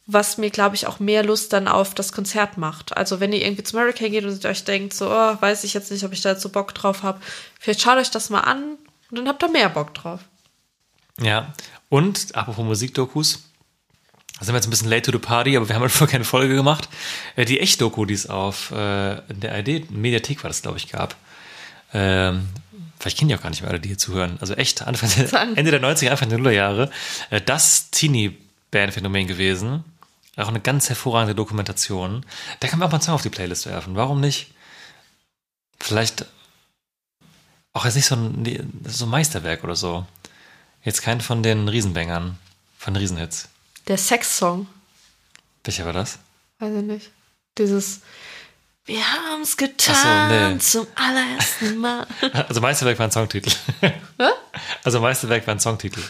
was 0.08 0.38
mir, 0.38 0.52
glaube 0.52 0.76
ich, 0.76 0.86
auch 0.88 1.00
mehr 1.00 1.24
Lust 1.24 1.52
dann 1.54 1.68
auf 1.68 1.96
das 1.96 2.12
Konzert 2.12 2.58
macht. 2.58 2.96
Also 2.96 3.20
wenn 3.20 3.34
ihr 3.34 3.44
irgendwie 3.44 3.64
zum 3.64 3.80
Hurricane 3.80 4.12
geht 4.12 4.26
und 4.26 4.46
euch 4.46 4.64
denkt, 4.64 4.94
so, 4.94 5.10
oh, 5.10 5.38
weiß 5.40 5.64
ich 5.64 5.74
jetzt 5.74 5.92
nicht, 5.92 6.04
ob 6.04 6.14
ich 6.14 6.22
da 6.22 6.32
jetzt 6.32 6.42
so 6.42 6.50
Bock 6.50 6.74
drauf 6.76 7.04
habe, 7.04 7.20
vielleicht 7.60 7.82
schaut 7.82 7.98
euch 7.98 8.12
das 8.12 8.30
mal 8.30 8.42
an 8.42 8.78
und 9.10 9.18
dann 9.18 9.28
habt 9.28 9.42
ihr 9.42 9.50
mehr 9.50 9.70
Bock 9.70 9.94
drauf. 9.94 10.22
Ja, 11.20 11.54
und 11.90 12.36
apropos 12.36 12.66
Musikdokus, 12.66 13.44
da 14.40 14.46
sind 14.46 14.54
wir 14.54 14.58
jetzt 14.58 14.68
ein 14.68 14.72
bisschen 14.72 14.90
late 14.90 15.04
to 15.04 15.12
the 15.12 15.20
party, 15.20 15.56
aber 15.56 15.70
wir 15.70 15.76
haben 15.76 15.82
halt 15.82 15.92
vorher 15.92 16.12
keine 16.12 16.26
Folge 16.26 16.56
gemacht. 16.56 16.90
Äh, 17.36 17.46
Die 17.46 17.60
Echt-Doku, 17.60 18.06
die 18.06 18.14
es 18.14 18.30
auf 18.30 18.72
äh, 18.72 19.22
der 19.30 19.54
ARD, 19.54 19.90
Mediathek 19.92 20.44
war 20.44 20.50
das, 20.50 20.62
glaube 20.62 20.78
ich, 20.78 20.90
gab. 20.90 21.16
Ähm, 21.94 22.50
vielleicht 23.00 23.18
kennen 23.18 23.30
die 23.30 23.36
auch 23.36 23.42
gar 23.42 23.50
nicht 23.50 23.62
mehr 23.62 23.72
alle, 23.72 23.80
die 23.80 23.90
hier 23.90 23.98
zuhören. 23.98 24.38
Also 24.42 24.54
echt, 24.56 24.82
Anfang, 24.82 25.10
Sagen. 25.10 25.56
Ende 25.56 25.72
der 25.72 25.82
90er, 25.82 26.10
Anfang 26.10 26.30
der 26.30 26.38
Nullerjahre. 26.38 26.92
Äh, 27.30 27.40
das 27.42 27.92
Teenie-Band-Phänomen 27.92 29.28
gewesen. 29.28 29.86
Auch 30.36 30.50
eine 30.50 30.60
ganz 30.60 30.90
hervorragende 30.90 31.34
Dokumentation. 31.34 32.26
Da 32.60 32.68
kann 32.68 32.80
man 32.80 32.88
auch 32.88 32.92
mal 32.92 32.98
einen 32.98 33.04
Song 33.04 33.16
auf 33.16 33.22
die 33.22 33.30
Playlist 33.30 33.68
werfen. 33.68 33.96
Warum 33.96 34.20
nicht? 34.20 34.52
Vielleicht 35.80 36.26
auch 37.72 37.86
jetzt 37.86 37.96
nicht 37.96 38.06
so 38.06 38.16
ein, 38.16 38.82
so 38.86 39.06
ein 39.06 39.10
Meisterwerk 39.12 39.64
oder 39.64 39.78
so. 39.78 40.06
Jetzt 40.84 41.02
kein 41.02 41.22
von 41.22 41.42
den 41.42 41.70
Riesenbängern, 41.70 42.38
von 42.78 42.94
den 42.94 43.02
Riesenhits. 43.02 43.50
Der 43.88 43.98
Sex-Song, 43.98 44.68
Welcher 45.64 45.86
war 45.86 45.94
das? 45.94 46.20
weiß 46.60 46.76
ich 46.76 46.84
nicht. 46.84 47.12
Dieses 47.58 48.02
Wir 48.86 49.00
haben's 49.02 49.56
Ach 49.58 49.62
so, 49.62 49.66
getan 49.66 50.54
nee. 50.54 50.60
zum 50.60 50.88
allerersten 50.96 51.78
Mal. 51.78 52.06
Also 52.48 52.62
Meisterwerk 52.62 52.98
war 53.00 53.08
ein 53.08 53.12
Songtitel. 53.12 53.52
Also 54.84 55.02
Meisterwerk 55.02 55.46
war 55.48 55.56
ein 55.56 55.60
Songtitel. 55.60 56.02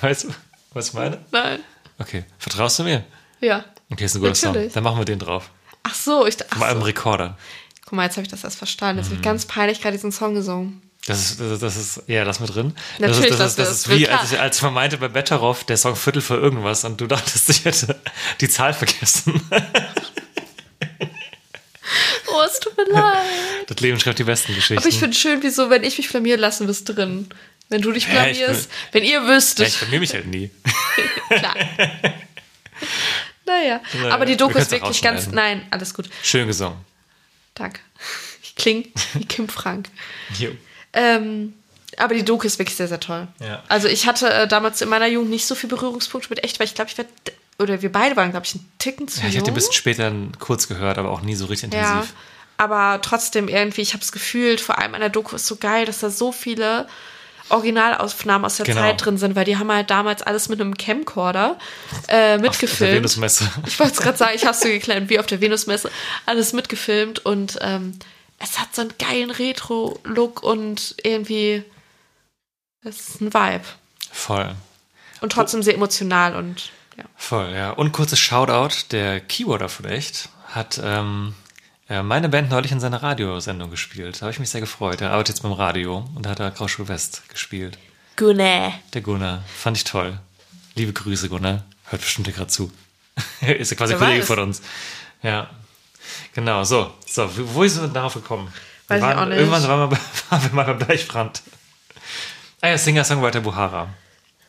Weißt 0.00 0.24
du, 0.24 0.28
was 0.72 0.88
ich 0.88 0.94
meine? 0.94 1.18
Nein. 1.30 1.60
Okay, 1.98 2.24
vertraust 2.38 2.78
du 2.78 2.84
mir? 2.84 3.04
Ja. 3.40 3.64
Okay, 3.90 4.04
ist 4.04 4.14
ein 4.14 4.20
guter 4.20 4.34
Song. 4.34 4.56
Dann 4.72 4.82
machen 4.84 4.98
wir 4.98 5.04
den 5.04 5.18
drauf. 5.18 5.50
Ach 5.82 5.94
so, 5.94 6.26
ich 6.26 6.36
dachte. 6.36 6.56
Mal 6.58 6.70
einem 6.70 6.80
so. 6.80 6.86
Rekorder. 6.86 7.36
Guck 7.84 7.92
mal, 7.94 8.04
jetzt 8.04 8.16
habe 8.16 8.22
ich 8.22 8.30
das 8.30 8.44
erst 8.44 8.56
verstanden. 8.56 8.98
Jetzt 9.00 9.08
Mhm. 9.10 9.16
wird 9.16 9.22
ganz 9.24 9.44
peinlich 9.46 9.80
gerade 9.82 9.96
diesen 9.96 10.12
Song 10.12 10.34
gesungen. 10.34 10.80
Das 11.06 11.18
ist, 11.18 11.40
das 11.40 11.50
ist, 11.52 11.62
das 11.62 11.76
ist 11.76 12.02
ja, 12.06 12.24
das 12.24 12.38
mit 12.38 12.54
drin. 12.54 12.74
Natürlich, 13.00 13.30
das 13.30 13.40
ist, 13.40 13.40
das, 13.40 13.56
das- 13.56 13.68
ist, 13.70 13.86
das 13.88 13.92
ist 13.94 13.98
wie, 14.00 14.08
als 14.08 14.32
ich, 14.32 14.38
als 14.38 14.62
man 14.62 14.72
meinte 14.74 14.98
bei 14.98 15.08
Betteroff, 15.08 15.64
der 15.64 15.76
Song 15.76 15.96
Viertel 15.96 16.22
für 16.22 16.36
irgendwas 16.36 16.84
und 16.84 17.00
du 17.00 17.06
dachtest, 17.08 17.48
ich 17.50 17.64
hätte 17.64 18.00
die 18.40 18.48
Zahl 18.48 18.72
vergessen. 18.72 19.40
Oh, 22.28 22.40
es 22.46 22.60
tut 22.60 22.76
mir 22.76 22.84
leid. 22.84 23.26
Das 23.66 23.80
Leben 23.80 23.98
schreibt 24.00 24.18
die 24.18 24.24
besten 24.24 24.54
Geschichten. 24.54 24.78
Aber 24.78 24.88
ich 24.88 24.98
finde 24.98 25.16
schön, 25.16 25.42
wieso, 25.42 25.68
wenn 25.70 25.82
ich 25.84 25.98
mich 25.98 26.08
blamieren 26.08 26.40
lassen, 26.40 26.66
bist 26.66 26.88
drin. 26.88 27.28
Wenn 27.68 27.82
du 27.82 27.92
dich 27.92 28.06
Ja, 28.06 28.26
ich 28.26 28.38
blamierst, 28.38 28.70
wenn 28.92 29.02
ihr 29.04 29.26
wüsstet. 29.26 29.58
ja, 29.60 29.66
ich 29.68 29.76
vermisse 29.76 30.00
mich 30.00 30.14
halt 30.14 30.26
nie. 30.26 30.50
Klar. 31.28 31.54
naja. 33.46 33.80
Naja, 33.92 34.14
aber 34.14 34.24
die 34.26 34.36
Doku 34.36 34.56
ist 34.58 34.70
wirklich 34.70 35.02
ganz. 35.02 35.26
Nein, 35.28 35.66
alles 35.70 35.92
gut. 35.94 36.08
Schön 36.22 36.46
gesungen. 36.46 36.78
Danke. 37.54 37.80
Ich 38.42 38.54
klinge 38.54 38.84
wie 39.14 39.24
Kim 39.26 39.48
Frank. 39.48 39.88
Jo. 40.38 40.50
Ähm, 40.92 41.54
aber 41.98 42.14
die 42.14 42.24
Doku 42.24 42.46
ist 42.46 42.58
wirklich 42.58 42.76
sehr, 42.76 42.88
sehr 42.88 43.00
toll. 43.00 43.28
Ja. 43.40 43.62
Also 43.68 43.88
ich 43.88 44.06
hatte 44.06 44.30
äh, 44.32 44.48
damals 44.48 44.80
in 44.80 44.88
meiner 44.88 45.06
Jugend 45.06 45.30
nicht 45.30 45.46
so 45.46 45.54
viel 45.54 45.68
Berührungspunkte 45.68 46.30
mit 46.30 46.42
echt, 46.44 46.58
weil 46.58 46.66
ich 46.66 46.74
glaube, 46.74 46.90
ich 46.90 46.96
werde, 46.98 47.10
oder 47.58 47.82
wir 47.82 47.92
beide 47.92 48.16
waren, 48.16 48.30
glaube 48.30 48.46
ich, 48.46 48.54
ein 48.54 48.66
Ticken 48.78 49.08
zu 49.08 49.20
Ja, 49.20 49.26
ich 49.28 49.34
jung. 49.34 49.40
habe 49.40 49.44
die 49.46 49.50
ein 49.52 49.54
bisschen 49.54 49.72
später 49.74 50.12
kurz 50.38 50.68
gehört, 50.68 50.98
aber 50.98 51.10
auch 51.10 51.20
nie 51.20 51.34
so 51.34 51.46
richtig 51.46 51.72
Ja, 51.72 51.80
intensiv. 51.92 52.14
aber 52.56 53.00
trotzdem 53.02 53.48
irgendwie, 53.48 53.82
ich 53.82 53.92
habe 53.92 54.02
es 54.02 54.10
gefühlt, 54.10 54.60
vor 54.60 54.78
allem 54.78 54.94
an 54.94 55.00
der 55.00 55.10
Doku 55.10 55.36
ist 55.36 55.46
so 55.46 55.56
geil, 55.56 55.84
dass 55.84 55.98
da 56.00 56.08
so 56.10 56.32
viele 56.32 56.86
Originalaufnahmen 57.50 58.44
aus 58.46 58.56
der 58.56 58.66
Genau. 58.66 58.80
Zeit 58.80 59.04
drin 59.04 59.18
sind, 59.18 59.36
weil 59.36 59.44
die 59.44 59.58
haben 59.58 59.70
halt 59.70 59.90
damals 59.90 60.22
alles 60.22 60.48
mit 60.48 60.60
einem 60.60 60.76
Camcorder 60.76 61.58
äh, 61.90 61.94
Auf 61.96 62.06
der 62.08 62.38
mitgefilmt. 62.38 62.94
Venusmesse. 62.96 63.50
Ich 63.66 63.78
wollte 63.78 63.92
es 63.92 64.00
gerade 64.00 64.16
sagen, 64.16 64.32
ich 64.34 64.46
habe 64.46 64.56
so 64.56 64.68
geklemmt, 64.68 65.10
wie 65.10 65.18
auf 65.18 65.26
der 65.26 65.40
Venusmesse, 65.40 65.90
alles 66.24 66.52
mitgefilmt 66.54 67.24
und 67.26 67.58
ähm, 67.60 67.98
es 68.42 68.58
hat 68.58 68.74
so 68.74 68.82
einen 68.82 68.94
geilen 68.98 69.30
Retro-Look 69.30 70.42
und 70.42 70.96
irgendwie, 71.02 71.64
es 72.82 73.08
ist 73.08 73.20
ein 73.20 73.32
Vibe. 73.32 73.64
Voll. 74.10 74.54
Und 75.20 75.32
trotzdem 75.32 75.62
sehr 75.62 75.74
emotional 75.74 76.34
und 76.34 76.70
ja. 76.98 77.04
Voll, 77.16 77.52
ja. 77.52 77.70
Und 77.70 77.92
kurzes 77.92 78.18
Shoutout, 78.18 78.74
der 78.90 79.20
Keyboarder 79.20 79.68
von 79.68 79.86
Echt 79.86 80.28
hat 80.48 80.80
ähm, 80.82 81.34
äh, 81.88 82.02
meine 82.02 82.28
Band 82.28 82.50
neulich 82.50 82.72
in 82.72 82.80
seiner 82.80 83.02
Radiosendung 83.02 83.70
gespielt. 83.70 84.16
Da 84.16 84.22
habe 84.22 84.32
ich 84.32 84.40
mich 84.40 84.50
sehr 84.50 84.60
gefreut. 84.60 85.00
Er 85.00 85.12
arbeitet 85.12 85.36
jetzt 85.36 85.42
beim 85.42 85.52
Radio 85.52 86.04
und 86.14 86.26
da 86.26 86.30
hat 86.30 86.40
er 86.40 86.50
Grauschul 86.50 86.88
West 86.88 87.22
gespielt. 87.28 87.78
Gunnar. 88.16 88.74
Der 88.92 89.00
Gunnar. 89.00 89.42
Fand 89.56 89.76
ich 89.76 89.84
toll. 89.84 90.18
Liebe 90.74 90.92
Grüße, 90.92 91.28
Gunnar. 91.28 91.64
Hört 91.84 92.02
bestimmt 92.02 92.26
hier 92.26 92.34
gerade 92.34 92.50
zu. 92.50 92.70
ist 93.40 93.70
ja 93.70 93.76
quasi 93.76 93.92
Wer 93.94 94.00
Kollege 94.00 94.26
von 94.26 94.40
uns. 94.40 94.60
Ja. 95.22 95.48
Genau, 96.34 96.64
so. 96.64 96.92
So, 97.06 97.28
wo 97.54 97.62
ist 97.62 97.76
es 97.76 97.92
darauf 97.92 98.14
gekommen? 98.14 98.52
Wir 98.88 98.96
Weiß 98.96 99.02
ich 99.02 99.08
waren, 99.08 99.18
auch 99.18 99.26
nicht. 99.26 99.38
Irgendwann 99.38 99.68
waren 99.68 99.90
wir, 99.90 99.98
waren 100.30 100.42
wir 100.42 100.50
mal 100.52 100.64
beim 100.64 100.78
Deichbrand. 100.86 101.42
Ah 102.60 102.68
ja, 102.68 102.78
Singer-Songwriter 102.78 103.40
Buhara. 103.40 103.88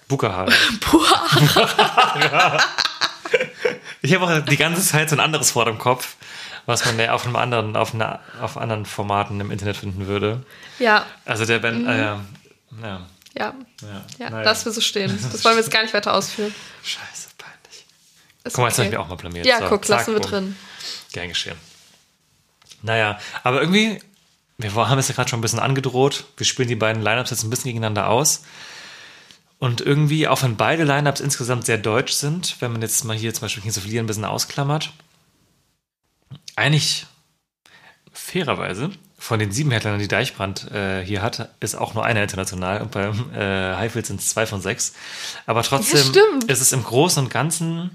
Bukahaare. 0.07 0.51
Puh, 0.82 0.99
Ich 4.01 4.14
habe 4.14 4.26
auch 4.26 4.39
die 4.45 4.57
ganze 4.57 4.82
Zeit 4.84 5.09
so 5.09 5.16
ein 5.16 5.20
anderes 5.22 5.55
Wort 5.55 5.70
im 5.70 5.78
Kopf, 5.78 6.16
was 6.66 6.84
man 6.86 6.99
ja 6.99 7.14
auf 7.14 7.26
einem 7.26 7.38
anderen, 7.38 7.76
auf, 7.78 7.93
einer, 7.93 8.20
auf 8.41 8.57
anderen 8.57 8.86
Formaten 8.86 9.39
im 9.39 9.49
Internet 9.49 9.78
finden 9.78 10.07
würde. 10.07 10.43
ja, 10.78 11.05
Also 11.26 11.45
der 11.45 11.59
Ben, 11.59 11.88
äh, 11.88 11.97
ja, 11.97 12.20
ja, 12.82 13.01
ja, 13.36 13.53
ja, 14.20 14.30
naja. 14.30 14.43
lass 14.43 14.66
wir 14.66 14.72
so 14.74 14.82
stehen. 14.82 15.18
Das 15.32 15.43
wollen 15.45 15.55
wir 15.55 15.61
jetzt 15.61 15.72
gar 15.72 15.82
nicht 15.84 15.93
weiter 15.93 16.14
ausführen. 16.14 16.53
Scheiße. 16.84 17.22
Ist 18.43 18.53
Guck 18.53 18.63
mal, 18.63 18.67
jetzt 18.69 18.77
habe 18.77 18.87
okay. 18.87 18.87
ich 18.87 18.91
mich 18.91 18.97
auch 18.97 19.07
mal 19.07 19.15
blamiert. 19.15 19.45
Ja, 19.45 19.59
So, 19.59 19.69
guck, 19.69 19.85
zack, 19.85 19.99
lassen 19.99 20.13
wir 20.13 20.19
bumm. 20.19 20.29
drin. 20.29 20.55
Gern 21.11 21.29
geschehen. 21.29 21.57
Naja, 22.81 23.17
aber 23.43 23.61
irgendwie, 23.61 23.99
wir 24.57 24.73
haben 24.75 24.99
es 24.99 25.07
ja 25.07 25.15
gerade 25.15 25.29
schon 25.29 25.39
ein 25.39 25.41
bisschen 25.41 25.59
angedroht. 25.59 26.25
Wir 26.37 26.45
spielen 26.45 26.67
die 26.67 26.75
beiden 26.75 27.01
Lineups 27.01 27.29
jetzt 27.29 27.43
ein 27.43 27.49
bisschen 27.49 27.69
gegeneinander 27.69 28.09
aus. 28.09 28.43
Und 29.59 29.79
irgendwie, 29.79 30.27
auch 30.27 30.43
wenn 30.43 30.57
beide 30.57 30.83
Lineups 30.83 31.21
insgesamt 31.21 31.65
sehr 31.65 31.77
deutsch 31.77 32.11
sind, 32.11 32.57
wenn 32.59 32.73
man 32.73 32.81
jetzt 32.81 33.05
mal 33.05 33.15
hier 33.15 33.33
zum 33.33 33.43
Beispiel 33.43 33.63
Kings 33.63 33.77
of 33.77 33.85
Leon 33.85 34.03
ein 34.03 34.07
bisschen 34.07 34.25
ausklammert, 34.25 34.91
eigentlich 36.57 37.05
fairerweise 38.11 38.91
von 39.17 39.39
den 39.39 39.53
sieben 39.53 39.71
Headlinern, 39.71 39.99
die 39.99 40.09
Deichbrand 40.09 40.69
äh, 40.71 41.01
hier 41.05 41.21
hat, 41.21 41.49
ist 41.61 41.75
auch 41.75 41.93
nur 41.93 42.03
einer 42.03 42.21
international 42.21 42.81
und 42.81 42.91
beim 42.91 43.33
äh, 43.33 43.75
Highfield 43.75 44.05
sind 44.05 44.19
es 44.19 44.27
zwei 44.27 44.45
von 44.45 44.59
sechs. 44.59 44.93
Aber 45.45 45.63
trotzdem 45.63 46.41
ist 46.47 46.59
es 46.59 46.73
im 46.73 46.83
Großen 46.83 47.23
und 47.23 47.29
Ganzen 47.29 47.91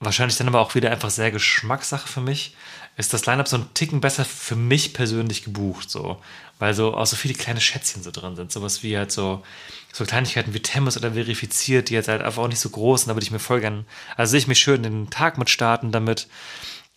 wahrscheinlich 0.00 0.36
dann 0.36 0.48
aber 0.48 0.60
auch 0.60 0.74
wieder 0.74 0.90
einfach 0.90 1.10
sehr 1.10 1.30
Geschmackssache 1.30 2.08
für 2.08 2.20
mich, 2.20 2.54
ist 2.96 3.12
das 3.12 3.26
Line-Up 3.26 3.48
so 3.48 3.56
ein 3.56 3.74
Ticken 3.74 4.00
besser 4.00 4.24
für 4.24 4.56
mich 4.56 4.92
persönlich 4.92 5.44
gebucht, 5.44 5.90
so. 5.90 6.20
Weil 6.58 6.74
so 6.74 6.94
auch 6.94 7.06
so 7.06 7.14
viele 7.16 7.34
kleine 7.34 7.60
Schätzchen 7.60 8.02
so 8.02 8.10
drin 8.10 8.34
sind. 8.34 8.50
Sowas 8.50 8.82
wie 8.82 8.98
halt 8.98 9.12
so, 9.12 9.44
so 9.92 10.04
Kleinigkeiten 10.04 10.54
wie 10.54 10.60
Temmuz 10.60 10.96
oder 10.96 11.12
verifiziert, 11.12 11.88
die 11.88 11.94
jetzt 11.94 12.08
halt 12.08 12.22
einfach 12.22 12.42
auch 12.42 12.48
nicht 12.48 12.58
so 12.58 12.70
groß 12.70 13.02
sind, 13.02 13.10
da 13.10 13.14
würde 13.14 13.24
ich 13.24 13.30
mir 13.30 13.38
voll 13.38 13.60
gern, 13.60 13.86
also 14.16 14.32
sehe 14.32 14.40
ich 14.40 14.48
mich 14.48 14.58
schön 14.58 14.82
den 14.82 15.10
Tag 15.10 15.38
mit 15.38 15.48
starten 15.48 15.92
damit. 15.92 16.26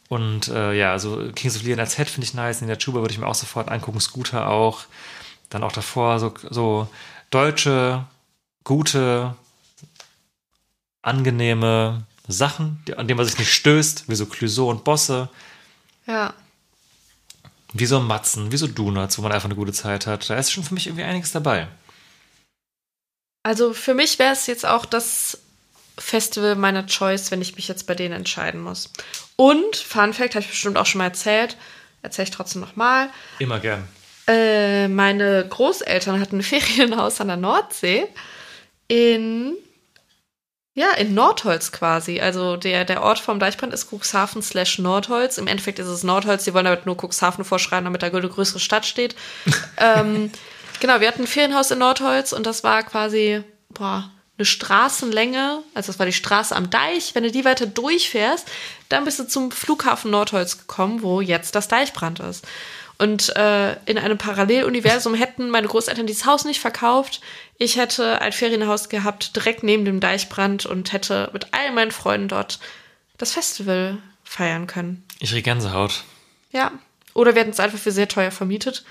Und 0.09 0.47
äh, 0.49 0.73
ja, 0.73 0.91
also 0.91 1.31
Kings 1.35 1.55
of 1.55 1.63
Leon 1.63 1.79
als 1.79 1.95
Head 1.95 2.09
finde 2.09 2.25
ich 2.25 2.33
nice, 2.33 2.61
in 2.61 2.67
der 2.67 2.79
Chuba 2.79 2.99
würde 2.99 3.13
ich 3.13 3.19
mir 3.19 3.27
auch 3.27 3.35
sofort 3.35 3.69
angucken, 3.69 4.01
Scooter 4.01 4.49
auch. 4.49 4.85
Dann 5.49 5.63
auch 5.63 5.71
davor 5.71 6.19
so, 6.19 6.33
so 6.49 6.89
deutsche, 7.29 8.05
gute, 8.63 9.35
angenehme 11.01 12.05
Sachen, 12.27 12.83
an 12.97 13.07
denen 13.07 13.17
man 13.17 13.25
sich 13.25 13.37
nicht 13.39 13.53
stößt, 13.53 14.09
wie 14.09 14.15
so 14.15 14.25
Clouseau 14.25 14.69
und 14.69 14.83
Bosse, 14.83 15.29
Ja. 16.07 16.33
wie 17.73 17.85
so 17.85 17.99
Matzen, 17.99 18.51
wie 18.51 18.57
so 18.57 18.67
Donuts, 18.67 19.17
wo 19.17 19.21
man 19.21 19.31
einfach 19.31 19.45
eine 19.49 19.55
gute 19.55 19.73
Zeit 19.73 20.07
hat. 20.07 20.29
Da 20.29 20.35
ist 20.37 20.51
schon 20.51 20.63
für 20.63 20.73
mich 20.73 20.87
irgendwie 20.87 21.03
einiges 21.03 21.31
dabei. 21.31 21.67
Also 23.43 23.73
für 23.73 23.93
mich 23.93 24.19
wäre 24.19 24.33
es 24.33 24.45
jetzt 24.47 24.65
auch 24.65 24.85
das 24.85 25.39
Festival 25.97 26.55
meiner 26.55 26.85
Choice, 26.85 27.31
wenn 27.31 27.41
ich 27.41 27.55
mich 27.55 27.67
jetzt 27.67 27.87
bei 27.87 27.95
denen 27.95 28.13
entscheiden 28.13 28.61
muss. 28.61 28.91
Und, 29.35 29.75
Fun 29.75 30.13
Fact, 30.13 30.35
habe 30.35 30.41
ich 30.43 30.49
bestimmt 30.49 30.77
auch 30.77 30.85
schon 30.85 30.99
mal 30.99 31.05
erzählt, 31.05 31.57
erzähle 32.01 32.25
ich 32.25 32.31
trotzdem 32.31 32.61
nochmal. 32.61 33.09
Immer 33.39 33.59
gern. 33.59 33.87
Äh, 34.27 34.87
meine 34.87 35.45
Großeltern 35.47 36.19
hatten 36.19 36.37
ein 36.37 36.43
Ferienhaus 36.43 37.19
an 37.19 37.27
der 37.27 37.37
Nordsee 37.37 38.07
in, 38.87 39.55
ja, 40.73 40.91
in 40.91 41.13
Nordholz 41.13 41.71
quasi. 41.71 42.21
Also 42.21 42.55
der, 42.55 42.85
der 42.85 43.03
Ort 43.03 43.19
vom 43.19 43.39
Deichbrand 43.39 43.73
ist 43.73 43.89
Cuxhaven 43.91 44.41
slash 44.41 44.79
Nordholz. 44.79 45.37
Im 45.37 45.47
Endeffekt 45.47 45.79
ist 45.79 45.87
es 45.87 46.03
Nordholz. 46.03 46.45
Die 46.45 46.53
wollen 46.53 46.65
damit 46.65 46.85
nur 46.85 46.95
Cuxhaven 46.95 47.43
vorschreiben, 47.43 47.85
damit 47.85 48.03
da 48.03 48.07
eine 48.07 48.29
größere 48.29 48.59
Stadt 48.59 48.85
steht. 48.85 49.15
ähm, 49.77 50.31
genau, 50.79 50.99
wir 51.01 51.07
hatten 51.09 51.23
ein 51.23 51.27
Ferienhaus 51.27 51.71
in 51.71 51.79
Nordholz 51.79 52.31
und 52.31 52.45
das 52.45 52.63
war 52.63 52.83
quasi, 52.83 53.43
boah, 53.69 54.09
eine 54.37 54.45
Straßenlänge, 54.45 55.61
also 55.75 55.91
das 55.91 55.99
war 55.99 56.05
die 56.05 56.13
Straße 56.13 56.55
am 56.55 56.69
Deich. 56.69 57.13
Wenn 57.15 57.23
du 57.23 57.31
die 57.31 57.45
weiter 57.45 57.67
durchfährst, 57.67 58.47
dann 58.87 59.03
bist 59.03 59.19
du 59.19 59.27
zum 59.27 59.51
Flughafen 59.51 60.09
Nordholz 60.09 60.57
gekommen, 60.57 61.03
wo 61.03 61.19
jetzt 61.19 61.53
das 61.53 61.67
Deichbrand 61.67 62.21
ist. 62.21 62.47
Und 63.01 63.35
äh, 63.35 63.71
in 63.87 63.97
einem 63.97 64.19
Paralleluniversum 64.19 65.15
hätten 65.15 65.49
meine 65.49 65.65
Großeltern 65.65 66.05
dieses 66.05 66.27
Haus 66.27 66.45
nicht 66.45 66.59
verkauft. 66.59 67.19
Ich 67.57 67.77
hätte 67.77 68.21
ein 68.21 68.31
Ferienhaus 68.31 68.89
gehabt, 68.89 69.35
direkt 69.35 69.63
neben 69.63 69.85
dem 69.85 69.99
Deichbrand 69.99 70.67
und 70.67 70.93
hätte 70.93 71.27
mit 71.33 71.47
all 71.51 71.71
meinen 71.71 71.89
Freunden 71.89 72.27
dort 72.27 72.59
das 73.17 73.31
Festival 73.31 73.97
feiern 74.23 74.67
können. 74.67 75.03
Ich 75.19 75.33
riech 75.33 75.43
Gänsehaut. 75.43 76.03
Ja. 76.51 76.73
Oder 77.15 77.33
wir 77.33 77.41
hätten 77.41 77.49
es 77.49 77.59
einfach 77.59 77.79
für 77.79 77.91
sehr 77.91 78.07
teuer 78.07 78.29
vermietet. 78.29 78.85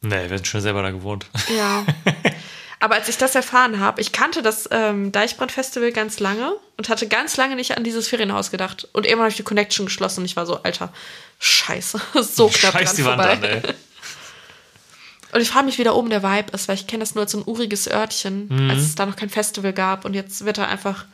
Nee, 0.00 0.28
wir 0.30 0.36
sind 0.36 0.48
schon 0.48 0.60
selber 0.60 0.82
da 0.82 0.90
gewohnt. 0.90 1.26
Ja. 1.56 1.86
Aber 2.84 2.96
als 2.96 3.08
ich 3.08 3.16
das 3.16 3.34
erfahren 3.34 3.80
habe, 3.80 4.02
ich 4.02 4.12
kannte 4.12 4.42
das 4.42 4.68
ähm, 4.70 5.10
Deichbrand-Festival 5.10 5.90
ganz 5.90 6.20
lange 6.20 6.52
und 6.76 6.90
hatte 6.90 7.08
ganz 7.08 7.38
lange 7.38 7.56
nicht 7.56 7.78
an 7.78 7.82
dieses 7.82 8.08
Ferienhaus 8.08 8.50
gedacht. 8.50 8.86
Und 8.92 9.06
irgendwann 9.06 9.22
habe 9.24 9.30
ich 9.30 9.36
die 9.38 9.42
Connection 9.42 9.86
geschlossen 9.86 10.20
und 10.20 10.26
ich 10.26 10.36
war 10.36 10.44
so, 10.44 10.62
Alter, 10.62 10.92
scheiße, 11.38 11.98
so 12.22 12.48
knapp 12.52 12.72
Scheiß 12.72 12.88
dran 12.90 12.96
die 12.96 13.04
Wand 13.06 13.22
vorbei. 13.22 13.32
an, 13.32 13.64
ey. 13.64 13.74
Und 15.32 15.40
ich 15.40 15.48
frage 15.48 15.64
mich, 15.64 15.78
wie 15.78 15.84
da 15.84 15.92
oben 15.92 16.10
der 16.10 16.22
Vibe 16.22 16.52
ist, 16.52 16.68
weil 16.68 16.74
ich 16.76 16.86
kenne 16.86 17.00
das 17.02 17.14
nur 17.14 17.22
als 17.22 17.32
so 17.32 17.38
ein 17.38 17.44
uriges 17.46 17.88
Örtchen, 17.90 18.48
Mhm. 18.48 18.70
als 18.70 18.82
es 18.82 18.94
da 18.96 19.06
noch 19.06 19.16
kein 19.16 19.30
Festival 19.30 19.72
gab. 19.72 20.04
Und 20.04 20.12
jetzt 20.12 20.44
wird 20.44 20.58
er 20.58 20.68
einfach, 20.68 21.06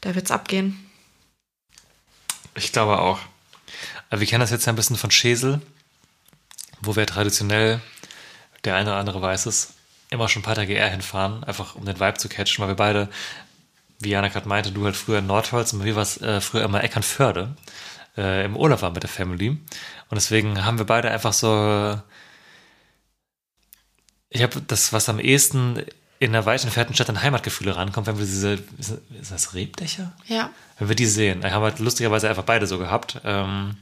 da 0.00 0.16
wird's 0.16 0.32
abgehen. 0.32 0.90
Ich 2.56 2.72
glaube 2.72 2.98
auch. 2.98 3.20
Aber 4.10 4.20
wir 4.20 4.26
kennen 4.26 4.40
das 4.40 4.50
jetzt 4.50 4.66
ja 4.66 4.72
ein 4.72 4.76
bisschen 4.76 4.96
von 4.96 5.10
Schesel, 5.12 5.60
wo 6.80 6.96
wir 6.96 7.06
traditionell, 7.06 7.80
der 8.64 8.74
eine 8.74 8.90
oder 8.90 8.98
andere 8.98 9.22
weiß 9.22 9.46
es, 9.46 9.74
immer 10.10 10.28
schon 10.28 10.40
ein 10.40 10.44
paar 10.44 10.54
Tage 10.54 10.74
eher 10.74 10.88
hinfahren, 10.90 11.44
einfach 11.44 11.74
um 11.74 11.84
den 11.84 12.00
Vibe 12.00 12.18
zu 12.18 12.28
catchen, 12.28 12.62
weil 12.62 12.70
wir 12.70 12.76
beide, 12.76 13.08
wie 14.00 14.10
Jana 14.10 14.28
gerade 14.28 14.48
meinte, 14.48 14.72
du 14.72 14.84
halt 14.84 14.96
früher 14.96 15.18
in 15.18 15.26
Nordholz 15.26 15.72
und 15.72 15.84
wir 15.84 15.96
war 15.96 16.06
äh, 16.22 16.40
früher 16.40 16.64
immer 16.64 16.82
Eckernförde, 16.82 17.56
äh, 18.16 18.44
im 18.44 18.56
Urlaub 18.56 18.82
waren 18.82 18.92
mit 18.92 19.02
der 19.02 19.10
Family. 19.10 19.50
Und 19.50 20.14
deswegen 20.14 20.64
haben 20.64 20.78
wir 20.78 20.86
beide 20.86 21.10
einfach 21.10 21.32
so, 21.32 22.00
ich 24.30 24.42
habe 24.42 24.60
das, 24.66 24.92
was 24.92 25.08
am 25.08 25.18
ehesten 25.18 25.84
in 26.20 26.34
einer 26.34 26.46
weit 26.46 26.64
entfernten 26.64 26.94
Stadt 26.94 27.08
an 27.10 27.22
Heimatgefühle 27.22 27.76
rankommt, 27.76 28.06
wenn 28.06 28.18
wir 28.18 28.26
diese, 28.26 28.54
ist 28.78 29.30
das 29.30 29.54
Rebdächer? 29.54 30.12
Ja. 30.26 30.50
wenn 30.78 30.88
wir 30.88 30.96
die 30.96 31.06
sehen. 31.06 31.42
Wir 31.42 31.52
haben 31.52 31.62
halt 31.62 31.78
lustigerweise 31.78 32.28
einfach 32.28 32.42
beide 32.42 32.66
so 32.66 32.78
gehabt. 32.78 33.20
Ähm, 33.24 33.76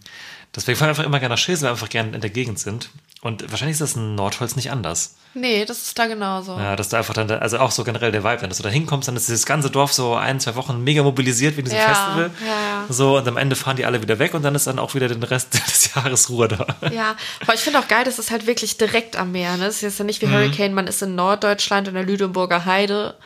deswegen 0.54 0.76
fahren 0.76 0.88
wir 0.88 0.90
einfach 0.90 1.04
immer 1.04 1.18
gerne 1.18 1.34
nach 1.34 1.38
Schesel, 1.38 1.62
weil 1.62 1.68
wir 1.70 1.74
einfach 1.76 1.88
gerne 1.88 2.14
in 2.14 2.20
der 2.20 2.30
Gegend 2.30 2.58
sind. 2.58 2.90
Und 3.22 3.50
wahrscheinlich 3.50 3.74
ist 3.74 3.80
das 3.80 3.96
in 3.96 4.14
Nordholz 4.14 4.54
nicht 4.56 4.70
anders. 4.70 5.16
Nee, 5.34 5.64
das 5.64 5.82
ist 5.82 5.98
da 5.98 6.06
genauso. 6.06 6.56
Ja, 6.58 6.76
dass 6.76 6.90
da 6.90 6.98
einfach 6.98 7.12
dann, 7.14 7.30
also 7.30 7.58
auch 7.58 7.70
so 7.70 7.82
generell 7.82 8.12
der 8.12 8.22
Vibe, 8.24 8.42
wenn 8.42 8.50
du 8.50 8.62
da 8.62 8.68
hinkommst, 8.68 9.08
dann 9.08 9.16
ist 9.16 9.26
dieses 9.28 9.44
ganze 9.46 9.68
Dorf 9.70 9.92
so 9.92 10.14
ein, 10.14 10.38
zwei 10.38 10.54
Wochen 10.54 10.82
mega 10.84 11.02
mobilisiert 11.02 11.56
wegen 11.56 11.64
diesem 11.64 11.78
Ja, 11.80 11.86
Festival. 11.88 12.30
ja, 12.40 12.46
ja. 12.46 12.84
So, 12.88 13.16
und 13.18 13.26
am 13.26 13.36
Ende 13.36 13.56
fahren 13.56 13.76
die 13.76 13.84
alle 13.84 14.00
wieder 14.00 14.18
weg 14.18 14.32
und 14.34 14.42
dann 14.42 14.54
ist 14.54 14.66
dann 14.66 14.78
auch 14.78 14.94
wieder 14.94 15.08
den 15.08 15.22
Rest 15.22 15.54
des 15.66 15.94
Jahres 15.94 16.30
Ruhe 16.30 16.48
da. 16.48 16.66
Ja, 16.90 17.16
aber 17.42 17.54
ich 17.54 17.60
finde 17.60 17.80
auch 17.80 17.88
geil, 17.88 18.04
dass 18.04 18.18
es 18.18 18.30
halt 18.30 18.46
wirklich 18.46 18.76
direkt 18.78 19.16
am 19.16 19.32
Meer. 19.32 19.56
Ne? 19.56 19.66
Es 19.66 19.76
ist 19.76 19.82
jetzt 19.82 19.98
ja 19.98 20.04
nicht 20.04 20.22
Mhm. 20.22 20.28
wie 20.28 20.32
Hurricane, 20.32 20.72
man 20.74 20.86
ist 20.86 21.02
in 21.02 21.14
Norddeutschland 21.14 21.88
in 21.88 21.94
der 21.94 22.04
Lüneburger 22.04 22.64
Heide, 22.64 23.16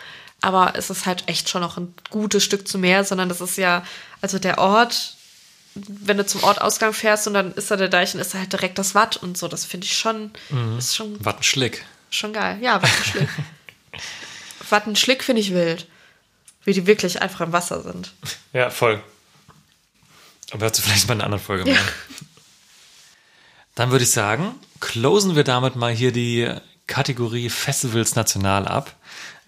aber 0.40 0.72
es 0.76 0.88
ist 0.90 1.04
halt 1.06 1.24
echt 1.26 1.48
schon 1.48 1.60
noch 1.60 1.76
ein 1.76 1.94
gutes 2.10 2.42
Stück 2.42 2.66
zu 2.66 2.78
Meer, 2.78 3.04
sondern 3.04 3.28
das 3.28 3.40
ist 3.40 3.56
ja, 3.58 3.82
also 4.22 4.38
der 4.38 4.58
Ort, 4.58 5.14
wenn 5.74 6.16
du 6.16 6.26
zum 6.26 6.42
Ortausgang 6.42 6.92
fährst 6.92 7.26
und 7.26 7.34
dann 7.34 7.52
ist 7.54 7.70
da 7.70 7.76
der 7.76 7.88
Deich 7.88 8.14
und 8.14 8.20
ist 8.20 8.34
da 8.34 8.38
halt 8.38 8.52
direkt 8.52 8.78
das 8.78 8.94
Watt 8.94 9.16
und 9.16 9.38
so, 9.38 9.46
das 9.48 9.64
finde 9.64 9.86
ich 9.86 9.96
schon, 9.96 10.32
Mhm. 10.50 10.78
ist 10.78 10.96
schon, 10.96 11.24
Wattenschlick. 11.24 11.84
schon 12.10 12.32
geil. 12.32 12.58
Ja, 12.60 12.82
Wattenschlick. 12.82 13.28
Wattenschlick 14.70 15.24
finde 15.24 15.40
ich 15.42 15.52
wild. 15.52 15.86
Wie 16.64 16.72
die 16.72 16.86
wirklich 16.86 17.22
einfach 17.22 17.40
im 17.40 17.52
Wasser 17.52 17.82
sind. 17.82 18.12
Ja, 18.52 18.68
voll. 18.70 19.02
Aber 20.50 20.66
dazu 20.66 20.82
vielleicht 20.82 21.06
mal 21.08 21.14
in 21.14 21.20
einer 21.20 21.26
anderen 21.26 21.44
Folge 21.44 21.68
Ja. 21.68 21.74
mehr. 21.74 21.84
Dann 23.74 23.90
würde 23.90 24.04
ich 24.04 24.10
sagen, 24.10 24.54
closen 24.80 25.36
wir 25.36 25.44
damit 25.44 25.76
mal 25.76 25.92
hier 25.92 26.12
die 26.12 26.52
Kategorie 26.86 27.48
Festivals 27.48 28.14
National 28.16 28.66
ab. 28.68 28.94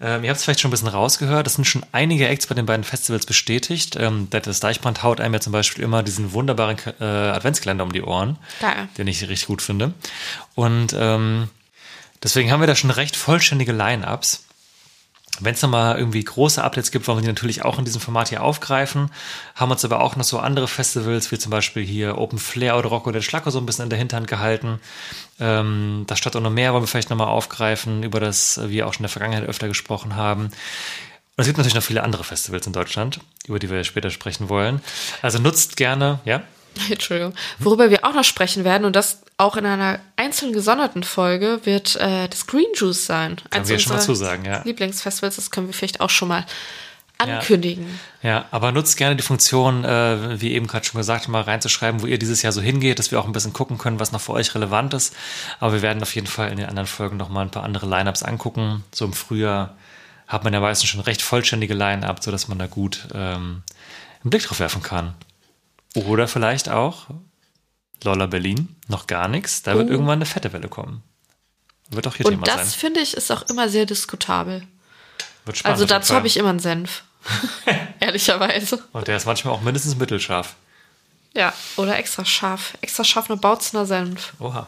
Ähm, 0.03 0.25
ihr 0.25 0.29
habt 0.29 0.37
es 0.37 0.43
vielleicht 0.43 0.59
schon 0.59 0.67
ein 0.67 0.71
bisschen 0.71 0.89
rausgehört, 0.89 1.47
es 1.47 1.53
sind 1.53 1.63
schon 1.63 1.85
einige 1.93 2.27
Acts 2.27 2.47
bei 2.47 2.55
den 2.55 2.65
beiden 2.65 2.83
Festivals 2.83 3.25
bestätigt. 3.25 3.95
Ähm, 3.97 4.27
das 4.29 4.59
Deichbrand 4.59 5.01
haut 5.01 5.21
einem 5.21 5.33
ja 5.33 5.39
zum 5.39 5.53
Beispiel 5.53 5.81
immer 5.81 6.03
diesen 6.03 6.33
wunderbaren 6.33 6.77
äh, 6.99 7.03
Adventskalender 7.03 7.85
um 7.85 7.93
die 7.93 8.01
Ohren, 8.01 8.37
Geil. 8.59 8.89
den 8.97 9.07
ich 9.07 9.21
richtig 9.21 9.47
gut 9.47 9.61
finde. 9.61 9.93
Und 10.55 10.93
ähm, 10.99 11.49
deswegen 12.21 12.51
haben 12.51 12.59
wir 12.59 12.67
da 12.67 12.75
schon 12.75 12.91
recht 12.91 13.15
vollständige 13.15 13.71
Line-Ups. 13.71 14.42
Wenn 15.39 15.55
es 15.55 15.61
nochmal 15.61 15.97
irgendwie 15.97 16.23
große 16.23 16.63
Updates 16.63 16.91
gibt, 16.91 17.07
wollen 17.07 17.17
wir 17.17 17.21
die 17.23 17.27
natürlich 17.27 17.65
auch 17.65 17.79
in 17.79 17.85
diesem 17.85 18.01
Format 18.01 18.29
hier 18.29 18.43
aufgreifen. 18.43 19.09
Haben 19.55 19.71
uns 19.71 19.83
aber 19.83 20.01
auch 20.01 20.15
noch 20.15 20.23
so 20.23 20.39
andere 20.39 20.67
Festivals, 20.67 21.31
wie 21.31 21.39
zum 21.39 21.49
Beispiel 21.49 21.83
hier 21.83 22.17
Open 22.17 22.37
Flair 22.37 22.77
oder 22.77 22.89
Rocco 22.89 23.11
der 23.11 23.21
Schlacko 23.21 23.49
so 23.49 23.57
ein 23.57 23.65
bisschen 23.65 23.83
in 23.83 23.89
der 23.89 23.99
Hinterhand 23.99 24.27
gehalten. 24.27 24.79
Ähm, 25.39 26.03
das 26.07 26.19
Stadt 26.19 26.35
auch 26.35 26.41
noch 26.41 26.51
mehr 26.51 26.73
wollen 26.73 26.83
wir 26.83 26.87
vielleicht 26.87 27.09
nochmal 27.09 27.27
aufgreifen, 27.27 28.03
über 28.03 28.19
das 28.19 28.59
wir 28.63 28.87
auch 28.87 28.93
schon 28.93 29.01
in 29.01 29.03
der 29.03 29.09
Vergangenheit 29.09 29.47
öfter 29.47 29.67
gesprochen 29.67 30.15
haben. 30.15 30.45
Und 30.45 31.41
es 31.41 31.47
gibt 31.47 31.57
natürlich 31.57 31.75
noch 31.75 31.83
viele 31.83 32.03
andere 32.03 32.23
Festivals 32.23 32.67
in 32.67 32.73
Deutschland, 32.73 33.19
über 33.47 33.57
die 33.57 33.69
wir 33.69 33.83
später 33.83 34.11
sprechen 34.11 34.49
wollen. 34.49 34.81
Also 35.23 35.39
nutzt 35.39 35.77
gerne, 35.77 36.19
ja? 36.25 36.43
Entschuldigung. 36.89 37.33
Worüber 37.59 37.89
wir 37.89 38.05
auch 38.05 38.13
noch 38.13 38.23
sprechen 38.23 38.63
werden, 38.63 38.85
und 38.85 38.95
das 38.95 39.21
auch 39.37 39.55
in 39.55 39.65
einer 39.65 39.99
einzelnen 40.15 40.53
gesonderten 40.53 41.03
Folge, 41.03 41.61
wird 41.63 41.95
äh, 41.95 42.27
das 42.27 42.47
Green 42.47 42.65
Juice 42.75 43.05
sein. 43.05 43.37
Können 43.49 43.67
wir 43.67 43.79
schon 43.79 43.93
mal 43.93 44.01
zusagen, 44.01 44.45
ja. 44.45 44.61
Lieblingsfestivals, 44.63 45.35
das 45.35 45.51
können 45.51 45.67
wir 45.67 45.73
vielleicht 45.73 46.01
auch 46.01 46.09
schon 46.09 46.27
mal 46.27 46.45
ankündigen. 47.17 47.99
Ja, 48.21 48.45
aber 48.51 48.71
nutzt 48.71 48.97
gerne 48.97 49.15
die 49.15 49.23
Funktion, 49.23 49.83
äh, 49.83 50.41
wie 50.41 50.51
eben 50.51 50.67
gerade 50.67 50.85
schon 50.85 50.97
gesagt, 50.97 51.27
mal 51.27 51.41
reinzuschreiben, 51.41 52.01
wo 52.01 52.05
ihr 52.05 52.17
dieses 52.17 52.41
Jahr 52.41 52.51
so 52.51 52.61
hingeht, 52.61 52.99
dass 52.99 53.11
wir 53.11 53.19
auch 53.19 53.25
ein 53.25 53.31
bisschen 53.31 53.53
gucken 53.53 53.77
können, 53.77 53.99
was 53.99 54.11
noch 54.11 54.21
für 54.21 54.33
euch 54.33 54.53
relevant 54.55 54.93
ist. 54.93 55.15
Aber 55.59 55.73
wir 55.73 55.81
werden 55.81 56.01
auf 56.01 56.15
jeden 56.15 56.27
Fall 56.27 56.51
in 56.51 56.57
den 56.57 56.67
anderen 56.67 56.87
Folgen 56.87 57.17
noch 57.17 57.29
mal 57.29 57.41
ein 57.41 57.51
paar 57.51 57.63
andere 57.63 57.87
Lineups 57.87 58.23
angucken. 58.23 58.83
So 58.91 59.05
im 59.05 59.13
Frühjahr 59.13 59.75
hat 60.27 60.43
man 60.43 60.53
ja 60.53 60.59
meistens 60.59 60.89
schon 60.89 61.01
recht 61.01 61.21
vollständige 61.21 61.73
Line-Up, 61.73 62.23
sodass 62.23 62.47
man 62.47 62.59
da 62.59 62.67
gut 62.67 63.07
ähm, 63.13 63.63
einen 64.23 64.29
Blick 64.29 64.43
drauf 64.43 64.59
werfen 64.59 64.81
kann. 64.81 65.13
Oder 65.95 66.27
vielleicht 66.27 66.69
auch 66.69 67.07
Lolla 68.03 68.25
Berlin, 68.25 68.75
noch 68.87 69.07
gar 69.07 69.27
nichts. 69.27 69.63
Da 69.63 69.75
wird 69.75 69.87
Oh. 69.87 69.91
irgendwann 69.91 70.17
eine 70.17 70.25
fette 70.25 70.51
Welle 70.53 70.67
kommen. 70.67 71.03
Wird 71.89 72.07
auch 72.07 72.15
hier 72.15 72.25
Und 72.25 72.33
Thema 72.33 72.45
das, 72.45 72.71
sein. 72.71 72.79
finde 72.79 72.99
ich, 73.01 73.13
ist 73.13 73.31
auch 73.31 73.43
immer 73.43 73.69
sehr 73.69 73.85
diskutabel. 73.85 74.67
Wird 75.45 75.57
spannend. 75.57 75.73
Also 75.75 75.85
dazu 75.85 76.13
habe 76.15 76.27
ich 76.27 76.37
immer 76.37 76.49
einen 76.49 76.59
Senf. 76.59 77.03
Ehrlicherweise. 77.99 78.83
Und 78.91 79.07
der 79.07 79.17
ist 79.17 79.25
manchmal 79.25 79.53
auch 79.53 79.61
mindestens 79.61 79.95
mittelscharf. 79.95 80.55
Ja, 81.35 81.53
oder 81.77 81.97
extra 81.97 82.25
scharf. 82.25 82.73
Extra 82.81 83.03
scharf 83.03 83.29
eine 83.29 83.39
Bautzener 83.39 83.85
Senf. 83.85 84.33
Oha. 84.39 84.67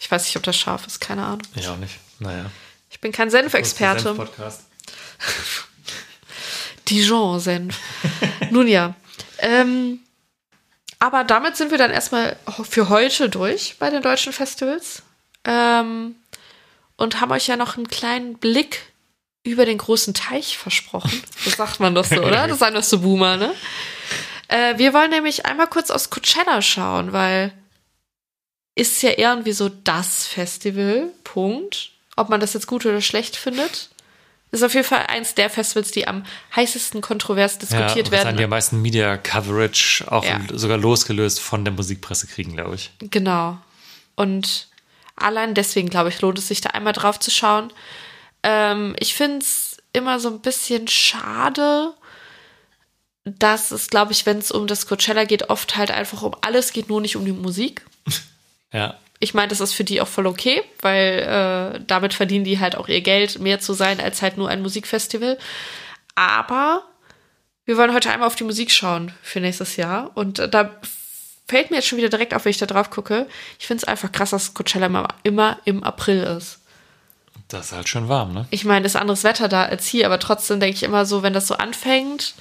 Ich 0.00 0.10
weiß 0.10 0.24
nicht, 0.24 0.36
ob 0.36 0.42
das 0.42 0.56
scharf 0.56 0.86
ist, 0.86 1.00
keine 1.00 1.24
Ahnung. 1.24 1.42
Ich 1.54 1.68
auch 1.68 1.76
nicht. 1.76 1.98
Naja. 2.18 2.46
Ich 2.90 3.00
bin 3.00 3.12
kein 3.12 3.30
Senfexperte. 3.30 4.14
Podcast. 4.14 4.62
Dijon-Senf. 6.88 7.78
Nun 8.50 8.68
ja. 8.68 8.94
Ähm, 9.44 9.98
aber 11.02 11.24
damit 11.24 11.56
sind 11.56 11.72
wir 11.72 11.78
dann 11.78 11.90
erstmal 11.90 12.36
für 12.62 12.88
heute 12.88 13.28
durch 13.28 13.74
bei 13.80 13.90
den 13.90 14.02
deutschen 14.02 14.32
Festivals. 14.32 15.02
Ähm, 15.44 16.14
und 16.96 17.20
haben 17.20 17.32
euch 17.32 17.48
ja 17.48 17.56
noch 17.56 17.76
einen 17.76 17.88
kleinen 17.88 18.38
Blick 18.38 18.82
über 19.42 19.64
den 19.64 19.78
großen 19.78 20.14
Teich 20.14 20.56
versprochen. 20.56 21.20
Das 21.44 21.54
sagt 21.54 21.80
man 21.80 21.96
doch 21.96 22.04
so, 22.04 22.22
oder? 22.22 22.46
Das 22.46 22.60
sagen 22.60 22.76
doch 22.76 22.84
so 22.84 23.00
Boomer, 23.00 23.36
ne? 23.36 23.52
Äh, 24.46 24.78
wir 24.78 24.94
wollen 24.94 25.10
nämlich 25.10 25.44
einmal 25.44 25.66
kurz 25.66 25.90
aus 25.90 26.08
Coachella 26.08 26.62
schauen, 26.62 27.12
weil 27.12 27.52
ist 28.76 29.02
ja 29.02 29.18
irgendwie 29.18 29.54
so 29.54 29.68
das 29.70 30.28
Festival, 30.28 31.08
Punkt. 31.24 31.90
Ob 32.14 32.28
man 32.28 32.38
das 32.38 32.52
jetzt 32.52 32.68
gut 32.68 32.86
oder 32.86 33.00
schlecht 33.00 33.34
findet. 33.34 33.90
Ist 34.52 34.62
auf 34.62 34.74
jeden 34.74 34.86
Fall 34.86 35.06
eins 35.08 35.34
der 35.34 35.48
Festivals, 35.48 35.90
die 35.92 36.06
am 36.06 36.24
heißesten 36.54 37.00
kontrovers 37.00 37.58
diskutiert 37.58 38.08
ja, 38.08 38.12
werden. 38.12 38.36
die 38.36 38.44
am 38.44 38.50
meisten 38.50 38.82
Media 38.82 39.16
Coverage 39.16 40.04
auch 40.12 40.24
Ja. 40.24 40.40
sogar 40.52 40.76
losgelöst 40.76 41.40
von 41.40 41.64
der 41.64 41.72
Musikpresse 41.72 42.26
kriegen, 42.26 42.52
glaube 42.54 42.74
ich. 42.74 42.90
Genau. 43.00 43.56
Und 44.14 44.68
allein 45.16 45.54
deswegen, 45.54 45.88
glaube 45.88 46.10
ich, 46.10 46.20
lohnt 46.20 46.38
es 46.38 46.48
sich 46.48 46.60
da 46.60 46.70
einmal 46.70 46.92
drauf 46.92 47.18
zu 47.18 47.30
schauen. 47.30 47.72
Ähm, 48.42 48.94
ich 48.98 49.14
finde 49.14 49.38
es 49.38 49.78
immer 49.94 50.20
so 50.20 50.28
ein 50.28 50.40
bisschen 50.40 50.86
schade, 50.86 51.94
dass 53.24 53.70
es, 53.70 53.88
glaube 53.88 54.12
ich, 54.12 54.26
wenn 54.26 54.38
es 54.38 54.50
um 54.50 54.66
das 54.66 54.86
Coachella 54.86 55.24
geht, 55.24 55.48
oft 55.48 55.76
halt 55.76 55.90
einfach 55.90 56.22
um 56.22 56.34
alles 56.42 56.72
geht, 56.72 56.88
nur 56.90 57.00
nicht 57.00 57.16
um 57.16 57.24
die 57.24 57.32
Musik. 57.32 57.82
Ja. 58.74 58.98
Ich 59.22 59.34
meine, 59.34 59.46
das 59.46 59.60
ist 59.60 59.72
für 59.72 59.84
die 59.84 60.00
auch 60.00 60.08
voll 60.08 60.26
okay, 60.26 60.64
weil 60.80 61.76
äh, 61.76 61.80
damit 61.86 62.12
verdienen 62.12 62.44
die 62.44 62.58
halt 62.58 62.74
auch 62.74 62.88
ihr 62.88 63.02
Geld, 63.02 63.38
mehr 63.38 63.60
zu 63.60 63.72
sein 63.72 64.00
als 64.00 64.20
halt 64.20 64.36
nur 64.36 64.48
ein 64.48 64.62
Musikfestival. 64.62 65.38
Aber 66.16 66.82
wir 67.64 67.76
wollen 67.76 67.94
heute 67.94 68.10
einmal 68.10 68.26
auf 68.26 68.34
die 68.34 68.42
Musik 68.42 68.72
schauen 68.72 69.12
für 69.22 69.38
nächstes 69.38 69.76
Jahr. 69.76 70.10
Und 70.14 70.40
äh, 70.40 70.48
da 70.48 70.74
fällt 71.46 71.70
mir 71.70 71.76
jetzt 71.76 71.86
schon 71.86 71.98
wieder 71.98 72.08
direkt 72.08 72.34
auf, 72.34 72.44
wenn 72.44 72.50
ich 72.50 72.58
da 72.58 72.66
drauf 72.66 72.90
gucke. 72.90 73.28
Ich 73.60 73.68
finde 73.68 73.82
es 73.82 73.88
einfach 73.88 74.10
krass, 74.10 74.30
dass 74.30 74.54
Coachella 74.54 74.86
immer, 74.86 75.06
immer 75.22 75.58
im 75.66 75.84
April 75.84 76.24
ist. 76.24 76.58
Das 77.46 77.66
ist 77.66 77.72
halt 77.72 77.88
schön 77.88 78.08
warm, 78.08 78.34
ne? 78.34 78.48
Ich 78.50 78.64
meine, 78.64 78.84
ist 78.84 78.96
anderes 78.96 79.22
Wetter 79.22 79.46
da 79.46 79.66
als 79.66 79.86
hier, 79.86 80.06
aber 80.06 80.18
trotzdem 80.18 80.58
denke 80.58 80.74
ich 80.74 80.82
immer 80.82 81.06
so, 81.06 81.22
wenn 81.22 81.32
das 81.32 81.46
so 81.46 81.54
anfängt 81.54 82.34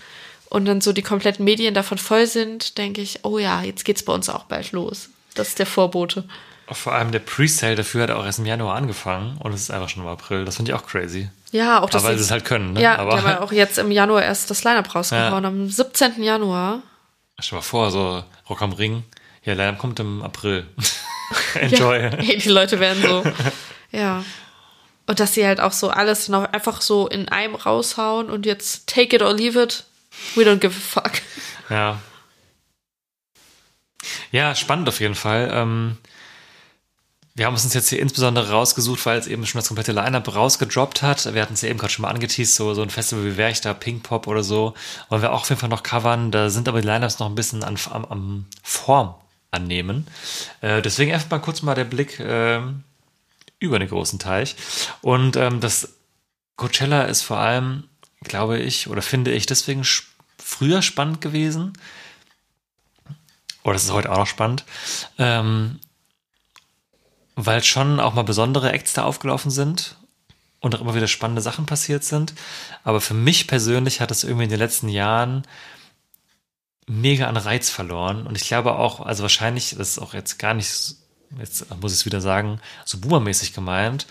und 0.50 0.66
dann 0.66 0.82
so 0.82 0.94
die 0.94 1.04
kompletten 1.04 1.46
Medien 1.46 1.76
davon 1.76 2.00
voll 2.00 2.26
sind, 2.26 2.80
denke 2.80 3.02
ich, 3.02 3.20
oh 3.24 3.38
ja, 3.38 3.62
jetzt 3.62 3.86
geht's 3.86 4.04
bei 4.04 4.14
uns 4.14 4.30
auch 4.30 4.46
bald 4.46 4.72
los. 4.72 5.10
Das 5.36 5.50
ist 5.50 5.60
der 5.60 5.68
Vorbote. 5.68 6.24
Vor 6.74 6.93
allem 6.93 7.11
der 7.11 7.19
Presale 7.19 7.76
dafür 7.76 8.03
hat 8.03 8.11
auch 8.11 8.26
erst 8.26 8.39
im 8.39 8.45
Januar 8.45 8.76
angefangen 8.76 9.38
und 9.39 9.53
es 9.53 9.61
ist 9.61 9.72
einfach 9.72 9.89
schon 9.89 10.03
im 10.03 10.09
April. 10.09 10.45
Das 10.45 10.55
finde 10.57 10.72
ich 10.72 10.78
auch 10.78 10.86
crazy. 10.86 11.30
Ja, 11.51 11.82
auch 11.82 11.89
das. 11.89 12.03
Aber 12.03 12.11
weil 12.11 12.17
sie 12.17 12.24
es 12.24 12.32
halt 12.32 12.45
können, 12.45 12.74
ne? 12.74 12.82
Ja, 12.82 12.97
Aber 12.97 13.11
die 13.11 13.17
haben 13.17 13.30
ja 13.30 13.41
auch 13.41 13.51
jetzt 13.51 13.78
im 13.78 13.91
Januar 13.91 14.24
erst 14.24 14.49
das 14.49 14.63
Line-Up 14.63 14.93
rausgehauen. 14.95 15.43
Ja. 15.43 15.49
Am 15.49 15.69
17. 15.69 16.24
Januar. 16.24 16.82
stell 17.39 17.57
mal 17.57 17.61
vor, 17.63 17.91
so 17.91 18.24
Rock 18.49 18.61
am 18.61 18.74
Ring. 18.74 19.03
Ja, 19.43 19.53
leider 19.53 19.74
kommt 19.78 19.99
im 19.99 20.22
April. 20.22 20.65
Enjoy. 21.55 21.99
Ja. 22.01 22.17
Hey, 22.17 22.38
die 22.38 22.49
Leute 22.49 22.80
werden 22.80 23.01
so. 23.01 23.24
ja. 23.91 24.24
Und 25.07 25.19
dass 25.19 25.34
sie 25.34 25.45
halt 25.45 25.59
auch 25.59 25.74
so 25.74 25.89
alles 25.89 26.30
noch 26.30 26.53
einfach 26.53 26.82
so 26.82 27.07
in 27.07 27.28
einem 27.28 27.55
raushauen 27.55 28.30
und 28.30 28.45
jetzt 28.45 28.88
take 28.88 29.15
it 29.15 29.22
or 29.22 29.34
leave 29.34 29.61
it. 29.61 29.84
We 30.36 30.43
don't 30.43 30.57
give 30.59 30.76
a 30.76 31.01
fuck. 31.01 31.13
Ja. 31.69 31.99
Ja, 34.32 34.55
spannend 34.55 34.88
auf 34.88 34.99
jeden 34.99 35.15
Fall. 35.15 35.49
Ähm, 35.53 35.97
wir 37.34 37.46
haben 37.46 37.56
es 37.56 37.64
uns 37.64 37.74
jetzt 37.74 37.90
hier 37.90 38.00
insbesondere 38.00 38.50
rausgesucht, 38.50 39.06
weil 39.06 39.18
es 39.18 39.28
eben 39.28 39.46
schon 39.46 39.60
das 39.60 39.68
komplette 39.68 39.94
Line-Up 39.94 40.36
rausgedroppt 40.36 41.02
hat. 41.02 41.34
Wir 41.34 41.42
hatten 41.42 41.54
es 41.54 41.62
ja 41.62 41.70
eben 41.70 41.80
gerade 41.80 41.94
schon 41.94 42.04
mal 42.04 42.10
angeteased, 42.10 42.56
so, 42.56 42.74
so 42.74 42.82
ein 42.82 42.90
Festival 42.90 43.26
wie 43.26 43.38
Werchter, 43.38 43.74
Pink 43.74 44.04
Pop 44.04 44.28
oder 44.28 44.44
so. 44.44 44.74
Wollen 45.10 45.22
wir 45.22 45.32
auch 45.32 45.42
auf 45.42 45.50
jeden 45.50 45.62
Fall 45.62 45.70
noch 45.70 45.84
covern. 45.84 46.32
Da 46.32 46.50
sind 46.50 46.68
aber 46.68 46.82
die 46.82 46.88
Line-Ups 46.88 47.20
noch 47.20 47.28
ein 47.28 47.36
bisschen 47.36 47.64
an, 47.64 47.78
am, 47.90 48.06
am 48.06 48.46
Form 48.64 49.16
annehmen. 49.50 50.08
Äh, 50.60 50.82
deswegen 50.82 51.14
einfach 51.14 51.30
mal 51.30 51.40
kurz 51.40 51.62
mal 51.62 51.76
der 51.76 51.86
Blick 51.86 52.20
ähm, 52.20 52.84
über 53.60 53.80
den 53.80 53.88
großen 53.88 54.20
Teich. 54.20 54.56
Und 55.02 55.38
ähm, 55.38 55.62
das 55.62 55.94
Coachella 56.58 57.04
ist 57.04 57.22
vor 57.22 57.38
allem, 57.38 57.86
glaube 58.24 58.60
ich, 58.60 58.90
oder 58.90 59.02
finde 59.02 59.32
ich, 59.32 59.46
deswegen 59.46 59.84
früher 60.38 60.82
spannend 60.82 61.22
gewesen. 61.22 61.74
Oder 63.64 63.74
das 63.74 63.84
ist 63.86 63.94
heute 63.94 64.12
auch 64.12 64.18
noch 64.18 64.28
spannend. 64.28 64.66
Ähm, 65.18 65.80
weil 67.36 67.64
schon 67.64 68.00
auch 68.00 68.14
mal 68.14 68.24
besondere 68.24 68.72
Acts 68.72 68.94
da 68.94 69.04
aufgelaufen 69.04 69.52
sind 69.52 69.98
und 70.60 70.76
auch 70.76 70.82
immer 70.82 70.96
wieder 70.96 71.08
spannende 71.08 71.42
Sachen 71.42 71.66
passiert 71.66 72.04
sind. 72.04 72.34
Aber 72.84 73.02
für 73.02 73.14
mich 73.14 73.48
persönlich 73.48 74.02
hat 74.02 74.12
es 74.12 74.24
irgendwie 74.24 74.46
in 74.46 74.50
den 74.50 74.60
letzten 74.60 74.90
Jahren 74.90 75.44
mega 76.88 77.28
an 77.28 77.38
Reiz 77.38 77.70
verloren. 77.70 78.28
Und 78.28 78.36
ich 78.36 78.48
glaube 78.48 78.76
auch, 78.76 79.00
also 79.00 79.24
wahrscheinlich, 79.24 79.76
das 79.78 79.90
ist 79.90 80.00
auch 80.00 80.14
jetzt 80.14 80.40
gar 80.40 80.54
nicht, 80.54 80.96
jetzt 81.40 81.66
muss 81.82 81.94
ich 81.94 82.00
es 82.00 82.06
wieder 82.06 82.22
sagen, 82.22 82.60
so 82.86 83.00
boomermäßig 83.00 83.54
gemeint, 83.54 84.08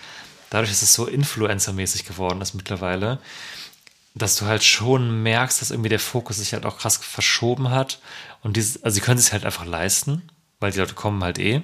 dadurch, 0.50 0.70
dass 0.70 0.82
es 0.82 0.94
so 0.94 1.06
influencermäßig 1.06 2.04
geworden 2.04 2.40
ist 2.40 2.54
mittlerweile, 2.54 3.18
dass 4.14 4.36
du 4.36 4.46
halt 4.46 4.64
schon 4.64 5.22
merkst, 5.22 5.60
dass 5.60 5.70
irgendwie 5.70 5.88
der 5.88 6.00
Fokus 6.00 6.38
sich 6.38 6.52
halt 6.52 6.66
auch 6.66 6.78
krass 6.78 6.96
verschoben 6.96 7.70
hat. 7.70 8.00
Und 8.42 8.56
dieses, 8.56 8.82
also 8.82 8.94
sie 8.96 9.00
können 9.00 9.18
es 9.18 9.32
halt 9.32 9.44
einfach 9.44 9.64
leisten, 9.64 10.22
weil 10.58 10.72
die 10.72 10.80
Leute 10.80 10.94
kommen 10.94 11.22
halt 11.22 11.38
eh. 11.38 11.62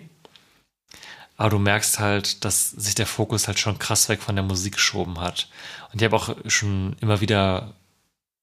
Aber 1.37 1.51
du 1.51 1.59
merkst 1.59 1.99
halt, 1.99 2.45
dass 2.45 2.71
sich 2.71 2.95
der 2.95 3.07
Fokus 3.07 3.47
halt 3.47 3.59
schon 3.59 3.79
krass 3.79 4.09
weg 4.09 4.23
von 4.23 4.37
der 4.37 4.45
Musik 4.45 4.75
geschoben 4.75 5.21
hat. 5.21 5.49
Und 5.93 6.01
ich 6.01 6.05
habe 6.05 6.17
auch 6.17 6.35
schon 6.47 6.97
immer 7.01 7.21
wieder 7.21 7.75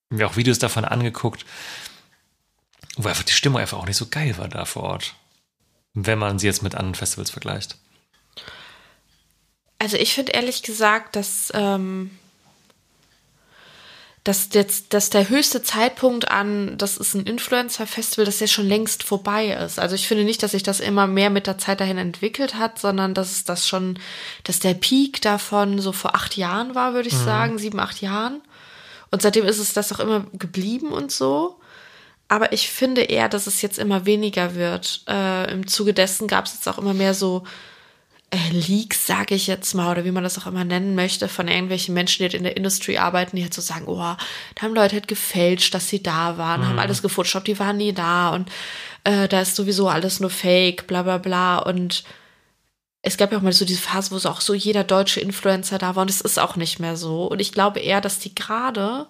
mir 0.09 0.27
auch 0.27 0.35
Videos 0.35 0.59
davon 0.59 0.85
angeguckt, 0.85 1.45
wo 2.97 3.09
einfach 3.09 3.23
die 3.23 3.33
Stimmung 3.33 3.59
einfach 3.59 3.79
auch 3.79 3.87
nicht 3.87 3.97
so 3.97 4.07
geil 4.07 4.37
war 4.37 4.47
da 4.47 4.65
vor 4.65 4.83
Ort. 4.83 5.15
Wenn 5.93 6.19
man 6.19 6.39
sie 6.39 6.47
jetzt 6.47 6.61
mit 6.61 6.75
anderen 6.75 6.95
Festivals 6.95 7.31
vergleicht. 7.31 7.77
Also 9.79 9.97
ich 9.97 10.13
finde 10.13 10.31
ehrlich 10.31 10.63
gesagt, 10.63 11.15
dass, 11.15 11.51
ähm, 11.53 12.11
dass, 14.23 14.49
jetzt, 14.53 14.93
dass 14.93 15.09
der 15.09 15.27
höchste 15.27 15.63
Zeitpunkt 15.63 16.31
an, 16.31 16.77
das 16.77 16.95
ist 16.95 17.13
ein 17.13 17.25
Influencer-Festival, 17.25 18.25
das 18.25 18.39
ja 18.39 18.47
schon 18.47 18.67
längst 18.67 19.03
vorbei 19.03 19.49
ist. 19.49 19.79
Also 19.79 19.95
ich 19.95 20.07
finde 20.07 20.23
nicht, 20.23 20.41
dass 20.41 20.51
sich 20.51 20.63
das 20.63 20.79
immer 20.79 21.07
mehr 21.07 21.29
mit 21.29 21.45
der 21.45 21.57
Zeit 21.57 21.81
dahin 21.81 21.97
entwickelt 21.97 22.55
hat, 22.55 22.79
sondern 22.79 23.13
dass 23.13 23.31
es 23.31 23.43
das 23.43 23.67
schon, 23.67 23.99
dass 24.45 24.59
der 24.59 24.75
Peak 24.75 25.21
davon 25.21 25.79
so 25.79 25.91
vor 25.91 26.15
acht 26.15 26.37
Jahren 26.37 26.73
war, 26.73 26.93
würde 26.93 27.09
ich 27.09 27.17
sagen, 27.17 27.57
sieben, 27.57 27.81
acht 27.81 28.01
Jahren. 28.01 28.41
Und 29.11 29.21
seitdem 29.21 29.45
ist 29.45 29.59
es 29.59 29.73
das 29.73 29.91
auch 29.91 29.99
immer 29.99 30.25
geblieben 30.31 30.91
und 30.91 31.11
so. 31.11 31.59
Aber 32.29 32.53
ich 32.53 32.69
finde 32.69 33.01
eher, 33.01 33.27
dass 33.27 33.45
es 33.45 33.61
jetzt 33.61 33.77
immer 33.77 34.05
weniger 34.05 34.55
wird. 34.55 35.03
Äh, 35.07 35.51
Im 35.51 35.67
Zuge 35.67 35.93
dessen 35.93 36.27
gab 36.27 36.45
es 36.45 36.53
jetzt 36.53 36.67
auch 36.69 36.77
immer 36.77 36.93
mehr 36.93 37.13
so 37.13 37.43
Leaks, 38.51 39.05
sage 39.05 39.35
ich 39.35 39.47
jetzt 39.47 39.73
mal, 39.73 39.91
oder 39.91 40.05
wie 40.05 40.11
man 40.11 40.23
das 40.23 40.37
auch 40.39 40.47
immer 40.47 40.63
nennen 40.63 40.95
möchte, 40.95 41.27
von 41.27 41.47
irgendwelchen 41.47 41.93
Menschen, 41.93 42.19
die 42.19 42.23
halt 42.23 42.33
in 42.33 42.43
der 42.43 42.57
Industrie 42.57 42.97
arbeiten, 42.97 43.35
die 43.35 43.43
halt 43.43 43.53
so 43.53 43.61
sagen, 43.61 43.85
oh, 43.87 43.97
da 43.97 44.17
haben 44.61 44.73
Leute 44.73 44.95
halt 44.95 45.07
gefälscht, 45.07 45.73
dass 45.73 45.89
sie 45.89 46.01
da 46.01 46.37
waren, 46.37 46.67
haben 46.67 46.79
alles 46.79 47.01
gefotoshoppt, 47.01 47.47
die 47.47 47.59
waren 47.59 47.77
nie 47.77 47.93
da 47.93 48.29
und 48.29 48.49
äh, 49.03 49.27
da 49.27 49.41
ist 49.41 49.55
sowieso 49.55 49.87
alles 49.87 50.19
nur 50.19 50.29
Fake, 50.29 50.87
bla 50.87 51.03
bla 51.03 51.17
bla. 51.17 51.59
Und 51.59 52.03
es 53.01 53.17
gab 53.17 53.31
ja 53.31 53.37
auch 53.37 53.41
mal 53.41 53.53
so 53.53 53.65
diese 53.65 53.81
Phase, 53.81 54.11
wo 54.11 54.17
so 54.17 54.29
auch 54.29 54.41
so 54.41 54.53
jeder 54.53 54.83
deutsche 54.83 55.19
Influencer 55.19 55.77
da 55.77 55.95
war 55.95 56.03
und 56.03 56.09
es 56.09 56.21
ist 56.21 56.39
auch 56.39 56.55
nicht 56.55 56.79
mehr 56.79 56.95
so. 56.95 57.25
Und 57.25 57.39
ich 57.39 57.51
glaube 57.51 57.81
eher, 57.81 58.01
dass 58.01 58.19
die 58.19 58.33
gerade 58.33 59.07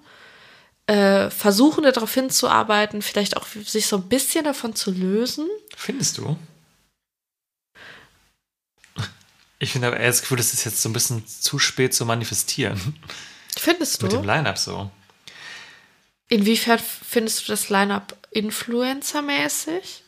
äh, 0.87 1.29
versuchen 1.29 1.83
darauf 1.83 2.13
hinzuarbeiten, 2.13 3.01
vielleicht 3.01 3.37
auch 3.37 3.45
sich 3.47 3.87
so 3.87 3.97
ein 3.97 4.09
bisschen 4.09 4.43
davon 4.43 4.75
zu 4.75 4.91
lösen. 4.91 5.47
Findest 5.77 6.17
du? 6.17 6.35
Ich 9.63 9.71
finde 9.71 9.87
aber 9.87 9.97
eher 9.97 10.07
das 10.07 10.19
Gefühl, 10.19 10.35
das 10.37 10.53
ist 10.53 10.65
jetzt 10.65 10.81
so 10.81 10.89
ein 10.89 10.93
bisschen 10.93 11.25
zu 11.25 11.57
spät 11.57 11.93
zu 11.93 12.05
manifestieren. 12.05 12.99
Findest 13.57 14.01
du? 14.01 14.07
Mit 14.07 14.13
dem 14.13 14.25
Line-Up 14.25 14.57
so. 14.57 14.91
Inwiefern 16.27 16.79
findest 16.79 17.47
du 17.47 17.53
das 17.53 17.69
Line-Up 17.69 18.17
influencermäßig? 18.31 20.03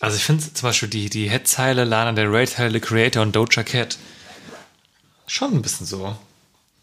Also 0.00 0.18
ich 0.18 0.24
finde 0.24 0.52
zum 0.52 0.68
Beispiel 0.68 0.90
die, 0.90 1.08
die 1.08 1.30
Headzeile 1.30 1.84
Lana 1.84 2.12
Tyler, 2.12 2.70
the 2.70 2.80
Creator 2.80 3.22
und 3.22 3.34
Doja 3.34 3.62
Cat 3.62 3.96
schon 5.26 5.54
ein 5.54 5.62
bisschen 5.62 5.86
so. 5.86 6.14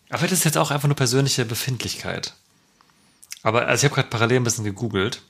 Aber 0.09 0.23
das 0.23 0.39
ist 0.39 0.43
jetzt 0.43 0.57
auch 0.57 0.71
einfach 0.71 0.87
nur 0.87 0.95
persönliche 0.95 1.45
Befindlichkeit. 1.45 2.33
Aber 3.43 3.67
also 3.67 3.85
ich 3.85 3.91
habe 3.91 4.01
gerade 4.01 4.09
parallel 4.09 4.37
ein 4.37 4.43
bisschen 4.43 4.63
gegoogelt. 4.63 5.21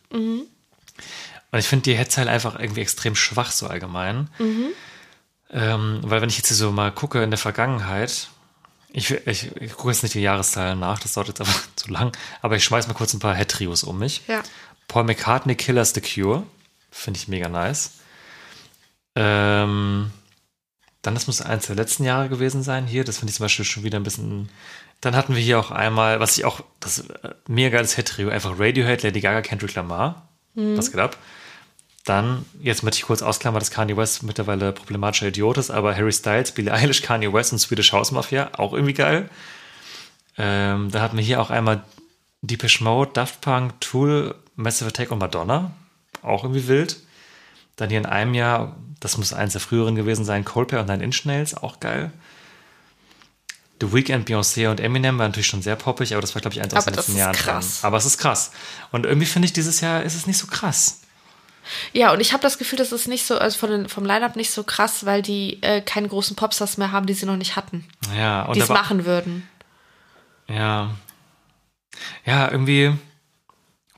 Und 1.51 1.59
ich 1.59 1.67
finde 1.67 1.83
die 1.83 1.97
Headzeile 1.97 2.31
einfach 2.31 2.57
irgendwie 2.57 2.81
extrem 2.81 3.17
schwach 3.17 3.51
so 3.51 3.67
allgemein. 3.67 4.29
Ähm, 5.53 5.99
weil 6.01 6.21
wenn 6.21 6.29
ich 6.29 6.37
jetzt 6.37 6.47
hier 6.47 6.57
so 6.57 6.71
mal 6.71 6.91
gucke 6.91 7.21
in 7.23 7.29
der 7.29 7.37
Vergangenheit, 7.37 8.27
ich, 8.91 9.11
ich, 9.11 9.55
ich 9.55 9.73
gucke 9.73 9.89
jetzt 9.89 10.01
nicht 10.01 10.15
die 10.15 10.21
Jahreszahlen 10.21 10.79
nach, 10.79 10.99
das 10.99 11.13
dauert 11.13 11.27
jetzt 11.27 11.41
aber 11.41 11.51
zu 11.75 11.91
lang, 11.91 12.15
aber 12.41 12.55
ich 12.55 12.63
schmeiß 12.63 12.87
mal 12.87 12.95
kurz 12.95 13.13
ein 13.13 13.19
paar 13.19 13.35
Head-Trios 13.35 13.83
um 13.83 13.99
mich. 13.99 14.23
Ja. 14.27 14.41
Paul 14.87 15.03
McCartney, 15.03 15.55
Killers 15.55 15.93
The 15.93 16.01
Cure. 16.01 16.43
Finde 16.91 17.19
ich 17.19 17.27
mega 17.27 17.49
nice. 17.49 17.93
Ähm, 19.15 20.11
dann, 21.01 21.13
das 21.13 21.27
muss 21.27 21.41
eins 21.41 21.67
der 21.67 21.75
letzten 21.75 22.03
Jahre 22.03 22.29
gewesen 22.29 22.63
sein 22.63 22.85
hier. 22.87 23.03
Das 23.03 23.17
finde 23.17 23.31
ich 23.31 23.37
zum 23.37 23.45
Beispiel 23.45 23.65
schon 23.65 23.83
wieder 23.83 23.99
ein 23.99 24.03
bisschen. 24.03 24.49
Dann 25.01 25.15
hatten 25.15 25.35
wir 25.35 25.41
hier 25.41 25.59
auch 25.59 25.71
einmal, 25.71 26.19
was 26.19 26.37
ich 26.37 26.45
auch, 26.45 26.61
das 26.79 26.99
äh, 26.99 27.33
mega 27.47 27.69
geiles 27.69 27.95
Hit-Trio, 27.95 28.29
einfach 28.29 28.59
Radiohead, 28.59 29.03
Lady 29.03 29.21
Gaga, 29.21 29.41
Kendrick 29.41 29.75
Lamar. 29.75 30.29
Was 30.55 30.91
geht 30.91 30.99
ab? 30.99 31.17
Dann, 32.05 32.45
jetzt 32.59 32.83
möchte 32.83 32.97
ich 32.97 33.05
kurz 33.05 33.21
ausklammern, 33.21 33.59
dass 33.59 33.71
Kanye 33.71 33.95
West 33.95 34.23
mittlerweile 34.23 34.73
problematischer 34.73 35.27
Idiot 35.27 35.57
ist, 35.57 35.71
aber 35.71 35.95
Harry 35.95 36.11
Styles, 36.11 36.51
Billie 36.51 36.73
Eilish, 36.73 37.01
Kanye 37.01 37.31
West 37.31 37.53
und 37.53 37.59
Swedish 37.59 37.93
House 37.93 38.11
Mafia, 38.11 38.49
auch 38.57 38.73
irgendwie 38.73 38.93
geil. 38.93 39.29
Ähm, 40.37 40.91
dann 40.91 41.01
hatten 41.01 41.17
wir 41.17 41.23
hier 41.23 41.41
auch 41.41 41.49
einmal 41.49 41.83
Deepish 42.41 42.81
Mode, 42.81 43.11
Daft 43.13 43.39
Punk, 43.39 43.79
Tool, 43.79 44.35
Massive 44.55 44.89
Attack 44.89 45.11
und 45.11 45.19
Madonna. 45.19 45.71
Auch 46.21 46.43
irgendwie 46.43 46.67
wild. 46.67 46.97
Dann 47.77 47.89
hier 47.89 47.99
in 47.99 48.05
einem 48.05 48.33
Jahr, 48.33 48.75
das 48.99 49.17
muss 49.17 49.31
eins 49.31 49.53
der 49.53 49.61
früheren 49.61 49.95
gewesen 49.95 50.25
sein, 50.25 50.43
Coldplay 50.43 50.79
und 50.79 50.87
Nine 50.87 51.03
Inch 51.03 51.25
Nails, 51.25 51.55
auch 51.55 51.79
geil. 51.79 52.11
The 53.79 53.91
Weeknd, 53.93 54.29
Beyoncé 54.29 54.69
und 54.69 54.79
Eminem 54.79 55.17
war 55.17 55.27
natürlich 55.27 55.47
schon 55.47 55.61
sehr 55.61 55.75
poppig, 55.75 56.13
aber 56.13 56.21
das 56.21 56.35
war, 56.35 56.41
glaube 56.41 56.53
ich, 56.55 56.61
eins 56.61 56.73
aus 56.73 56.85
den 56.85 56.93
letzten 56.93 57.17
Jahren. 57.17 57.33
krass. 57.33 57.81
Dran. 57.81 57.87
Aber 57.87 57.97
es 57.97 58.05
ist 58.05 58.17
krass. 58.17 58.51
Und 58.91 59.05
irgendwie 59.05 59.25
finde 59.25 59.45
ich, 59.45 59.53
dieses 59.53 59.81
Jahr 59.81 60.03
ist 60.03 60.15
es 60.15 60.27
nicht 60.27 60.37
so 60.37 60.47
krass. 60.47 61.02
Ja, 61.93 62.11
und 62.11 62.19
ich 62.19 62.33
habe 62.33 62.41
das 62.43 62.57
Gefühl, 62.57 62.77
das 62.77 62.91
ist 62.91 63.07
nicht 63.07 63.25
so, 63.25 63.37
also 63.37 63.57
von 63.57 63.69
den, 63.69 63.89
vom 63.89 64.05
Line-Up 64.05 64.35
nicht 64.35 64.51
so 64.51 64.63
krass, 64.63 65.05
weil 65.05 65.21
die 65.21 65.61
äh, 65.63 65.81
keine 65.81 66.07
großen 66.07 66.35
Popstars 66.35 66.77
mehr 66.77 66.91
haben, 66.91 67.05
die 67.05 67.13
sie 67.13 67.25
noch 67.25 67.37
nicht 67.37 67.55
hatten, 67.55 67.87
Ja, 68.17 68.43
und 68.43 68.55
die 68.55 68.61
es 68.61 68.69
machen 68.69 69.05
würden. 69.05 69.47
Ja. 70.47 70.91
Ja, 72.25 72.51
irgendwie. 72.51 72.93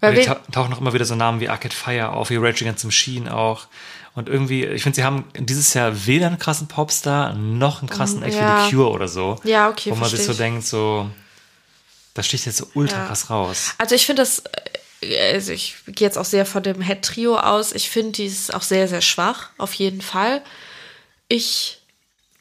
Weil 0.02 0.16
die 0.16 0.26
tau- 0.26 0.38
tauchen 0.52 0.70
noch 0.72 0.80
immer 0.82 0.94
wieder 0.94 1.06
so 1.06 1.16
Namen 1.16 1.40
wie 1.40 1.50
Arcade 1.50 1.74
Fire 1.76 2.12
auf, 2.12 2.30
wie 2.30 2.36
Rage 2.36 2.64
Against 2.66 2.82
the 2.82 2.88
Machine 2.88 3.34
auch. 3.36 3.68
Und 4.14 4.30
irgendwie, 4.30 4.64
ich 4.66 4.84
finde, 4.84 4.96
sie 4.98 5.04
haben 5.04 5.26
dieses 5.38 5.74
Jahr 5.74 6.06
weder 6.06 6.28
einen 6.28 6.38
krassen 6.40 6.68
Popstar 6.68 7.34
noch 7.34 7.80
einen 7.80 7.90
krassen 7.90 8.22
Act 8.24 8.36
ja. 8.36 8.66
wie 8.66 8.70
The 8.70 8.76
Cure 8.76 8.92
oder 8.92 9.08
so. 9.08 9.40
Ja, 9.44 9.70
okay, 9.70 9.92
Wo 9.92 9.96
man 9.96 10.10
sich 10.10 10.24
so 10.24 10.32
ich. 10.34 10.38
denkt, 10.38 10.66
so, 10.66 11.10
das 12.14 12.26
sticht 12.28 12.46
jetzt 12.46 12.58
so 12.58 12.68
ultra 12.76 13.00
Ja. 13.00 13.06
krass 13.08 13.30
raus. 13.30 13.74
Also 13.78 13.96
ich 13.96 14.06
finde 14.06 14.22
das, 14.22 14.44
also 15.04 15.52
ich 15.52 15.76
gehe 15.88 16.08
jetzt 16.08 16.18
auch 16.18 16.26
sehr 16.26 16.46
von 16.46 16.64
dem 16.64 16.82
Head-Trio 16.82 17.38
aus. 17.38 17.74
Ich 17.74 17.90
finde 17.90 18.14
dieses 18.14 18.52
auch 18.52 18.62
sehr, 18.62 18.88
sehr 18.88 19.02
schwach, 19.02 19.50
auf 19.58 19.74
jeden 19.74 20.02
Fall. 20.02 20.42
Ich 21.28 21.80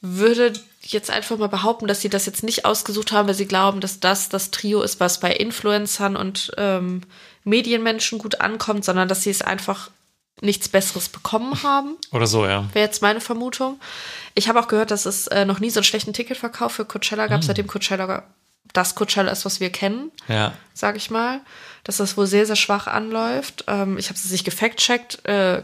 würde 0.01 0.53
jetzt 0.83 1.11
einfach 1.11 1.39
mal 1.39 1.49
behaupten, 1.49 1.87
dass 1.87 2.01
sie 2.01 2.11
das 2.11 2.27
jetzt 2.27 2.43
nicht 2.43 2.65
ausgesucht 2.65 3.13
haben, 3.13 3.27
weil 3.27 3.35
sie 3.35 3.47
glauben, 3.47 3.81
dass 3.81 4.01
das 4.01 4.29
das 4.29 4.51
Trio 4.51 4.83
ist, 4.83 5.01
was 5.01 5.21
bei 5.21 5.33
Influencern 5.33 6.17
und 6.17 6.53
ähm, 6.59 7.03
Medienmenschen 7.45 8.19
gut 8.19 8.41
ankommt, 8.41 8.85
sondern 8.85 9.09
dass 9.09 9.23
sie 9.23 9.31
es 9.31 9.43
einfach 9.43 9.91
nichts 10.41 10.69
Besseres 10.69 11.09
bekommen 11.09 11.63
haben. 11.63 11.97
Oder 12.11 12.27
so, 12.27 12.45
ja. 12.45 12.69
Wäre 12.73 12.85
jetzt 12.87 13.03
meine 13.03 13.21
Vermutung. 13.21 13.81
Ich 14.35 14.49
habe 14.49 14.61
auch 14.61 14.69
gehört, 14.69 14.91
dass 14.91 15.07
es 15.07 15.27
äh, 15.29 15.45
noch 15.45 15.61
nie 15.61 15.71
so 15.71 15.81
einen 15.81 15.85
schlechten 15.85 16.13
Ticketverkauf 16.13 16.73
für 16.73 16.85
Coachella 16.85 17.29
gab, 17.29 17.45
seitdem 17.45 17.67
Coachella 17.67 18.25
das 18.73 18.95
Coachella 18.95 19.31
ist, 19.31 19.45
was 19.45 19.61
wir 19.61 19.71
kennen 19.71 20.11
Ja. 20.27 20.53
sage 20.73 20.99
ich 20.99 21.11
mal, 21.11 21.41
dass 21.85 21.99
das 21.99 22.17
wohl 22.17 22.27
sehr, 22.27 22.47
sehr 22.47 22.57
schwach 22.57 22.87
anläuft. 22.87 23.65
Ähm, 23.69 23.99
ich 23.99 24.09
habe 24.09 24.19
es 24.19 24.31
nicht 24.31 24.45
gefact-checkt, 24.45 25.25
äh, 25.27 25.63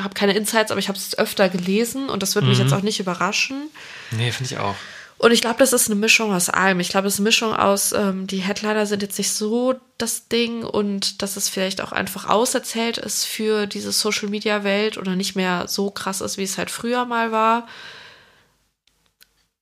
habe 0.00 0.14
keine 0.14 0.34
Insights, 0.34 0.70
aber 0.70 0.80
ich 0.80 0.88
habe 0.88 0.98
es 0.98 1.16
öfter 1.16 1.48
gelesen 1.48 2.08
und 2.08 2.22
das 2.22 2.34
würde 2.34 2.48
mich 2.48 2.58
jetzt 2.58 2.72
auch 2.72 2.82
nicht 2.82 2.98
überraschen. 2.98 3.70
Nee, 4.10 4.32
finde 4.32 4.52
ich 4.52 4.58
auch. 4.58 4.74
Und 5.22 5.30
ich 5.30 5.40
glaube, 5.40 5.60
das 5.60 5.72
ist 5.72 5.88
eine 5.88 6.00
Mischung 6.00 6.32
aus 6.32 6.48
allem. 6.48 6.80
Ich 6.80 6.88
glaube, 6.88 7.06
es 7.06 7.14
ist 7.14 7.20
eine 7.20 7.28
Mischung 7.28 7.54
aus, 7.54 7.92
ähm, 7.92 8.26
die 8.26 8.38
Headliner 8.38 8.86
sind 8.86 9.02
jetzt 9.02 9.18
nicht 9.18 9.30
so 9.30 9.76
das 9.96 10.26
Ding 10.26 10.64
und 10.64 11.22
dass 11.22 11.36
es 11.36 11.48
vielleicht 11.48 11.80
auch 11.80 11.92
einfach 11.92 12.28
auserzählt 12.28 12.98
ist 12.98 13.24
für 13.24 13.68
diese 13.68 13.92
Social-Media-Welt 13.92 14.98
oder 14.98 15.14
nicht 15.14 15.36
mehr 15.36 15.68
so 15.68 15.92
krass 15.92 16.22
ist, 16.22 16.38
wie 16.38 16.42
es 16.42 16.58
halt 16.58 16.72
früher 16.72 17.04
mal 17.04 17.30
war. 17.30 17.68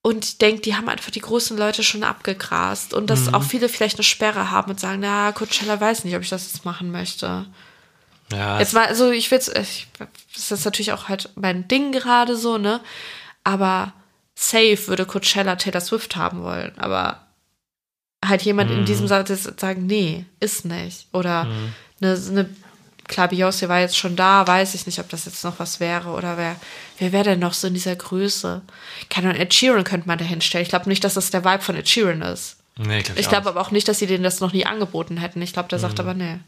Und 0.03 0.25
ich 0.25 0.39
denke, 0.39 0.63
die 0.63 0.77
haben 0.77 0.89
einfach 0.89 1.11
die 1.11 1.21
großen 1.21 1.59
Leute 1.59 1.83
schon 1.83 2.05
abgegrast 2.05 2.95
und 2.95 3.11
dass 3.11 3.35
auch 3.35 3.43
viele 3.43 3.69
vielleicht 3.69 3.97
eine 3.97 4.05
Sperre 4.05 4.51
haben 4.51 4.71
und 4.71 4.81
sagen, 4.81 5.01
na, 5.01 5.33
Coachella 5.33 5.79
weiß 5.79 6.05
nicht, 6.05 6.17
ob 6.17 6.23
ich 6.23 6.31
das 6.31 6.51
jetzt 6.51 6.65
machen 6.65 6.91
möchte. 6.91 7.47
Ja, 8.33 8.59
Jetzt 8.59 8.73
mal, 8.73 8.87
also 8.87 9.11
ich 9.11 9.31
will 9.31 9.41
ich, 9.41 9.89
das 10.35 10.51
ist 10.51 10.65
natürlich 10.65 10.93
auch 10.93 11.09
halt 11.09 11.31
mein 11.35 11.69
Ding 11.69 11.93
gerade 11.93 12.37
so, 12.37 12.57
ne? 12.57 12.81
Aber 13.45 13.93
safe 14.35 14.87
würde 14.87 15.05
Coachella 15.05 15.57
Taylor 15.57 15.81
Swift 15.81 16.17
haben 16.17 16.43
wollen, 16.43 16.73
aber 16.79 17.27
halt 18.25 18.43
jemand 18.43 18.71
in 18.71 18.85
diesem 18.85 19.07
Satz 19.07 19.29
jetzt 19.29 19.61
sagen, 19.61 19.87
nee, 19.87 20.25
ist 20.41 20.65
nicht. 20.65 21.09
Oder 21.13 21.47
eine, 22.01 22.15
eine, 22.15 22.51
klar, 23.11 23.29
Beyoncé 23.29 23.69
war 23.69 23.81
jetzt 23.81 23.99
schon 23.99 24.17
da, 24.17 24.47
weiß 24.47 24.75
ich 24.75 24.87
nicht, 24.87 24.99
ob 25.01 25.09
das 25.09 25.27
jetzt 25.27 25.45
noch 25.45 25.59
was 25.59 25.81
wäre 25.81 26.11
oder 26.11 26.39
wer, 26.39 26.57
wer 26.99 27.13
wäre 27.13 27.25
denn 27.25 27.41
noch 27.41 27.53
so 27.53 27.67
in 27.67 27.75
dieser 27.75 27.97
Größe? 27.97 28.63
Keine 29.11 29.29
Ahnung, 29.29 29.43
Ed 29.43 29.53
Sheeran 29.53 29.85
könnte 29.85 30.09
man 30.09 30.19
da 30.19 30.25
hinstellen. 30.25 30.63
Ich 30.63 30.71
glaube 30.71 30.89
nicht, 30.89 31.05
dass 31.05 31.15
das 31.15 31.31
der 31.31 31.45
Vibe 31.45 31.63
von 31.63 31.77
Ed 31.77 31.89
Sheeran 31.89 32.23
ist. 32.23 32.57
nee, 32.79 33.03
glaub 33.03 33.19
Ich 33.19 33.27
auch 33.27 33.31
glaube 33.31 33.49
aber 33.51 33.61
auch 33.61 33.71
nicht, 33.71 33.89
dass 33.89 33.99
sie 33.99 34.07
denen 34.07 34.25
das 34.25 34.41
noch 34.41 34.53
nie 34.53 34.65
angeboten 34.65 35.19
hätten. 35.19 35.43
Ich 35.43 35.53
glaube, 35.53 35.69
der 35.69 35.79
sagt 35.79 36.01
aber 36.01 36.15
nee. 36.15 36.39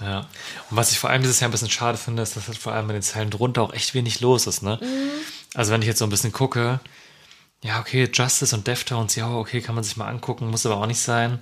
Ja. 0.00 0.20
Und 0.70 0.76
was 0.76 0.90
ich 0.92 0.98
vor 0.98 1.10
allem 1.10 1.22
dieses 1.22 1.40
Jahr 1.40 1.48
ein 1.48 1.52
bisschen 1.52 1.70
schade 1.70 1.98
finde, 1.98 2.22
ist, 2.22 2.36
dass 2.36 2.48
halt 2.48 2.58
vor 2.58 2.72
allem 2.72 2.88
in 2.88 2.94
den 2.94 3.02
Zeilen 3.02 3.30
drunter 3.30 3.62
auch 3.62 3.74
echt 3.74 3.94
wenig 3.94 4.20
los 4.20 4.46
ist, 4.46 4.62
ne? 4.62 4.80
Also 5.54 5.72
wenn 5.72 5.82
ich 5.82 5.88
jetzt 5.88 5.98
so 5.98 6.06
ein 6.06 6.10
bisschen 6.10 6.32
gucke, 6.32 6.80
ja, 7.62 7.78
okay, 7.78 8.08
Justice 8.12 8.56
und 8.56 8.66
Deftones, 8.66 9.14
ja, 9.16 9.30
okay, 9.30 9.60
kann 9.60 9.74
man 9.74 9.84
sich 9.84 9.96
mal 9.96 10.08
angucken, 10.08 10.50
muss 10.50 10.66
aber 10.66 10.78
auch 10.78 10.86
nicht 10.86 11.00
sein. 11.00 11.40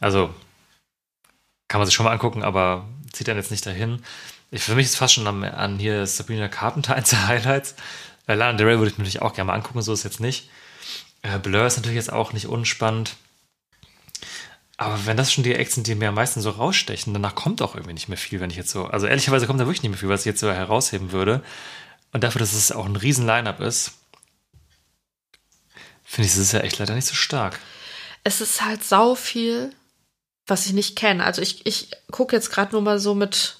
Also 0.00 0.34
kann 1.68 1.80
man 1.80 1.86
sich 1.86 1.94
schon 1.94 2.04
mal 2.04 2.12
angucken, 2.12 2.42
aber 2.42 2.86
zieht 3.12 3.28
dann 3.28 3.36
jetzt 3.36 3.50
nicht 3.50 3.66
dahin. 3.66 4.02
Ich, 4.50 4.62
für 4.62 4.74
mich 4.74 4.86
ist 4.86 4.96
fast 4.96 5.14
schon 5.14 5.26
an, 5.26 5.44
an 5.44 5.78
hier 5.78 6.06
Sabrina 6.06 6.48
Carpenter 6.48 6.94
eins 6.94 7.10
der 7.10 7.26
Highlights. 7.26 7.74
Weil 8.26 8.38
Lana 8.38 8.58
Del 8.58 8.66
Rey 8.66 8.78
würde 8.78 8.90
ich 8.90 8.98
mir 8.98 9.04
natürlich 9.04 9.22
auch 9.22 9.34
gerne 9.34 9.48
mal 9.48 9.54
angucken, 9.54 9.82
so 9.82 9.92
ist 9.92 10.02
jetzt 10.02 10.20
nicht. 10.20 10.50
Äh, 11.22 11.38
Blur 11.38 11.66
ist 11.66 11.76
natürlich 11.76 11.96
jetzt 11.96 12.12
auch 12.12 12.32
nicht 12.32 12.46
unspannend. 12.46 13.16
Aber 14.76 15.06
wenn 15.06 15.16
das 15.16 15.32
schon 15.32 15.44
die 15.44 15.54
Acts 15.54 15.74
sind, 15.74 15.86
die 15.86 15.94
mir 15.94 16.10
am 16.10 16.14
meisten 16.14 16.40
so 16.40 16.50
rausstechen, 16.50 17.14
danach 17.14 17.34
kommt 17.34 17.62
auch 17.62 17.74
irgendwie 17.74 17.94
nicht 17.94 18.08
mehr 18.08 18.18
viel, 18.18 18.40
wenn 18.40 18.50
ich 18.50 18.56
jetzt 18.56 18.70
so. 18.70 18.86
Also 18.86 19.06
ehrlicherweise 19.06 19.46
kommt 19.46 19.60
da 19.60 19.64
wirklich 19.64 19.82
nicht 19.82 19.90
mehr 19.90 19.98
viel, 19.98 20.08
was 20.08 20.20
ich 20.20 20.26
jetzt 20.26 20.40
so 20.40 20.52
herausheben 20.52 21.12
würde. 21.12 21.42
Und 22.12 22.24
dafür, 22.24 22.40
dass 22.40 22.52
es 22.52 22.72
auch 22.72 22.84
ein 22.84 22.96
riesen 22.96 23.26
Line-Up 23.26 23.60
ist, 23.60 23.92
finde 26.04 26.26
ich, 26.26 26.34
es 26.34 26.38
ist 26.38 26.52
ja 26.52 26.60
echt 26.60 26.78
leider 26.78 26.94
nicht 26.94 27.06
so 27.06 27.14
stark. 27.14 27.58
es 28.22 28.40
ist 28.40 28.62
halt 28.64 28.84
sau 28.84 29.14
viel, 29.14 29.72
was 30.46 30.66
ich 30.66 30.72
nicht 30.72 30.96
kenne. 30.96 31.24
Also 31.24 31.42
ich, 31.42 31.66
ich 31.66 31.90
gucke 32.10 32.36
jetzt 32.36 32.50
gerade 32.50 32.72
nur 32.72 32.82
mal 32.82 32.98
so 32.98 33.14
mit 33.14 33.58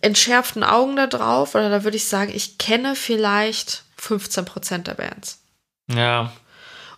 entschärften 0.00 0.64
Augen 0.64 0.96
da 0.96 1.06
drauf, 1.06 1.54
oder 1.54 1.70
da 1.70 1.84
würde 1.84 1.96
ich 1.96 2.06
sagen, 2.06 2.32
ich 2.34 2.58
kenne 2.58 2.96
vielleicht 2.96 3.84
15% 4.00 4.78
der 4.78 4.94
Bands. 4.94 5.40
Ja, 5.92 6.32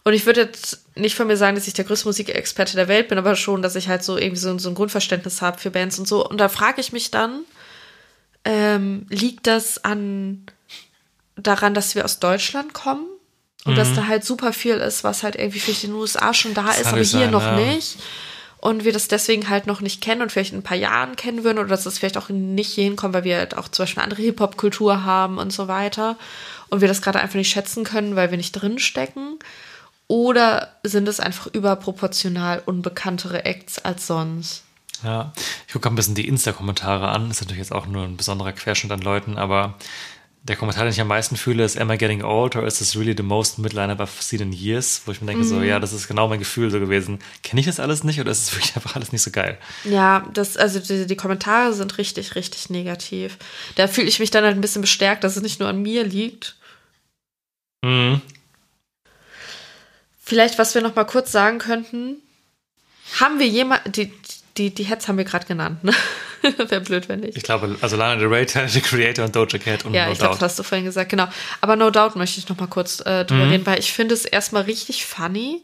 Und 0.05 0.15
ich 0.15 0.25
würde 0.25 0.43
jetzt 0.43 0.87
nicht 0.97 1.15
von 1.15 1.27
mir 1.27 1.37
sagen, 1.37 1.55
dass 1.55 1.69
ich 1.69 1.75
der 1.75 1.85
größte 1.85 2.09
Musikexperte 2.09 2.77
der 2.77 2.89
Welt 2.89 3.09
bin, 3.09 3.19
aber 3.19 3.37
schon, 3.37 3.61
dass 3.61 3.77
ich 3.77 3.89
halt 3.89 4.03
so 4.03 4.17
irgendwie 4.17 4.41
so, 4.41 4.57
so 4.59 4.71
ein 4.71 4.75
Grundverständnis 4.75 5.43
habe 5.43 5.59
für 5.59 5.71
Bands 5.71 5.99
und 5.99 6.09
so. 6.09 6.27
Und 6.27 6.39
da 6.39 6.49
frage 6.49 6.81
ich 6.81 6.93
mich 6.93 7.11
dann, 7.11 7.45
ähm, 8.45 9.05
liegt 9.11 9.47
das 9.47 9.85
an 9.85 10.47
daran, 11.37 11.75
dass 11.75 11.95
wir 11.95 12.05
aus 12.05 12.21
Deutschland 12.21 12.73
kommen? 12.73 13.07
Und 13.65 13.77
dass 13.77 13.93
da 13.95 14.07
halt 14.07 14.25
super 14.25 14.53
viel 14.53 14.77
ist, 14.77 15.05
was 15.05 15.23
halt 15.23 15.37
irgendwie 15.37 15.59
vielleicht 15.61 15.85
in 15.85 15.91
den 15.91 16.01
USA 16.01 16.33
schon 16.33 16.55
da 16.55 16.71
ist, 16.71 16.79
Mhm. 16.79 16.83
kann 16.85 16.93
aber 16.95 17.03
hier 17.03 17.07
sein, 17.07 17.31
noch 17.31 17.43
ja. 17.43 17.57
nicht. 17.57 17.99
Und 18.61 18.85
wir 18.85 18.93
das 18.93 19.07
deswegen 19.09 19.49
halt 19.49 19.67
noch 19.67 19.81
nicht 19.81 20.01
kennen 20.01 20.23
und 20.23 20.33
vielleicht 20.33 20.53
in 20.53 20.59
ein 20.61 20.65
paar 20.65 20.77
Jahren 20.77 21.17
kennen 21.17 21.45
würden 21.45 21.59
oder 21.59 21.69
dass 21.69 21.87
es 21.87 21.99
vielleicht 21.99 22.17
auch 22.17 22.29
nicht 22.29 22.73
hier 22.73 22.85
hinkommen, 22.85 23.15
weil 23.15 23.25
wir 23.25 23.37
halt 23.37 23.57
auch 23.57 23.69
zum 23.69 23.85
Beispiel 23.85 24.01
eine 24.01 24.11
andere 24.11 24.23
Hip-Hop-Kultur 24.23 25.05
haben 25.05 25.39
und 25.39 25.53
so 25.53 25.69
weiter. 25.69 26.17
Und 26.69 26.81
wir 26.81 26.89
das 26.89 27.01
gerade 27.03 27.21
einfach 27.21 27.37
nicht 27.37 27.51
schätzen 27.51 27.85
können, 27.85 28.17
weil 28.17 28.31
wir 28.31 28.37
nicht 28.39 28.53
drinstecken. 28.53 29.39
Oder 30.09 30.75
sind 30.83 31.07
es 31.09 31.21
einfach 31.21 31.47
überproportional 31.49 32.63
unbekanntere 32.65 33.45
Acts 33.45 33.79
als 33.79 34.07
sonst? 34.07 34.63
Ja, 35.05 35.33
ich 35.67 35.73
gucke 35.73 35.89
ein 35.89 35.95
bisschen 35.95 36.15
die 36.17 36.27
Insta-Kommentare 36.27 37.09
an. 37.09 37.31
Ist 37.31 37.41
natürlich 37.41 37.59
jetzt 37.61 37.73
auch 37.73 37.87
nur 37.87 38.03
ein 38.05 38.17
besonderer 38.17 38.53
Querschnitt 38.53 38.91
an 38.91 39.01
Leuten, 39.03 39.39
aber 39.39 39.75
der 40.43 40.57
Kommentar, 40.57 40.85
den 40.85 40.93
ich 40.93 41.01
am 41.01 41.09
meisten 41.09 41.37
fühle, 41.37 41.65
ist 41.65 41.79
Am 41.79 41.91
I 41.91 41.99
getting 41.99 42.23
old 42.23 42.57
or 42.57 42.67
is 42.67 42.79
this 42.79 42.97
really 42.97 43.15
the 43.17 43.23
most 43.23 43.59
midline 43.59 43.95
I've 43.95 44.23
seen 44.23 44.41
in 44.41 44.53
years? 44.53 45.03
Wo 45.05 45.13
ich 45.13 45.21
mir 45.21 45.27
denke, 45.27 45.45
so, 45.45 45.63
ja, 45.63 45.79
das 45.79 45.93
ist 45.93 46.09
genau 46.09 46.29
mein 46.29 46.39
Gefühl 46.39 46.71
so 46.71 46.81
gewesen. 46.81 47.19
Kenne 47.43 47.61
ich 47.61 47.67
das 47.67 47.81
alles 47.81 48.05
nicht 48.05 48.21
oder 48.21 48.31
ist 48.31 48.45
es 48.45 48.55
wirklich 48.55 48.75
einfach 48.77 48.97
alles 48.97 49.13
nicht 49.13 49.23
so 49.23 49.31
geil? 49.31 49.59
Ja, 49.85 50.27
das, 50.33 50.57
also 50.57 50.79
die, 50.79 51.07
die 51.07 51.17
Kommentare 51.17 51.73
sind 51.73 51.99
richtig, 51.99 52.35
richtig 52.35 52.71
negativ. 52.71 53.37
Da 53.75 53.89
fühle 53.89 54.09
ich 54.09 54.21
mich 54.21 54.31
dann 54.31 54.45
halt 54.45 54.57
ein 54.57 54.61
bisschen 54.61 54.83
bestärkt, 54.83 55.25
dass 55.25 55.37
es 55.37 55.43
nicht 55.43 55.61
nur 55.61 55.69
an 55.69 55.83
mir 55.83 56.05
liegt. 56.05 56.57
Mhm. 57.83 58.21
Vielleicht, 60.23 60.59
was 60.59 60.75
wir 60.75 60.83
noch 60.83 60.95
mal 60.95 61.05
kurz 61.05 61.33
sagen 61.33 61.59
könnten, 61.59 62.17
haben 63.21 63.39
wir 63.39 63.47
jemand, 63.47 63.97
die, 63.97 64.13
die, 64.57 64.75
die 64.75 64.85
Heads 64.85 65.09
haben 65.09 65.19
wir 65.19 65.25
gerade 65.25 65.47
genannt, 65.47 65.85
ne? 65.85 65.95
Wäre 66.69 66.81
blöd, 66.81 67.09
wenn 67.09 67.21
nicht. 67.21 67.37
Ich 67.37 67.43
glaube, 67.43 67.77
also 67.81 67.97
Lana 67.97 68.17
Del 68.21 68.29
Rey, 68.29 68.47
Tyler, 68.47 68.69
the 68.69 68.81
Creator 68.81 69.25
und 69.25 69.35
Doja 69.35 69.59
Cat 69.59 69.85
und 69.85 69.95
Ja, 69.95 70.07
No 70.07 70.13
ich 70.13 70.19
Doubt. 70.19 70.35
das 70.35 70.41
hast 70.43 70.59
du 70.59 70.63
vorhin 70.63 70.85
gesagt, 70.85 71.11
genau. 71.11 71.27
Aber 71.61 71.77
No 71.77 71.91
Doubt 71.91 72.17
möchte 72.17 72.39
ich 72.41 72.49
noch 72.49 72.59
mal 72.59 72.67
kurz 72.69 73.01
äh, 73.01 73.25
drüber 73.25 73.45
Mhm. 73.47 73.51
reden, 73.51 73.67
weil 73.67 73.79
ich 73.79 73.93
finde 73.93 74.15
es 74.15 74.25
erstmal 74.25 74.63
richtig 74.63 75.05
funny, 75.07 75.63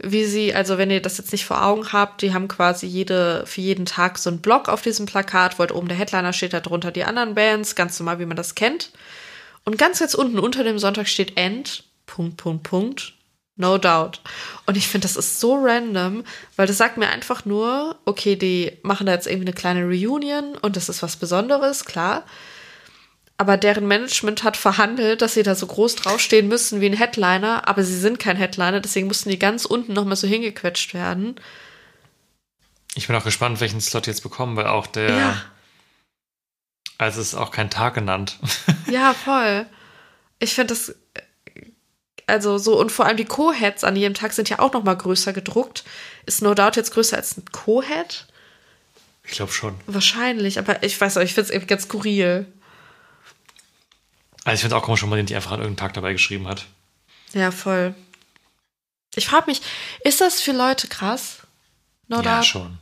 wie 0.00 0.24
sie, 0.24 0.54
also 0.54 0.78
wenn 0.78 0.90
ihr 0.90 1.02
das 1.02 1.18
jetzt 1.18 1.32
nicht 1.32 1.44
vor 1.44 1.64
Augen 1.64 1.92
habt, 1.92 2.22
die 2.22 2.32
haben 2.32 2.46
quasi 2.48 2.86
jede, 2.86 3.42
für 3.46 3.60
jeden 3.60 3.84
Tag 3.84 4.16
so 4.18 4.30
einen 4.30 4.40
Block 4.40 4.68
auf 4.68 4.80
diesem 4.80 5.06
Plakat, 5.06 5.54
wo 5.58 5.60
halt 5.60 5.72
oben 5.72 5.88
der 5.88 5.96
Headliner 5.96 6.32
steht, 6.32 6.52
da 6.52 6.60
drunter 6.60 6.92
die 6.92 7.02
anderen 7.04 7.34
Bands, 7.34 7.74
ganz 7.74 7.98
normal, 7.98 8.18
wie 8.20 8.26
man 8.26 8.36
das 8.36 8.54
kennt. 8.54 8.90
Und 9.64 9.76
ganz 9.76 9.98
jetzt 9.98 10.14
unten 10.14 10.38
unter 10.38 10.62
dem 10.64 10.78
Sonntag 10.78 11.08
steht 11.08 11.36
End, 11.36 11.82
Punkt, 12.06 12.36
Punkt, 12.36 12.62
Punkt, 12.62 13.12
No 13.58 13.76
doubt. 13.76 14.20
Und 14.66 14.76
ich 14.76 14.86
finde, 14.86 15.06
das 15.06 15.16
ist 15.16 15.40
so 15.40 15.56
random, 15.60 16.22
weil 16.54 16.68
das 16.68 16.78
sagt 16.78 16.96
mir 16.96 17.08
einfach 17.08 17.44
nur, 17.44 17.98
okay, 18.04 18.36
die 18.36 18.78
machen 18.82 19.06
da 19.06 19.12
jetzt 19.12 19.26
irgendwie 19.26 19.48
eine 19.48 19.54
kleine 19.54 19.82
Reunion 19.84 20.56
und 20.56 20.76
das 20.76 20.88
ist 20.88 21.02
was 21.02 21.16
Besonderes, 21.16 21.84
klar. 21.84 22.24
Aber 23.36 23.56
deren 23.56 23.86
Management 23.86 24.44
hat 24.44 24.56
verhandelt, 24.56 25.22
dass 25.22 25.34
sie 25.34 25.42
da 25.42 25.56
so 25.56 25.66
groß 25.66 25.96
draufstehen 25.96 26.46
müssen 26.46 26.80
wie 26.80 26.86
ein 26.86 26.96
Headliner, 26.96 27.66
aber 27.66 27.82
sie 27.82 27.98
sind 27.98 28.20
kein 28.20 28.36
Headliner, 28.36 28.80
deswegen 28.80 29.08
mussten 29.08 29.30
die 29.30 29.38
ganz 29.38 29.64
unten 29.64 29.92
nochmal 29.92 30.16
so 30.16 30.28
hingequetscht 30.28 30.94
werden. 30.94 31.36
Ich 32.94 33.08
bin 33.08 33.16
auch 33.16 33.24
gespannt, 33.24 33.60
welchen 33.60 33.80
Slot 33.80 34.06
jetzt 34.06 34.22
bekommen, 34.22 34.56
weil 34.56 34.66
auch 34.66 34.86
der. 34.86 35.16
Ja. 35.16 35.42
Also 36.96 37.20
es 37.20 37.28
ist 37.28 37.34
auch 37.34 37.50
kein 37.50 37.70
Tag 37.70 37.94
genannt. 37.94 38.38
Ja, 38.88 39.14
voll. 39.14 39.66
Ich 40.40 40.54
finde 40.54 40.74
das, 40.74 40.94
also 42.28 42.58
so, 42.58 42.78
und 42.78 42.92
vor 42.92 43.06
allem 43.06 43.16
die 43.16 43.24
Co-Heads 43.24 43.84
an 43.84 43.96
jedem 43.96 44.14
Tag 44.14 44.32
sind 44.34 44.48
ja 44.50 44.58
auch 44.58 44.72
nochmal 44.72 44.96
größer 44.96 45.32
gedruckt. 45.32 45.84
Ist 46.26 46.42
No 46.42 46.54
Doubt 46.54 46.76
jetzt 46.76 46.92
größer 46.92 47.16
als 47.16 47.36
ein 47.36 47.44
Co-Head? 47.50 48.26
Ich 49.24 49.32
glaube 49.32 49.52
schon. 49.52 49.74
Wahrscheinlich, 49.86 50.58
aber 50.58 50.82
ich 50.82 51.00
weiß 51.00 51.16
auch, 51.16 51.22
ich 51.22 51.34
finde 51.34 51.48
es 51.48 51.50
irgendwie 51.50 51.68
ganz 51.68 51.84
skurril. 51.84 52.46
Also 54.44 54.54
ich 54.54 54.60
finde 54.60 54.76
es 54.76 54.82
auch 54.82 54.84
komisch, 54.84 55.02
wenn 55.02 55.08
man 55.08 55.18
den 55.18 55.24
nicht 55.24 55.36
einfach 55.36 55.52
an 55.52 55.60
irgendeinem 55.60 55.86
Tag 55.88 55.94
dabei 55.94 56.12
geschrieben 56.12 56.46
hat. 56.46 56.66
Ja, 57.32 57.50
voll. 57.50 57.94
Ich 59.14 59.26
frage 59.26 59.46
mich, 59.46 59.62
ist 60.04 60.20
das 60.20 60.40
für 60.40 60.52
Leute 60.52 60.86
krass? 60.88 61.38
No 62.08 62.16
ja, 62.16 62.36
Doubt? 62.36 62.46
schon. 62.46 62.78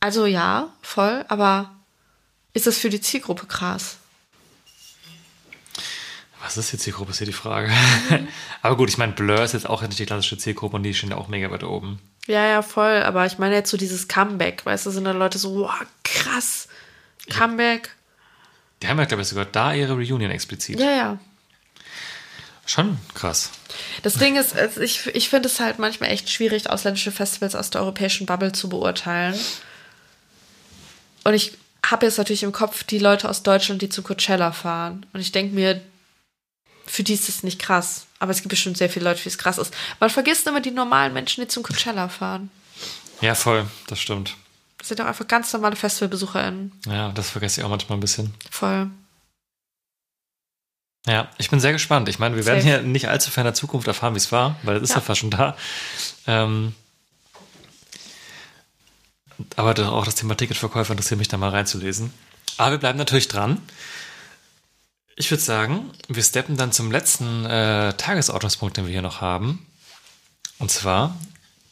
Also 0.00 0.26
ja, 0.26 0.72
voll, 0.82 1.24
aber 1.28 1.76
ist 2.54 2.66
das 2.66 2.78
für 2.78 2.90
die 2.90 3.00
Zielgruppe 3.00 3.46
krass? 3.46 3.97
Was 6.42 6.56
ist 6.56 6.72
jetzt 6.72 6.86
die 6.86 6.92
Gruppe, 6.92 7.10
ist 7.10 7.18
hier 7.18 7.26
die 7.26 7.32
Frage. 7.32 7.70
Aber 8.62 8.76
gut, 8.76 8.88
ich 8.88 8.98
meine, 8.98 9.12
Blur 9.12 9.42
ist 9.42 9.54
jetzt 9.54 9.68
auch 9.68 9.82
nicht 9.82 9.98
die 9.98 10.06
klassische 10.06 10.38
Zielgruppe 10.38 10.76
und 10.76 10.82
die 10.82 10.94
stehen 10.94 11.10
ja 11.10 11.16
auch 11.16 11.28
mega 11.28 11.50
weit 11.50 11.64
oben. 11.64 11.98
Ja, 12.26 12.46
ja, 12.46 12.60
voll, 12.60 13.02
aber 13.04 13.24
ich 13.24 13.38
meine 13.38 13.54
jetzt 13.54 13.70
so 13.70 13.78
dieses 13.78 14.06
Comeback, 14.06 14.66
weißt 14.66 14.84
du, 14.84 14.90
sind 14.90 15.04
dann 15.04 15.18
Leute 15.18 15.38
so, 15.38 15.60
wow, 15.60 15.72
krass, 16.04 16.68
Comeback. 17.30 17.96
Die 18.82 18.88
haben 18.88 18.98
ja, 18.98 19.06
glaube 19.06 19.22
ich, 19.22 19.28
sogar 19.28 19.46
da 19.46 19.72
ihre 19.72 19.94
Reunion 19.94 20.30
explizit. 20.30 20.78
Ja, 20.78 20.90
ja. 20.90 21.18
Schon 22.66 22.98
krass. 23.14 23.50
Das 24.02 24.14
Ding 24.14 24.36
ist, 24.36 24.54
also 24.54 24.82
ich, 24.82 25.06
ich 25.14 25.30
finde 25.30 25.48
es 25.48 25.58
halt 25.58 25.78
manchmal 25.78 26.10
echt 26.10 26.28
schwierig, 26.28 26.68
ausländische 26.68 27.10
Festivals 27.12 27.54
aus 27.54 27.70
der 27.70 27.80
europäischen 27.80 28.26
Bubble 28.26 28.52
zu 28.52 28.68
beurteilen. 28.68 29.34
Und 31.24 31.32
ich 31.32 31.56
habe 31.84 32.04
jetzt 32.04 32.18
natürlich 32.18 32.42
im 32.42 32.52
Kopf 32.52 32.84
die 32.84 32.98
Leute 32.98 33.28
aus 33.30 33.42
Deutschland, 33.42 33.80
die 33.80 33.88
zu 33.88 34.02
Coachella 34.02 34.52
fahren. 34.52 35.06
Und 35.14 35.20
ich 35.20 35.32
denke 35.32 35.54
mir, 35.54 35.80
für 36.88 37.02
die 37.02 37.14
ist 37.14 37.28
es 37.28 37.42
nicht 37.42 37.60
krass. 37.60 38.06
Aber 38.18 38.30
es 38.32 38.38
gibt 38.38 38.48
bestimmt 38.50 38.76
sehr 38.78 38.90
viele 38.90 39.04
Leute, 39.04 39.18
für 39.18 39.24
die 39.24 39.34
es 39.34 39.38
krass 39.38 39.58
ist. 39.58 39.72
Man 40.00 40.10
vergisst 40.10 40.46
immer 40.46 40.60
die 40.60 40.70
normalen 40.72 41.12
Menschen, 41.12 41.40
die 41.42 41.48
zum 41.48 41.62
Coachella 41.62 42.08
fahren. 42.08 42.50
Ja, 43.20 43.34
voll, 43.34 43.66
das 43.86 44.00
stimmt. 44.00 44.36
Das 44.78 44.88
sind 44.88 45.00
doch 45.00 45.06
einfach 45.06 45.26
ganz 45.26 45.52
normale 45.52 45.76
FestivalbesucherInnen. 45.76 46.72
Ja, 46.86 47.10
das 47.12 47.30
vergesse 47.30 47.60
ich 47.60 47.64
auch 47.64 47.70
manchmal 47.70 47.98
ein 47.98 48.00
bisschen. 48.00 48.32
Voll. 48.50 48.90
Ja, 51.06 51.28
ich 51.38 51.48
bin 51.50 51.58
sehr 51.60 51.72
gespannt. 51.72 52.08
Ich 52.08 52.18
meine, 52.18 52.36
wir 52.36 52.44
werden 52.44 52.60
Safe. 52.60 52.68
hier 52.80 52.82
nicht 52.82 53.08
allzu 53.08 53.30
ferner 53.30 53.54
Zukunft 53.54 53.86
erfahren, 53.88 54.14
wie 54.14 54.18
es 54.18 54.30
war, 54.30 54.56
weil 54.62 54.76
es 54.76 54.82
ist 54.84 54.90
Ja. 54.90 54.96
ja 54.96 55.00
fast 55.00 55.20
schon 55.20 55.30
da. 55.30 55.56
Ähm, 56.26 56.74
aber 59.56 59.70
auch 59.92 60.04
das 60.04 60.16
Thema 60.16 60.36
Ticketverkäufer 60.36 60.92
interessiert 60.92 61.18
mich 61.18 61.28
da 61.28 61.36
mal 61.38 61.50
reinzulesen. 61.50 62.12
Aber 62.56 62.72
wir 62.72 62.78
bleiben 62.78 62.98
natürlich 62.98 63.28
dran. 63.28 63.62
Ich 65.20 65.30
würde 65.32 65.42
sagen, 65.42 65.90
wir 66.08 66.22
steppen 66.22 66.56
dann 66.56 66.70
zum 66.70 66.92
letzten 66.92 67.44
äh, 67.44 67.92
Tagesordnungspunkt, 67.94 68.76
den 68.76 68.84
wir 68.86 68.92
hier 68.92 69.02
noch 69.02 69.20
haben. 69.20 69.66
Und 70.58 70.70
zwar 70.70 71.16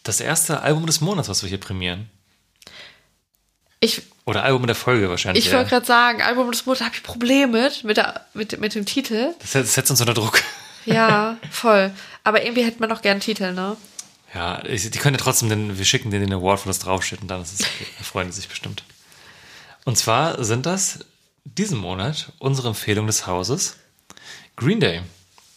das 0.03 0.21
erste 0.21 0.61
Album 0.63 0.87
des 0.87 1.01
Monats, 1.01 1.29
was 1.29 1.43
wir 1.43 1.49
hier 1.49 1.61
prämieren. 1.61 2.11
Ich, 3.81 4.03
Oder 4.25 4.43
Album 4.43 4.67
der 4.67 4.75
Folge 4.75 5.09
wahrscheinlich. 5.11 5.47
ich 5.47 5.53
wollte 5.53 5.71
gerade 5.71 5.87
sagen, 5.87 6.23
Album 6.23 6.51
des 6.51 6.67
Monats 6.67 6.83
habe 6.85 6.95
ich 6.97 7.03
Probleme 7.03 7.63
mit, 7.63 7.85
mit, 7.85 7.97
der, 7.99 8.27
mit, 8.35 8.59
mit 8.59 8.75
dem 8.75 8.85
Titel. 8.87 9.35
das 9.41 9.53
setzt- 9.53 9.75
setzt 9.75 9.91
uns 9.91 10.01
unter 10.01 10.15
Druck. 10.15 10.43
Ja, 10.89 11.37
voll. 11.51 11.91
Aber 12.23 12.45
irgendwie 12.45 12.63
hätte 12.63 12.79
man 12.79 12.89
noch 12.89 13.03
gern 13.03 13.15
einen 13.15 13.21
Titel, 13.21 13.53
ne? 13.53 13.77
Ja, 14.33 14.65
ich, 14.65 14.89
die 14.89 14.99
können 15.01 15.17
ja 15.17 15.21
trotzdem, 15.21 15.49
den, 15.49 15.79
wir 15.79 15.85
schicken 15.85 16.13
denen 16.13 16.29
den 16.31 16.39
Award, 16.39 16.65
wo 16.65 16.69
das 16.71 16.79
draufsteht 16.79 17.23
und 17.23 17.27
dann 17.29 17.43
ist 17.43 17.55
es, 17.59 17.67
okay. 17.67 17.87
da 17.99 18.05
freuen 18.05 18.29
die 18.29 18.33
sich 18.33 18.49
bestimmt. 18.49 18.85
Und 19.85 19.99
zwar 19.99 20.45
sind 20.45 20.65
das 20.65 21.01
diesen 21.57 21.79
Monat 21.79 22.33
unsere 22.39 22.69
Empfehlung 22.69 23.07
des 23.07 23.27
Hauses 23.27 23.77
Green 24.57 24.81
Day 24.81 25.03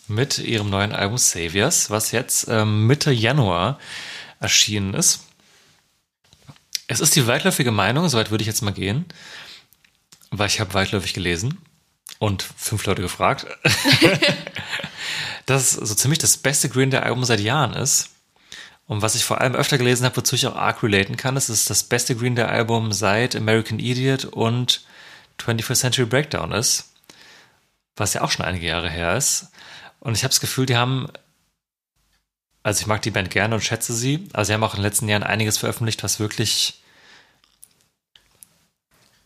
mit 0.08 0.40
ihrem 0.40 0.70
neuen 0.70 0.92
Album 0.92 1.18
Saviors, 1.18 1.90
was 1.90 2.12
jetzt 2.12 2.48
ähm, 2.50 2.88
Mitte 2.88 3.12
Januar 3.12 3.80
erschienen 4.40 4.94
ist. 4.94 5.26
Es 6.88 7.00
ist 7.00 7.16
die 7.16 7.28
weitläufige 7.28 7.72
Meinung, 7.72 8.10
soweit 8.10 8.32
würde 8.32 8.42
ich 8.42 8.48
jetzt 8.48 8.62
mal 8.62 8.72
gehen, 8.72 9.06
weil 10.32 10.48
ich 10.48 10.60
habe 10.60 10.74
weitläufig 10.74 11.14
gelesen 11.14 11.60
und 12.18 12.44
fünf 12.44 12.86
Leute 12.86 13.02
gefragt, 13.02 13.46
dass 15.46 15.78
es 15.78 15.90
so 15.90 15.96
ziemlich 15.96 16.20
das 16.20 16.38
beste 16.38 16.70
Green 16.70 16.92
Day 16.92 17.02
Album 17.02 17.24
seit 17.26 17.40
Jahren 17.40 17.74
ist. 17.74 18.10
Und 18.88 19.04
was 19.04 19.14
ich 19.14 19.24
vor 19.24 19.40
allem 19.40 19.54
öfter 19.54 19.78
gelesen 19.78 20.06
habe, 20.06 20.18
wozu 20.18 20.34
ich 20.34 20.48
auch 20.48 20.56
arg 20.56 20.82
relaten 20.82 21.16
kann, 21.16 21.38
ist, 21.38 21.50
es 21.50 21.62
ist 21.62 21.70
das 21.70 21.84
beste 21.84 22.16
Green 22.16 22.36
Day 22.36 22.46
Album 22.46 22.92
seit 22.92 23.36
American 23.36 23.78
Idiot 23.78 24.26
und 24.26 24.82
21st 25.40 25.76
Century 25.76 26.06
Breakdown 26.06 26.52
ist. 26.52 26.94
Was 27.95 28.14
ja 28.14 28.22
auch 28.22 28.32
schon 28.32 28.45
einige 28.45 28.68
Jahre 28.68 28.90
her 28.90 29.18
ist. 29.18 29.48
Und 29.99 30.16
ich 30.16 30.24
habe 30.24 30.30
das 30.30 30.40
Gefühl, 30.40 30.66
die 30.66 30.78
haben, 30.78 31.07
also 32.64 32.82
ich 32.82 32.88
mag 32.88 33.02
die 33.02 33.11
Band 33.11 33.30
gerne 33.30 33.56
und 33.56 33.61
schätze 33.61 33.94
sie, 33.94 34.28
aber 34.34 34.45
sie 34.45 34.53
haben 34.53 34.64
auch 34.64 34.74
in 34.74 34.80
den 34.80 34.86
letzten 34.86 35.10
Jahren 35.10 35.24
einiges 35.24 35.57
veröffentlicht, 35.57 36.03
was 36.03 36.20
wirklich 36.20 36.82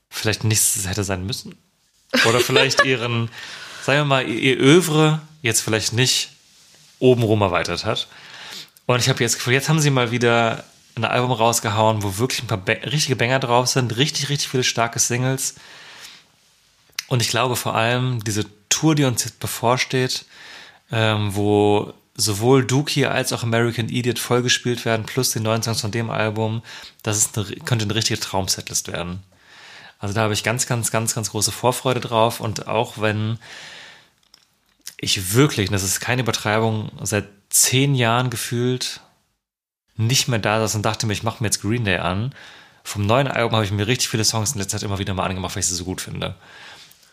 vielleicht 0.10 0.44
nichts 0.44 0.88
hätte 0.88 1.04
sein 1.04 1.26
müssen. 1.26 1.56
Oder 2.26 2.40
vielleicht 2.40 2.86
ihren, 2.86 3.30
sagen 3.84 4.00
wir 4.00 4.06
mal, 4.06 4.28
ihr 4.28 4.60
Övre 4.60 5.22
jetzt 5.42 5.62
vielleicht 5.62 5.94
nicht 5.94 6.30
obenrum 7.00 7.42
erweitert 7.42 7.86
hat. 7.86 8.08
Und 8.86 9.00
ich 9.00 9.10
habe 9.10 9.24
jetzt 9.24 9.36
Gefühl, 9.36 9.54
jetzt 9.54 9.70
haben 9.70 9.80
sie 9.80 9.90
mal 9.90 10.12
wieder 10.12 10.64
ein 10.96 11.06
Album 11.06 11.32
rausgehauen, 11.32 12.04
wo 12.04 12.18
wirklich 12.18 12.44
ein 12.44 12.48
paar 12.48 12.58
ba 12.58 12.74
richtige 12.74 13.16
Banger 13.16 13.40
drauf 13.40 13.68
sind, 13.68 13.98
richtig, 13.98 14.30
richtig 14.30 14.50
viele 14.50 14.64
starke 14.64 15.00
Singles. 15.00 15.56
Und 17.08 17.22
ich 17.22 17.30
glaube 17.30 17.56
vor 17.56 17.76
allem, 17.76 18.24
diese 18.24 18.46
Tour, 18.70 18.96
die 18.96 19.06
uns 19.06 19.24
jetzt 19.24 19.40
bevorsteht, 19.40 20.26
ähm, 20.92 21.36
wo 21.36 21.94
sowohl 22.16 22.66
Dookie 22.66 23.08
als 23.08 23.34
auch 23.34 23.44
American 23.44 23.90
Idiot 23.90 24.20
vollgespielt 24.20 24.86
werden, 24.86 25.06
plus 25.06 25.32
die 25.32 25.40
neuen 25.40 25.64
Songs 25.64 25.82
von 25.82 25.92
dem 25.92 26.10
Album, 26.10 26.62
das 27.02 27.18
ist 27.18 27.38
eine, 27.38 27.48
könnte 27.66 27.86
eine 27.86 27.96
richtige 27.96 28.20
Traumsetlist 28.20 28.92
werden. 28.92 29.24
Also 30.04 30.14
da 30.14 30.22
habe 30.22 30.34
ich 30.34 30.44
ganz, 30.44 30.68
ganz, 30.68 30.92
ganz, 30.92 31.16
ganz 31.16 31.32
große 31.32 31.54
Vorfreude 31.54 32.02
drauf. 32.02 32.42
Und 32.42 32.68
auch 32.68 33.00
wenn 33.00 33.40
ich 34.98 35.34
wirklich, 35.34 35.70
und 35.70 35.74
das 35.74 35.84
ist 35.84 36.02
keine 36.02 36.24
Übertreibung, 36.24 36.92
seit 37.02 37.30
zehn 37.50 37.96
Jahren 37.96 38.30
gefühlt 38.30 39.00
nicht 39.96 40.28
mehr 40.28 40.40
da 40.40 40.60
saß 40.60 40.76
und 40.76 40.84
dachte 40.84 41.08
mir, 41.08 41.14
ich 41.14 41.24
mache 41.24 41.42
mir 41.42 41.48
jetzt 41.48 41.62
Green 41.62 41.86
Day 41.86 42.00
an. 42.00 42.36
Vom 42.84 43.06
neuen 43.06 43.30
Album 43.30 43.54
habe 43.54 43.64
ich 43.64 43.72
mir 43.72 43.88
richtig 43.88 44.10
viele 44.10 44.26
Songs 44.26 44.52
in 44.52 44.60
letzter 44.60 44.78
Zeit 44.78 44.84
immer 44.84 45.00
wieder 45.00 45.14
mal 45.14 45.26
angemacht, 45.26 45.56
weil 45.56 45.62
ich 45.62 45.68
sie 45.68 45.76
so 45.76 45.86
gut 45.86 46.02
finde. 46.02 46.36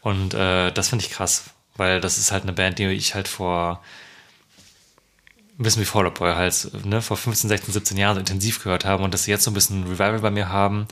Und 0.01 0.35
äh, 0.35 0.73
das 0.73 0.89
finde 0.89 1.05
ich 1.05 1.11
krass, 1.11 1.45
weil 1.77 2.01
das 2.01 2.19
ist 2.19 2.33
halt 2.33 2.45
eine 2.45 2.53
Band, 2.53 2.79
die 2.79 2.87
ich 2.87 3.15
halt 3.15 3.29
vor 3.29 3.83
wissen, 5.59 5.81
wie 5.81 5.85
Fall 5.85 6.07
Out 6.07 6.15
Boy 6.15 6.35
halt 6.35 6.71
ne, 6.87 7.03
vor 7.03 7.17
15, 7.17 7.49
16, 7.49 7.75
17 7.75 7.97
Jahren 7.99 8.15
so 8.15 8.21
intensiv 8.21 8.63
gehört 8.63 8.85
haben 8.87 9.05
und 9.05 9.13
dass 9.13 9.25
sie 9.25 9.31
jetzt 9.31 9.45
so 9.45 9.51
ein 9.51 9.55
bisschen 9.55 9.83
ein 9.83 9.89
Revival 9.89 10.21
bei 10.21 10.31
mir 10.31 10.49
haben. 10.49 10.89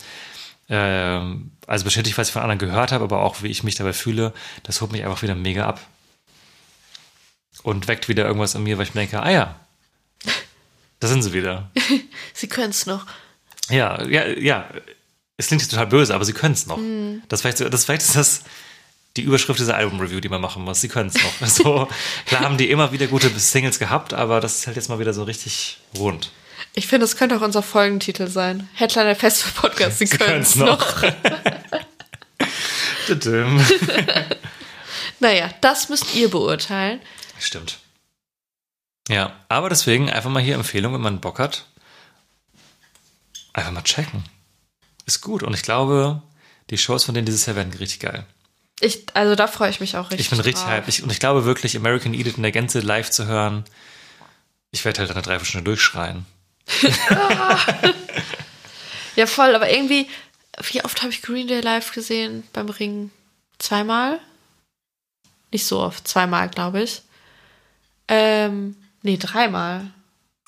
Ähm, 0.69 1.53
also 1.67 1.85
bestätigt, 1.85 2.19
was 2.19 2.29
ich 2.29 2.33
von 2.35 2.43
anderen 2.43 2.59
gehört 2.59 2.93
habe, 2.93 3.05
aber 3.05 3.23
auch 3.23 3.43
wie 3.43 3.49
ich 3.49 3.63
mich 3.63 3.77
dabei 3.77 3.95
fühle, 3.95 4.35
das 4.65 4.81
holt 4.81 4.93
mich 4.93 5.05
einfach 5.05 5.23
wieder 5.23 5.35
mega 5.35 5.67
ab. 5.67 5.81
Und 7.63 7.89
weckt 7.89 8.09
wieder 8.09 8.27
irgendwas 8.27 8.55
in 8.55 8.63
mir, 8.63 8.77
weil 8.77 8.85
ich 8.85 8.95
mir 8.95 9.01
denke, 9.01 9.21
ah 9.21 9.31
ja, 9.31 9.59
da 11.01 11.09
sind 11.09 11.23
sie 11.23 11.33
wieder. 11.33 11.71
Sie 12.35 12.49
können 12.49 12.71
es 12.71 12.87
noch. 12.87 13.07
Ja, 13.69 14.05
ja, 14.05 14.27
ja. 14.27 14.69
Es 15.37 15.49
klingt 15.49 15.63
jetzt 15.63 15.71
total 15.71 15.87
böse, 15.87 16.15
aber 16.15 16.25
sie 16.25 16.33
können 16.33 16.55
es 16.55 16.67
noch. 16.67 16.79
Das, 17.29 17.43
vielleicht, 17.43 17.61
das 17.61 17.85
vielleicht 17.85 18.03
ist 18.03 18.17
das 18.17 18.43
die 19.19 19.25
Überschrift 19.25 19.59
dieser 19.59 19.77
Album-Review, 19.77 20.21
die 20.21 20.29
man 20.29 20.41
machen 20.41 20.63
muss. 20.63 20.81
Sie 20.81 20.89
können 20.89 21.11
es 21.11 21.17
noch. 21.23 21.49
So, 21.49 21.89
klar 22.27 22.43
haben 22.43 22.57
die 22.57 22.71
immer 22.71 22.93
wieder 22.93 23.09
gute 23.09 23.29
Singles 23.29 23.79
gehabt, 23.79 24.15
aber 24.15 24.41
das 24.41 24.59
ist 24.59 24.67
halt 24.67 24.77
jetzt 24.77 24.89
mal 24.89 24.99
wieder 24.99 25.13
so 25.13 25.25
richtig 25.25 25.79
rund. 25.99 26.31
Ich 26.75 26.87
finde, 26.87 27.05
das 27.05 27.17
könnte 27.17 27.37
auch 27.37 27.41
unser 27.41 27.63
Folgentitel 27.63 28.29
sein. 28.29 28.69
Headliner 28.75 29.17
Festival 29.17 29.71
Podcast, 29.71 29.99
Sie, 29.99 30.07
können 30.07 30.43
es 30.43 30.55
noch. 30.57 31.03
Naja, 35.21 35.51
das 35.61 35.89
müsst 35.89 36.15
ihr 36.15 36.31
beurteilen. 36.31 37.01
Stimmt. 37.41 37.81
Ja, 39.09 39.33
aber 39.49 39.69
deswegen 39.69 40.09
einfach 40.11 40.31
mal 40.31 40.43
hier 40.43 40.55
Empfehlung, 40.55 40.95
wenn 40.95 41.01
man 41.01 41.21
Bock 41.21 41.41
hat. 41.41 41.67
Einfach 43.53 43.73
mal 43.73 43.83
checken. 43.83 44.23
Ist 45.07 45.23
gut. 45.23 45.43
Und 45.43 45.55
ich 45.55 45.63
glaube, 45.63 46.23
die 46.71 46.79
Shows 46.79 47.05
von 47.05 47.15
denen 47.15 47.27
dieses 47.27 47.47
Jahr 47.47 47.57
werden 47.57 47.73
richtig 47.73 48.01
geil. 48.01 48.27
Ich, 48.81 49.07
also 49.15 49.35
da 49.35 49.47
freue 49.47 49.71
ich 49.71 49.81
mich 49.81 49.97
auch 49.97 50.11
richtig. 50.11 50.21
Ich 50.21 50.31
bin 50.31 50.41
richtig 50.41 50.67
hyped. 50.67 50.89
Ich, 50.89 51.03
und 51.03 51.11
ich 51.11 51.19
glaube 51.21 51.45
wirklich, 51.45 51.77
American 51.77 52.15
Edith 52.15 52.37
in 52.37 52.43
der 52.43 52.53
Gänze 52.53 52.81
live 52.81 53.11
zu 53.11 53.27
hören, 53.27 53.65
ich 54.71 54.85
werde 54.85 55.01
halt 55.01 55.11
eine 55.11 55.23
Dreiviertelstunde 55.23 55.65
durchschreien. 55.65 56.27
Ja, 59.19 59.27
voll, 59.27 59.57
aber 59.57 59.69
irgendwie, 59.69 60.09
wie 60.71 60.85
oft 60.85 61.03
habe 61.03 61.11
ich 61.11 61.23
Green 61.23 61.49
Day 61.49 61.61
live 61.61 61.91
gesehen 61.91 62.45
beim 62.53 62.69
Ring? 62.69 63.11
Zweimal? 63.59 64.21
Nicht 65.51 65.67
so 65.67 65.81
oft, 65.81 66.07
zweimal, 66.07 66.49
glaube 66.49 66.83
ich. 66.83 67.03
Ähm, 68.07 68.77
nee, 69.03 69.17
dreimal. 69.17 69.91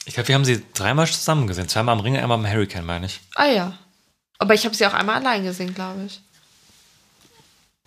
Ich 0.05 0.15
glaube, 0.15 0.29
wir 0.29 0.37
haben 0.37 0.45
sie 0.45 0.65
dreimal 0.73 1.09
zusammen 1.09 1.49
gesehen. 1.49 1.69
Zweimal 1.69 1.97
am 1.97 2.01
Ring, 2.01 2.17
einmal 2.17 2.39
am 2.39 2.49
Hurricane, 2.49 2.87
meine 2.87 3.07
ich. 3.07 3.19
Ah 3.35 3.47
ja. 3.47 3.77
Aber 4.39 4.55
ich 4.55 4.65
habe 4.65 4.77
sie 4.77 4.87
auch 4.87 4.95
einmal 4.95 5.17
allein 5.17 5.43
gesehen, 5.43 5.75
glaube 5.75 6.05
ich. 6.07 6.21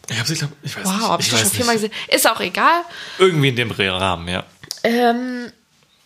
Ich 0.10 0.18
habe 0.20 0.28
sie, 0.28 0.36
glaube 0.36 0.54
ich, 0.64 0.76
weiß 0.76 0.86
Wow, 0.86 0.92
habe 1.10 1.22
ich, 1.22 1.28
ich 1.28 1.34
das 1.34 1.42
schon 1.42 1.52
viermal 1.52 1.76
nicht. 1.76 1.92
gesehen. 1.92 2.16
Ist 2.16 2.30
auch 2.30 2.40
egal. 2.42 2.82
Irgendwie 3.18 3.50
in 3.50 3.56
dem 3.56 3.72
Rahmen, 3.72 4.28
ja. 4.28 4.44
Ähm, 4.84 5.52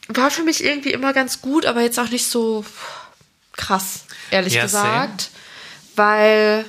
war 0.08 0.30
für 0.32 0.44
mich 0.44 0.64
irgendwie 0.64 0.92
immer 0.92 1.14
ganz 1.14 1.42
gut, 1.42 1.66
aber 1.66 1.82
jetzt 1.82 2.00
auch 2.00 2.10
nicht 2.10 2.28
so 2.30 2.64
krass, 3.54 4.02
ehrlich 4.30 4.54
Ja, 4.54 4.64
gesagt. 4.64 5.32
Weil 5.96 6.66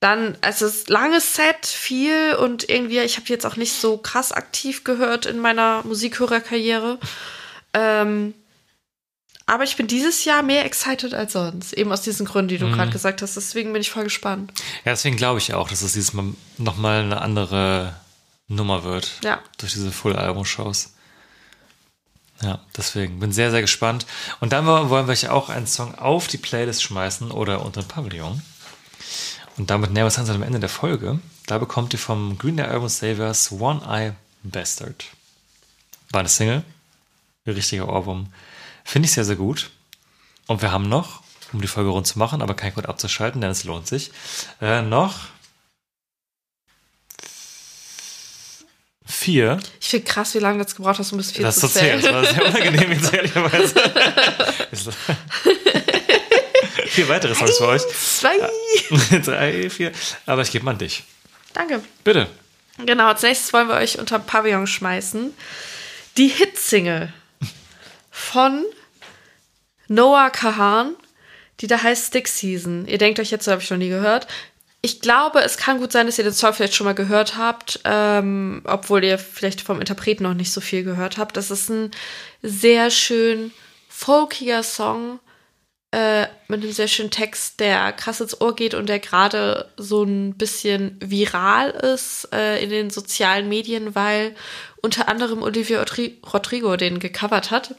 dann, 0.00 0.36
also 0.40 0.66
es 0.66 0.76
ist 0.76 0.90
langes 0.90 1.34
Set, 1.34 1.66
viel 1.66 2.34
und 2.34 2.68
irgendwie, 2.68 2.98
ich 3.00 3.16
habe 3.16 3.26
jetzt 3.28 3.44
auch 3.46 3.56
nicht 3.56 3.72
so 3.78 3.98
krass 3.98 4.32
aktiv 4.32 4.82
gehört 4.84 5.26
in 5.26 5.38
meiner 5.38 5.82
Musikhörerkarriere. 5.84 6.98
Ähm, 7.74 8.34
aber 9.46 9.64
ich 9.64 9.76
bin 9.76 9.86
dieses 9.86 10.24
Jahr 10.24 10.42
mehr 10.42 10.64
excited 10.64 11.12
als 11.14 11.32
sonst. 11.34 11.72
Eben 11.74 11.92
aus 11.92 12.02
diesen 12.02 12.26
Gründen, 12.26 12.48
die 12.48 12.58
du 12.58 12.66
Mhm. 12.66 12.72
gerade 12.74 12.90
gesagt 12.90 13.22
hast. 13.22 13.36
Deswegen 13.36 13.72
bin 13.72 13.82
ich 13.82 13.90
voll 13.90 14.04
gespannt. 14.04 14.52
Ja, 14.84 14.92
deswegen 14.92 15.16
glaube 15.16 15.38
ich 15.38 15.52
auch, 15.54 15.68
dass 15.68 15.82
es 15.82 15.92
dieses 15.92 16.12
Mal 16.12 16.32
nochmal 16.58 17.02
eine 17.02 17.20
andere 17.20 17.94
Nummer 18.48 18.84
wird. 18.84 19.10
Ja. 19.22 19.40
Durch 19.58 19.72
diese 19.72 19.92
Full-Album-Shows. 19.92 20.92
Ja, 22.42 22.60
deswegen 22.76 23.20
bin 23.20 23.32
sehr, 23.32 23.50
sehr 23.50 23.60
gespannt. 23.60 24.06
Und 24.40 24.52
dann 24.52 24.66
wollen 24.66 25.06
wir 25.06 25.12
euch 25.12 25.28
auch 25.28 25.48
einen 25.48 25.66
Song 25.66 25.94
auf 25.94 26.26
die 26.26 26.36
Playlist 26.38 26.82
schmeißen 26.82 27.30
oder 27.30 27.64
unter 27.64 27.82
den 27.82 27.88
Pavillon. 27.88 28.42
Und 29.56 29.70
damit 29.70 29.92
nähern 29.92 30.10
wir 30.10 30.18
uns 30.20 30.30
am 30.30 30.42
Ende 30.42 30.58
der 30.60 30.68
Folge. 30.68 31.20
Da 31.46 31.58
bekommt 31.58 31.92
ihr 31.92 31.98
vom 31.98 32.36
Green 32.38 32.56
Day 32.56 32.66
Album 32.66 32.88
Saviors 32.88 33.52
One 33.52 33.82
Eye 33.88 34.12
Bastard. 34.42 35.04
War 36.10 36.20
eine 36.20 36.28
Single. 36.28 36.64
Ein 37.46 37.52
richtiger 37.52 37.88
Ohrwurm. 37.88 38.32
Finde 38.84 39.06
ich 39.06 39.12
sehr, 39.12 39.24
sehr 39.24 39.36
gut. 39.36 39.70
Und 40.46 40.62
wir 40.62 40.70
haben 40.72 40.88
noch, 40.88 41.22
um 41.52 41.60
die 41.60 41.66
Folge 41.68 41.90
rund 41.90 42.06
zu 42.06 42.18
machen, 42.18 42.42
aber 42.42 42.54
kein 42.54 42.74
Grund 42.74 42.88
abzuschalten, 42.88 43.40
denn 43.40 43.50
es 43.50 43.64
lohnt 43.64 43.86
sich, 43.86 44.10
äh, 44.60 44.82
noch 44.82 45.14
vier. 49.06 49.58
Ich 49.80 49.88
finde 49.88 50.06
krass, 50.06 50.34
wie 50.34 50.38
lange 50.38 50.58
du 50.58 50.62
jetzt 50.64 50.76
gebraucht 50.76 50.98
hast, 50.98 51.12
um 51.12 51.18
bis 51.18 51.30
vier 51.32 51.42
Das 51.44 51.58
zu 51.60 51.68
zählen. 51.68 52.00
zählen. 52.00 52.14
Das 52.14 52.24
war 52.26 52.34
sehr 52.34 52.46
unangenehm, 52.46 52.92
jetzt 52.92 53.12
ehrlicherweise. 53.12 53.74
vier 56.86 57.08
weitere 57.08 57.34
Songs 57.34 57.56
für 57.58 57.66
euch. 57.68 57.82
Zwei. 57.88 58.34
Drei, 59.24 59.70
vier. 59.70 59.92
Aber 60.26 60.42
ich 60.42 60.50
gebe 60.50 60.64
mal 60.64 60.72
an 60.72 60.78
dich. 60.78 61.04
Danke. 61.52 61.82
Bitte. 62.02 62.28
Genau, 62.78 63.06
als 63.08 63.22
nächstes 63.22 63.52
wollen 63.52 63.68
wir 63.68 63.76
euch 63.76 63.98
unter 63.98 64.18
Pavillon 64.18 64.66
schmeißen. 64.66 65.32
Die 66.16 66.28
Hitsingle 66.28 67.12
von 68.16 68.64
Noah 69.88 70.30
Kahan, 70.30 70.94
die 71.58 71.66
da 71.66 71.82
heißt 71.82 72.06
Stick 72.06 72.28
Season. 72.28 72.86
Ihr 72.86 72.98
denkt 72.98 73.18
euch 73.18 73.32
jetzt, 73.32 73.44
so 73.44 73.50
habe 73.50 73.60
ich 73.60 73.68
noch 73.68 73.76
nie 73.76 73.88
gehört. 73.88 74.28
Ich 74.82 75.00
glaube, 75.00 75.40
es 75.40 75.56
kann 75.56 75.78
gut 75.78 75.90
sein, 75.90 76.06
dass 76.06 76.16
ihr 76.16 76.24
den 76.24 76.32
Song 76.32 76.54
vielleicht 76.54 76.76
schon 76.76 76.84
mal 76.84 76.94
gehört 76.94 77.36
habt, 77.36 77.80
ähm, 77.84 78.62
obwohl 78.64 79.02
ihr 79.02 79.18
vielleicht 79.18 79.62
vom 79.62 79.80
Interpreten 79.80 80.22
noch 80.22 80.34
nicht 80.34 80.52
so 80.52 80.60
viel 80.60 80.84
gehört 80.84 81.18
habt. 81.18 81.36
Das 81.36 81.50
ist 81.50 81.68
ein 81.70 81.90
sehr 82.40 82.92
schön 82.92 83.50
folkiger 83.88 84.62
Song 84.62 85.18
äh, 85.90 86.28
mit 86.46 86.62
einem 86.62 86.72
sehr 86.72 86.88
schönen 86.88 87.10
Text, 87.10 87.58
der 87.58 87.92
krass 87.92 88.20
ins 88.20 88.40
Ohr 88.40 88.54
geht 88.54 88.74
und 88.74 88.88
der 88.88 89.00
gerade 89.00 89.72
so 89.76 90.04
ein 90.04 90.34
bisschen 90.34 90.98
viral 91.00 91.70
ist 91.70 92.28
äh, 92.32 92.62
in 92.62 92.70
den 92.70 92.90
sozialen 92.90 93.48
Medien, 93.48 93.96
weil 93.96 94.36
unter 94.82 95.08
anderem 95.08 95.42
Olivia 95.42 95.82
Rodri- 95.82 96.24
Rodrigo 96.32 96.76
den 96.76 97.00
gecovert 97.00 97.50
hat. 97.50 97.74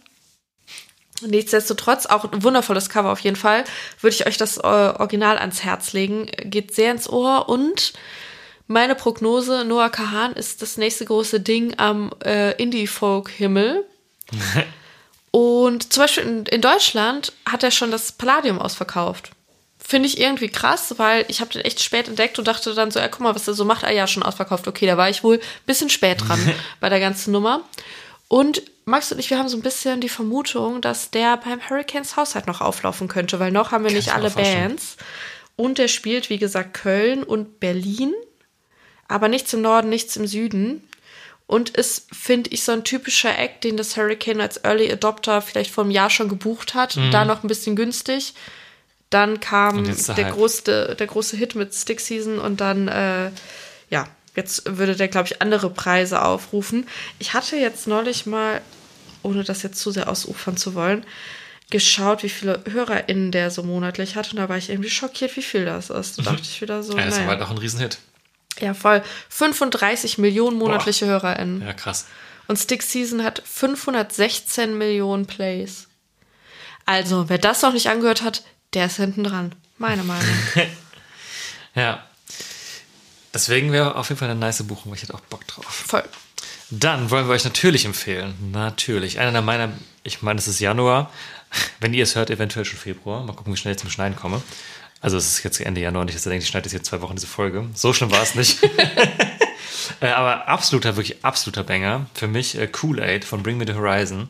Nichtsdestotrotz, 1.22 2.06
auch 2.06 2.32
ein 2.32 2.44
wundervolles 2.44 2.90
Cover 2.90 3.12
auf 3.12 3.20
jeden 3.22 3.38
Fall, 3.38 3.64
würde 4.02 4.16
ich 4.16 4.28
euch 4.28 4.38
das 4.38 4.58
äh, 4.58 4.62
Original 4.62 5.38
ans 5.38 5.64
Herz 5.64 5.94
legen. 5.94 6.30
Geht 6.44 6.76
sehr 6.76 6.92
ins 6.92 7.10
Ohr 7.10 7.48
und 7.48 7.94
meine 8.68 8.96
Prognose, 8.96 9.64
Noah 9.64 9.90
Kahan 9.90 10.34
ist 10.34 10.62
das 10.62 10.78
nächste 10.78 11.06
große 11.06 11.40
Ding 11.40 11.76
am 11.78 12.12
äh, 12.24 12.52
Indie-Folk-Himmel. 12.62 13.86
Und 15.36 15.92
zum 15.92 16.04
Beispiel 16.04 16.24
in, 16.24 16.46
in 16.46 16.62
Deutschland 16.62 17.34
hat 17.46 17.62
er 17.62 17.70
schon 17.70 17.92
das 17.92 18.14
Palladium 18.14 18.58
ausverkauft. 18.58 19.32
Finde 19.78 20.08
ich 20.08 20.18
irgendwie 20.18 20.48
krass, 20.48 20.94
weil 20.96 21.26
ich 21.28 21.42
habe 21.42 21.52
den 21.52 21.62
echt 21.62 21.84
spät 21.84 22.08
entdeckt 22.08 22.40
und 22.40 22.48
dachte 22.48 22.74
dann 22.74 22.90
so, 22.90 23.02
ja, 23.02 23.10
guck 23.10 23.20
mal, 23.20 23.36
was 23.36 23.46
er 23.46 23.54
so 23.54 23.66
macht. 23.66 23.84
Ah 23.84 23.92
ja, 23.92 24.08
schon 24.08 24.24
ausverkauft. 24.24 24.66
Okay, 24.66 24.88
da 24.88 24.96
war 24.96 25.10
ich 25.10 25.26
wohl 25.26 25.36
ein 25.36 25.66
bisschen 25.66 25.90
spät 25.90 26.26
dran 26.26 26.40
bei 26.80 26.88
der 26.88 27.02
ganzen 27.02 27.34
Nummer. 27.34 27.66
Und 28.28 28.64
Max 28.86 29.12
und 29.12 29.20
ich, 29.20 29.30
wir 29.30 29.38
haben 29.38 29.50
so 29.50 29.58
ein 29.58 29.62
bisschen 29.62 30.02
die 30.02 30.10
Vermutung, 30.10 30.82
dass 30.82 31.12
der 31.12 31.38
beim 31.38 31.60
Hurricanes 31.70 32.16
Haushalt 32.16 32.48
noch 32.48 32.62
auflaufen 32.62 33.08
könnte, 33.08 33.40
weil 33.40 33.52
noch 33.52 33.72
haben 33.72 33.84
wir 33.84 33.92
nicht 33.92 34.14
alle. 34.14 34.30
Bands. 34.30 34.98
Und 35.56 35.78
der 35.78 35.88
spielt, 35.88 36.30
wie 36.30 36.38
gesagt, 36.38 36.74
Köln 36.74 37.24
und 37.24 37.60
Berlin, 37.60 38.14
aber 39.08 39.28
nichts 39.28 39.54
im 39.54 39.62
Norden, 39.62 39.90
nichts 39.90 40.16
im 40.18 40.28
Süden. 40.28 40.84
Und 41.48 41.70
ist, 41.70 42.08
finde 42.14 42.50
ich, 42.50 42.64
so 42.64 42.72
ein 42.72 42.84
typischer 42.84 43.38
Act, 43.38 43.64
den 43.64 43.78
das 43.78 43.96
Hurricane 43.96 44.42
als 44.42 44.58
Early 44.58 44.92
Adopter 44.92 45.42
vielleicht 45.42 45.70
vor 45.70 45.84
einem 45.84 45.92
Jahr 45.92 46.10
schon 46.10 46.28
gebucht 46.28 46.74
hat. 46.74 46.98
Da 47.12 47.24
noch 47.24 47.44
ein 47.44 47.48
bisschen 47.48 47.76
günstig. 47.76 48.34
Dann 49.12 49.34
Mhm. 49.34 49.40
Kam 49.40 49.84
der 49.84 50.16
der, 50.16 50.32
große, 50.32 50.96
der 50.98 51.08
große 51.08 51.38
Hit 51.38 51.54
mit 51.54 51.74
Stick 51.74 52.02
Season 52.02 52.40
und 52.40 52.62
dann, 52.62 52.88
äh, 52.88 53.30
ja, 53.92 54.08
jetzt 54.36 54.78
würde 54.78 54.96
der, 54.96 55.08
glaube 55.08 55.28
ich, 55.28 55.42
andere 55.42 55.70
Preise 55.70 56.22
aufrufen. 56.24 56.88
Ich 57.20 57.34
hatte 57.34 57.56
jetzt 57.58 57.88
neulich 57.88 58.26
mal, 58.26 58.62
ohne 59.24 59.44
das 59.44 59.64
jetzt 59.64 59.80
zu 59.80 59.92
sehr 59.92 60.10
ausufern 60.10 60.58
zu 60.58 60.76
wollen, 60.76 61.06
geschaut, 61.72 62.22
wie 62.24 62.30
viele 62.30 62.64
HörerInnen 62.70 63.32
der 63.32 63.50
so 63.50 63.64
monatlich 63.64 64.16
hat. 64.16 64.32
Und 64.32 64.38
da 64.38 64.50
war 64.50 64.58
ich 64.58 64.70
irgendwie 64.70 64.90
schockiert, 64.90 65.36
wie 65.36 65.42
viel 65.42 65.66
das 65.66 65.90
ist. 65.90 66.18
Da 66.20 66.24
dachte 66.24 66.42
ich 66.44 66.62
wieder 66.62 66.84
so, 66.84 66.98
Ja, 66.98 67.06
das 67.06 67.16
war 67.16 67.20
naja. 67.26 67.32
halt 67.32 67.42
auch 67.42 67.52
ein 67.52 67.58
Riesenhit. 67.58 67.98
Ja, 68.60 68.74
voll. 68.74 69.04
35 69.30 70.18
Millionen 70.18 70.58
monatliche 70.58 71.06
HörerInnen. 71.08 71.62
Ja, 71.62 71.74
krass. 71.74 72.06
Und 72.48 72.58
Stick 72.58 72.84
Season 72.84 73.24
hat 73.24 73.42
516 73.46 74.78
Millionen 74.78 75.26
Plays. 75.26 75.88
Also, 76.86 77.28
wer 77.30 77.40
das 77.40 77.64
noch 77.64 77.74
nicht 77.74 77.90
angehört 77.90 78.22
hat, 78.22 78.44
der 78.76 78.86
ist 78.86 78.98
hinten 78.98 79.24
dran. 79.24 79.56
Meine 79.78 80.04
Meinung. 80.04 80.26
Ja. 81.76 82.06
Deswegen 83.36 83.72
wäre 83.72 83.96
auf 83.96 84.10
jeden 84.10 84.18
Fall 84.18 84.30
eine 84.30 84.40
nice 84.40 84.64
Buchung, 84.64 84.92
weil 84.92 84.96
ich 84.98 85.04
hätte 85.04 85.14
auch 85.14 85.20
Bock 85.20 85.46
drauf. 85.46 85.66
Voll. 85.66 86.04
Dann 86.72 87.12
wollen 87.12 87.28
wir 87.28 87.34
euch 87.34 87.44
natürlich 87.44 87.86
empfehlen. 87.86 88.34
Natürlich. 88.52 89.20
Einer 89.20 89.42
meiner, 89.42 89.74
ich 90.04 90.22
meine, 90.22 90.40
es 90.40 90.48
ist 90.48 90.60
Januar. 90.60 91.12
Wenn 91.80 91.94
ihr 91.94 92.04
es 92.04 92.16
hört, 92.16 92.30
eventuell 92.30 92.66
schon 92.66 92.80
Februar. 92.80 93.24
Mal 93.24 93.34
gucken, 93.34 93.54
wie 93.54 93.58
schnell 93.58 93.74
ich 93.76 93.80
zum 93.80 93.90
Schneiden 93.92 94.16
komme. 94.16 94.42
Also 95.02 95.18
es 95.18 95.28
ist 95.28 95.44
jetzt 95.44 95.60
Ende 95.60 95.82
Januar, 95.82 96.06
nicht, 96.06 96.16
dass 96.16 96.26
ihr 96.26 96.32
denkt, 96.32 96.44
ich 96.44 96.50
schneide 96.50 96.66
jetzt 96.66 96.72
hier 96.72 96.82
zwei 96.84 97.02
Wochen 97.02 97.16
diese 97.16 97.28
Folge. 97.28 97.68
So 97.76 97.94
schlimm 97.94 98.12
war 98.12 98.24
es 98.24 98.34
nicht. 98.36 98.58
Äh, 100.02 100.08
Aber 100.08 100.48
absoluter, 100.48 100.96
wirklich 100.96 101.24
absoluter 101.24 101.64
Banger. 101.64 102.08
Für 102.14 102.28
mich 102.28 102.58
äh, 102.58 102.68
Kool-Aid 102.68 103.24
von 103.24 103.44
Bring 103.44 103.58
Me 103.58 103.66
the 103.68 103.74
Horizon. 103.74 104.30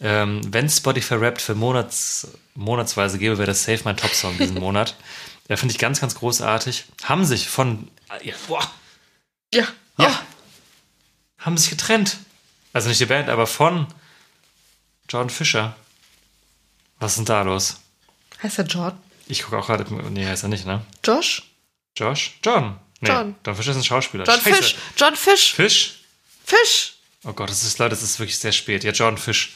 Ähm, 0.00 0.40
wenn 0.52 0.68
Spotify 0.68 1.14
rappt 1.14 1.40
für 1.40 1.54
Monats, 1.54 2.28
monatsweise 2.54 3.18
gäbe, 3.18 3.38
wäre 3.38 3.48
das 3.48 3.64
safe 3.64 3.80
mein 3.84 3.96
Top-Song 3.96 4.36
diesen 4.38 4.58
Monat. 4.58 4.96
Ja, 5.48 5.56
finde 5.56 5.72
ich 5.72 5.78
ganz, 5.78 6.00
ganz 6.00 6.14
großartig. 6.14 6.84
Haben 7.04 7.24
sich 7.24 7.48
von, 7.48 7.90
ja, 8.22 8.34
boah, 8.46 8.70
Ja. 9.52 9.66
Ja. 9.98 10.08
Oh, 10.08 11.44
haben 11.44 11.56
sich 11.58 11.70
getrennt. 11.70 12.18
Also 12.72 12.88
nicht 12.88 13.00
die 13.00 13.06
Band, 13.06 13.28
aber 13.28 13.46
von 13.46 13.86
Jordan 15.08 15.30
Fischer. 15.30 15.74
Was 17.00 17.12
ist 17.12 17.18
denn 17.18 17.24
da 17.24 17.42
los? 17.42 17.80
heißt 18.42 18.58
er 18.58 18.64
John? 18.66 18.92
Ich 19.26 19.42
gucke 19.42 19.58
auch 19.58 19.66
gerade, 19.66 19.92
nee, 20.10 20.26
heißt 20.26 20.44
er 20.44 20.48
nicht, 20.48 20.66
ne? 20.66 20.84
Josh? 21.04 21.42
Josh? 21.96 22.38
John? 22.44 22.78
Nee, 23.00 23.08
John. 23.08 23.34
John 23.44 23.56
Fischer 23.56 23.70
ist 23.72 23.76
ein 23.78 23.84
Schauspieler. 23.84 24.24
John 24.24 24.40
Scheiße. 24.40 24.56
Fish. 24.62 24.76
John 24.96 25.16
Fish. 25.16 25.54
Fisch? 25.54 25.98
Fish. 26.44 26.94
Oh 27.24 27.32
Gott, 27.32 27.50
das 27.50 27.64
ist, 27.64 27.78
Leute, 27.78 27.90
das 27.90 28.02
ist 28.02 28.18
wirklich 28.20 28.38
sehr 28.38 28.52
spät. 28.52 28.84
Ja, 28.84 28.92
John 28.92 29.18
Fisch. 29.18 29.54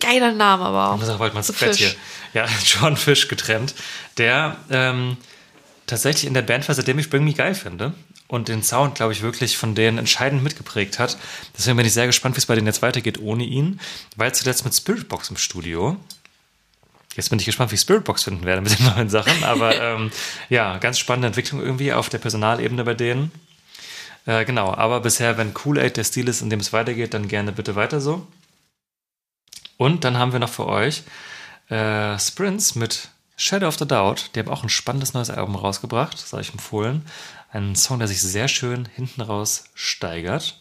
Geiler 0.00 0.32
Name 0.32 0.64
aber 0.64 0.94
Ich 0.94 1.00
muss 1.00 1.08
auch. 1.08 1.14
auch 1.14 1.18
bald 1.18 1.34
mal 1.34 1.40
ins 1.40 1.48
So 1.48 1.52
Bett 1.52 1.76
Fisch. 1.76 1.78
hier. 2.32 2.42
Ja, 2.42 2.46
John 2.64 2.96
Fisch 2.96 3.28
getrennt, 3.28 3.74
der 4.16 4.56
ähm, 4.70 5.16
tatsächlich 5.86 6.26
in 6.26 6.34
der 6.34 6.42
Band 6.42 6.66
war, 6.68 6.74
seitdem 6.74 6.98
ich 6.98 7.10
Bring 7.10 7.24
Me 7.24 7.32
geil 7.32 7.54
finde 7.54 7.94
und 8.28 8.48
den 8.48 8.62
Sound, 8.62 8.94
glaube 8.94 9.12
ich, 9.12 9.22
wirklich 9.22 9.56
von 9.56 9.74
denen 9.74 9.98
entscheidend 9.98 10.42
mitgeprägt 10.42 10.98
hat. 10.98 11.16
Deswegen 11.56 11.76
bin 11.76 11.86
ich 11.86 11.94
sehr 11.94 12.06
gespannt, 12.06 12.36
wie 12.36 12.40
es 12.40 12.46
bei 12.46 12.54
denen 12.54 12.66
jetzt 12.66 12.82
weitergeht 12.82 13.18
ohne 13.20 13.44
ihn. 13.44 13.80
Weil 14.16 14.34
zuletzt 14.34 14.64
mit 14.64 14.74
Spiritbox 14.74 15.30
im 15.30 15.36
Studio. 15.36 15.96
Jetzt 17.16 17.30
bin 17.30 17.38
ich 17.40 17.46
gespannt, 17.46 17.70
wie 17.72 17.74
ich 17.76 17.80
Spiritbox 17.80 18.22
finden 18.24 18.44
werde 18.44 18.60
mit 18.62 18.78
den 18.78 18.86
neuen 18.94 19.08
Sachen. 19.08 19.42
Aber 19.44 19.74
ähm, 19.80 20.10
ja, 20.50 20.76
ganz 20.78 20.98
spannende 20.98 21.28
Entwicklung 21.28 21.60
irgendwie 21.62 21.92
auf 21.92 22.10
der 22.10 22.18
Personalebene 22.18 22.84
bei 22.84 22.94
denen. 22.94 23.32
Äh, 24.26 24.44
genau, 24.44 24.74
aber 24.74 25.00
bisher, 25.00 25.38
wenn 25.38 25.54
Kool-Aid 25.54 25.96
der 25.96 26.04
Stil 26.04 26.28
ist, 26.28 26.42
in 26.42 26.50
dem 26.50 26.60
es 26.60 26.72
weitergeht, 26.74 27.14
dann 27.14 27.28
gerne 27.28 27.50
bitte 27.50 27.76
weiter 27.76 28.00
so. 28.00 28.26
Und 29.78 30.04
dann 30.04 30.18
haben 30.18 30.32
wir 30.32 30.40
noch 30.40 30.50
für 30.50 30.66
euch 30.66 31.04
äh, 31.70 32.18
Sprints 32.18 32.74
mit 32.74 33.08
Shadow 33.36 33.68
of 33.68 33.78
the 33.78 33.86
Doubt. 33.88 34.34
Die 34.34 34.40
haben 34.40 34.48
auch 34.48 34.62
ein 34.62 34.68
spannendes 34.68 35.14
neues 35.14 35.30
Album 35.30 35.54
rausgebracht, 35.54 36.14
das 36.14 36.32
habe 36.32 36.42
ich 36.42 36.52
empfohlen. 36.52 37.06
Ein 37.50 37.74
Song, 37.76 37.98
der 37.98 38.08
sich 38.08 38.20
sehr 38.20 38.48
schön 38.48 38.86
hinten 38.94 39.22
raus 39.22 39.64
steigert. 39.74 40.58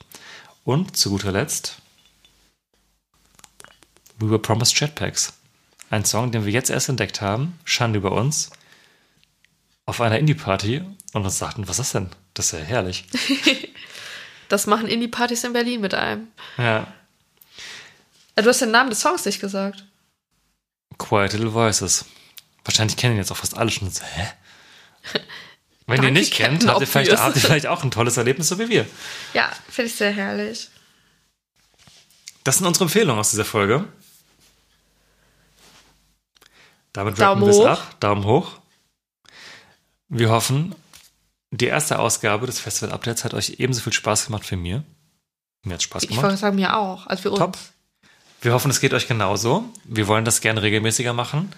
Und 0.63 0.95
zu 0.95 1.09
guter 1.09 1.31
Letzt 1.33 1.81
We 4.19 4.29
Were 4.29 4.39
Promised 4.39 4.79
Jetpacks. 4.79 5.33
Ein 5.89 6.05
Song, 6.05 6.31
den 6.31 6.45
wir 6.45 6.51
jetzt 6.51 6.69
erst 6.69 6.89
entdeckt 6.89 7.21
haben, 7.21 7.59
Schande 7.65 7.99
über 7.99 8.11
uns, 8.11 8.51
auf 9.85 10.01
einer 10.01 10.19
Indie-Party 10.19 10.83
und 11.13 11.25
uns 11.25 11.37
sagten, 11.37 11.67
was 11.67 11.79
ist 11.79 11.93
das 11.93 12.01
denn? 12.01 12.09
Das 12.33 12.47
ist 12.47 12.59
ja 12.59 12.65
herrlich. 12.65 13.05
Das 14.49 14.65
machen 14.65 14.87
Indie-Partys 14.87 15.43
in 15.43 15.51
Berlin 15.51 15.81
mit 15.81 15.93
einem. 15.93 16.29
Ja. 16.57 16.87
Äh, 18.37 18.43
Du 18.43 18.49
hast 18.49 18.61
den 18.61 18.71
Namen 18.71 18.89
des 18.89 19.01
Songs 19.01 19.25
nicht 19.25 19.41
gesagt. 19.41 19.85
Quiet 20.97 21.33
Little 21.33 21.53
Voices. 21.53 22.05
Wahrscheinlich 22.63 22.95
kennen 22.97 23.15
ihn 23.15 23.19
jetzt 23.19 23.31
auch 23.31 23.37
fast 23.37 23.57
alle 23.57 23.69
schon. 23.71 23.89
So, 23.89 24.03
hä? 24.03 24.27
Wenn 25.87 26.03
ihr 26.03 26.11
nicht 26.11 26.33
kennt, 26.33 26.67
habt 26.67 26.81
ihr, 26.81 26.87
vielleicht, 26.87 27.17
habt 27.17 27.35
ihr 27.35 27.41
vielleicht 27.45 27.67
auch 27.67 27.83
ein 27.83 27.91
tolles 27.91 28.17
Erlebnis, 28.17 28.47
so 28.49 28.59
wie 28.59 28.69
wir. 28.69 28.85
Ja, 29.33 29.49
finde 29.69 29.89
ich 29.89 29.95
sehr 29.95 30.11
herrlich. 30.11 30.69
Das 32.43 32.57
sind 32.57 32.65
unsere 32.65 32.85
Empfehlungen 32.85 33.19
aus 33.19 33.29
dieser 33.31 33.45
Folge. 33.45 33.85
Damit 36.93 37.19
rappen 37.19 37.41
wir 37.41 37.49
es 37.49 37.59
ab. 37.59 37.99
Daumen 37.99 38.25
hoch. 38.25 38.59
Wir 40.09 40.29
hoffen, 40.29 40.73
die 41.51 41.65
erste 41.67 41.99
Ausgabe 41.99 42.47
des 42.47 42.59
Festival 42.59 42.93
Updates 42.93 43.23
hat 43.23 43.33
euch 43.33 43.59
ebenso 43.59 43.81
viel 43.81 43.93
Spaß 43.93 44.25
gemacht 44.25 44.49
wie 44.51 44.55
mir. 44.55 44.83
Mir 45.63 45.75
hat 45.75 45.83
Spaß 45.83 46.03
Ich 46.03 46.09
gemacht. 46.09 46.23
wollte 46.23 46.37
sagen, 46.37 46.55
mir 46.55 46.75
auch. 46.77 47.07
Also 47.07 47.23
für 47.23 47.31
uns. 47.31 47.73
Wir 48.41 48.53
hoffen, 48.53 48.71
es 48.71 48.79
geht 48.79 48.93
euch 48.93 49.07
genauso. 49.07 49.65
Wir 49.83 50.07
wollen 50.07 50.25
das 50.25 50.41
gerne 50.41 50.61
regelmäßiger 50.61 51.13
machen. 51.13 51.51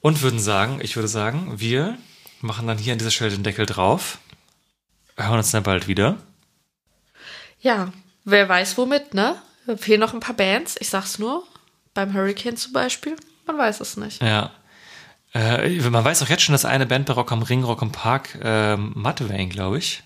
Und 0.00 0.22
würden 0.22 0.38
sagen, 0.38 0.78
ich 0.82 0.96
würde 0.96 1.08
sagen, 1.08 1.54
wir 1.56 1.98
machen 2.40 2.66
dann 2.66 2.78
hier 2.78 2.92
an 2.92 2.98
dieser 2.98 3.10
Stelle 3.10 3.30
den 3.30 3.42
Deckel 3.42 3.66
drauf. 3.66 4.18
Hören 5.16 5.38
uns 5.38 5.50
dann 5.50 5.62
bald 5.62 5.88
wieder. 5.88 6.16
Ja, 7.60 7.92
wer 8.24 8.48
weiß 8.48 8.78
womit, 8.78 9.14
ne? 9.14 9.40
Fehlen 9.78 10.00
noch 10.00 10.14
ein 10.14 10.20
paar 10.20 10.36
Bands. 10.36 10.76
Ich 10.78 10.90
sag's 10.90 11.18
nur. 11.18 11.42
Beim 11.94 12.14
Hurricane 12.14 12.56
zum 12.56 12.72
Beispiel. 12.72 13.16
Man 13.46 13.58
weiß 13.58 13.80
es 13.80 13.96
nicht. 13.96 14.22
Ja. 14.22 14.52
Äh, 15.34 15.80
man 15.90 16.04
weiß 16.04 16.22
auch 16.22 16.28
jetzt 16.28 16.42
schon, 16.42 16.52
dass 16.52 16.64
eine 16.64 16.86
Band 16.86 17.06
bei 17.06 17.14
Rock 17.14 17.32
am 17.32 17.42
Ring, 17.42 17.64
Rock 17.64 17.82
am 17.82 17.90
Park, 17.90 18.38
ähm, 18.42 18.92
Mudvayne, 18.94 19.48
glaube 19.48 19.78
ich, 19.78 20.02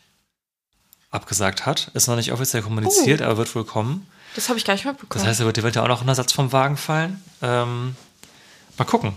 abgesagt 1.10 1.66
hat. 1.66 1.90
Ist 1.94 2.06
noch 2.08 2.16
nicht 2.16 2.32
offiziell 2.32 2.62
kommuniziert, 2.62 3.20
aber 3.22 3.36
wird 3.36 3.54
wohl 3.54 3.64
kommen. 3.64 4.06
Das 4.34 4.48
habe 4.48 4.58
ich 4.58 4.64
gar 4.64 4.74
nicht 4.74 4.84
mitbekommen. 4.84 5.22
Das 5.22 5.28
heißt, 5.28 5.40
da 5.40 5.44
wird 5.44 5.58
eventuell 5.58 5.84
auch 5.84 5.88
noch 5.88 6.02
ein 6.02 6.08
Ersatz 6.08 6.32
vom 6.32 6.52
Wagen 6.52 6.76
fallen. 6.76 7.22
Ähm, 7.42 7.96
mal 8.78 8.84
gucken. 8.84 9.16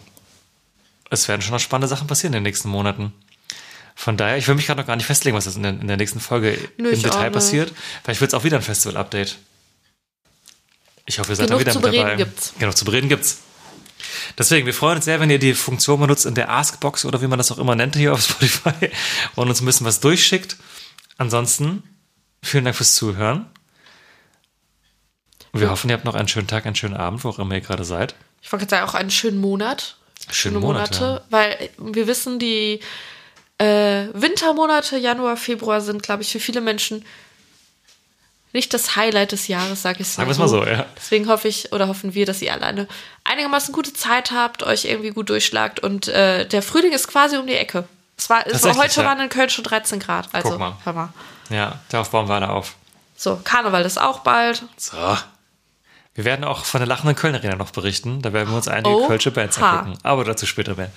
Es 1.10 1.28
werden 1.28 1.42
schon 1.42 1.52
noch 1.52 1.60
spannende 1.60 1.88
Sachen 1.88 2.08
passieren 2.08 2.34
in 2.34 2.40
den 2.40 2.44
nächsten 2.44 2.70
Monaten. 2.70 3.14
Von 3.96 4.18
daher, 4.18 4.38
ich 4.38 4.48
will 4.48 4.56
mich 4.56 4.66
gerade 4.66 4.82
noch 4.82 4.88
gar 4.88 4.96
nicht 4.96 5.06
festlegen, 5.06 5.38
was 5.38 5.46
jetzt 5.46 5.56
in 5.56 5.64
der, 5.64 5.72
in 5.74 5.88
der 5.88 5.98
nächsten 5.98 6.20
Folge 6.20 6.58
Nö, 6.78 6.90
im 6.90 7.02
Detail 7.02 7.30
passiert. 7.30 7.72
Vielleicht 8.04 8.22
wird 8.22 8.34
es 8.34 8.40
auch 8.40 8.44
wieder 8.44 8.58
ein 8.58 8.64
Festival-Update. 8.64 9.38
Ich 11.06 11.20
hoffe, 11.20 11.32
ihr 11.32 11.36
seid 11.36 11.48
Genug 11.48 11.60
da 11.60 11.62
wieder 11.62 11.72
zu 11.74 11.80
mit 11.80 12.00
dabei. 12.00 12.16
gibt's. 12.16 12.54
Genug 12.58 12.76
zu 12.76 12.86
bereden 12.86 13.10
gibt's. 13.10 13.40
Deswegen, 14.38 14.66
wir 14.66 14.74
freuen 14.74 14.98
uns 14.98 15.06
sehr, 15.06 15.20
wenn 15.20 15.30
ihr 15.30 15.40
die 15.40 15.54
Funktion 15.54 16.00
benutzt 16.00 16.26
in 16.26 16.36
der 16.36 16.50
Askbox 16.50 17.06
oder 17.06 17.22
wie 17.22 17.28
man 17.28 17.38
das 17.38 17.52
auch 17.52 17.58
immer 17.58 17.76
nennt 17.76 17.96
hier 17.96 18.14
auf 18.14 18.22
Spotify 18.24 18.90
und 19.36 19.50
uns 19.50 19.62
ein 19.62 19.66
bisschen 19.66 19.86
was 19.86 20.00
durchschickt. 20.00 20.58
Ansonsten, 21.18 21.84
vielen 22.42 22.66
Dank 22.66 22.76
fürs 22.76 22.96
Zuhören. 22.96 23.46
Wir 25.54 25.70
hoffen, 25.70 25.90
ihr 25.90 25.96
habt 25.96 26.06
noch 26.06 26.16
einen 26.16 26.28
schönen 26.28 26.48
Tag, 26.48 26.66
einen 26.66 26.76
schönen 26.76 26.96
Abend, 26.96 27.24
wo 27.24 27.30
auch 27.30 27.40
immer 27.40 27.54
ihr 27.54 27.62
gerade 27.62 27.84
seid. 27.84 28.16
Ich 28.42 28.52
wollte 28.52 28.66
gerade 28.66 28.82
sagen, 28.82 28.90
auch 28.90 28.96
einen 28.96 29.12
schönen 29.12 29.40
Monat. 29.40 29.96
Schönen 30.30 30.56
Schöne 30.56 30.60
Monat, 30.60 31.00
Monate. 31.00 31.24
Weil 31.30 31.70
wir 31.78 32.08
wissen, 32.08 32.40
die 32.40 32.80
äh, 33.60 34.08
Wintermonate, 34.14 34.98
Januar, 34.98 35.38
Februar 35.38 35.82
sind, 35.82 36.02
glaube 36.02 36.24
ich, 36.24 36.32
für 36.32 36.40
viele 36.40 36.60
Menschen 36.60 37.06
nicht 38.52 38.74
das 38.74 38.96
Highlight 38.96 39.32
des 39.32 39.48
Jahres, 39.48 39.82
sage 39.82 40.02
ich 40.02 40.08
Sagen 40.08 40.28
wir 40.28 40.32
es 40.32 40.38
mal 40.38 40.48
so, 40.48 40.64
ja. 40.64 40.86
Deswegen 40.96 41.28
hoffe 41.28 41.48
ich 41.48 41.72
oder 41.72 41.88
hoffen 41.88 42.14
wir, 42.14 42.26
dass 42.26 42.42
ihr 42.42 42.54
alle 42.54 42.64
eine 42.64 42.88
einigermaßen 43.24 43.74
gute 43.74 43.94
Zeit 43.94 44.32
habt, 44.32 44.64
euch 44.64 44.86
irgendwie 44.86 45.10
gut 45.10 45.30
durchschlagt 45.30 45.80
und 45.80 46.08
äh, 46.08 46.48
der 46.48 46.62
Frühling 46.62 46.92
ist 46.92 47.08
quasi 47.08 47.38
um 47.38 47.48
die 47.48 47.56
Ecke. 47.56 47.88
Es 48.16 48.30
war, 48.30 48.46
es 48.46 48.64
war 48.64 48.78
heute 48.78 49.02
ja. 49.02 49.08
waren 49.08 49.20
in 49.20 49.30
Köln 49.30 49.50
schon 49.50 49.64
13 49.64 50.00
Grad. 50.00 50.30
Also, 50.34 50.52
Guck 50.52 50.60
mal. 50.60 50.78
hör 50.84 50.94
mal. 50.94 51.10
Ja, 51.50 51.80
darauf 51.90 52.12
bauen 52.12 52.28
wir 52.28 52.36
alle 52.36 52.50
auf. 52.50 52.76
So, 53.16 53.40
Karneval 53.44 53.86
ist 53.86 54.00
auch 54.00 54.20
bald. 54.20 54.64
So. 54.78 55.18
Wir 56.16 56.26
werden 56.26 56.46
auch 56.46 56.66
von 56.66 56.80
der 56.80 56.88
lachenden 56.88 57.16
Köln 57.16 57.36
Arena 57.36 57.56
noch 57.56 57.72
berichten. 57.72 58.22
Da 58.22 58.34
werden 58.34 58.50
wir 58.50 58.56
uns 58.56 58.68
einige 58.68 58.96
Oha. 58.96 59.08
kölsche 59.08 59.32
Bands 59.32 59.58
angucken. 59.58 59.98
Aber 60.04 60.24
dazu 60.24 60.46
später 60.46 60.76
mehr. 60.76 60.92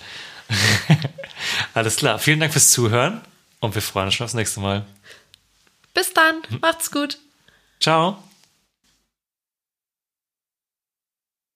Alles 1.75 1.97
klar. 1.97 2.19
Vielen 2.19 2.41
Dank 2.41 2.53
fürs 2.53 2.71
Zuhören 2.71 3.23
und 3.61 3.75
wir 3.75 3.83
freuen 3.83 4.07
uns 4.07 4.15
schon 4.15 4.25
aufs 4.25 4.35
nächste 4.35 4.61
Mal. 4.61 4.85
Bis 5.95 6.13
dann, 6.13 6.43
macht's 6.61 6.91
gut. 6.91 7.19
Ciao. 7.81 8.23